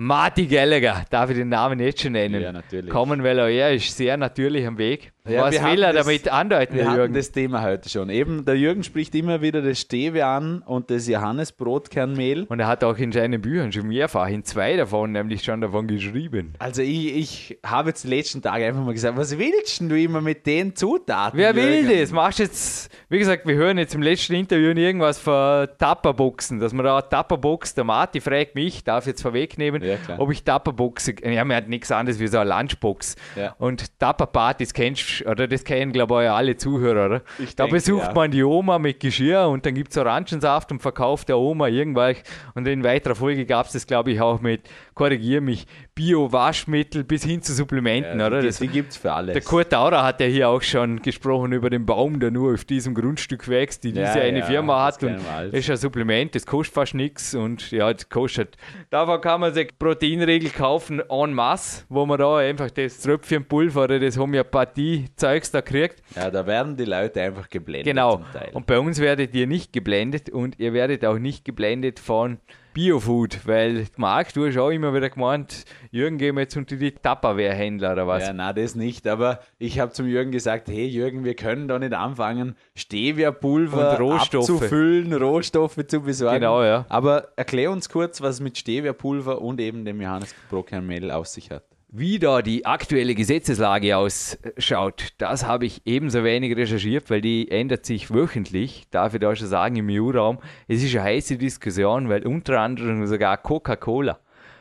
Marty 0.00 0.46
Gallagher, 0.46 1.04
darf 1.10 1.28
ich 1.30 1.36
den 1.36 1.48
Namen 1.48 1.80
jetzt 1.80 2.00
schon 2.00 2.12
nennen? 2.12 2.40
Ja, 2.40 2.52
natürlich. 2.52 2.88
Kommen, 2.88 3.24
weil 3.24 3.36
er 3.36 3.74
ist 3.74 3.96
sehr 3.96 4.16
natürlich 4.16 4.64
am 4.64 4.78
Weg. 4.78 5.10
Ja, 5.28 5.42
Was 5.42 5.62
will 5.62 5.82
er 5.82 5.92
das, 5.92 6.06
damit 6.06 6.28
andeuten, 6.32 6.76
wir 6.76 6.84
Jürgen? 6.94 7.12
das 7.14 7.32
Thema 7.32 7.62
heute 7.62 7.88
schon. 7.88 8.08
Eben, 8.08 8.44
der 8.44 8.54
Jürgen 8.56 8.82
spricht 8.84 9.14
immer 9.16 9.42
wieder 9.42 9.60
das 9.60 9.80
Stevia 9.80 10.36
an 10.36 10.62
und 10.62 10.88
das 10.90 11.06
Johannesbrotkernmehl. 11.08 12.44
Und 12.48 12.60
er 12.60 12.66
hat 12.68 12.84
auch 12.84 12.96
in 12.96 13.12
seinen 13.12 13.40
Büchern 13.42 13.72
schon 13.72 13.88
mehrfach, 13.88 14.28
in 14.28 14.44
zwei 14.44 14.76
davon 14.76 15.12
nämlich 15.12 15.42
schon 15.42 15.60
davon 15.60 15.86
geschrieben. 15.86 16.54
Also 16.60 16.80
ich, 16.82 17.14
ich 17.16 17.58
habe 17.66 17.90
jetzt 17.90 18.04
die 18.04 18.08
letzten 18.08 18.40
Tage 18.40 18.64
einfach 18.66 18.82
mal 18.84 18.94
gesagt, 18.94 19.18
was 19.18 19.36
willst 19.36 19.80
du 19.80 19.94
immer 20.00 20.20
mit 20.20 20.46
den 20.46 20.74
Zutaten? 20.76 21.36
Wer 21.38 21.52
Jürgen? 21.54 21.88
will 21.88 21.98
das? 22.00 22.12
Machst 22.12 22.38
jetzt, 22.38 22.90
wie 23.10 23.18
gesagt, 23.18 23.46
wir 23.46 23.56
hören 23.56 23.76
jetzt 23.78 23.94
im 23.94 24.02
letzten 24.02 24.34
Interview 24.34 24.70
irgendwas 24.70 25.18
von 25.18 25.66
Tapperboxen, 25.76 26.58
dass 26.60 26.72
man 26.72 26.86
da 26.86 27.02
Tapperbox, 27.02 27.74
der 27.74 27.84
Marti 27.84 28.20
fragt 28.20 28.54
mich, 28.54 28.84
darf 28.84 29.06
jetzt 29.06 29.20
vorwegnehmen, 29.22 29.82
ja, 29.82 29.87
ob 30.18 30.30
ich 30.30 30.44
Tapperboxe, 30.44 31.14
ja, 31.24 31.44
man 31.44 31.56
hat 31.56 31.68
nichts 31.68 31.90
anderes 31.90 32.18
wie 32.18 32.26
so 32.26 32.38
eine 32.38 32.50
Lunchbox. 32.50 33.16
Ja. 33.36 33.54
Und 33.58 33.98
Tapperpartys 33.98 34.74
kennst 34.74 35.20
du 35.20 35.30
oder 35.30 35.48
das 35.48 35.64
kennen, 35.64 35.92
glaube 35.92 36.24
ich, 36.24 36.30
alle 36.30 36.56
Zuhörer, 36.56 37.06
oder? 37.06 37.22
Ich 37.38 37.56
da 37.56 37.64
denke, 37.64 37.76
besucht 37.76 38.08
ja. 38.08 38.12
man 38.14 38.30
die 38.30 38.42
Oma 38.42 38.78
mit 38.78 39.00
Geschirr 39.00 39.48
und 39.48 39.64
dann 39.66 39.74
gibt 39.74 39.92
es 39.92 39.98
Orangensaft 39.98 40.72
und 40.72 40.80
verkauft 40.80 41.28
der 41.28 41.38
Oma 41.38 41.68
irgendwelche. 41.68 42.22
Und 42.54 42.66
in 42.66 42.84
weiterer 42.84 43.14
Folge 43.14 43.46
gab 43.46 43.66
es 43.66 43.72
das, 43.72 43.86
glaube 43.86 44.12
ich, 44.12 44.20
auch 44.20 44.40
mit 44.40 44.62
korrigiere 44.98 45.40
mich, 45.40 45.64
Bio-Waschmittel 45.94 47.04
bis 47.04 47.24
hin 47.24 47.40
zu 47.40 47.54
Supplementen, 47.54 48.18
ja, 48.18 48.26
oder? 48.26 48.42
Das, 48.42 48.58
die 48.58 48.66
gibt 48.66 48.90
es 48.90 48.96
für 48.96 49.12
alles. 49.12 49.32
Der 49.32 49.42
Kurt 49.42 49.70
Taurer 49.70 50.02
hat 50.02 50.20
ja 50.20 50.26
hier 50.26 50.48
auch 50.48 50.60
schon 50.60 51.00
gesprochen 51.00 51.52
über 51.52 51.70
den 51.70 51.86
Baum, 51.86 52.18
der 52.18 52.32
nur 52.32 52.52
auf 52.52 52.64
diesem 52.64 52.94
Grundstück 52.94 53.48
wächst, 53.48 53.84
die 53.84 53.92
diese 53.92 54.20
eine 54.20 54.42
Firma 54.42 54.84
hat. 54.84 55.02
Und 55.04 55.20
das 55.24 55.52
ist 55.52 55.70
ein 55.70 55.76
Supplement, 55.76 56.34
das 56.34 56.44
kostet 56.44 56.74
fast 56.74 56.94
nichts 56.94 57.34
und 57.34 57.70
ja, 57.70 57.92
das 57.92 58.08
kostet. 58.08 58.56
Davon 58.90 59.20
kann 59.20 59.40
man 59.40 59.54
sich 59.54 59.78
Proteinregel 59.78 60.50
kaufen 60.50 61.00
en 61.08 61.32
masse, 61.32 61.84
wo 61.88 62.04
man 62.04 62.18
da 62.18 62.38
einfach 62.38 62.70
das 62.70 63.00
Tröpfchenpulver 63.00 63.84
oder 63.84 64.00
das 64.00 64.18
Homöopathie-Zeugs 64.18 65.52
da 65.52 65.62
kriegt. 65.62 66.02
Ja, 66.16 66.30
da 66.30 66.44
werden 66.44 66.76
die 66.76 66.84
Leute 66.84 67.22
einfach 67.22 67.48
geblendet. 67.48 67.86
Genau. 67.86 68.20
Und 68.52 68.66
bei 68.66 68.80
uns 68.80 68.98
werdet 68.98 69.32
ihr 69.34 69.46
nicht 69.46 69.72
geblendet 69.72 70.28
und 70.28 70.58
ihr 70.58 70.72
werdet 70.72 71.04
auch 71.04 71.18
nicht 71.18 71.44
geblendet 71.44 72.00
von 72.00 72.38
Biofood, 72.78 73.44
weil 73.44 73.86
Marc, 73.96 74.32
du 74.34 74.46
hast 74.46 74.56
auch 74.56 74.70
immer 74.70 74.94
wieder 74.94 75.10
gemeint, 75.10 75.64
Jürgen, 75.90 76.16
gehen 76.16 76.36
wir 76.36 76.42
jetzt 76.42 76.56
unter 76.56 76.76
die 76.76 76.92
Tupperware-Händler 76.92 77.94
oder 77.94 78.06
was? 78.06 78.22
Ja, 78.22 78.32
nein, 78.32 78.54
das 78.54 78.76
nicht, 78.76 79.08
aber 79.08 79.40
ich 79.58 79.80
habe 79.80 79.90
zum 79.90 80.06
Jürgen 80.06 80.30
gesagt, 80.30 80.68
hey 80.68 80.86
Jürgen, 80.86 81.24
wir 81.24 81.34
können 81.34 81.66
da 81.66 81.80
nicht 81.80 81.92
anfangen, 81.92 82.54
Stevia-Pulver 82.76 83.98
abzufüllen, 83.98 85.12
Rohstoffe 85.12 85.84
zu 85.88 86.02
besorgen. 86.02 86.36
Genau, 86.36 86.62
ja. 86.62 86.86
Aber 86.88 87.32
erklär 87.34 87.72
uns 87.72 87.88
kurz, 87.88 88.20
was 88.20 88.38
mit 88.38 88.56
Stevia-Pulver 88.56 89.42
und 89.42 89.60
eben 89.60 89.84
dem 89.84 90.00
Johannes 90.00 90.32
Brockernmehl 90.48 91.10
auf 91.10 91.26
sich 91.26 91.50
hat. 91.50 91.64
Wie 91.90 92.18
da 92.18 92.42
die 92.42 92.66
aktuelle 92.66 93.14
Gesetzeslage 93.14 93.96
ausschaut, 93.96 95.14
das 95.16 95.46
habe 95.46 95.64
ich 95.64 95.80
ebenso 95.86 96.22
wenig 96.22 96.54
recherchiert, 96.54 97.08
weil 97.08 97.22
die 97.22 97.50
ändert 97.50 97.86
sich 97.86 98.12
wöchentlich. 98.12 98.86
Darf 98.90 99.14
ich 99.14 99.20
da 99.20 99.34
schon 99.34 99.46
sagen, 99.46 99.76
im 99.76 99.88
EU-Raum. 99.88 100.38
Es 100.66 100.82
ist 100.82 100.94
eine 100.94 101.04
heiße 101.04 101.38
Diskussion, 101.38 102.10
weil 102.10 102.26
unter 102.26 102.60
anderem 102.60 103.06
sogar 103.06 103.38
Coca-Cola, 103.38 104.20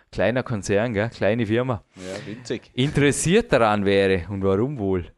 kleiner 0.10 0.42
Konzern, 0.42 0.94
gell, 0.94 1.10
kleine 1.10 1.46
Firma, 1.46 1.84
ja, 1.98 2.26
winzig. 2.26 2.72
interessiert 2.74 3.52
daran 3.52 3.84
wäre, 3.84 4.26
und 4.30 4.42
warum 4.42 4.80
wohl, 4.80 5.12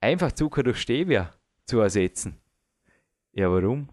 einfach 0.00 0.32
Zucker 0.32 0.62
durch 0.62 0.78
Stevia 0.78 1.30
zu 1.66 1.80
ersetzen. 1.80 2.38
Ja, 3.32 3.52
warum? 3.52 3.90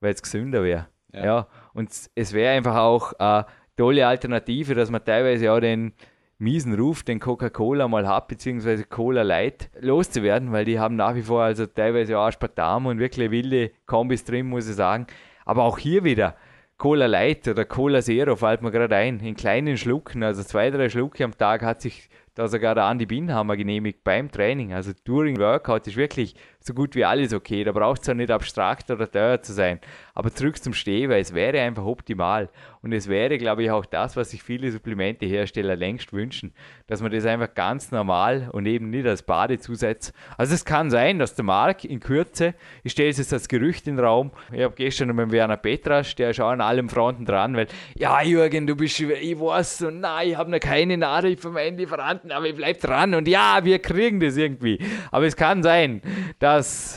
Weil 0.00 0.14
es 0.14 0.22
gesünder 0.22 0.62
wäre. 0.62 0.88
Ja. 1.12 1.24
ja. 1.24 1.46
und 1.74 1.90
es 2.14 2.32
wäre 2.32 2.56
einfach 2.56 2.76
auch 2.76 3.12
eine 3.18 3.44
tolle 3.76 4.06
Alternative, 4.06 4.74
dass 4.74 4.90
man 4.90 5.04
teilweise 5.04 5.52
auch 5.52 5.60
den 5.60 5.92
miesen 6.38 6.74
Ruf, 6.74 7.02
den 7.02 7.20
Coca-Cola 7.20 7.88
mal 7.88 8.08
hat, 8.08 8.28
beziehungsweise 8.28 8.84
Cola 8.84 9.22
Light 9.22 9.70
loszuwerden, 9.80 10.52
weil 10.52 10.64
die 10.64 10.78
haben 10.78 10.96
nach 10.96 11.14
wie 11.14 11.22
vor 11.22 11.42
also 11.42 11.66
teilweise 11.66 12.18
auch 12.18 12.26
Aspartam 12.26 12.86
und 12.86 12.98
wirklich 12.98 13.30
wilde 13.30 13.70
Kombis 13.86 14.24
drin, 14.24 14.46
muss 14.46 14.68
ich 14.68 14.74
sagen. 14.74 15.06
Aber 15.44 15.64
auch 15.64 15.78
hier 15.78 16.04
wieder 16.04 16.36
Cola 16.78 17.06
Light 17.06 17.46
oder 17.46 17.64
Cola 17.64 18.02
Zero 18.02 18.34
fällt 18.34 18.60
mir 18.62 18.72
gerade 18.72 18.96
ein, 18.96 19.20
in 19.20 19.36
kleinen 19.36 19.76
Schlucken, 19.76 20.24
also 20.24 20.42
zwei, 20.42 20.68
drei 20.70 20.88
Schlucke 20.88 21.22
am 21.22 21.36
Tag 21.36 21.62
hat 21.62 21.80
sich 21.80 22.08
da 22.34 22.48
sogar 22.48 22.74
der 22.74 22.84
Andi 22.84 23.06
Binhammer 23.06 23.56
genehmigt 23.56 24.02
beim 24.02 24.30
Training. 24.30 24.72
Also 24.72 24.92
Touring 25.04 25.38
Workout 25.38 25.86
ist 25.86 25.96
wirklich 25.96 26.34
so 26.64 26.74
gut 26.74 26.94
wie 26.94 27.04
alles 27.04 27.32
okay. 27.32 27.64
Da 27.64 27.72
braucht 27.72 28.02
es 28.02 28.06
ja 28.06 28.14
nicht 28.14 28.30
abstrakt 28.30 28.90
oder 28.90 29.10
teuer 29.10 29.42
zu 29.42 29.52
sein. 29.52 29.80
Aber 30.14 30.32
zurück 30.32 30.62
zum 30.62 30.74
Steh, 30.74 31.08
weil 31.08 31.20
es 31.20 31.34
wäre 31.34 31.60
einfach 31.60 31.84
optimal. 31.84 32.48
Und 32.82 32.92
es 32.92 33.08
wäre, 33.08 33.38
glaube 33.38 33.62
ich, 33.62 33.70
auch 33.70 33.86
das, 33.86 34.16
was 34.16 34.30
sich 34.30 34.42
viele 34.42 34.70
Supplementehersteller 34.70 35.76
längst 35.76 36.12
wünschen, 36.12 36.52
dass 36.88 37.00
man 37.00 37.12
das 37.12 37.24
einfach 37.24 37.54
ganz 37.54 37.92
normal 37.92 38.50
und 38.52 38.66
eben 38.66 38.90
nicht 38.90 39.06
als 39.06 39.22
Badezusatz. 39.22 40.12
Also 40.36 40.54
es 40.54 40.64
kann 40.64 40.90
sein, 40.90 41.20
dass 41.20 41.36
der 41.36 41.44
Marc 41.44 41.84
in 41.84 42.00
Kürze, 42.00 42.54
ich 42.82 42.92
stelle 42.92 43.10
es 43.10 43.18
jetzt 43.18 43.32
als 43.32 43.48
Gerücht 43.48 43.86
in 43.86 43.96
den 43.96 44.04
Raum, 44.04 44.32
ich 44.52 44.62
habe 44.62 44.74
gestern 44.74 45.14
mit 45.14 45.30
Werner 45.30 45.56
Petrasch, 45.56 46.16
der 46.16 46.30
ist 46.30 46.40
auch 46.40 46.50
an 46.50 46.60
allem 46.60 46.88
Fronten 46.88 47.24
dran, 47.24 47.56
weil, 47.56 47.68
ja 47.94 48.20
Jürgen, 48.22 48.66
du 48.66 48.74
bist, 48.74 48.98
ich 48.98 49.38
weiß, 49.40 49.82
und 49.82 50.00
nein, 50.00 50.30
ich 50.30 50.36
habe 50.36 50.50
noch 50.50 50.60
keine 50.60 50.96
Nachricht 50.96 51.40
von 51.40 51.52
meinen 51.52 51.78
Lieferanten, 51.78 52.32
aber 52.32 52.46
ich 52.46 52.56
bleib 52.56 52.80
dran 52.80 53.14
und 53.14 53.28
ja, 53.28 53.60
wir 53.62 53.78
kriegen 53.78 54.18
das 54.18 54.36
irgendwie. 54.36 54.80
Aber 55.12 55.24
es 55.24 55.36
kann 55.36 55.62
sein, 55.62 56.02
dass 56.40 56.51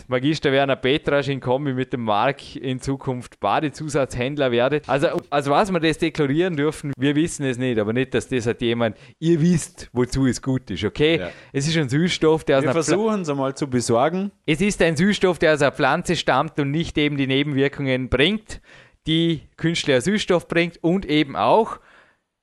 Magister 0.07 0.51
Werner 0.51 0.75
Petrasch 0.75 1.29
in 1.29 1.39
Kombi 1.39 1.73
mit 1.73 1.93
dem 1.93 2.01
Marc 2.03 2.55
in 2.55 2.79
Zukunft 2.79 3.39
Badezusatzhändler 3.39 4.51
werdet. 4.51 4.87
Also, 4.89 5.07
also 5.29 5.51
was 5.51 5.71
wir 5.71 5.79
das 5.79 5.97
deklarieren 5.97 6.55
dürfen, 6.55 6.93
wir 6.97 7.15
wissen 7.15 7.45
es 7.45 7.57
nicht, 7.57 7.79
aber 7.79 7.93
nicht, 7.93 8.13
dass 8.13 8.27
das 8.27 8.47
hat 8.47 8.61
jemand, 8.61 8.97
ihr 9.19 9.41
wisst, 9.41 9.89
wozu 9.93 10.25
es 10.25 10.41
gut 10.41 10.69
ist, 10.71 10.83
okay? 10.83 11.19
Ja. 11.19 11.29
Es 11.53 11.67
ist 11.67 11.77
ein 11.77 11.89
Süßstoff, 11.89 12.43
der 12.43 12.57
aus 12.57 12.63
wir 12.63 12.71
einer 12.71 12.83
versuchen 12.83 13.21
es 13.21 13.29
einmal 13.29 13.55
zu 13.55 13.69
besorgen. 13.69 14.31
Es 14.45 14.61
ist 14.61 14.81
ein 14.81 14.97
Süßstoff, 14.97 15.39
der 15.39 15.53
aus 15.53 15.61
einer 15.61 15.71
Pflanze 15.71 16.15
stammt 16.15 16.59
und 16.59 16.71
nicht 16.71 16.97
eben 16.97 17.17
die 17.17 17.27
Nebenwirkungen 17.27 18.09
bringt, 18.09 18.61
die 19.07 19.41
künstlicher 19.57 20.01
Süßstoff 20.01 20.47
bringt 20.47 20.83
und 20.83 21.05
eben 21.05 21.35
auch 21.35 21.79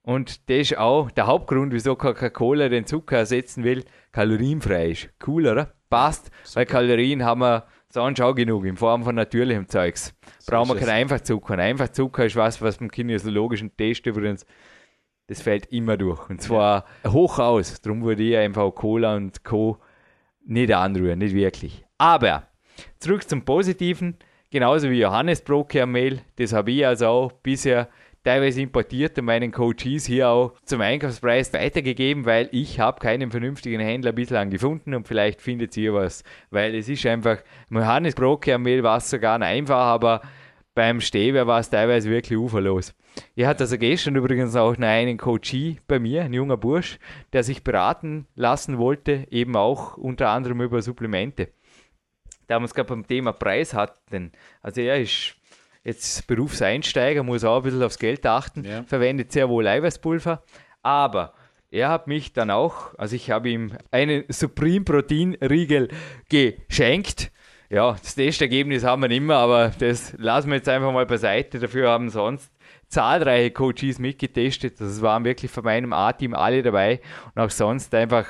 und 0.03 0.51
das 0.51 0.59
ist 0.59 0.79
auch 0.79 1.11
der 1.13 1.29
Hauptgrund, 1.29 1.73
wieso 1.73 1.95
Coca-Cola 1.95 2.69
den 2.69 2.87
Zucker 2.87 3.19
ersetzen 3.19 3.63
will, 3.63 3.85
kalorienfrei 4.11 4.91
ist. 4.91 5.11
Cool, 5.25 5.47
oder? 5.47 5.75
Passt, 5.93 6.31
Super. 6.43 6.61
weil 6.61 6.67
Kalorien 6.67 7.25
haben 7.25 7.43
wir 7.43 7.67
sonst 7.91 8.21
auch 8.21 8.35
genug 8.35 8.65
in 8.65 8.77
Form 8.77 9.05
von 9.05 9.15
natürlichem 9.15 9.69
Zeugs. 9.69 10.15
So 10.39 10.51
Brauchen 10.53 10.71
wir 10.71 10.77
keinen 10.77 11.03
Einfachzucker. 11.03 11.55
Ein 11.55 11.61
Einfachzucker 11.61 12.25
ist 12.25 12.37
was, 12.37 12.63
was 12.63 12.79
beim 12.79 12.91
kinesiologischen 12.91 13.77
Test 13.77 14.07
übrigens, 14.07 14.47
das 15.27 15.43
fällt 15.43 15.67
immer 15.67 15.97
durch. 15.97 16.31
Und 16.31 16.41
zwar 16.41 16.87
ja. 17.05 17.13
hoch 17.13 17.39
aus. 17.39 17.81
Darum 17.83 18.03
würde 18.03 18.23
ich 18.23 18.37
einfach 18.37 18.75
Cola 18.75 19.17
und 19.17 19.45
Co. 19.45 19.79
nicht 20.45 20.73
anrühren, 20.73 21.19
nicht 21.19 21.35
wirklich. 21.35 21.85
Aber 21.99 22.49
zurück 22.99 23.29
zum 23.29 23.45
Positiven. 23.45 24.17
Genauso 24.51 24.91
wie 24.91 25.01
Johannes 25.01 25.43
Brokermehl, 25.43 26.21
das 26.37 26.53
habe 26.53 26.73
ich 26.73 26.87
also 26.87 27.07
auch 27.07 27.33
bisher 27.33 27.89
teilweise 28.25 28.61
importiert 28.61 29.19
und 29.19 29.25
meinen 29.25 29.53
Coaches 29.53 30.07
hier 30.07 30.29
auch 30.29 30.55
zum 30.65 30.81
Einkaufspreis 30.81 31.53
weitergegeben, 31.53 32.25
weil 32.25 32.49
ich 32.53 32.79
habe 32.81 33.01
keinen 33.01 33.31
vernünftigen 33.31 33.81
Händler 33.81 34.13
bislang 34.13 34.51
gefunden 34.51 34.95
und 34.95 35.09
vielleicht 35.09 35.41
findet 35.41 35.77
ihr 35.77 35.95
was, 35.95 36.23
weil 36.51 36.75
es 36.75 36.89
ist 36.89 37.05
einfach, 37.07 37.39
Johannes 37.71 38.15
Mehl 38.17 38.83
war 38.83 38.99
es 38.99 39.11
sogar 39.11 39.41
einfach, 39.41 39.77
aber 39.77 40.23
beim 40.75 41.01
Stevia 41.01 41.47
war 41.47 41.61
es 41.61 41.71
teilweise 41.71 42.09
wirklich 42.11 42.39
uferlos. 42.39 42.95
Ich 43.35 43.45
hatte 43.45 43.65
also 43.65 43.77
gestern 43.77 44.17
übrigens 44.17 44.57
auch 44.57 44.77
noch 44.79 44.89
einen 44.89 45.19
Coachie 45.19 45.79
bei 45.87 45.99
mir, 45.99 46.23
ein 46.23 46.33
junger 46.33 46.57
Bursch, 46.57 46.99
der 47.33 47.43
sich 47.43 47.63
beraten 47.63 48.27
lassen 48.35 48.79
wollte, 48.79 49.27
eben 49.31 49.55
auch 49.55 49.99
unter 49.99 50.31
anderem 50.31 50.63
über 50.63 50.81
Supplemente. 50.81 51.49
Da 52.47 52.55
haben 52.55 52.63
wir 52.63 52.67
es 52.67 52.75
gerade 52.75 52.89
beim 52.89 53.07
Thema 53.07 53.33
Preis 53.33 53.75
hatten. 53.75 54.33
Also 54.63 54.81
er 54.81 55.01
ist 55.01 55.37
jetzt 55.85 56.27
Berufseinsteiger, 56.27 57.23
muss 57.23 57.45
auch 57.45 57.59
ein 57.59 57.63
bisschen 57.63 57.83
aufs 57.83 57.99
Geld 57.99 58.25
achten, 58.27 58.65
ja. 58.65 58.83
verwendet 58.85 59.33
sehr 59.33 59.49
wohl 59.49 59.67
Eiweißpulver, 59.67 60.43
aber 60.83 61.35
er 61.71 61.89
hat 61.89 62.07
mich 62.07 62.33
dann 62.33 62.51
auch, 62.51 62.95
also 62.99 63.17
ich 63.17 63.31
habe 63.31 63.49
ihm 63.49 63.73
einen 63.91 64.25
Supreme 64.29 64.85
Protein 64.85 65.37
Riegel 65.41 65.89
geschenkt. 66.29 67.33
Ja, 67.71 67.93
das 67.93 68.15
Testergebnis 68.15 68.85
haben 68.85 69.01
wir 69.01 69.21
mehr, 69.21 69.37
aber 69.37 69.73
das 69.79 70.13
lassen 70.19 70.51
wir 70.51 70.57
jetzt 70.57 70.69
einfach 70.69 70.93
mal 70.93 71.07
beiseite. 71.07 71.59
Dafür 71.59 71.89
haben 71.89 72.11
sonst 72.11 72.53
zahlreiche 72.89 73.53
Coaches 73.53 73.99
mitgetestet. 73.99 74.79
Das 74.79 75.01
waren 75.01 75.25
wirklich 75.25 75.51
von 75.51 75.65
meinem 75.65 75.95
A-Team 75.95 76.35
alle 76.35 76.63
dabei 76.63 77.01
und 77.35 77.41
auch 77.41 77.49
sonst 77.49 77.95
einfach 77.95 78.27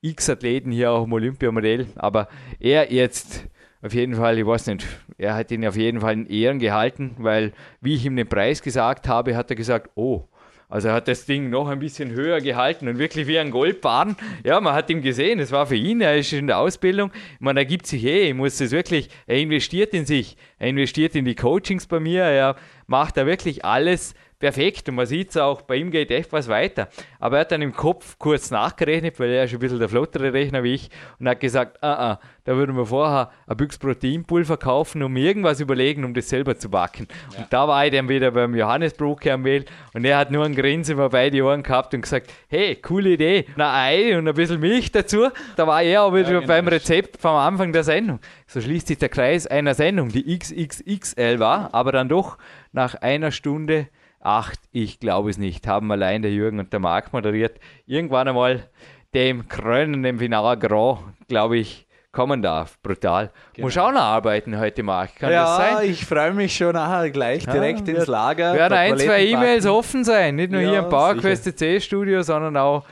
x 0.00 0.30
Athleten 0.30 0.70
hier 0.70 0.90
auch 0.90 1.04
im 1.04 1.12
Olympiamodell. 1.12 1.88
Aber 1.96 2.28
er 2.58 2.90
jetzt 2.90 3.46
auf 3.82 3.94
jeden 3.94 4.14
Fall, 4.14 4.38
ich 4.38 4.46
weiß 4.46 4.66
nicht, 4.66 4.86
er 5.18 5.34
hat 5.34 5.50
ihn 5.50 5.66
auf 5.66 5.76
jeden 5.76 6.00
Fall 6.00 6.14
in 6.14 6.26
Ehren 6.26 6.58
gehalten, 6.58 7.14
weil, 7.18 7.52
wie 7.80 7.94
ich 7.94 8.04
ihm 8.04 8.16
den 8.16 8.28
Preis 8.28 8.62
gesagt 8.62 9.06
habe, 9.08 9.36
hat 9.36 9.50
er 9.50 9.56
gesagt, 9.56 9.90
oh, 9.94 10.24
also 10.70 10.88
er 10.88 10.94
hat 10.94 11.08
das 11.08 11.24
Ding 11.24 11.48
noch 11.48 11.68
ein 11.68 11.78
bisschen 11.78 12.10
höher 12.10 12.42
gehalten 12.42 12.88
und 12.88 12.98
wirklich 12.98 13.26
wie 13.26 13.38
ein 13.38 13.50
Goldbahn. 13.50 14.16
Ja, 14.44 14.60
man 14.60 14.74
hat 14.74 14.90
ihm 14.90 15.00
gesehen, 15.00 15.38
es 15.38 15.50
war 15.50 15.66
für 15.66 15.76
ihn, 15.76 16.02
er 16.02 16.18
ist 16.18 16.32
in 16.34 16.46
der 16.46 16.58
Ausbildung. 16.58 17.10
Man 17.38 17.56
ergibt 17.56 17.86
sich 17.86 18.04
eh, 18.04 18.34
muss 18.34 18.58
das 18.58 18.70
wirklich, 18.70 19.08
er 19.26 19.38
investiert 19.38 19.94
in 19.94 20.04
sich, 20.04 20.36
er 20.58 20.68
investiert 20.68 21.14
in 21.14 21.24
die 21.24 21.34
Coachings 21.34 21.86
bei 21.86 22.00
mir, 22.00 22.24
er 22.24 22.56
macht 22.86 23.16
da 23.16 23.24
wirklich 23.24 23.64
alles 23.64 24.14
perfekt 24.38 24.88
und 24.88 24.94
man 24.94 25.06
sieht 25.06 25.30
es 25.30 25.36
auch, 25.36 25.62
bei 25.62 25.76
ihm 25.76 25.90
geht 25.90 26.10
echt 26.10 26.32
was 26.32 26.48
weiter. 26.48 26.88
Aber 27.18 27.36
er 27.36 27.40
hat 27.40 27.52
dann 27.52 27.62
im 27.62 27.74
Kopf 27.74 28.18
kurz 28.18 28.50
nachgerechnet, 28.50 29.18
weil 29.18 29.30
er 29.30 29.44
ist 29.44 29.52
ein 29.52 29.58
bisschen 29.58 29.78
der 29.78 29.88
flottere 29.88 30.32
Rechner 30.32 30.62
wie 30.62 30.74
ich 30.74 30.90
und 31.18 31.28
hat 31.28 31.40
gesagt, 31.40 31.82
ah, 31.82 32.12
ah, 32.12 32.20
da 32.44 32.56
würden 32.56 32.76
wir 32.76 32.86
vorher 32.86 33.30
ein 33.46 33.56
Büchs 33.56 33.78
Proteinpulver 33.78 34.56
kaufen, 34.56 35.02
um 35.02 35.16
irgendwas 35.16 35.60
überlegen, 35.60 36.04
um 36.04 36.14
das 36.14 36.28
selber 36.28 36.56
zu 36.56 36.70
backen. 36.70 37.08
Ja. 37.32 37.40
Und 37.40 37.52
da 37.52 37.68
war 37.68 37.84
ich 37.84 37.92
dann 37.92 38.08
wieder 38.08 38.30
beim 38.30 38.54
Johannes 38.54 38.94
Brokermehl 38.94 39.64
und 39.92 40.04
er 40.04 40.18
hat 40.18 40.30
nur 40.30 40.44
ein 40.44 40.54
Grinsen 40.54 40.94
über 40.94 41.10
beide 41.10 41.42
Ohren 41.42 41.62
gehabt 41.62 41.92
und 41.94 42.02
gesagt, 42.02 42.32
hey, 42.48 42.76
coole 42.76 43.10
Idee, 43.10 43.44
ein 43.56 43.60
Ei 43.60 44.16
und 44.16 44.28
ein 44.28 44.34
bisschen 44.34 44.60
Milch 44.60 44.92
dazu. 44.92 45.28
Da 45.56 45.66
war 45.66 45.82
er 45.82 46.04
auch 46.04 46.14
wieder 46.14 46.30
ja, 46.30 46.40
genau. 46.40 46.46
beim 46.46 46.68
Rezept 46.68 47.20
vom 47.20 47.34
Anfang 47.34 47.72
der 47.72 47.84
Sendung. 47.84 48.20
So 48.46 48.60
schließt 48.60 48.86
sich 48.86 48.98
der 48.98 49.08
Kreis 49.08 49.46
einer 49.46 49.74
Sendung, 49.74 50.08
die 50.08 50.38
XXXL 50.38 51.40
war, 51.40 51.74
aber 51.74 51.92
dann 51.92 52.08
doch 52.08 52.38
nach 52.72 52.94
einer 52.94 53.32
Stunde 53.32 53.88
acht, 54.20 54.58
ich 54.72 55.00
glaube 55.00 55.30
es 55.30 55.38
nicht, 55.38 55.66
haben 55.66 55.90
allein 55.92 56.22
der 56.22 56.32
Jürgen 56.32 56.58
und 56.58 56.72
der 56.72 56.80
Marc 56.80 57.12
moderiert. 57.12 57.58
Irgendwann 57.86 58.28
einmal 58.28 58.68
dem 59.14 59.48
krönenden 59.48 60.18
Final 60.18 60.58
Grand, 60.58 60.98
glaube 61.28 61.58
ich, 61.58 61.86
kommen 62.12 62.42
darf. 62.42 62.80
Brutal. 62.82 63.30
Genau. 63.54 63.66
Muss 63.66 63.78
auch 63.78 63.92
noch 63.92 64.00
arbeiten 64.00 64.58
heute, 64.58 64.82
Marc. 64.82 65.16
Kann 65.16 65.30
ja, 65.30 65.44
das 65.44 65.56
sein? 65.56 65.90
ich 65.90 66.04
freue 66.04 66.32
mich 66.32 66.56
schon 66.56 66.72
nachher 66.72 67.10
gleich 67.10 67.46
direkt 67.46 67.86
ja, 67.86 67.94
ins 67.94 68.06
Lager. 68.06 68.54
Werden 68.54 68.76
ein, 68.76 68.98
zwei 68.98 69.24
E-Mails 69.24 69.66
offen 69.66 70.04
sein. 70.04 70.36
Nicht 70.36 70.50
nur 70.50 70.60
ja, 70.60 70.70
hier 70.70 70.78
im 70.80 70.88
PowerQuest 70.88 71.58
C 71.58 71.80
Studio, 71.80 72.22
sondern 72.22 72.56
auch. 72.56 72.84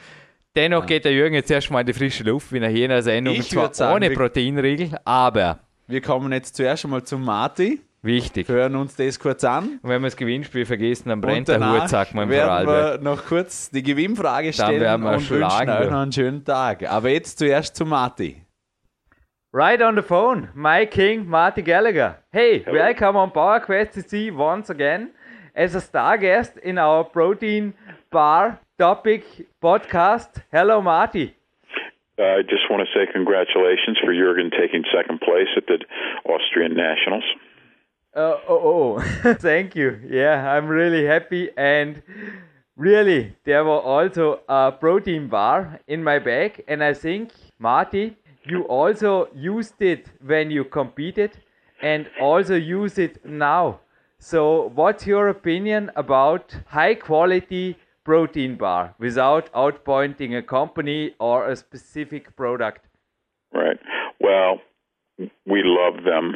Dennoch 0.55 0.83
ja. 0.83 0.87
geht 0.87 1.05
der 1.05 1.13
Jürgen 1.13 1.35
jetzt 1.35 1.51
erstmal 1.51 1.83
in 1.83 1.87
die 1.87 1.93
frische 1.93 2.25
Luft 2.25 2.51
wie 2.53 2.61
nach 2.61 2.71
jener 2.71 3.03
Sendung. 3.03 3.35
Ich 3.35 3.51
zwar 3.51 3.75
sagen, 3.75 3.97
ohne 3.97 4.11
Proteinriegel, 4.11 4.99
aber. 5.05 5.59
Wir 5.87 6.01
kommen 6.01 6.33
jetzt 6.33 6.57
zuerst 6.57 6.85
einmal 6.85 7.05
zum 7.05 7.25
Marti. 7.25 7.81
Wichtig. 8.07 8.49
Wir 8.49 8.55
hören 8.55 8.77
uns 8.77 8.95
das 8.95 9.19
kurz 9.19 9.43
an. 9.43 9.81
Und 9.83 9.91
wenn 9.91 10.01
wir 10.01 10.07
das 10.07 10.17
Gewinnspiel 10.17 10.65
vergessen, 10.65 11.09
dann 11.09 11.21
brennt 11.21 11.49
der 11.49 11.59
Hut, 11.59 11.89
sagt 11.89 12.15
man 12.15 12.25
im 12.25 12.31
werden 12.31 12.69
wir 12.69 12.99
noch 13.03 13.25
kurz 13.27 13.69
die 13.71 13.83
Gewinnfrage 13.83 14.53
stellen 14.53 14.81
dann 14.81 14.81
werden 14.81 15.03
wir 15.03 15.13
und 15.15 15.23
schlagen 15.23 15.69
wünschen 15.69 15.83
euch 15.83 15.91
noch 15.91 16.03
einen 16.03 16.13
schönen 16.13 16.45
Tag. 16.45 16.89
Aber 16.89 17.09
jetzt 17.09 17.41
zuerst 17.41 17.75
zu 17.75 17.85
Marty. 17.85 18.43
Right 19.53 19.83
on 19.83 19.97
the 19.97 20.03
phone, 20.03 20.51
my 20.55 20.87
king, 20.87 21.27
Marty 21.27 21.63
Gallagher. 21.63 22.23
Hey, 22.31 22.63
Hello. 22.65 22.79
welcome 22.79 23.17
on 23.17 23.33
Power 23.33 23.59
Quest 23.59 23.95
CC 23.95 24.31
once 24.31 24.71
again 24.71 25.11
as 25.55 25.75
a 25.75 25.81
star 25.81 26.17
guest 26.17 26.57
in 26.59 26.79
our 26.79 27.03
protein 27.03 27.75
bar 28.13 28.61
topic 28.79 29.25
podcast. 29.61 30.43
Hello, 30.53 30.81
Marty. 30.81 31.35
I 32.19 32.43
just 32.49 32.71
want 32.71 32.87
to 32.87 32.89
say 32.95 33.11
congratulations 33.13 33.99
for 34.05 34.15
Jurgen 34.15 34.51
taking 34.51 34.85
second 34.95 35.21
place 35.21 35.49
at 35.57 35.65
the 35.67 35.79
Austrian 36.25 36.75
Nationals. 36.75 37.25
Uh, 38.17 38.39
oh, 38.49 38.99
oh. 39.29 39.35
thank 39.41 39.77
you. 39.77 40.01
Yeah, 40.09 40.51
I'm 40.51 40.69
really 40.69 41.05
happy. 41.05 41.51
And 41.55 42.03
really, 42.75 43.37
there 43.45 43.63
was 43.63 43.83
also 43.85 44.41
a 44.49 44.73
protein 44.73 45.29
bar 45.29 45.81
in 45.87 46.03
my 46.03 46.19
bag. 46.19 46.65
And 46.67 46.83
I 46.83 46.95
think, 46.95 47.33
Marty, 47.59 48.17
you 48.45 48.63
also 48.63 49.29
used 49.35 49.83
it 49.83 50.07
when 50.25 50.51
you 50.51 50.65
competed 50.65 51.37
and 51.83 52.09
also 52.19 52.55
use 52.55 52.97
it 52.97 53.23
now. 53.23 53.81
So, 54.19 54.71
what's 54.75 55.07
your 55.07 55.29
opinion 55.29 55.91
about 55.95 56.57
high 56.69 56.95
quality 56.95 57.77
protein 58.03 58.57
bar 58.57 58.95
without 58.99 59.53
outpointing 59.53 60.39
a 60.39 60.43
company 60.43 61.15
or 61.21 61.51
a 61.51 61.55
specific 61.55 62.35
product? 62.35 62.87
Right. 63.53 63.79
Well, 64.19 64.63
we 65.19 65.63
love 65.65 66.03
them 66.05 66.35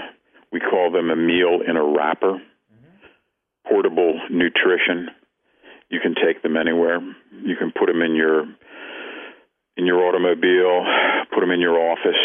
we 0.53 0.61
call 0.61 0.91
them 0.91 1.11
a 1.11 1.17
meal 1.17 1.61
in 1.67 1.77
a 1.77 1.85
wrapper. 1.85 2.35
Mm-hmm. 2.35 3.69
Portable 3.69 4.21
nutrition. 4.31 5.09
You 5.89 6.01
can 6.01 6.15
take 6.15 6.43
them 6.43 6.57
anywhere. 6.57 7.01
You 7.43 7.57
can 7.57 7.73
put 7.73 7.87
them 7.87 8.03
in 8.03 8.15
your 8.15 8.45
in 9.77 9.87
your 9.87 10.07
automobile, 10.07 10.85
put 11.33 11.41
them 11.41 11.51
in 11.51 11.61
your 11.61 11.79
office, 11.79 12.21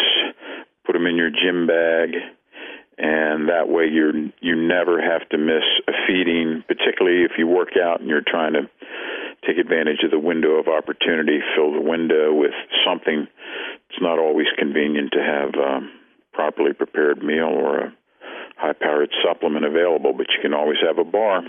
put 0.85 0.93
them 0.93 1.05
in 1.05 1.15
your 1.15 1.29
gym 1.29 1.67
bag, 1.67 2.09
and 2.97 3.49
that 3.49 3.69
way 3.69 3.85
you're 3.91 4.13
you 4.41 4.55
never 4.55 5.01
have 5.01 5.27
to 5.29 5.37
miss 5.37 5.63
a 5.87 5.93
feeding, 6.07 6.63
particularly 6.67 7.23
if 7.23 7.31
you 7.37 7.47
work 7.47 7.77
out 7.81 7.99
and 7.99 8.09
you're 8.09 8.25
trying 8.25 8.53
to 8.53 8.69
take 9.47 9.57
advantage 9.57 10.01
of 10.03 10.11
the 10.11 10.19
window 10.19 10.59
of 10.59 10.67
opportunity, 10.67 11.39
fill 11.55 11.71
the 11.73 11.81
window 11.81 12.33
with 12.33 12.53
something. 12.85 13.27
It's 13.89 14.01
not 14.01 14.17
always 14.17 14.47
convenient 14.57 15.11
to 15.13 15.21
have 15.21 15.53
a 15.55 15.79
properly 16.33 16.73
prepared 16.73 17.23
meal 17.23 17.45
or 17.45 17.79
a 17.79 17.93
high 18.57 18.73
powered 18.73 19.11
supplement 19.23 19.65
available, 19.65 20.13
but 20.13 20.27
you 20.29 20.41
can 20.41 20.53
always 20.53 20.77
have 20.85 20.97
a 20.97 21.03
bar. 21.03 21.43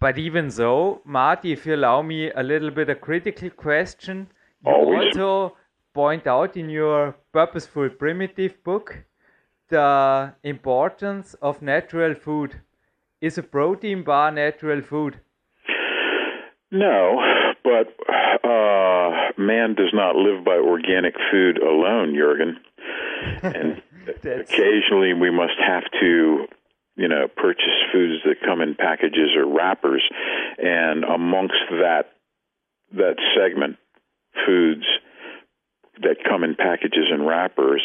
But 0.00 0.18
even 0.18 0.50
so, 0.50 1.00
Marty, 1.04 1.52
if 1.52 1.64
you 1.64 1.74
allow 1.74 2.02
me 2.02 2.30
a 2.30 2.42
little 2.42 2.70
bit 2.70 2.90
a 2.90 2.94
critical 2.94 3.50
question, 3.50 4.28
you 4.64 4.72
always. 4.72 5.16
also 5.16 5.56
point 5.94 6.26
out 6.26 6.56
in 6.56 6.68
your 6.68 7.14
Purposeful 7.32 7.88
Primitive 7.90 8.62
book 8.64 9.04
the 9.68 10.34
importance 10.42 11.34
of 11.40 11.62
natural 11.62 12.14
food. 12.14 12.60
Is 13.20 13.38
a 13.38 13.42
protein 13.42 14.02
bar 14.02 14.30
natural 14.32 14.82
food? 14.82 15.20
No, 16.70 17.22
but 17.62 17.88
uh, 18.44 19.32
man 19.38 19.74
does 19.74 19.92
not 19.94 20.16
live 20.16 20.44
by 20.44 20.56
organic 20.56 21.14
food 21.30 21.58
alone, 21.58 22.14
Jurgen. 22.14 22.58
And 23.42 23.82
occasionally 24.08 25.14
we 25.14 25.30
must 25.30 25.58
have 25.66 25.84
to 26.00 26.46
you 26.96 27.08
know 27.08 27.28
purchase 27.28 27.78
foods 27.92 28.22
that 28.24 28.36
come 28.44 28.60
in 28.60 28.74
packages 28.74 29.30
or 29.36 29.46
wrappers. 29.46 30.02
And 30.58 31.04
amongst 31.04 31.62
that 31.70 32.12
that 32.92 33.16
segment 33.36 33.76
foods 34.46 34.84
that 36.00 36.16
come 36.28 36.44
in 36.44 36.54
packages 36.54 37.06
and 37.10 37.26
wrappers 37.26 37.82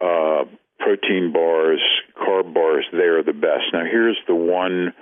uh, 0.00 0.44
protein 0.78 1.32
bars 1.32 1.80
carb 2.16 2.54
bars 2.54 2.86
they 2.92 3.04
are 3.04 3.22
the 3.22 3.32
best. 3.32 3.72
Now 3.72 3.84
here's 3.84 4.18
the 4.26 4.34
one 4.34 4.92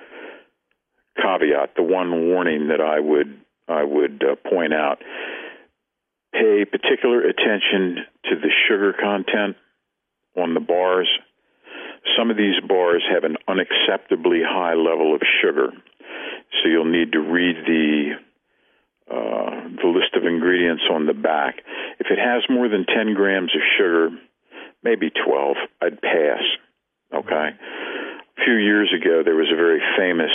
caveat 1.16 1.74
the 1.76 1.82
one 1.82 2.28
warning 2.28 2.68
that 2.68 2.80
i 2.80 3.00
would 3.00 3.40
i 3.68 3.82
would 3.82 4.22
uh, 4.22 4.36
point 4.48 4.72
out. 4.72 4.98
Pay 6.32 6.64
particular 6.66 7.22
attention 7.22 8.04
to 8.24 8.36
the 8.36 8.50
sugar 8.68 8.92
content 8.92 9.56
on 10.42 10.54
the 10.54 10.60
bars. 10.60 11.08
Some 12.16 12.30
of 12.30 12.36
these 12.36 12.60
bars 12.66 13.02
have 13.12 13.24
an 13.24 13.36
unacceptably 13.48 14.42
high 14.44 14.74
level 14.74 15.14
of 15.14 15.20
sugar, 15.42 15.70
so 15.72 16.68
you'll 16.68 16.90
need 16.90 17.12
to 17.12 17.20
read 17.20 17.56
the 17.66 18.12
uh, 19.10 19.68
the 19.80 19.88
list 19.88 20.14
of 20.14 20.24
ingredients 20.24 20.82
on 20.90 21.06
the 21.06 21.14
back. 21.14 21.56
If 21.98 22.08
it 22.10 22.18
has 22.18 22.42
more 22.50 22.68
than 22.68 22.84
10 22.84 23.14
grams 23.14 23.50
of 23.54 23.62
sugar, 23.78 24.10
maybe 24.82 25.10
12, 25.10 25.56
I'd 25.80 26.00
pass. 26.02 26.44
Okay. 27.14 27.48
A 27.56 28.44
few 28.44 28.56
years 28.56 28.92
ago, 28.92 29.22
there 29.24 29.34
was 29.34 29.48
a 29.52 29.56
very 29.56 29.80
famous 29.96 30.30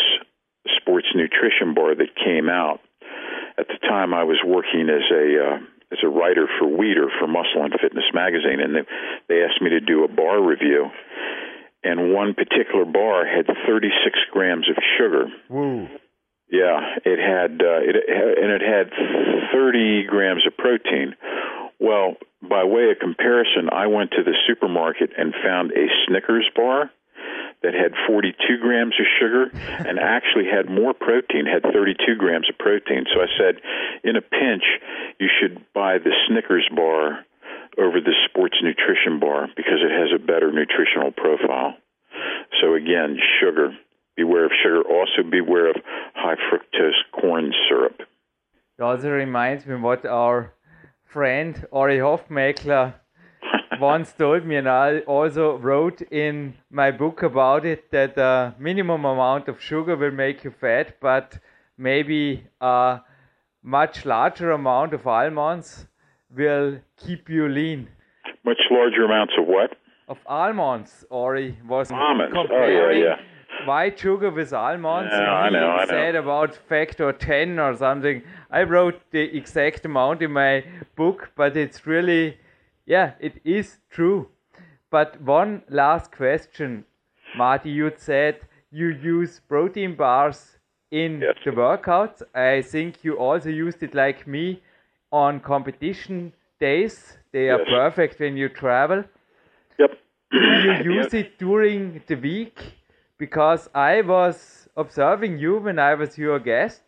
sports 0.78 1.08
nutrition 1.14 1.74
bar 1.74 1.96
that 1.96 2.16
came 2.16 2.50
out. 2.50 2.80
At 3.58 3.68
the 3.68 3.78
time, 3.88 4.14
I 4.14 4.24
was 4.24 4.42
working 4.46 4.90
as 4.90 5.06
a 5.12 5.26
uh, 5.38 5.58
as 5.94 6.02
a 6.04 6.10
writer 6.10 6.50
for 6.60 6.68
Weeder 6.68 7.08
for 7.20 7.28
Muscle 7.28 7.62
and 7.62 7.74
Fitness 7.80 8.10
magazine, 8.14 8.60
and 8.60 8.76
they, 8.76 8.86
they 9.30 9.44
asked 9.46 9.62
me 9.62 9.70
to 9.70 9.80
do 9.80 10.04
a 10.04 10.08
bar 10.08 10.42
review. 10.42 10.90
And 11.84 12.14
one 12.14 12.34
particular 12.34 12.86
bar 12.86 13.26
had 13.26 13.46
36 13.46 14.20
grams 14.32 14.68
of 14.70 14.76
sugar. 14.98 15.28
Woo. 15.50 15.88
Yeah, 16.50 16.80
it 17.04 17.20
had 17.20 17.62
uh, 17.62 17.82
it 17.82 17.96
and 17.98 18.52
it 18.52 18.62
had 18.62 18.92
30 19.52 20.06
grams 20.08 20.46
of 20.46 20.56
protein. 20.56 21.16
Well, 21.80 22.16
by 22.42 22.64
way 22.64 22.92
of 22.92 23.00
comparison, 23.00 23.70
I 23.72 23.88
went 23.88 24.12
to 24.12 24.24
the 24.24 24.36
supermarket 24.48 25.12
and 25.18 25.34
found 25.44 25.72
a 25.72 25.88
Snickers 26.06 26.50
bar 26.56 26.92
that 27.62 27.74
had 27.74 27.94
42 28.08 28.36
grams 28.62 28.96
of 29.00 29.06
sugar 29.20 29.50
and 29.88 30.00
actually 30.02 30.46
had 30.46 30.70
more 30.70 30.94
protein, 30.94 31.46
had 31.46 31.64
32 31.64 32.16
grams 32.18 32.50
of 32.50 32.58
protein. 32.58 33.06
So 33.14 33.22
I 33.22 33.28
said, 33.38 33.62
in 34.04 34.16
a 34.16 34.22
pinch, 34.22 34.64
you 35.20 35.30
should 35.40 35.64
buy 35.74 35.98
the 35.98 36.12
Snickers 36.28 36.68
bar 36.76 37.26
over 37.78 38.00
the 38.00 38.14
sports 38.30 38.58
nutrition 38.62 39.20
bar 39.20 39.48
because 39.56 39.80
it 39.82 39.92
has 39.92 40.10
a 40.14 40.20
better 40.20 40.52
nutritional 40.52 41.12
profile. 41.12 41.76
So 42.62 42.76
again, 42.76 43.18
sugar. 43.40 43.76
Beware 44.16 44.46
of 44.46 44.52
sugar. 44.62 44.82
Also 44.84 45.24
beware 45.30 45.70
of 45.72 45.78
high 46.14 46.36
fructose 46.36 47.02
corn 47.20 47.52
syrup. 47.68 48.02
It 48.78 48.84
also 48.84 49.10
reminds 49.10 49.66
me 49.66 49.76
what 49.76 50.06
our 50.06 50.54
friend 51.06 51.66
Ori 51.72 51.98
Hofmeckler 51.98 52.94
once 53.84 54.14
told 54.14 54.46
me, 54.46 54.56
and 54.56 54.70
I 54.70 55.00
also 55.00 55.58
wrote 55.58 56.02
in 56.02 56.54
my 56.70 56.92
book 56.92 57.24
about 57.24 57.66
it, 57.66 57.92
that 57.92 58.18
a 58.18 58.56
minimum 58.60 59.06
amount 59.06 59.48
of 59.48 59.62
sugar 59.62 59.96
will 59.96 60.12
make 60.12 60.44
you 60.44 60.52
fat, 60.52 60.98
but 61.02 61.40
maybe 61.78 62.46
a 62.62 63.02
much 63.62 64.06
larger 64.06 64.52
amount 64.52 64.94
of 64.94 65.08
almonds 65.08 65.88
will 66.36 66.80
keep 66.98 67.30
you 67.30 67.48
lean. 67.48 67.88
Much 68.46 68.62
larger 68.72 69.06
amounts 69.06 69.34
of 69.40 69.48
what? 69.48 69.72
Of 70.08 70.18
almonds, 70.28 71.06
or 71.10 71.36
he 71.36 71.56
was 71.68 71.92
almonds. 71.92 72.34
comparing 72.34 72.78
oh, 72.78 72.90
yeah, 72.90 73.16
yeah. 73.18 73.68
white 73.68 73.98
sugar 73.98 74.30
with 74.30 74.52
almonds. 74.54 75.12
Yeah, 75.14 75.32
I 75.46 75.50
know, 75.50 75.70
I 75.70 75.86
know. 75.86 75.90
said 75.90 76.16
about 76.16 76.56
factor 76.56 77.12
10 77.12 77.60
or 77.60 77.76
something. 77.78 78.22
I 78.52 78.64
wrote 78.64 79.00
the 79.12 79.24
exact 79.38 79.86
amount 79.86 80.22
in 80.22 80.32
my 80.32 80.64
book, 80.96 81.32
but 81.36 81.56
it's 81.56 81.88
really 81.88 82.38
yeah, 82.86 83.14
it 83.20 83.40
is 83.44 83.78
true. 83.90 84.28
But 84.90 85.20
one 85.22 85.64
last 85.70 86.12
question, 86.12 86.86
Marty, 87.36 87.70
you 87.70 87.92
said 87.96 88.40
you 88.72 88.90
use 88.90 89.42
protein 89.48 89.96
bars 89.96 90.58
in 90.92 91.22
yes. 91.22 91.36
the 91.44 91.52
workouts. 91.52 92.22
I 92.36 92.62
think 92.62 93.04
you 93.04 93.16
also 93.16 93.50
used 93.50 93.82
it 93.82 93.96
like 93.96 94.28
me 94.28 94.62
on 95.12 95.40
competition 95.40 96.34
days. 96.60 97.18
They 97.32 97.50
are 97.50 97.60
yes. 97.60 97.68
perfect 97.70 98.20
when 98.20 98.38
you 98.38 98.50
travel. 98.50 99.04
Yep. 99.80 99.92
Do 100.32 100.40
you 100.40 100.94
use 100.98 101.14
it 101.14 101.40
during 101.40 102.02
the 102.08 102.16
week? 102.16 102.60
Because 103.18 103.70
I 103.74 104.02
was 104.02 104.68
observing 104.76 105.40
you 105.40 105.58
when 105.58 105.80
I 105.80 105.96
was 105.96 106.18
your 106.18 106.40
guest, 106.40 106.82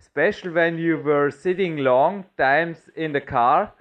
especially 0.00 0.50
when 0.50 0.78
you 0.78 0.96
were 0.96 1.30
sitting 1.30 1.76
long 1.78 2.24
times 2.36 2.78
in 2.96 3.12
the 3.12 3.20
car 3.20 3.72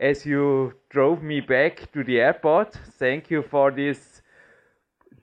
as 0.00 0.24
you 0.24 0.72
drove 0.88 1.22
me 1.22 1.40
back 1.40 1.92
to 1.92 2.02
the 2.02 2.20
airport. 2.20 2.72
Thank 2.98 3.30
you 3.30 3.42
for 3.42 3.70
this 3.70 4.22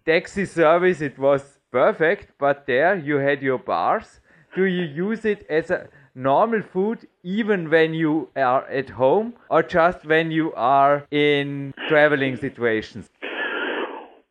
taxi 0.06 0.46
service. 0.46 1.02
It 1.02 1.18
was 1.18 1.58
perfect, 1.72 2.34
but 2.38 2.66
there 2.68 2.96
you 2.96 3.16
had 3.18 3.42
your 3.42 3.58
bars. 3.58 4.22
Do 4.56 4.66
you 4.66 4.84
use 4.84 5.26
it 5.26 5.46
as 5.50 5.72
a 5.72 5.90
normal 6.16 6.62
food 6.62 7.08
even 7.24 7.70
when 7.70 7.94
you 7.94 8.30
are 8.36 8.66
at 8.68 8.90
home 8.90 9.34
or 9.50 9.64
just 9.64 10.06
when 10.06 10.32
you 10.32 10.54
are 10.54 11.06
in 11.12 11.74
traveling 11.88 12.38
situations? 12.38 13.10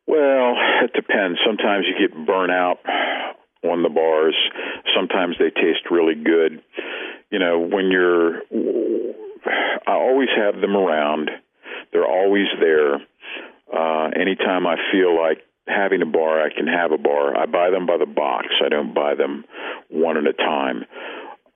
Well, 0.07 0.55
it 0.85 0.93
depends. 0.95 1.39
Sometimes 1.45 1.85
you 1.87 2.09
get 2.09 2.27
burnt 2.27 2.53
out 2.53 2.79
on 3.65 3.83
the 3.83 3.89
bars. 3.89 4.37
Sometimes 4.95 5.37
they 5.39 5.51
taste 5.51 5.91
really 5.91 6.15
good. 6.15 6.63
You 7.31 7.41
know, 7.41 7.59
when 7.59 7.91
you're, 7.91 8.43
I 9.47 9.93
always 9.93 10.29
have 10.37 10.61
them 10.61 10.77
around. 10.77 11.31
They're 11.93 12.07
always 12.07 12.47
there. 12.61 12.95
Uh, 13.73 14.11
anytime 14.19 14.67
I 14.67 14.77
feel 14.93 15.17
like 15.17 15.39
having 15.67 16.03
a 16.03 16.07
bar, 16.07 16.43
I 16.43 16.53
can 16.55 16.67
have 16.67 16.93
a 16.93 16.99
bar. 16.99 17.37
I 17.37 17.47
buy 17.47 17.71
them 17.71 17.87
by 17.87 17.99
the 17.99 18.07
box. 18.07 18.47
I 18.65 18.69
don't 18.69 18.95
buy 18.95 19.15
them 19.15 19.45
one 19.89 20.17
at 20.17 20.27
a 20.27 20.33
time. 20.33 20.85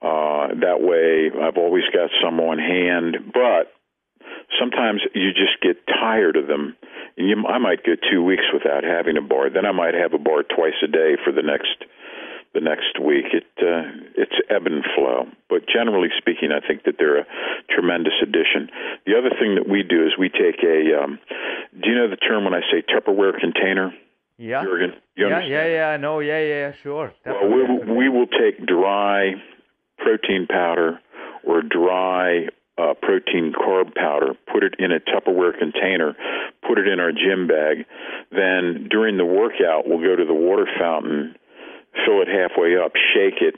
Uh, 0.01 0.47
that 0.59 0.81
way, 0.81 1.29
I've 1.29 1.57
always 1.57 1.83
got 1.93 2.09
some 2.23 2.39
on 2.39 2.57
hand. 2.57 3.31
But 3.33 3.71
sometimes 4.59 5.01
you 5.13 5.31
just 5.31 5.61
get 5.61 5.85
tired 5.87 6.35
of 6.35 6.47
them. 6.47 6.75
And 7.17 7.29
you, 7.29 7.35
I 7.47 7.57
might 7.59 7.85
go 7.85 7.93
two 8.11 8.23
weeks 8.23 8.45
without 8.53 8.83
having 8.83 9.17
a 9.17 9.21
bar. 9.21 9.49
Then 9.49 9.65
I 9.65 9.71
might 9.71 9.93
have 9.93 10.13
a 10.13 10.17
bar 10.17 10.43
twice 10.43 10.79
a 10.83 10.87
day 10.87 11.15
for 11.23 11.31
the 11.31 11.43
next 11.43 11.83
the 12.53 12.61
next 12.61 12.99
week. 12.99 13.25
It 13.33 13.47
uh, 13.59 13.87
it's 14.15 14.35
ebb 14.49 14.67
and 14.67 14.83
flow, 14.95 15.27
but 15.49 15.67
generally 15.67 16.09
speaking, 16.17 16.51
I 16.51 16.65
think 16.65 16.83
that 16.83 16.95
they're 16.97 17.19
a 17.19 17.25
tremendous 17.69 18.13
addition. 18.21 18.69
The 19.05 19.17
other 19.17 19.29
thing 19.29 19.55
that 19.55 19.67
we 19.67 19.83
do 19.83 20.05
is 20.05 20.13
we 20.17 20.29
take 20.29 20.63
a. 20.63 21.03
Um, 21.03 21.19
do 21.79 21.89
you 21.89 21.95
know 21.95 22.09
the 22.09 22.17
term 22.17 22.43
when 22.43 22.53
I 22.53 22.61
say 22.71 22.83
Tupperware 22.83 23.39
container? 23.39 23.93
Yeah. 24.37 24.63
Jurgen, 24.63 24.93
you 25.15 25.29
yeah, 25.29 25.45
yeah, 25.45 25.67
yeah, 25.67 25.87
I 25.89 25.97
know. 25.97 26.19
Yeah, 26.19 26.41
yeah, 26.41 26.71
sure. 26.81 27.13
Well, 27.25 27.47
we 27.47 27.63
will, 27.63 27.95
we 27.95 28.09
will 28.09 28.25
take 28.25 28.65
dry 28.65 29.33
protein 29.99 30.47
powder 30.47 30.99
or 31.43 31.61
dry 31.61 32.47
uh, 32.77 32.93
protein 32.99 33.53
carb 33.53 33.93
powder, 33.93 34.33
put 34.51 34.63
it 34.63 34.75
in 34.79 34.91
a 34.91 34.99
Tupperware 34.99 35.57
container, 35.57 36.15
put 36.67 36.79
it 36.79 36.87
in 36.87 36.99
our 36.99 37.11
gym 37.11 37.47
bag. 37.47 37.85
Then 38.31 38.87
during 38.89 39.17
the 39.17 39.25
workout, 39.25 39.87
we'll 39.87 40.01
go 40.01 40.15
to 40.15 40.25
the 40.25 40.33
water 40.33 40.67
fountain 40.79 41.35
fill 41.93 42.21
it 42.21 42.27
halfway 42.27 42.77
up, 42.77 42.93
shake 43.13 43.41
it, 43.41 43.55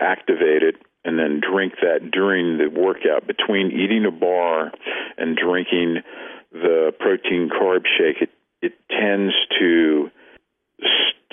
activate 0.00 0.62
it, 0.62 0.76
and 1.04 1.18
then 1.18 1.40
drink 1.40 1.74
that 1.82 2.10
during 2.10 2.58
the 2.58 2.68
workout. 2.68 3.26
Between 3.26 3.70
eating 3.70 4.04
a 4.04 4.10
bar 4.10 4.72
and 5.16 5.36
drinking 5.36 6.02
the 6.52 6.92
protein 6.98 7.48
carb 7.48 7.82
shake, 7.98 8.22
it, 8.22 8.30
it 8.60 8.72
tends 8.90 9.34
to 9.58 10.10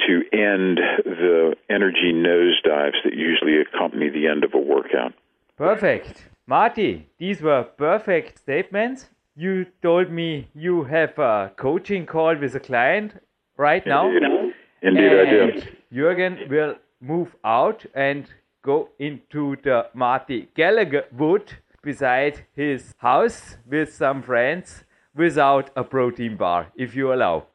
to 0.07 0.21
end 0.33 0.79
the 1.05 1.55
energy 1.69 2.11
nosedives 2.13 2.97
that 3.03 3.13
usually 3.13 3.61
accompany 3.61 4.09
the 4.09 4.27
end 4.27 4.43
of 4.43 4.53
a 4.53 4.57
workout. 4.57 5.13
Perfect. 5.57 6.29
Marty, 6.45 7.07
these 7.19 7.41
were 7.41 7.63
perfect 7.63 8.39
statements. 8.39 9.09
You 9.35 9.65
told 9.81 10.11
me 10.11 10.49
you 10.53 10.83
have 10.83 11.17
a 11.17 11.51
coaching 11.55 12.05
call 12.05 12.35
with 12.35 12.53
a 12.55 12.59
client 12.59 13.15
right 13.57 13.85
now. 13.85 14.07
Indeed, 14.07 14.42
Indeed 14.83 15.13
I 15.13 15.29
do. 15.29 15.61
Jürgen 15.93 16.49
will 16.49 16.75
move 16.99 17.35
out 17.43 17.85
and 17.95 18.25
go 18.63 18.89
into 18.99 19.55
the 19.63 19.87
Marty 19.93 20.49
Gallagher 20.55 21.05
wood 21.17 21.53
beside 21.81 22.45
his 22.55 22.93
house 22.97 23.57
with 23.65 23.93
some 23.93 24.21
friends 24.21 24.83
without 25.15 25.69
a 25.75 25.83
protein 25.83 26.35
bar, 26.37 26.71
if 26.75 26.95
you 26.95 27.13
allow. 27.13 27.45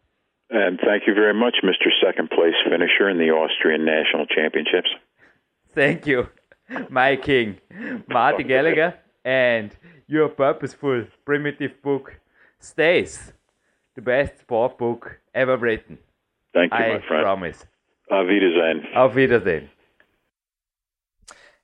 And 0.51 0.79
thank 0.83 1.07
you 1.07 1.15
very 1.15 1.35
much, 1.35 1.57
Mr. 1.63 1.89
Second 2.03 2.31
Place 2.31 2.55
Finisher 2.65 3.09
in 3.11 3.19
the 3.19 3.31
Austrian 3.31 3.85
National 3.85 4.27
Championships. 4.27 4.89
Thank 5.75 6.07
you, 6.07 6.29
my 6.89 7.17
king, 7.17 7.59
Marty 8.09 8.45
Gallagher, 8.45 8.95
and 9.25 9.77
your 10.07 10.29
purposeful 10.31 11.05
primitive 11.27 11.83
book 11.83 12.19
stays 12.59 13.33
the 13.95 14.03
best 14.03 14.41
sport 14.41 14.79
book 14.79 15.21
ever 15.35 15.57
written. 15.59 15.99
Thank 16.53 16.73
you, 16.73 16.79
I 16.79 16.95
my 16.95 17.01
friend. 17.03 17.25
promise. 17.25 17.67
Auf 18.09 18.27
Wiedersehen. 18.27 18.87
Auf 18.95 19.15
Wiedersehen. 19.15 19.71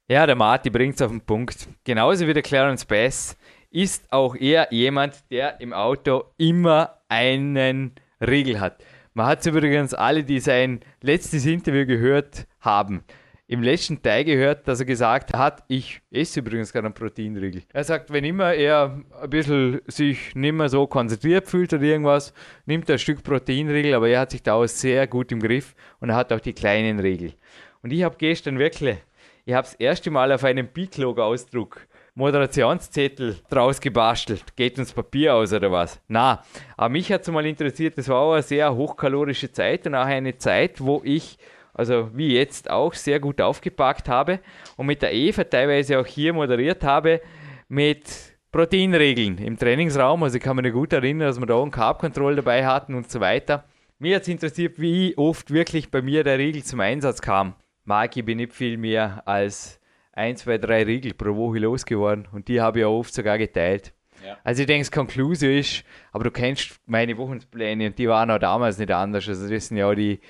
Ja, 0.08 0.26
der 0.26 0.36
Marty 0.36 0.68
bringt 0.68 0.96
es 0.96 1.02
auf 1.02 1.10
den 1.10 1.24
Punkt. 1.24 1.68
Genauso 1.84 2.26
wie 2.28 2.34
der 2.34 2.42
Clarence 2.42 2.84
Bass 2.84 3.38
ist 3.70 4.12
auch 4.12 4.36
er 4.36 4.68
jemand, 4.70 5.30
der 5.30 5.60
im 5.60 5.72
Auto 5.72 6.24
immer 6.36 6.98
einen 7.08 7.94
Riegel 8.20 8.60
hat. 8.60 8.84
Man 9.14 9.26
hat 9.26 9.40
es 9.40 9.46
übrigens 9.46 9.94
alle, 9.94 10.22
die 10.22 10.40
sein 10.40 10.80
letztes 11.00 11.46
Interview 11.46 11.86
gehört 11.86 12.46
haben, 12.60 13.04
im 13.46 13.62
letzten 13.62 14.00
Teil 14.02 14.24
gehört, 14.24 14.66
dass 14.66 14.80
er 14.80 14.86
gesagt 14.86 15.34
hat, 15.36 15.64
ich 15.68 16.00
esse 16.10 16.40
übrigens 16.40 16.72
gerade 16.72 16.86
einen 16.86 16.94
Proteinriegel. 16.94 17.62
Er 17.72 17.84
sagt, 17.84 18.10
wenn 18.10 18.24
immer 18.24 18.54
er 18.54 19.02
ein 19.20 19.30
bisschen 19.30 19.82
sich 19.86 20.34
nicht 20.34 20.54
mehr 20.54 20.68
so 20.68 20.86
konzentriert 20.86 21.46
fühlt 21.46 21.72
oder 21.74 21.82
irgendwas, 21.82 22.32
nimmt 22.64 22.88
er 22.88 22.94
ein 22.94 22.98
Stück 22.98 23.22
Proteinriegel, 23.22 23.94
aber 23.94 24.08
er 24.08 24.20
hat 24.20 24.30
sich 24.30 24.42
da 24.42 24.54
auch 24.54 24.66
sehr 24.66 25.06
gut 25.06 25.30
im 25.30 25.40
Griff 25.40 25.74
und 26.00 26.08
er 26.08 26.16
hat 26.16 26.32
auch 26.32 26.40
die 26.40 26.54
kleinen 26.54 27.00
Riegel. 27.00 27.34
Und 27.82 27.92
ich 27.92 28.02
habe 28.02 28.16
gestern 28.16 28.58
wirklich, 28.58 28.96
ich 29.44 29.52
habe 29.52 29.66
das 29.66 29.74
erste 29.74 30.10
Mal 30.10 30.32
auf 30.32 30.42
einem 30.44 30.68
Biclog-Ausdruck 30.68 31.86
Moderationszettel 32.16 33.40
draus 33.50 33.80
gebastelt. 33.80 34.56
Geht 34.56 34.78
uns 34.78 34.92
Papier 34.92 35.34
aus 35.34 35.52
oder 35.52 35.70
was? 35.70 36.00
Na, 36.06 36.44
aber 36.76 36.88
mich 36.88 37.12
hat 37.12 37.22
es 37.22 37.28
mal 37.28 37.44
interessiert, 37.44 37.98
das 37.98 38.08
war 38.08 38.20
auch 38.20 38.32
eine 38.34 38.42
sehr 38.42 38.74
hochkalorische 38.74 39.50
Zeit 39.50 39.86
und 39.86 39.96
auch 39.96 40.06
eine 40.06 40.38
Zeit, 40.38 40.80
wo 40.80 41.02
ich 41.04 41.36
also 41.74 42.10
wie 42.14 42.34
jetzt 42.34 42.70
auch, 42.70 42.94
sehr 42.94 43.20
gut 43.20 43.40
aufgepackt 43.40 44.08
habe 44.08 44.40
und 44.76 44.86
mit 44.86 45.02
der 45.02 45.12
Eva 45.12 45.44
teilweise 45.44 45.98
auch 45.98 46.06
hier 46.06 46.32
moderiert 46.32 46.82
habe 46.82 47.20
mit 47.68 48.34
Proteinregeln 48.52 49.38
im 49.38 49.58
Trainingsraum. 49.58 50.22
Also 50.22 50.36
ich 50.36 50.42
kann 50.42 50.56
mich 50.56 50.72
gut 50.72 50.92
erinnern, 50.92 51.26
dass 51.26 51.40
wir 51.40 51.46
da 51.46 51.60
einen 51.60 51.72
Carb 51.72 51.98
Control 51.98 52.36
dabei 52.36 52.64
hatten 52.64 52.94
und 52.94 53.10
so 53.10 53.20
weiter. 53.20 53.64
Mir 53.98 54.16
hat 54.16 54.22
es 54.22 54.28
interessiert, 54.28 54.80
wie 54.80 55.16
oft 55.16 55.52
wirklich 55.52 55.90
bei 55.90 56.02
mir 56.02 56.24
der 56.24 56.38
Riegel 56.38 56.62
zum 56.62 56.80
Einsatz 56.80 57.20
kam. 57.20 57.54
Mark, 57.84 58.16
ich 58.16 58.24
bin 58.24 58.38
nicht 58.38 58.52
viel 58.52 58.76
mehr 58.76 59.22
als 59.26 59.80
ein, 60.12 60.36
zwei, 60.36 60.58
drei 60.58 60.84
Riegel 60.84 61.14
pro 61.14 61.34
Woche 61.34 61.58
losgeworden 61.58 62.28
und 62.32 62.48
die 62.48 62.60
habe 62.60 62.80
ich 62.80 62.84
auch 62.84 62.98
oft 62.98 63.12
sogar 63.12 63.38
geteilt. 63.38 63.92
Ja. 64.24 64.38
Also 64.44 64.62
ich 64.62 64.66
denke, 64.66 64.82
das 64.82 64.92
Konklusion 64.92 65.50
ist, 65.50 65.84
aber 66.12 66.24
du 66.24 66.30
kennst 66.30 66.80
meine 66.86 67.16
Wochenpläne 67.18 67.88
und 67.88 67.98
die 67.98 68.08
waren 68.08 68.30
auch 68.30 68.38
damals 68.38 68.78
nicht 68.78 68.90
anders. 68.90 69.28
Also 69.28 69.48
das 69.48 69.68
sind 69.68 69.76
ja 69.76 69.94
die 69.94 70.20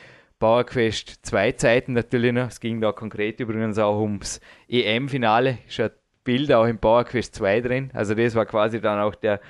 PowerQuest 0.45 1.25
zwei 1.25 1.53
Zeiten 1.53 1.95
natürlich 1.95 2.31
noch. 2.31 2.49
Es 2.49 2.61
ging 2.61 2.79
da 2.79 2.93
konkret 2.93 3.41
übrigens 3.41 3.79
auch 3.79 3.99
ums 3.99 4.43
EM-Finale. 4.69 5.57
Ist 5.67 5.81
ein 5.81 5.91
Bild 6.23 6.53
auch 6.53 6.67
im 6.67 6.77
PowerQuest 6.77 7.35
2 7.37 7.61
drin. 7.63 7.91
Also 7.95 8.15
das 8.15 8.35
war 8.35 8.45
quasi 8.45 8.79
dann 8.79 9.01
auch 9.01 9.15
der 9.15 9.41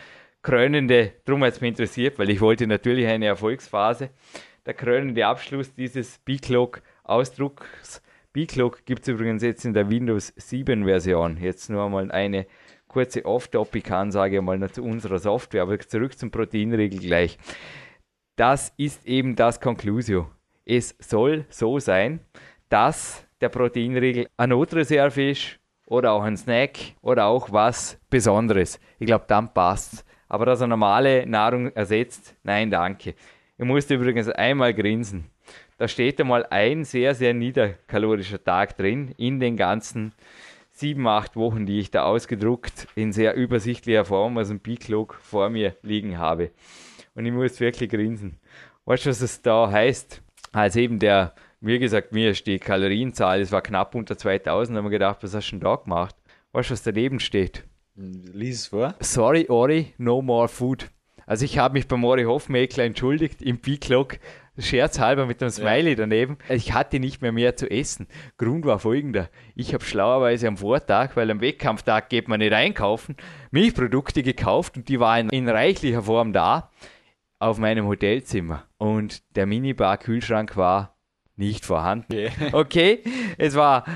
krönende, 0.43 1.11
darum 1.25 1.43
hat 1.43 1.55
es 1.55 1.61
mich 1.61 1.71
interessiert, 1.71 2.17
weil 2.21 2.31
ich 2.31 2.41
wollte 2.41 2.69
natürlich 2.69 3.09
eine 3.09 3.27
Erfolgsphase. 3.27 4.11
Der 4.67 4.75
krönende 4.75 5.27
Abschluss 5.27 5.75
dieses 5.75 6.19
B-Clock-Ausdrucks. 6.19 8.01
B-Clock 8.33 8.85
gibt 8.85 9.03
es 9.03 9.09
übrigens 9.09 9.43
jetzt 9.43 9.65
in 9.65 9.75
der 9.75 9.91
Windows 9.91 10.33
7 10.37 10.85
Version. 10.85 11.39
Jetzt 11.39 11.71
nur 11.71 11.85
einmal 11.85 12.13
eine 12.13 12.47
kurze 12.87 13.25
Off-Topic-Ansage 13.25 14.41
mal 14.43 14.71
zu 14.71 14.85
unserer 14.85 15.19
Software, 15.19 15.63
aber 15.63 15.77
zurück 15.81 16.17
zum 16.17 16.31
Proteinregel 16.31 17.01
gleich. 17.01 17.37
Das 18.37 18.73
ist 18.77 19.05
eben 19.07 19.35
das 19.35 19.61
Conclusio 19.61 20.31
es 20.65 20.95
soll 20.99 21.45
so 21.49 21.79
sein, 21.79 22.21
dass 22.69 23.25
der 23.41 23.49
Proteinriegel 23.49 24.29
eine 24.37 24.55
Notreserve 24.55 25.31
ist 25.31 25.59
oder 25.87 26.13
auch 26.13 26.23
ein 26.23 26.37
Snack 26.37 26.79
oder 27.03 27.27
auch 27.27 27.53
was 27.53 27.99
Besonderes. 28.09 28.81
Ich 28.99 29.07
glaube, 29.07 29.25
dann 29.29 29.53
passt 29.53 30.05
Aber 30.29 30.47
dass 30.47 30.61
er 30.61 30.67
normale 30.67 31.27
Nahrung 31.27 31.71
ersetzt, 31.73 32.35
nein, 32.43 32.71
danke. 32.71 33.15
Ich 33.57 33.65
musste 33.65 33.95
übrigens 33.95 34.29
einmal 34.29 34.75
grinsen. 34.75 35.27
Da 35.79 35.87
steht 35.87 36.21
einmal 36.21 36.47
ein 36.51 36.85
sehr, 36.85 37.15
sehr 37.15 37.35
niederkalorischer 37.35 38.43
Tag 38.43 38.77
drin 38.77 39.15
in 39.17 39.39
den 39.39 39.57
ganzen 39.57 40.13
sieben, 40.73 41.07
acht 41.07 41.37
Wochen, 41.37 41.67
die 41.67 41.79
ich 41.79 41.91
da 41.91 42.03
ausgedruckt 42.05 42.89
in 42.97 43.13
sehr 43.13 43.35
übersichtlicher 43.35 44.05
Form, 44.05 44.39
also 44.39 44.55
ein 44.55 44.61
B-Clock 44.61 45.15
vor 45.23 45.51
mir 45.51 45.77
liegen 45.83 46.19
habe. 46.19 46.51
Und 47.15 47.27
ich 47.27 47.33
muss 47.33 47.61
wirklich 47.61 47.91
grinsen. 47.91 48.41
Weißt 48.85 49.07
du, 49.07 49.11
was 49.11 49.21
es 49.21 49.41
da 49.41 49.71
heißt? 49.71 50.24
Als 50.55 50.77
eben 50.77 50.99
der, 50.99 51.35
wie 51.61 51.79
gesagt, 51.79 52.13
mir 52.13 52.31
ist 52.31 52.47
die 52.47 52.59
Kalorienzahl, 52.59 53.41
es 53.41 53.53
war 53.53 53.63
knapp 53.63 53.95
unter 53.95 54.17
2000, 54.17 54.79
haben 54.79 54.85
wir 54.85 54.91
gedacht, 54.91 55.19
was 55.23 55.35
hast 55.35 55.49
du 55.49 55.57
denn 55.57 55.61
da 55.61 55.77
gemacht? 55.77 56.17
Weißt 56.53 56.71
du, 56.71 56.73
was 56.73 56.83
daneben 56.83 57.21
steht? 57.21 57.65
Lies 57.97 58.61
es 58.61 58.67
vor. 58.69 58.95
Sorry, 59.01 59.47
Ori, 59.49 59.95
no 59.99 60.23
more 60.23 60.49
food. 60.49 60.89
Also 61.27 61.45
ich 61.45 61.59
habe 61.59 61.75
mich 61.75 61.89
beim 61.89 62.05
Ori 62.05 62.25
Hofmeckler 62.25 62.85
entschuldigt 62.85 63.43
im 63.43 63.59
B-Clock. 63.59 64.19
scherzhalber 64.59 65.27
mit 65.27 65.43
einem 65.43 65.51
Smiley 65.51 65.91
ja. 65.91 65.97
daneben. 65.97 66.39
Ich 66.49 66.73
hatte 66.73 67.01
nicht 67.01 67.23
mehr 67.23 67.33
mehr 67.33 67.57
zu 67.57 67.69
essen. 67.71 68.07
Grund 68.37 68.65
war 68.65 68.79
folgender. 68.79 69.29
Ich 69.57 69.75
habe 69.75 69.85
schlauerweise 69.85 70.47
am 70.47 70.57
Vortag, 70.57 71.17
weil 71.17 71.31
am 71.31 71.41
Wettkampftag 71.41 72.09
geht 72.09 72.29
man 72.29 72.39
nicht 72.39 72.53
einkaufen, 72.53 73.17
Milchprodukte 73.51 74.23
gekauft 74.23 74.77
und 74.77 74.89
die 74.89 75.01
waren 75.01 75.29
in 75.31 75.49
reichlicher 75.49 76.03
Form 76.03 76.33
da 76.33 76.71
auf 77.41 77.59
meinem 77.59 77.87
Hotelzimmer. 77.87 78.65
Und 78.85 79.23
der 79.35 79.47
Minibar-Kühlschrank 79.47 80.59
war 80.59 80.99
nicht 81.37 81.65
vorhanden. 81.65 82.13
Yeah. 82.13 82.31
Okay, 82.53 83.03
es 83.39 83.55
war 83.55 83.87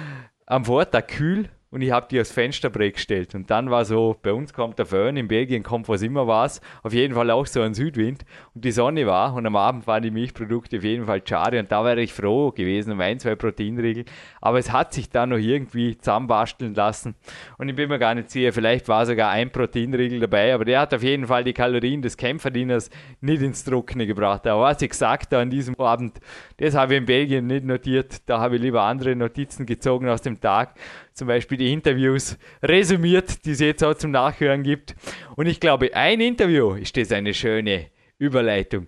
am 0.46 0.64
Vortag 0.64 1.08
kühl 1.08 1.50
und 1.70 1.82
ich 1.82 1.90
habe 1.90 2.06
die 2.10 2.20
aufs 2.20 2.32
Fensterbrett 2.32 2.94
gestellt. 2.94 3.34
Und 3.34 3.50
dann 3.50 3.70
war 3.70 3.84
so, 3.84 4.16
bei 4.22 4.32
uns 4.32 4.54
kommt 4.54 4.78
der 4.78 4.86
Föhn, 4.86 5.16
in 5.16 5.28
Belgien 5.28 5.62
kommt 5.62 5.88
was 5.88 6.02
immer 6.02 6.26
was, 6.26 6.60
auf 6.82 6.94
jeden 6.94 7.14
Fall 7.14 7.30
auch 7.30 7.46
so 7.46 7.60
ein 7.60 7.74
Südwind. 7.74 8.24
Und 8.54 8.64
die 8.64 8.72
Sonne 8.72 9.06
war 9.06 9.34
und 9.34 9.44
am 9.46 9.56
Abend 9.56 9.86
waren 9.86 10.02
die 10.02 10.10
Milchprodukte 10.10 10.78
auf 10.78 10.84
jeden 10.84 11.04
Fall 11.04 11.22
schade. 11.26 11.58
Und 11.58 11.70
da 11.70 11.84
wäre 11.84 12.00
ich 12.00 12.14
froh 12.14 12.52
gewesen 12.52 12.92
um 12.92 13.00
ein, 13.00 13.18
zwei 13.18 13.34
Proteinriegel. 13.34 14.06
Aber 14.40 14.58
es 14.58 14.72
hat 14.72 14.94
sich 14.94 15.10
dann 15.10 15.28
noch 15.28 15.36
irgendwie 15.36 15.98
zusammenbasteln 15.98 16.74
lassen. 16.74 17.14
Und 17.58 17.68
ich 17.68 17.76
bin 17.76 17.90
mir 17.90 17.98
gar 17.98 18.14
nicht 18.14 18.30
sicher, 18.30 18.52
vielleicht 18.52 18.88
war 18.88 19.04
sogar 19.04 19.30
ein 19.30 19.50
Proteinriegel 19.50 20.20
dabei, 20.20 20.54
aber 20.54 20.64
der 20.64 20.80
hat 20.80 20.94
auf 20.94 21.02
jeden 21.02 21.26
Fall 21.26 21.44
die 21.44 21.52
Kalorien 21.52 22.00
des 22.00 22.16
Kämpferdieners 22.16 22.88
nicht 23.20 23.42
ins 23.42 23.64
Trockene 23.64 24.06
gebracht. 24.06 24.46
Aber 24.46 24.62
was 24.62 24.80
ich 24.80 24.90
gesagt 24.90 25.32
habe 25.32 25.42
an 25.42 25.50
diesem 25.50 25.78
Abend, 25.78 26.18
das 26.56 26.74
habe 26.74 26.94
ich 26.94 27.00
in 27.00 27.06
Belgien 27.06 27.46
nicht 27.46 27.64
notiert, 27.64 28.22
da 28.26 28.40
habe 28.40 28.56
ich 28.56 28.62
lieber 28.62 28.82
andere 28.82 29.14
Notizen 29.14 29.66
gezogen 29.66 30.08
aus 30.08 30.22
dem 30.22 30.40
Tag 30.40 30.74
zum 31.18 31.28
Beispiel 31.28 31.58
die 31.58 31.72
Interviews 31.72 32.38
resümiert, 32.62 33.44
die 33.44 33.50
es 33.50 33.60
jetzt 33.60 33.82
auch 33.82 33.94
zum 33.94 34.12
Nachhören 34.12 34.62
gibt. 34.62 34.94
Und 35.34 35.46
ich 35.46 35.58
glaube, 35.58 35.94
ein 35.94 36.20
Interview 36.20 36.74
ist 36.74 36.96
das 36.96 37.10
eine 37.10 37.34
schöne 37.34 37.86
Überleitung. 38.18 38.86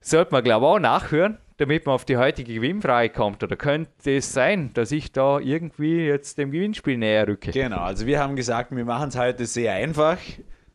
Sollte 0.00 0.32
man, 0.32 0.42
glaube 0.42 0.66
ich, 0.66 0.72
auch 0.72 0.78
nachhören, 0.80 1.38
damit 1.56 1.86
man 1.86 1.94
auf 1.94 2.04
die 2.04 2.16
heutige 2.16 2.54
Gewinnfrage 2.54 3.10
kommt. 3.10 3.44
Oder 3.44 3.56
könnte 3.56 4.16
es 4.16 4.32
sein, 4.32 4.72
dass 4.74 4.90
ich 4.90 5.12
da 5.12 5.38
irgendwie 5.38 6.06
jetzt 6.06 6.36
dem 6.36 6.50
Gewinnspiel 6.50 6.98
näher 6.98 7.28
rücke? 7.28 7.52
Genau, 7.52 7.80
also 7.80 8.06
wir 8.06 8.18
haben 8.18 8.34
gesagt, 8.34 8.74
wir 8.74 8.84
machen 8.84 9.10
es 9.10 9.16
heute 9.16 9.46
sehr 9.46 9.72
einfach. 9.74 10.18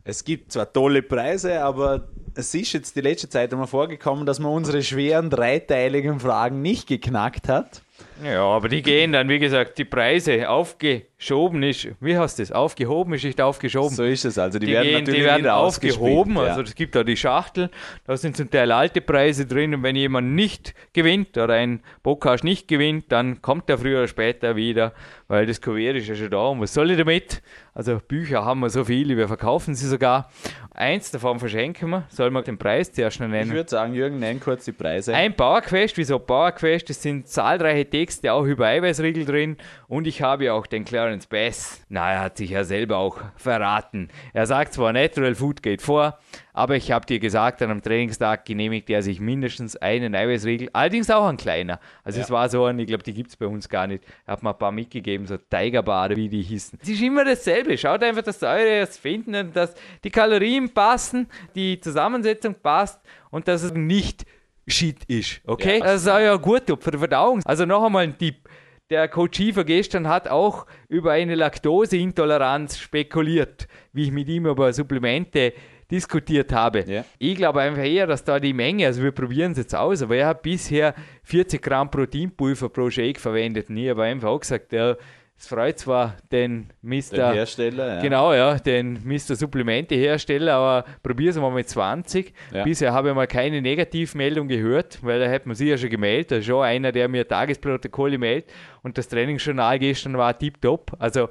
Es 0.04 0.24
gibt 0.24 0.52
zwar 0.52 0.72
tolle 0.72 1.02
Preise, 1.02 1.62
aber 1.62 2.08
es 2.34 2.54
ist 2.54 2.72
jetzt 2.72 2.96
die 2.96 3.00
letzte 3.00 3.28
Zeit 3.28 3.52
einmal 3.52 3.66
vorgekommen, 3.66 4.26
dass 4.26 4.38
man 4.38 4.52
unsere 4.52 4.82
schweren 4.82 5.30
dreiteiligen 5.30 6.20
Fragen 6.20 6.62
nicht 6.62 6.86
geknackt 6.86 7.48
hat. 7.48 7.82
Ja, 8.22 8.42
aber 8.42 8.68
die 8.68 8.82
gehen 8.82 9.12
dann, 9.12 9.28
wie 9.28 9.38
gesagt, 9.38 9.78
die 9.78 9.84
Preise 9.84 10.48
aufgeschoben 10.48 11.62
ist, 11.62 11.88
wie 12.00 12.16
heißt 12.16 12.38
das? 12.38 12.52
Aufgehoben 12.52 13.14
ist 13.14 13.24
nicht 13.24 13.40
aufgeschoben. 13.40 13.94
So 13.94 14.04
ist 14.04 14.24
es, 14.24 14.38
also 14.38 14.58
die, 14.58 14.66
die 14.66 14.72
werden 14.72 14.84
gehen, 14.84 14.98
natürlich 15.00 15.20
die 15.20 15.26
werden 15.26 15.48
aufgehoben, 15.48 16.36
ja. 16.36 16.42
also 16.42 16.62
es 16.62 16.74
gibt 16.74 16.94
da 16.94 17.02
die 17.02 17.16
Schachtel, 17.16 17.70
da 18.06 18.16
sind 18.16 18.36
zum 18.36 18.50
Teil 18.50 18.70
alte 18.72 19.00
Preise 19.00 19.46
drin 19.46 19.74
und 19.74 19.82
wenn 19.82 19.96
jemand 19.96 20.32
nicht 20.34 20.74
gewinnt 20.92 21.36
oder 21.36 21.54
ein 21.54 21.80
Podcast 22.02 22.44
nicht 22.44 22.68
gewinnt, 22.68 23.10
dann 23.10 23.42
kommt 23.42 23.68
er 23.68 23.78
früher 23.78 23.98
oder 23.98 24.08
später 24.08 24.56
wieder, 24.56 24.92
weil 25.26 25.46
das 25.46 25.60
Kuvert 25.60 25.96
ist 25.96 26.08
ja 26.08 26.14
schon 26.14 26.30
da 26.30 26.46
und 26.46 26.60
was 26.60 26.74
soll 26.74 26.90
ich 26.90 26.98
damit? 26.98 27.42
Also 27.74 28.00
Bücher 28.06 28.44
haben 28.44 28.60
wir 28.60 28.70
so 28.70 28.84
viele, 28.84 29.16
wir 29.16 29.26
verkaufen 29.26 29.74
sie 29.74 29.88
sogar. 29.88 30.30
Eins 30.72 31.10
davon 31.10 31.40
verschenken 31.40 31.90
wir, 31.90 32.04
soll 32.24 32.30
man 32.30 32.42
den 32.42 32.56
Preis 32.56 32.90
zuerst 32.90 33.20
noch 33.20 33.28
nennen? 33.28 33.50
Ich 33.50 33.54
würde 33.54 33.68
sagen, 33.68 33.92
Jürgen, 33.92 34.18
nenn 34.18 34.40
kurz 34.40 34.64
die 34.64 34.72
Preise. 34.72 35.14
Ein 35.14 35.36
Powerquest, 35.36 35.98
wieso 35.98 36.18
Powerquest? 36.18 36.88
Es 36.88 37.02
sind 37.02 37.28
zahlreiche 37.28 37.84
Texte, 37.84 38.32
auch 38.32 38.44
über 38.44 38.66
Eiweißriegel 38.66 39.26
drin 39.26 39.58
und 39.88 40.06
ich 40.06 40.22
habe 40.22 40.50
auch 40.54 40.66
den 40.66 40.86
Clarence 40.86 41.26
Bass. 41.26 41.82
Na, 41.90 42.12
er 42.12 42.20
hat 42.22 42.38
sich 42.38 42.48
ja 42.48 42.64
selber 42.64 42.96
auch 42.96 43.20
verraten. 43.36 44.08
Er 44.32 44.46
sagt 44.46 44.72
zwar, 44.72 44.94
Natural 44.94 45.34
Food 45.34 45.62
geht 45.62 45.82
vor, 45.82 46.18
aber 46.54 46.76
ich 46.76 46.92
habe 46.92 47.04
dir 47.04 47.18
gesagt, 47.18 47.60
an 47.62 47.70
einem 47.70 47.82
Trainingstag 47.82 48.44
genehmigt 48.44 48.88
er 48.88 49.02
sich 49.02 49.20
mindestens 49.20 49.76
einen 49.76 50.14
Eiweißriegel, 50.14 50.70
allerdings 50.72 51.10
auch 51.10 51.26
ein 51.26 51.36
kleiner. 51.36 51.80
Also 52.04 52.20
ja. 52.20 52.24
es 52.24 52.30
war 52.30 52.48
so 52.48 52.64
ein, 52.64 52.78
ich 52.78 52.86
glaube, 52.86 53.02
die 53.02 53.12
gibt 53.12 53.30
es 53.30 53.36
bei 53.36 53.46
uns 53.46 53.68
gar 53.68 53.88
nicht. 53.88 54.04
Er 54.24 54.34
hat 54.34 54.42
mir 54.44 54.50
ein 54.50 54.58
paar 54.58 54.70
mitgegeben, 54.70 55.26
so 55.26 55.36
Tigerbade, 55.36 56.14
wie 56.14 56.28
die 56.28 56.42
hießen. 56.42 56.78
Es 56.80 56.88
ist 56.88 57.02
immer 57.02 57.24
dasselbe. 57.24 57.76
Schaut 57.76 58.04
einfach, 58.04 58.22
dass 58.22 58.40
eure 58.44 58.78
es 58.78 58.96
finden 58.96 59.34
und 59.34 59.56
dass 59.56 59.74
die 60.04 60.10
Kalorien 60.10 60.70
passen, 60.70 61.26
die 61.56 61.80
Zusammensetzung 61.80 62.54
passt 62.54 63.00
und 63.30 63.48
dass 63.48 63.64
es 63.64 63.74
nicht 63.74 64.24
Shit 64.66 65.04
ist. 65.08 65.40
Okay? 65.44 65.80
Ja. 65.80 65.84
Das 65.84 66.02
ist 66.02 66.06
ja 66.06 66.36
gut 66.36 66.62
für 66.80 66.90
die 66.92 66.98
Verdauung. 66.98 67.42
Also 67.44 67.66
noch 67.66 67.84
einmal 67.84 68.04
ein 68.04 68.16
Tipp. 68.16 68.48
Der 68.90 69.08
Coach 69.08 69.38
Schiefer 69.38 69.64
gestern 69.64 70.08
hat 70.08 70.28
auch 70.28 70.66
über 70.88 71.12
eine 71.12 71.34
Laktoseintoleranz 71.34 72.78
spekuliert, 72.78 73.66
wie 73.92 74.04
ich 74.04 74.12
mit 74.12 74.28
ihm 74.28 74.46
über 74.46 74.72
Supplemente 74.72 75.54
diskutiert 75.94 76.52
habe. 76.52 76.84
Ja. 76.86 77.04
Ich 77.18 77.36
glaube 77.36 77.60
einfach 77.60 77.84
eher, 77.84 78.06
dass 78.06 78.24
da 78.24 78.40
die 78.40 78.52
Menge, 78.52 78.86
also 78.86 79.02
wir 79.02 79.12
probieren 79.12 79.52
es 79.52 79.58
jetzt 79.58 79.74
aus, 79.74 80.02
aber 80.02 80.16
er 80.16 80.26
hat 80.26 80.42
bisher 80.42 80.94
40 81.22 81.62
Gramm 81.62 81.90
Proteinpulver 81.90 82.68
pro 82.68 82.90
Shake 82.90 83.20
verwendet. 83.20 83.70
Und 83.70 83.76
ich 83.76 83.88
habe 83.88 84.02
einfach 84.02 84.28
auch 84.28 84.40
gesagt, 84.40 84.72
ja, 84.72 84.96
es 85.36 85.48
freut 85.48 85.78
zwar 85.78 86.16
den 86.30 86.68
Mr. 86.82 87.00
Den 87.10 87.32
Hersteller, 87.32 87.94
ja. 87.96 88.02
Genau, 88.02 88.32
ja, 88.32 88.56
den 88.56 89.00
Mr. 89.04 89.34
Supplemente-Hersteller, 89.34 90.54
aber 90.54 90.84
probier 91.02 91.30
es 91.30 91.36
mal 91.36 91.50
mit 91.50 91.68
20. 91.68 92.32
Ja. 92.52 92.62
Bisher 92.62 92.92
habe 92.92 93.08
ich 93.08 93.14
mal 93.14 93.26
keine 93.26 93.60
Negativmeldung 93.60 94.46
gehört, 94.46 95.00
weil 95.02 95.18
da 95.20 95.26
hätte 95.26 95.48
man 95.48 95.56
sich 95.56 95.68
ja 95.68 95.76
schon 95.76 95.90
gemeldet. 95.90 96.30
Da 96.30 96.36
ist 96.36 96.46
schon 96.46 96.62
einer, 96.62 96.92
der 96.92 97.08
mir 97.08 97.26
Tagesprotokolle 97.26 98.16
meldet 98.18 98.50
und 98.82 98.96
das 98.96 99.08
Trainingsjournal 99.08 99.78
gestern 99.80 100.16
war 100.16 100.38
tiptop. 100.38 100.92
Also 100.98 101.28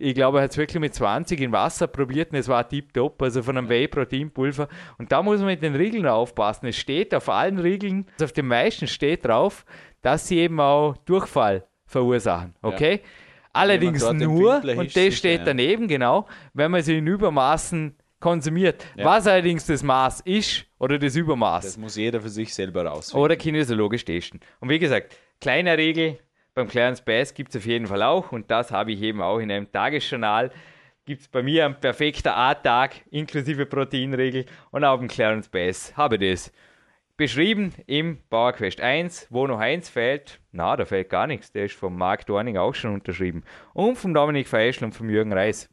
ich 0.00 0.14
glaube, 0.14 0.38
er 0.38 0.44
hat 0.44 0.52
es 0.52 0.56
wirklich 0.56 0.80
mit 0.80 0.94
20 0.94 1.40
in 1.40 1.52
Wasser 1.52 1.86
probiert 1.86 2.32
und 2.32 2.38
es 2.38 2.48
war 2.48 2.66
tiptop, 2.66 3.20
also 3.22 3.42
von 3.42 3.58
einem 3.58 3.68
Whey-Proteinpulver. 3.68 4.68
Und 4.98 5.12
da 5.12 5.22
muss 5.22 5.38
man 5.38 5.48
mit 5.48 5.62
den 5.62 5.74
Riegeln 5.74 6.06
aufpassen. 6.06 6.66
Es 6.66 6.76
steht 6.76 7.14
auf 7.14 7.28
allen 7.28 7.58
Riegeln, 7.58 8.06
also 8.12 8.24
auf 8.24 8.32
den 8.32 8.46
meisten 8.46 8.86
steht 8.86 9.26
drauf, 9.26 9.64
dass 10.02 10.26
sie 10.26 10.38
eben 10.38 10.58
auch 10.58 10.96
Durchfall 11.04 11.66
verursachen. 11.84 12.54
Okay? 12.62 12.92
Ja. 12.94 13.08
Allerdings 13.52 14.10
nur, 14.12 14.62
und 14.64 14.96
das 14.96 15.14
steht 15.16 15.42
daneben, 15.44 15.88
genau, 15.88 16.26
wenn 16.54 16.70
man 16.70 16.82
sie 16.82 16.98
in 16.98 17.06
Übermaßen 17.06 17.96
konsumiert. 18.20 18.84
Ja. 18.96 19.04
Was 19.06 19.26
allerdings 19.26 19.66
das 19.66 19.82
Maß 19.82 20.20
ist 20.20 20.66
oder 20.78 20.98
das 20.98 21.16
Übermaß. 21.16 21.64
Das 21.64 21.78
muss 21.78 21.96
jeder 21.96 22.20
für 22.20 22.28
sich 22.28 22.54
selber 22.54 22.84
rausfinden. 22.84 23.24
Oder 23.24 23.36
kinesiologisch 23.36 24.04
testen. 24.04 24.40
Und 24.60 24.68
wie 24.68 24.78
gesagt, 24.78 25.16
kleiner 25.40 25.76
Regel, 25.76 26.18
beim 26.54 26.68
Clarence 26.68 27.00
Bass 27.00 27.34
gibt 27.34 27.50
es 27.50 27.60
auf 27.60 27.66
jeden 27.66 27.86
Fall 27.86 28.02
auch 28.02 28.32
und 28.32 28.50
das 28.50 28.70
habe 28.70 28.92
ich 28.92 29.02
eben 29.02 29.22
auch 29.22 29.38
in 29.38 29.50
einem 29.50 29.70
Tagesjournal. 29.70 30.50
Gibt 31.04 31.22
es 31.22 31.28
bei 31.28 31.42
mir 31.42 31.66
ein 31.66 31.80
perfekter 31.80 32.36
A-Tag 32.36 32.96
inklusive 33.10 33.66
Proteinregel 33.66 34.46
und 34.70 34.84
auch 34.84 34.98
beim 34.98 35.08
Clarence 35.08 35.48
Bass 35.48 35.96
habe 35.96 36.16
ich 36.16 36.32
das 36.32 36.52
beschrieben 37.20 37.74
im 37.86 38.16
PowerQuest 38.30 38.80
1. 38.80 39.26
Wo 39.28 39.46
noch 39.46 39.58
eins 39.58 39.90
fehlt, 39.90 40.40
na, 40.52 40.74
da 40.74 40.86
fehlt 40.86 41.10
gar 41.10 41.26
nichts. 41.26 41.52
Der 41.52 41.66
ist 41.66 41.74
vom 41.74 41.94
Marc 41.98 42.24
Dorning 42.24 42.56
auch 42.56 42.74
schon 42.74 42.94
unterschrieben. 42.94 43.44
Und 43.74 43.96
vom 43.96 44.14
Dominik 44.14 44.48
Feischl 44.48 44.84
und 44.84 44.94
vom 44.94 45.10
Jürgen 45.10 45.34
Reis. 45.34 45.68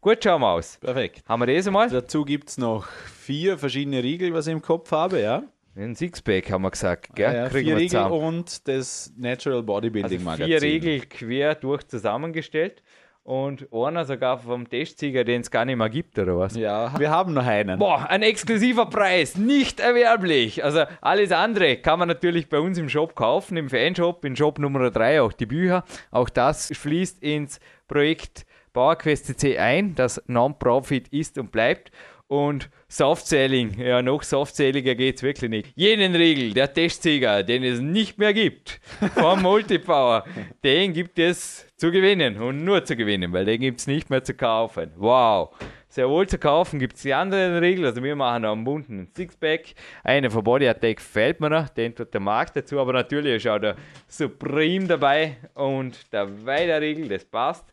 Gut, 0.00 0.24
schauen 0.24 0.40
wir 0.40 0.48
aus. 0.48 0.78
Perfekt. 0.78 1.22
Haben 1.28 1.46
wir 1.46 1.54
das 1.54 1.68
einmal? 1.68 1.88
Dazu 1.90 2.24
gibt 2.24 2.48
es 2.48 2.58
noch 2.58 2.88
vier 2.88 3.56
verschiedene 3.56 4.02
Riegel, 4.02 4.34
was 4.34 4.48
ich 4.48 4.52
im 4.52 4.62
Kopf 4.62 4.90
habe, 4.90 5.20
ja. 5.20 5.44
Ein 5.76 5.94
Sixpack 5.94 6.50
haben 6.50 6.62
wir 6.62 6.70
gesagt, 6.70 7.14
gell? 7.14 7.28
Ah, 7.28 7.34
ja, 7.34 7.50
vier 7.50 7.76
Riegel 7.76 8.02
und 8.02 8.66
das 8.66 9.12
Natural 9.16 9.62
Bodybuilding 9.62 10.18
also 10.18 10.24
Magazin. 10.24 10.46
Vier 10.46 10.62
Riegel 10.62 11.00
quer 11.00 11.54
durch 11.54 11.86
zusammengestellt 11.86 12.82
und 13.22 13.72
einer 13.72 14.04
sogar 14.04 14.38
vom 14.38 14.68
Testsieger, 14.68 15.22
den 15.22 15.42
es 15.42 15.50
gar 15.50 15.64
nicht 15.64 15.76
mehr 15.76 15.88
gibt, 15.88 16.18
oder 16.18 16.36
was? 16.36 16.56
Ja, 16.56 16.98
wir 16.98 17.10
haben 17.10 17.34
noch 17.34 17.46
einen. 17.46 17.78
Boah, 17.78 18.10
ein 18.10 18.22
exklusiver 18.22 18.86
Preis, 18.86 19.36
nicht 19.36 19.78
erwerblich. 19.78 20.64
Also 20.64 20.84
alles 21.00 21.30
andere 21.30 21.76
kann 21.76 22.00
man 22.00 22.08
natürlich 22.08 22.48
bei 22.48 22.58
uns 22.58 22.76
im 22.76 22.88
Shop 22.88 23.14
kaufen, 23.14 23.56
im 23.56 23.68
Fanshop, 23.70 24.24
in 24.24 24.34
Shop 24.34 24.58
Nummer 24.58 24.90
3 24.90 25.22
auch 25.22 25.32
die 25.32 25.46
Bücher. 25.46 25.84
Auch 26.10 26.28
das 26.28 26.72
fließt 26.74 27.22
ins 27.22 27.60
Projekt 27.86 28.44
PowerQuest 28.72 29.26
CC 29.26 29.58
ein, 29.58 29.94
das 29.94 30.22
Non-Profit 30.26 31.08
ist 31.08 31.38
und 31.38 31.52
bleibt. 31.52 31.90
Und 32.30 32.70
Softselling, 32.86 33.76
ja, 33.80 34.02
noch 34.02 34.22
softseliger 34.22 34.94
geht 34.94 35.16
es 35.16 35.24
wirklich 35.24 35.50
nicht. 35.50 35.72
Jenen 35.74 36.14
Riegel, 36.14 36.54
der 36.54 36.72
Testsieger, 36.72 37.42
den 37.42 37.64
es 37.64 37.80
nicht 37.80 38.18
mehr 38.18 38.32
gibt, 38.32 38.80
vom 39.14 39.42
Multipower, 39.42 40.22
den 40.62 40.92
gibt 40.92 41.18
es 41.18 41.66
zu 41.76 41.90
gewinnen 41.90 42.40
und 42.40 42.64
nur 42.64 42.84
zu 42.84 42.94
gewinnen, 42.94 43.32
weil 43.32 43.46
den 43.46 43.58
gibt 43.60 43.80
es 43.80 43.88
nicht 43.88 44.10
mehr 44.10 44.22
zu 44.22 44.34
kaufen. 44.34 44.92
Wow! 44.94 45.50
Sehr 45.88 46.08
wohl 46.08 46.28
zu 46.28 46.38
kaufen 46.38 46.78
gibt 46.78 46.94
es 46.94 47.02
die 47.02 47.12
anderen 47.12 47.58
Riegel, 47.58 47.84
also 47.86 48.00
wir 48.00 48.14
machen 48.14 48.44
einen 48.44 48.62
bunten 48.62 49.08
Sixpack. 49.16 49.74
Einer 50.04 50.30
von 50.30 50.44
Body 50.44 50.68
Attack 50.68 51.00
fällt 51.00 51.40
mir 51.40 51.50
noch, 51.50 51.68
den 51.68 51.96
tut 51.96 52.14
der 52.14 52.20
Markt 52.20 52.54
dazu, 52.54 52.78
aber 52.78 52.92
natürlich 52.92 53.44
ist 53.44 53.50
auch 53.50 53.58
der 53.58 53.74
Supreme 54.06 54.86
dabei 54.86 55.36
und 55.54 56.12
der 56.12 56.46
Weiterriegel, 56.46 57.08
das 57.08 57.24
passt. 57.24 57.64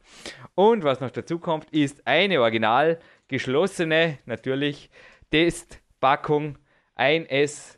Und 0.55 0.83
was 0.83 0.99
noch 0.99 1.11
dazu 1.11 1.37
kommt, 1.37 1.69
ist 1.69 2.01
eine 2.07 2.41
original 2.41 2.97
geschlossene, 3.27 4.19
natürlich, 4.25 4.89
Testpackung 5.31 6.57
1S. 6.95 7.77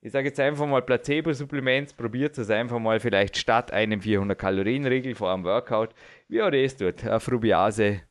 Ich 0.00 0.12
sage 0.12 0.28
jetzt 0.28 0.40
einfach 0.40 0.66
mal 0.66 0.82
Placebo-Supplements, 0.82 1.92
probiert 1.94 2.36
es 2.36 2.50
einfach 2.50 2.78
mal 2.78 2.98
vielleicht 2.98 3.36
statt 3.36 3.72
einem 3.72 4.00
400-Kalorien-Riegel 4.00 5.14
vor 5.14 5.32
einem 5.32 5.44
Workout. 5.44 5.94
Wie 6.28 6.42
auch 6.42 6.50
das 6.50 6.76
tut, 6.76 7.04
eine 7.04 7.20
Frubiase 7.20 8.02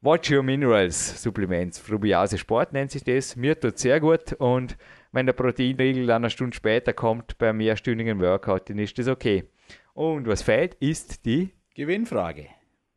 Watch 0.00 0.30
Your 0.30 0.44
Minerals 0.44 1.20
Supplements. 1.20 1.80
Frubiase 1.80 2.38
Sport 2.38 2.72
nennt 2.72 2.92
sich 2.92 3.02
das. 3.02 3.34
Mir 3.34 3.58
tut 3.58 3.78
sehr 3.78 3.98
gut 3.98 4.32
und 4.34 4.76
wenn 5.10 5.26
der 5.26 5.32
Proteinriegel 5.32 6.06
dann 6.06 6.22
eine 6.22 6.30
Stunde 6.30 6.56
später 6.56 6.92
kommt 6.92 7.36
beim 7.38 7.56
mehrstündigen 7.56 8.20
Workout, 8.20 8.70
dann 8.70 8.78
ist 8.78 8.96
das 8.98 9.08
okay. 9.08 9.44
Und 9.94 10.28
was 10.28 10.42
fehlt, 10.42 10.74
ist 10.74 11.24
die 11.24 11.50
Gewinnfrage. 11.74 12.46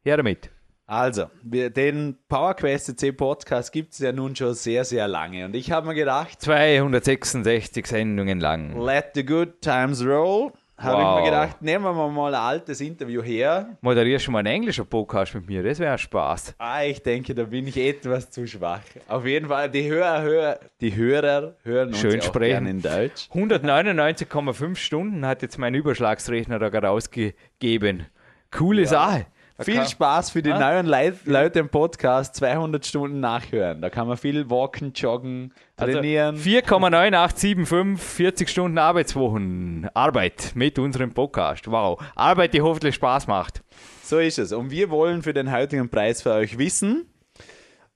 Her 0.03 0.17
damit. 0.17 0.51
Also, 0.91 1.27
wir, 1.41 1.69
den 1.69 2.17
PowerQuest 2.27 2.99
C 2.99 3.13
Podcast 3.13 3.71
gibt 3.71 3.93
es 3.93 3.99
ja 3.99 4.11
nun 4.11 4.35
schon 4.35 4.53
sehr, 4.53 4.83
sehr 4.83 5.07
lange. 5.07 5.45
Und 5.45 5.55
ich 5.55 5.71
habe 5.71 5.87
mir 5.87 5.93
gedacht, 5.93 6.41
266 6.41 7.87
Sendungen 7.87 8.41
lang. 8.41 8.77
Let 8.77 9.11
the 9.15 9.25
good 9.25 9.61
times 9.61 10.05
roll. 10.05 10.51
Habe 10.75 11.01
wow. 11.01 11.19
ich 11.19 11.23
mir 11.23 11.31
gedacht, 11.31 11.61
nehmen 11.61 11.85
wir 11.85 11.93
mal 11.93 12.35
ein 12.35 12.41
altes 12.41 12.81
Interview 12.81 13.23
her. 13.23 13.77
Moderierst 13.79 14.27
du 14.27 14.31
mal 14.31 14.39
einen 14.39 14.47
englischen 14.47 14.85
Podcast 14.85 15.33
mit 15.33 15.47
mir? 15.47 15.63
Das 15.63 15.79
wäre 15.79 15.97
Spaß. 15.97 16.55
Ah, 16.57 16.83
ich 16.83 17.01
denke, 17.01 17.33
da 17.33 17.45
bin 17.45 17.67
ich 17.67 17.77
etwas 17.77 18.29
zu 18.29 18.45
schwach. 18.45 18.81
Auf 19.07 19.25
jeden 19.25 19.47
Fall, 19.47 19.71
die 19.71 19.89
Hörer, 19.89 20.21
Hörer, 20.21 20.59
die 20.81 20.93
Hörer 20.93 21.55
hören 21.63 21.87
uns 21.87 22.01
Schön 22.01 22.21
sprechen. 22.21 22.67
in 22.67 22.81
Deutsch. 22.81 23.29
199,5 23.33 24.75
Stunden 24.75 25.25
hat 25.25 25.41
jetzt 25.41 25.57
mein 25.57 25.73
Überschlagsrechner 25.73 26.59
da 26.59 26.67
gerade 26.67 26.89
ausgegeben. 26.89 28.07
Coole 28.51 28.81
ja. 28.81 28.87
Sache. 28.89 29.25
Viel 29.63 29.85
Spaß 29.85 30.31
für 30.31 30.41
die 30.41 30.51
ah? 30.51 30.59
neuen 30.59 30.85
Leit 30.85 31.25
Leute 31.25 31.59
im 31.59 31.69
Podcast. 31.69 32.35
200 32.35 32.85
Stunden 32.85 33.19
nachhören. 33.19 33.81
Da 33.81 33.89
kann 33.89 34.07
man 34.07 34.17
viel 34.17 34.49
walken, 34.49 34.93
joggen, 34.93 35.53
also 35.77 35.93
trainieren. 35.93 36.35
Also 36.35 36.49
4,9875, 36.49 37.97
40 37.97 38.49
Stunden 38.49 38.77
Arbeitswochen. 38.77 39.89
Arbeit 39.93 40.51
mit 40.55 40.79
unserem 40.79 41.13
Podcast. 41.13 41.69
Wow. 41.69 42.01
Arbeit, 42.15 42.53
die 42.53 42.61
hoffentlich 42.61 42.95
Spaß 42.95 43.27
macht. 43.27 43.63
So 44.03 44.19
ist 44.19 44.39
es. 44.39 44.51
Und 44.51 44.71
wir 44.71 44.89
wollen 44.89 45.21
für 45.21 45.33
den 45.33 45.51
heutigen 45.51 45.89
Preis 45.89 46.21
für 46.21 46.33
euch 46.33 46.57
wissen, 46.57 47.05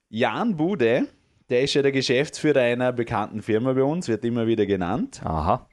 Jan 0.09 0.55
Bude, 0.55 1.07
der 1.49 1.61
ist 1.61 1.73
ja 1.73 1.81
der 1.81 1.91
Geschäftsführer 1.91 2.61
einer 2.61 2.93
bekannten 2.93 3.41
Firma 3.41 3.73
bei 3.73 3.83
uns, 3.83 4.07
wird 4.07 4.23
immer 4.23 4.47
wieder 4.47 4.65
genannt. 4.65 5.21
Aha. 5.23 5.67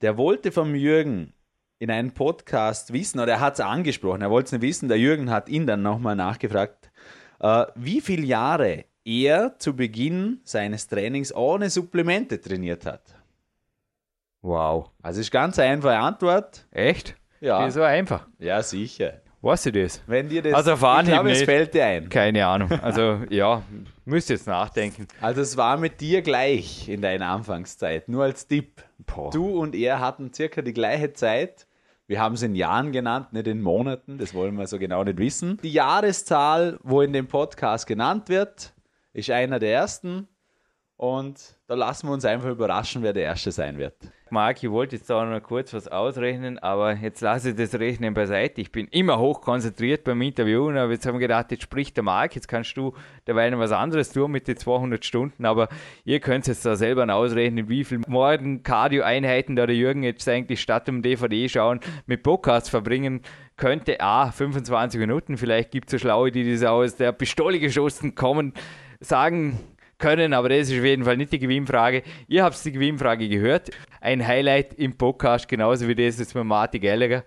Der 0.00 0.16
wollte 0.16 0.52
vom 0.52 0.74
Jürgen 0.74 1.32
in 1.78 1.90
einem 1.90 2.12
Podcast 2.12 2.92
wissen, 2.92 3.20
oder 3.20 3.34
er 3.34 3.40
hat 3.40 3.54
es 3.54 3.60
angesprochen, 3.60 4.22
er 4.22 4.30
wollte 4.30 4.46
es 4.46 4.52
nicht 4.52 4.62
wissen, 4.62 4.88
der 4.88 4.98
Jürgen 4.98 5.30
hat 5.30 5.48
ihn 5.48 5.66
dann 5.66 5.82
nochmal 5.82 6.16
nachgefragt, 6.16 6.90
äh, 7.40 7.66
wie 7.74 8.00
viele 8.00 8.26
Jahre 8.26 8.84
er 9.04 9.58
zu 9.58 9.74
Beginn 9.74 10.40
seines 10.44 10.86
Trainings 10.86 11.34
ohne 11.34 11.70
Supplemente 11.70 12.40
trainiert 12.40 12.84
hat. 12.84 13.14
Wow. 14.42 14.90
Also 15.02 15.20
ist 15.20 15.30
ganz 15.30 15.58
einfache 15.58 15.98
Antwort. 15.98 16.66
Echt? 16.70 17.16
Ja. 17.40 17.62
Die 17.62 17.68
ist 17.68 17.74
so 17.74 17.82
einfach. 17.82 18.26
Ja, 18.38 18.62
sicher. 18.62 19.20
Weißt 19.40 19.66
du 19.66 19.72
das? 19.72 20.02
Wenn 20.06 20.28
dir 20.28 20.42
das 20.42 20.54
also 20.54 20.72
ich 20.72 21.06
glaube, 21.06 21.30
es 21.30 21.42
fällt 21.42 21.72
dir 21.72 21.84
ein. 21.84 22.08
Keine 22.08 22.44
Ahnung. 22.44 22.72
Also 22.82 23.20
ja, 23.30 23.62
müsst 24.04 24.30
jetzt 24.30 24.48
nachdenken. 24.48 25.06
Also 25.20 25.42
es 25.42 25.56
war 25.56 25.76
mit 25.76 26.00
dir 26.00 26.22
gleich 26.22 26.88
in 26.88 27.02
deiner 27.02 27.28
Anfangszeit, 27.28 28.08
nur 28.08 28.24
als 28.24 28.48
Tipp. 28.48 28.82
Boah. 28.98 29.30
Du 29.30 29.60
und 29.60 29.76
er 29.76 30.00
hatten 30.00 30.32
circa 30.34 30.60
die 30.60 30.72
gleiche 30.72 31.12
Zeit 31.12 31.67
wir 32.08 32.20
haben 32.20 32.34
es 32.34 32.42
in 32.42 32.54
Jahren 32.54 32.90
genannt, 32.90 33.34
nicht 33.34 33.46
in 33.46 33.60
Monaten, 33.60 34.16
das 34.16 34.32
wollen 34.32 34.56
wir 34.56 34.66
so 34.66 34.78
genau 34.78 35.04
nicht 35.04 35.18
wissen. 35.18 35.58
Die 35.62 35.72
Jahreszahl, 35.72 36.78
wo 36.82 37.02
in 37.02 37.12
dem 37.12 37.28
Podcast 37.28 37.86
genannt 37.86 38.30
wird, 38.30 38.72
ist 39.12 39.30
einer 39.30 39.58
der 39.58 39.72
ersten. 39.74 40.26
Und 40.98 41.56
da 41.68 41.74
lassen 41.74 42.08
wir 42.08 42.12
uns 42.12 42.24
einfach 42.24 42.50
überraschen, 42.50 43.04
wer 43.04 43.12
der 43.12 43.22
Erste 43.22 43.52
sein 43.52 43.78
wird. 43.78 43.94
Marc, 44.30 44.64
ich 44.64 44.70
wollte 44.70 44.96
jetzt 44.96 45.08
da 45.08 45.24
noch 45.24 45.40
kurz 45.40 45.72
was 45.72 45.86
ausrechnen, 45.86 46.58
aber 46.58 46.92
jetzt 46.94 47.20
lasse 47.20 47.50
ich 47.50 47.56
das 47.56 47.72
Rechnen 47.76 48.14
beiseite. 48.14 48.60
Ich 48.60 48.72
bin 48.72 48.88
immer 48.88 49.20
hoch 49.20 49.40
konzentriert 49.40 50.02
beim 50.02 50.20
Interviewen, 50.20 50.76
aber 50.76 50.92
jetzt 50.92 51.06
haben 51.06 51.14
wir 51.14 51.20
gedacht, 51.20 51.52
jetzt 51.52 51.62
spricht 51.62 51.96
der 51.96 52.02
Marc, 52.02 52.34
jetzt 52.34 52.48
kannst 52.48 52.76
du 52.76 52.94
derweil 53.28 53.52
noch 53.52 53.60
was 53.60 53.70
anderes 53.70 54.10
tun 54.10 54.32
mit 54.32 54.48
den 54.48 54.56
200 54.56 55.04
Stunden, 55.04 55.46
aber 55.46 55.68
ihr 56.04 56.18
könnt 56.18 56.48
jetzt 56.48 56.66
da 56.66 56.74
selber 56.74 57.08
ausrechnen, 57.14 57.68
wie 57.68 57.84
viel 57.84 58.00
morgen 58.08 58.64
Cardio-Einheiten 58.64 59.54
da 59.54 59.66
der 59.66 59.76
Jürgen 59.76 60.02
jetzt 60.02 60.28
eigentlich 60.28 60.60
statt 60.60 60.88
dem 60.88 61.00
DVD 61.00 61.48
schauen 61.48 61.78
mit 62.06 62.24
Podcasts 62.24 62.68
verbringen 62.68 63.22
könnte. 63.56 64.00
A, 64.00 64.32
25 64.32 64.98
Minuten, 64.98 65.36
vielleicht 65.36 65.70
gibt 65.70 65.86
es 65.86 65.92
so 65.92 65.98
Schlaue, 65.98 66.32
die 66.32 66.52
das 66.52 66.64
aus 66.64 66.96
der 66.96 67.12
Pistole 67.12 67.60
geschossen 67.60 68.16
kommen, 68.16 68.52
sagen, 69.00 69.60
können, 69.98 70.32
aber 70.32 70.48
das 70.48 70.70
ist 70.70 70.78
auf 70.78 70.84
jeden 70.84 71.04
Fall 71.04 71.16
nicht 71.16 71.32
die 71.32 71.38
Gewinnfrage. 71.38 72.02
Ihr 72.28 72.44
habt 72.44 72.64
die 72.64 72.72
Gewinnfrage 72.72 73.28
gehört. 73.28 73.70
Ein 74.00 74.26
Highlight 74.26 74.74
im 74.74 74.96
Podcast, 74.96 75.48
genauso 75.48 75.88
wie 75.88 75.94
das 75.94 76.18
jetzt 76.18 76.34
mit 76.34 76.44
Martin 76.44 76.80
Gallagher. 76.80 77.24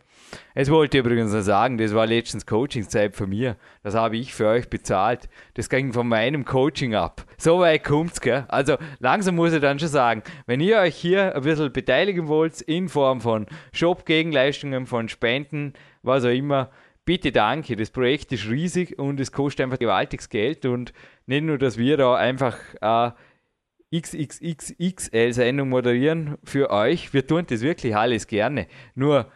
Es 0.54 0.72
wollte 0.72 1.00
übrigens 1.00 1.34
noch 1.34 1.42
sagen, 1.42 1.78
das 1.78 1.94
war 1.94 2.08
letztens 2.08 2.46
Coachingzeit 2.46 3.16
von 3.18 3.30
mir. 3.30 3.58
Das 3.84 3.96
habe 3.96 4.16
ich 4.16 4.34
für 4.34 4.48
euch 4.48 4.70
bezahlt. 4.70 5.28
Das 5.56 5.70
ging 5.70 5.92
von 5.92 6.08
meinem 6.08 6.46
Coaching 6.46 6.96
ab. 6.96 7.26
So 7.38 7.60
weit 7.60 7.84
kommt's, 7.84 8.22
gell? 8.22 8.46
Also 8.48 8.78
langsam 9.00 9.36
muss 9.36 9.52
ich 9.52 9.60
dann 9.60 9.80
schon 9.80 9.90
sagen, 9.90 10.24
wenn 10.46 10.62
ihr 10.62 10.78
euch 10.78 10.96
hier 10.96 11.36
ein 11.36 11.42
bisschen 11.42 11.74
beteiligen 11.74 12.30
wollt, 12.30 12.62
in 12.62 12.88
Form 12.88 13.20
von 13.20 13.48
Shop-Gegenleistungen, 13.74 14.86
von 14.86 15.10
Spenden, 15.10 15.74
was 16.04 16.24
auch 16.24 16.30
immer, 16.30 16.70
bitte 17.06 17.32
danke. 17.32 17.76
Das 17.76 17.90
Projekt 17.90 18.32
ist 18.32 18.48
riesig 18.48 18.98
und 19.00 19.20
es 19.20 19.32
kostet 19.32 19.64
einfach 19.64 19.80
gewaltiges 19.80 20.30
Geld 20.30 20.66
und 20.66 20.94
nicht 21.32 21.46
nur, 21.46 21.58
dass 21.58 21.78
wir 21.78 21.98
da 21.98 22.16
einfach 22.16 22.58
äh, 22.82 23.12
XXXXL-Sendung 23.98 25.70
moderieren 25.70 26.38
für 26.44 26.70
euch. 26.70 27.14
Wir 27.14 27.26
tun 27.26 27.46
das 27.48 27.62
wirklich 27.62 27.96
alles 27.96 28.28
gerne. 28.28 28.68
Nur, 28.96 29.32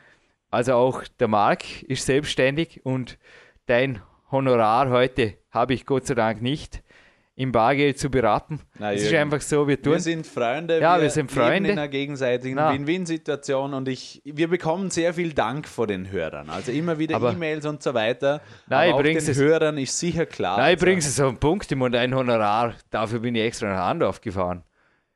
also 0.51 0.73
auch 0.73 1.03
der 1.19 1.29
Marc 1.29 1.83
ist 1.83 2.05
selbstständig 2.05 2.85
und 2.85 3.17
dein 3.65 4.01
Honorar 4.29 4.89
heute 4.89 5.37
habe 5.51 5.73
ich 5.73 5.85
Gott 5.85 6.05
sei 6.05 6.15
Dank 6.15 6.41
nicht 6.41 6.83
im 7.37 7.51
Bargeld 7.51 7.99
zu 7.99 8.09
berappen. 8.09 8.61
Na, 8.79 8.93
es 8.93 9.03
ist 9.03 9.13
einfach 9.13 9.41
so, 9.41 9.67
wir 9.67 9.81
tun. 9.81 9.93
Wir 9.93 9.99
sind 9.99 10.25
Freunde, 10.25 10.79
ja, 10.79 10.95
wir, 10.95 11.03
wir 11.03 11.09
sind 11.09 11.29
Freunde. 11.29 11.69
in 11.69 11.77
einer 11.77 11.89
gegenseitigen 11.89 12.57
Win-Win-Situation 12.57 13.73
und 13.73 13.89
ich, 13.89 14.21
wir 14.23 14.47
bekommen 14.47 14.89
sehr 14.89 15.13
viel 15.13 15.33
Dank 15.33 15.67
von 15.67 15.87
den 15.87 16.11
Hörern. 16.11 16.49
Also 16.49 16.71
immer 16.71 16.97
wieder 16.97 17.19
E-Mails 17.21 17.65
und 17.65 17.83
so 17.83 17.93
weiter. 17.93 18.41
Nein, 18.67 18.89
aber 18.89 18.99
auch 18.99 19.03
den 19.03 19.17
es, 19.17 19.37
Hörern 19.37 19.77
ist 19.77 19.99
sicher 19.99 20.25
klar. 20.25 20.57
Nein, 20.57 20.75
ich 20.75 20.79
bringe 20.79 20.99
es 20.99 21.19
auf 21.19 21.27
einen 21.27 21.37
Punkt, 21.37 21.69
im 21.71 21.81
und 21.81 21.95
ein 21.95 22.15
Honorar, 22.15 22.75
dafür 22.89 23.19
bin 23.19 23.35
ich 23.35 23.43
extra 23.43 23.67
nach 23.67 23.89
Handorf 23.89 24.21
gefahren 24.21 24.63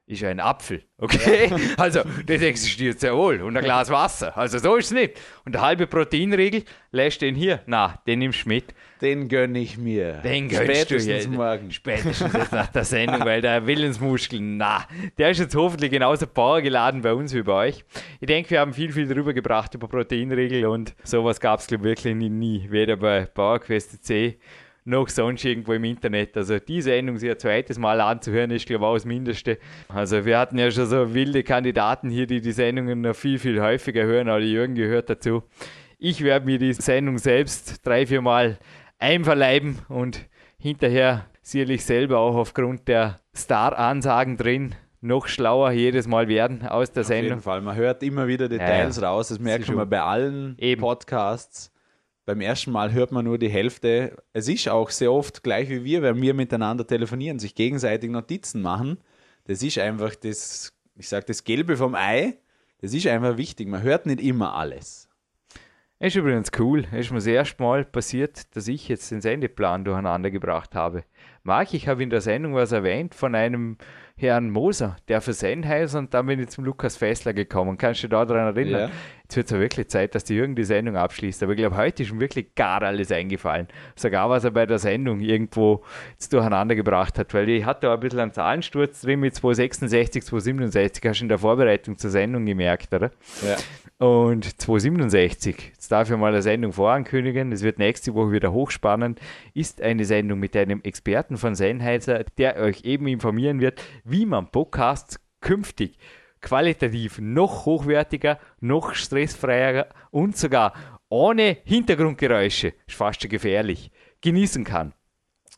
ist 0.10 0.23
ein 0.23 0.40
Apfel. 0.40 0.81
Okay? 0.98 1.52
Also, 1.77 2.02
das 2.26 2.41
existiert 2.41 2.99
sehr 2.99 3.15
wohl. 3.15 3.41
Und 3.41 3.56
ein 3.56 3.64
Glas 3.64 3.90
Wasser. 3.90 4.36
Also, 4.36 4.57
so 4.57 4.76
ist 4.76 4.88
es 4.88 4.91
nicht. 4.91 5.19
Und 5.45 5.53
der 5.53 5.61
halbe 5.61 5.86
Proteinriegel, 5.88 6.64
lässt 6.91 7.22
den 7.22 7.36
hier. 7.36 7.61
Na, 7.68 8.02
den 8.07 8.19
nimmst 8.19 8.45
du 8.45 8.49
mit. 8.49 8.73
Den 9.02 9.27
gönne 9.27 9.60
ich 9.60 9.77
mir. 9.77 10.14
Den 10.23 10.49
gönnst 10.49 10.91
du 10.91 11.30
morgen. 11.30 11.72
Spätestens 11.72 12.34
jetzt 12.34 12.52
nach 12.52 12.68
der 12.68 12.84
Sendung, 12.84 13.19
weil 13.26 13.41
der 13.41 13.68
Willensmuskel, 13.68 14.40
na, 14.41 14.86
der 15.18 15.30
ist 15.30 15.40
jetzt 15.40 15.56
hoffentlich 15.56 15.91
genauso 15.91 16.26
powergeladen 16.26 17.02
bei 17.02 17.14
uns 17.14 17.34
wie 17.34 17.44
bei 17.44 17.68
euch. 17.68 17.86
Ich 18.19 18.27
denke, 18.27 18.49
wir 18.49 18.60
haben 18.60 18.73
viel, 18.73 18.91
viel 18.91 19.07
darüber 19.07 19.34
gebracht 19.34 19.76
über 19.76 19.88
Proteinriegel 19.88 20.65
und 20.65 20.95
sowas 21.03 21.40
gab 21.40 21.60
es, 21.60 21.68
glaube 21.68 21.84
ich, 21.84 21.98
wirklich 21.98 22.15
nie, 22.15 22.30
nie. 22.30 22.68
Weder 22.72 22.98
bei 22.98 23.26
PowerQuest 23.26 24.03
C 24.03 24.40
noch 24.90 25.07
sonst 25.07 25.45
irgendwo 25.45 25.74
im 25.74 25.84
Internet. 25.84 26.36
Also 26.36 26.60
die 26.60 26.82
Sendung 26.82 27.18
sich 27.18 27.30
ein 27.30 27.40
zweites 27.40 27.78
Mal 27.78 28.02
anzuhören, 28.02 28.52
ist 28.52 28.66
glaube 28.66 28.86
ich 28.86 28.90
auch 28.90 28.94
das 28.95 29.06
Mindeste. 29.06 29.57
Also 29.88 30.26
wir 30.26 30.38
hatten 30.38 30.57
ja 30.57 30.70
schon 30.72 30.88
so 30.88 31.14
wilde 31.14 31.44
Kandidaten 31.44 32.10
hier, 32.10 32.28
die 32.28 32.41
die 32.41 32.52
Sendungen 32.52 33.02
noch 33.02 33.16
viel, 33.16 33.40
viel 33.40 33.61
häufiger 33.61 34.03
hören, 34.03 34.28
aber 34.28 34.40
Jürgen 34.40 34.76
gehört 34.76 35.10
dazu. 35.10 35.44
Ich 35.98 36.24
werde 36.24 36.45
mir 36.45 36.60
die 36.60 36.74
Sendung 36.74 37.18
selbst 37.18 37.86
drei, 37.86 38.06
vier 38.06 38.22
Mal 38.22 38.57
einverleiben 38.98 39.80
und 39.90 40.28
hinterher 40.57 41.26
sicherlich 41.41 41.86
selber 41.86 42.20
auch 42.20 42.36
aufgrund 42.36 42.88
der 42.88 43.20
Star-Ansagen 43.36 44.38
drin 44.38 44.76
noch 45.02 45.28
schlauer 45.28 45.72
jedes 45.72 46.07
Mal 46.07 46.28
werden 46.28 46.68
aus 46.68 46.91
der 46.91 47.03
Sendung. 47.03 47.26
Auf 47.26 47.36
jeden 47.38 47.41
Fall, 47.41 47.61
man 47.61 47.76
hört 47.76 48.03
immer 48.03 48.28
wieder 48.28 48.49
Details 48.49 48.99
ja, 48.99 49.10
raus, 49.10 49.30
das 49.30 49.40
merkt 49.40 49.74
man 49.74 49.90
bei 49.90 50.02
allen 50.02 50.56
Eben. 50.57 50.82
Podcasts 50.82 51.72
beim 52.30 52.41
ersten 52.41 52.72
Mal 52.72 52.93
hört 52.93 53.11
man 53.11 53.26
nur 53.26 53.39
die 53.39 53.49
Hälfte. 53.49 54.15
Es 54.34 54.47
ist 54.47 54.69
auch 54.69 54.91
sehr 54.91 55.11
oft 55.11 55.41
gleich 55.41 55.68
wie 55.68 55.84
wir, 55.84 56.03
wenn 56.03 56.22
wir 56.22 56.35
miteinander 56.35 56.85
telefonieren, 56.85 57.39
sich 57.39 57.56
gegenseitig 57.56 58.11
Notizen 58.11 58.61
machen. 58.61 58.99
Das 59.45 59.64
ist 59.64 59.80
einfach 59.80 60.14
das, 60.14 60.72
ich 60.95 61.10
sage 61.10 61.26
das 61.26 61.43
Gelbe 61.43 61.76
vom 61.76 61.95
Ei. 61.95 62.38
Das 62.81 62.93
ist 62.93 63.07
einfach 63.07 63.38
wichtig. 63.38 63.68
Man 63.68 63.81
hört 63.81 64.06
nicht 64.06 64.22
immer 64.22 64.53
alles. 64.53 65.09
Es 66.01 66.15
ist 66.15 66.21
übrigens 66.21 66.49
cool. 66.57 66.85
Es 66.93 67.07
ist 67.07 67.11
mir 67.11 67.17
das 67.17 67.27
erste 67.27 67.61
Mal 67.61 67.84
passiert, 67.84 68.55
dass 68.55 68.69
ich 68.69 68.88
jetzt 68.88 69.11
den 69.11 69.19
Sendeplan 69.19 69.84
durcheinander 69.84 70.31
gebracht 70.31 70.73
habe. 70.73 71.03
Marc, 71.43 71.73
ich 71.73 71.89
habe 71.89 72.01
in 72.01 72.09
der 72.09 72.21
Sendung 72.21 72.55
was 72.55 72.71
erwähnt 72.71 73.13
von 73.13 73.35
einem 73.35 73.77
Herrn 74.15 74.49
Moser, 74.49 74.95
der 75.09 75.19
für 75.19 75.34
Sennheiser 75.34 75.99
und 75.99 76.13
dann 76.13 76.27
bin 76.27 76.39
ich 76.39 76.47
zum 76.49 76.63
Lukas 76.63 76.95
Fessler 76.95 77.34
gekommen. 77.34 77.77
Kannst 77.77 78.01
du 78.01 78.07
dich 78.07 78.17
daran 78.17 78.55
erinnern? 78.55 78.81
Ja. 78.81 78.91
Jetzt 79.23 79.35
wird 79.35 79.45
es 79.47 79.51
ja 79.51 79.59
wirklich 79.59 79.89
Zeit, 79.89 80.15
dass 80.15 80.23
die 80.23 80.35
Jürgen 80.35 80.55
die 80.55 80.63
Sendung 80.63 80.95
abschließt. 80.95 81.43
Aber 81.43 81.51
ich 81.51 81.57
glaube, 81.57 81.76
heute 81.76 82.03
ist 82.03 82.11
ihm 82.11 82.21
wirklich 82.21 82.55
gar 82.55 82.81
alles 82.81 83.11
eingefallen. 83.11 83.67
Sogar 83.95 84.30
was 84.30 84.45
er 84.45 84.51
bei 84.51 84.65
der 84.65 84.80
Sendung 84.80 85.19
irgendwo 85.19 85.84
jetzt 86.11 86.31
durcheinander 86.31 86.76
gebracht 86.76 87.19
hat, 87.19 87.34
weil 87.34 87.49
ich 87.49 87.65
hatte 87.65 87.88
da 87.88 87.93
ein 87.93 87.99
bisschen 87.99 88.21
einen 88.21 88.31
Zahlensturz 88.31 89.01
drin 89.01 89.19
mit 89.19 89.35
266, 89.35 90.23
267, 90.23 91.03
hast 91.05 91.19
du 91.19 91.26
in 91.26 91.30
der 91.30 91.39
Vorbereitung 91.39 91.97
zur 91.97 92.09
Sendung 92.09 92.45
gemerkt, 92.45 92.93
oder? 92.93 93.11
Ja. 93.45 93.57
Und 93.99 94.61
267, 94.61 95.71
jetzt 95.73 95.91
darf 95.91 96.09
ich 96.09 96.15
mal 96.15 96.31
eine 96.31 96.41
Sendung 96.41 96.71
vorankündigen, 96.71 97.51
es 97.51 97.63
wird 97.63 97.80
nächste 97.80 98.13
Woche 98.13 98.31
wieder 98.31 98.53
hochspannend, 98.53 99.19
ist 99.53 99.81
eine 99.81 100.05
Sendung 100.05 100.39
mit 100.39 100.55
einem 100.55 100.81
Experten 100.84 101.35
von 101.35 101.53
Sennheiser, 101.53 102.23
der 102.38 102.55
euch 102.55 102.85
eben 102.85 103.07
informieren 103.07 103.59
wird, 103.59 103.84
wie 104.05 104.26
man 104.26 104.51
Podcasts 104.51 105.19
künftig 105.41 105.97
qualitativ 106.39 107.19
noch 107.19 107.65
hochwertiger, 107.65 108.39
noch 108.61 108.93
stressfreier 108.93 109.89
und 110.11 110.38
sogar 110.38 110.73
ohne 111.09 111.57
Hintergrundgeräusche, 111.65 112.73
ist 112.88 112.95
fast 112.95 113.21
schon 113.21 113.30
gefährlich, 113.30 113.91
genießen 114.21 114.63
kann. 114.63 114.93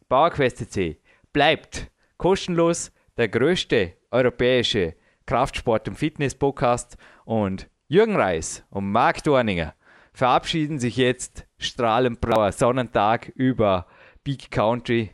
PowerQuest.cc 0.09 0.97
bleibt 1.31 1.91
kostenlos 2.17 2.91
der 3.17 3.27
größte 3.27 3.93
europäische 4.09 4.95
Kraftsport- 5.27 5.87
und 5.87 5.95
Fitness-Podcast 5.95 6.97
und 7.25 7.69
Jürgen 7.91 8.15
Reis 8.15 8.63
und 8.69 8.89
Marc 8.89 9.21
Dorninger 9.21 9.73
verabschieden 10.13 10.79
sich 10.79 10.95
jetzt 10.95 11.45
strahlend 11.57 12.21
blauer 12.21 12.53
Sonnentag 12.53 13.27
über 13.35 13.85
Peak 14.23 14.49
Country, 14.49 15.09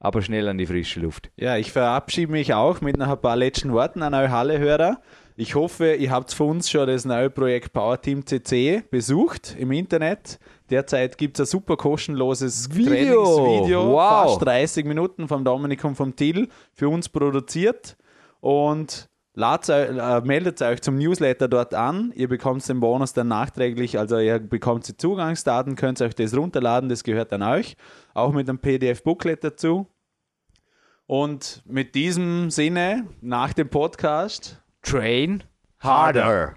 aber 0.00 0.22
schnell 0.22 0.48
an 0.48 0.56
die 0.56 0.64
frische 0.64 1.00
Luft. 1.00 1.30
Ja, 1.36 1.58
ich 1.58 1.72
verabschiede 1.72 2.32
mich 2.32 2.54
auch 2.54 2.80
mit 2.80 2.96
noch 2.96 3.10
ein 3.10 3.20
paar 3.20 3.36
letzten 3.36 3.70
Worten 3.74 4.02
an 4.02 4.14
eure 4.14 4.30
Halle-Hörer. 4.30 5.02
Ich 5.36 5.54
hoffe, 5.56 5.92
ihr 5.92 6.10
habt 6.10 6.32
von 6.32 6.48
uns 6.52 6.70
schon 6.70 6.86
das 6.86 7.04
neue 7.04 7.28
Projekt 7.28 7.74
Power 7.74 8.00
Team 8.00 8.24
CC 8.24 8.82
besucht 8.90 9.54
im 9.58 9.70
Internet. 9.72 10.38
Derzeit 10.70 11.18
gibt 11.18 11.38
es 11.38 11.46
ein 11.46 11.50
super 11.50 11.76
kostenloses 11.76 12.74
Video. 12.74 13.24
Trainingsvideo, 13.24 13.92
wow. 13.92 14.38
fast 14.38 14.42
30 14.42 14.86
Minuten 14.86 15.28
vom 15.28 15.44
Dominik 15.44 15.84
und 15.84 15.96
vom 15.96 16.16
Till 16.16 16.48
für 16.72 16.88
uns 16.88 17.10
produziert. 17.10 17.98
Und 18.40 19.10
Lad's, 19.38 19.68
äh, 19.68 20.22
meldet 20.24 20.62
euch 20.62 20.80
zum 20.80 20.96
Newsletter 20.96 21.46
dort 21.46 21.74
an. 21.74 22.10
Ihr 22.16 22.26
bekommt 22.26 22.66
den 22.66 22.80
Bonus 22.80 23.12
dann 23.12 23.28
nachträglich, 23.28 23.98
also 23.98 24.18
ihr 24.18 24.38
bekommt 24.38 24.88
die 24.88 24.96
Zugangsdaten, 24.96 25.76
könnt 25.76 26.00
euch 26.00 26.14
das 26.14 26.34
runterladen, 26.34 26.88
das 26.88 27.04
gehört 27.04 27.32
dann 27.32 27.42
euch. 27.42 27.76
Auch 28.14 28.32
mit 28.32 28.48
einem 28.48 28.58
PDF-Booklet 28.58 29.44
dazu. 29.44 29.88
Und 31.06 31.62
mit 31.66 31.94
diesem 31.94 32.50
Sinne, 32.50 33.08
nach 33.20 33.52
dem 33.52 33.68
Podcast, 33.68 34.62
Train 34.80 35.44
harder. 35.80 36.56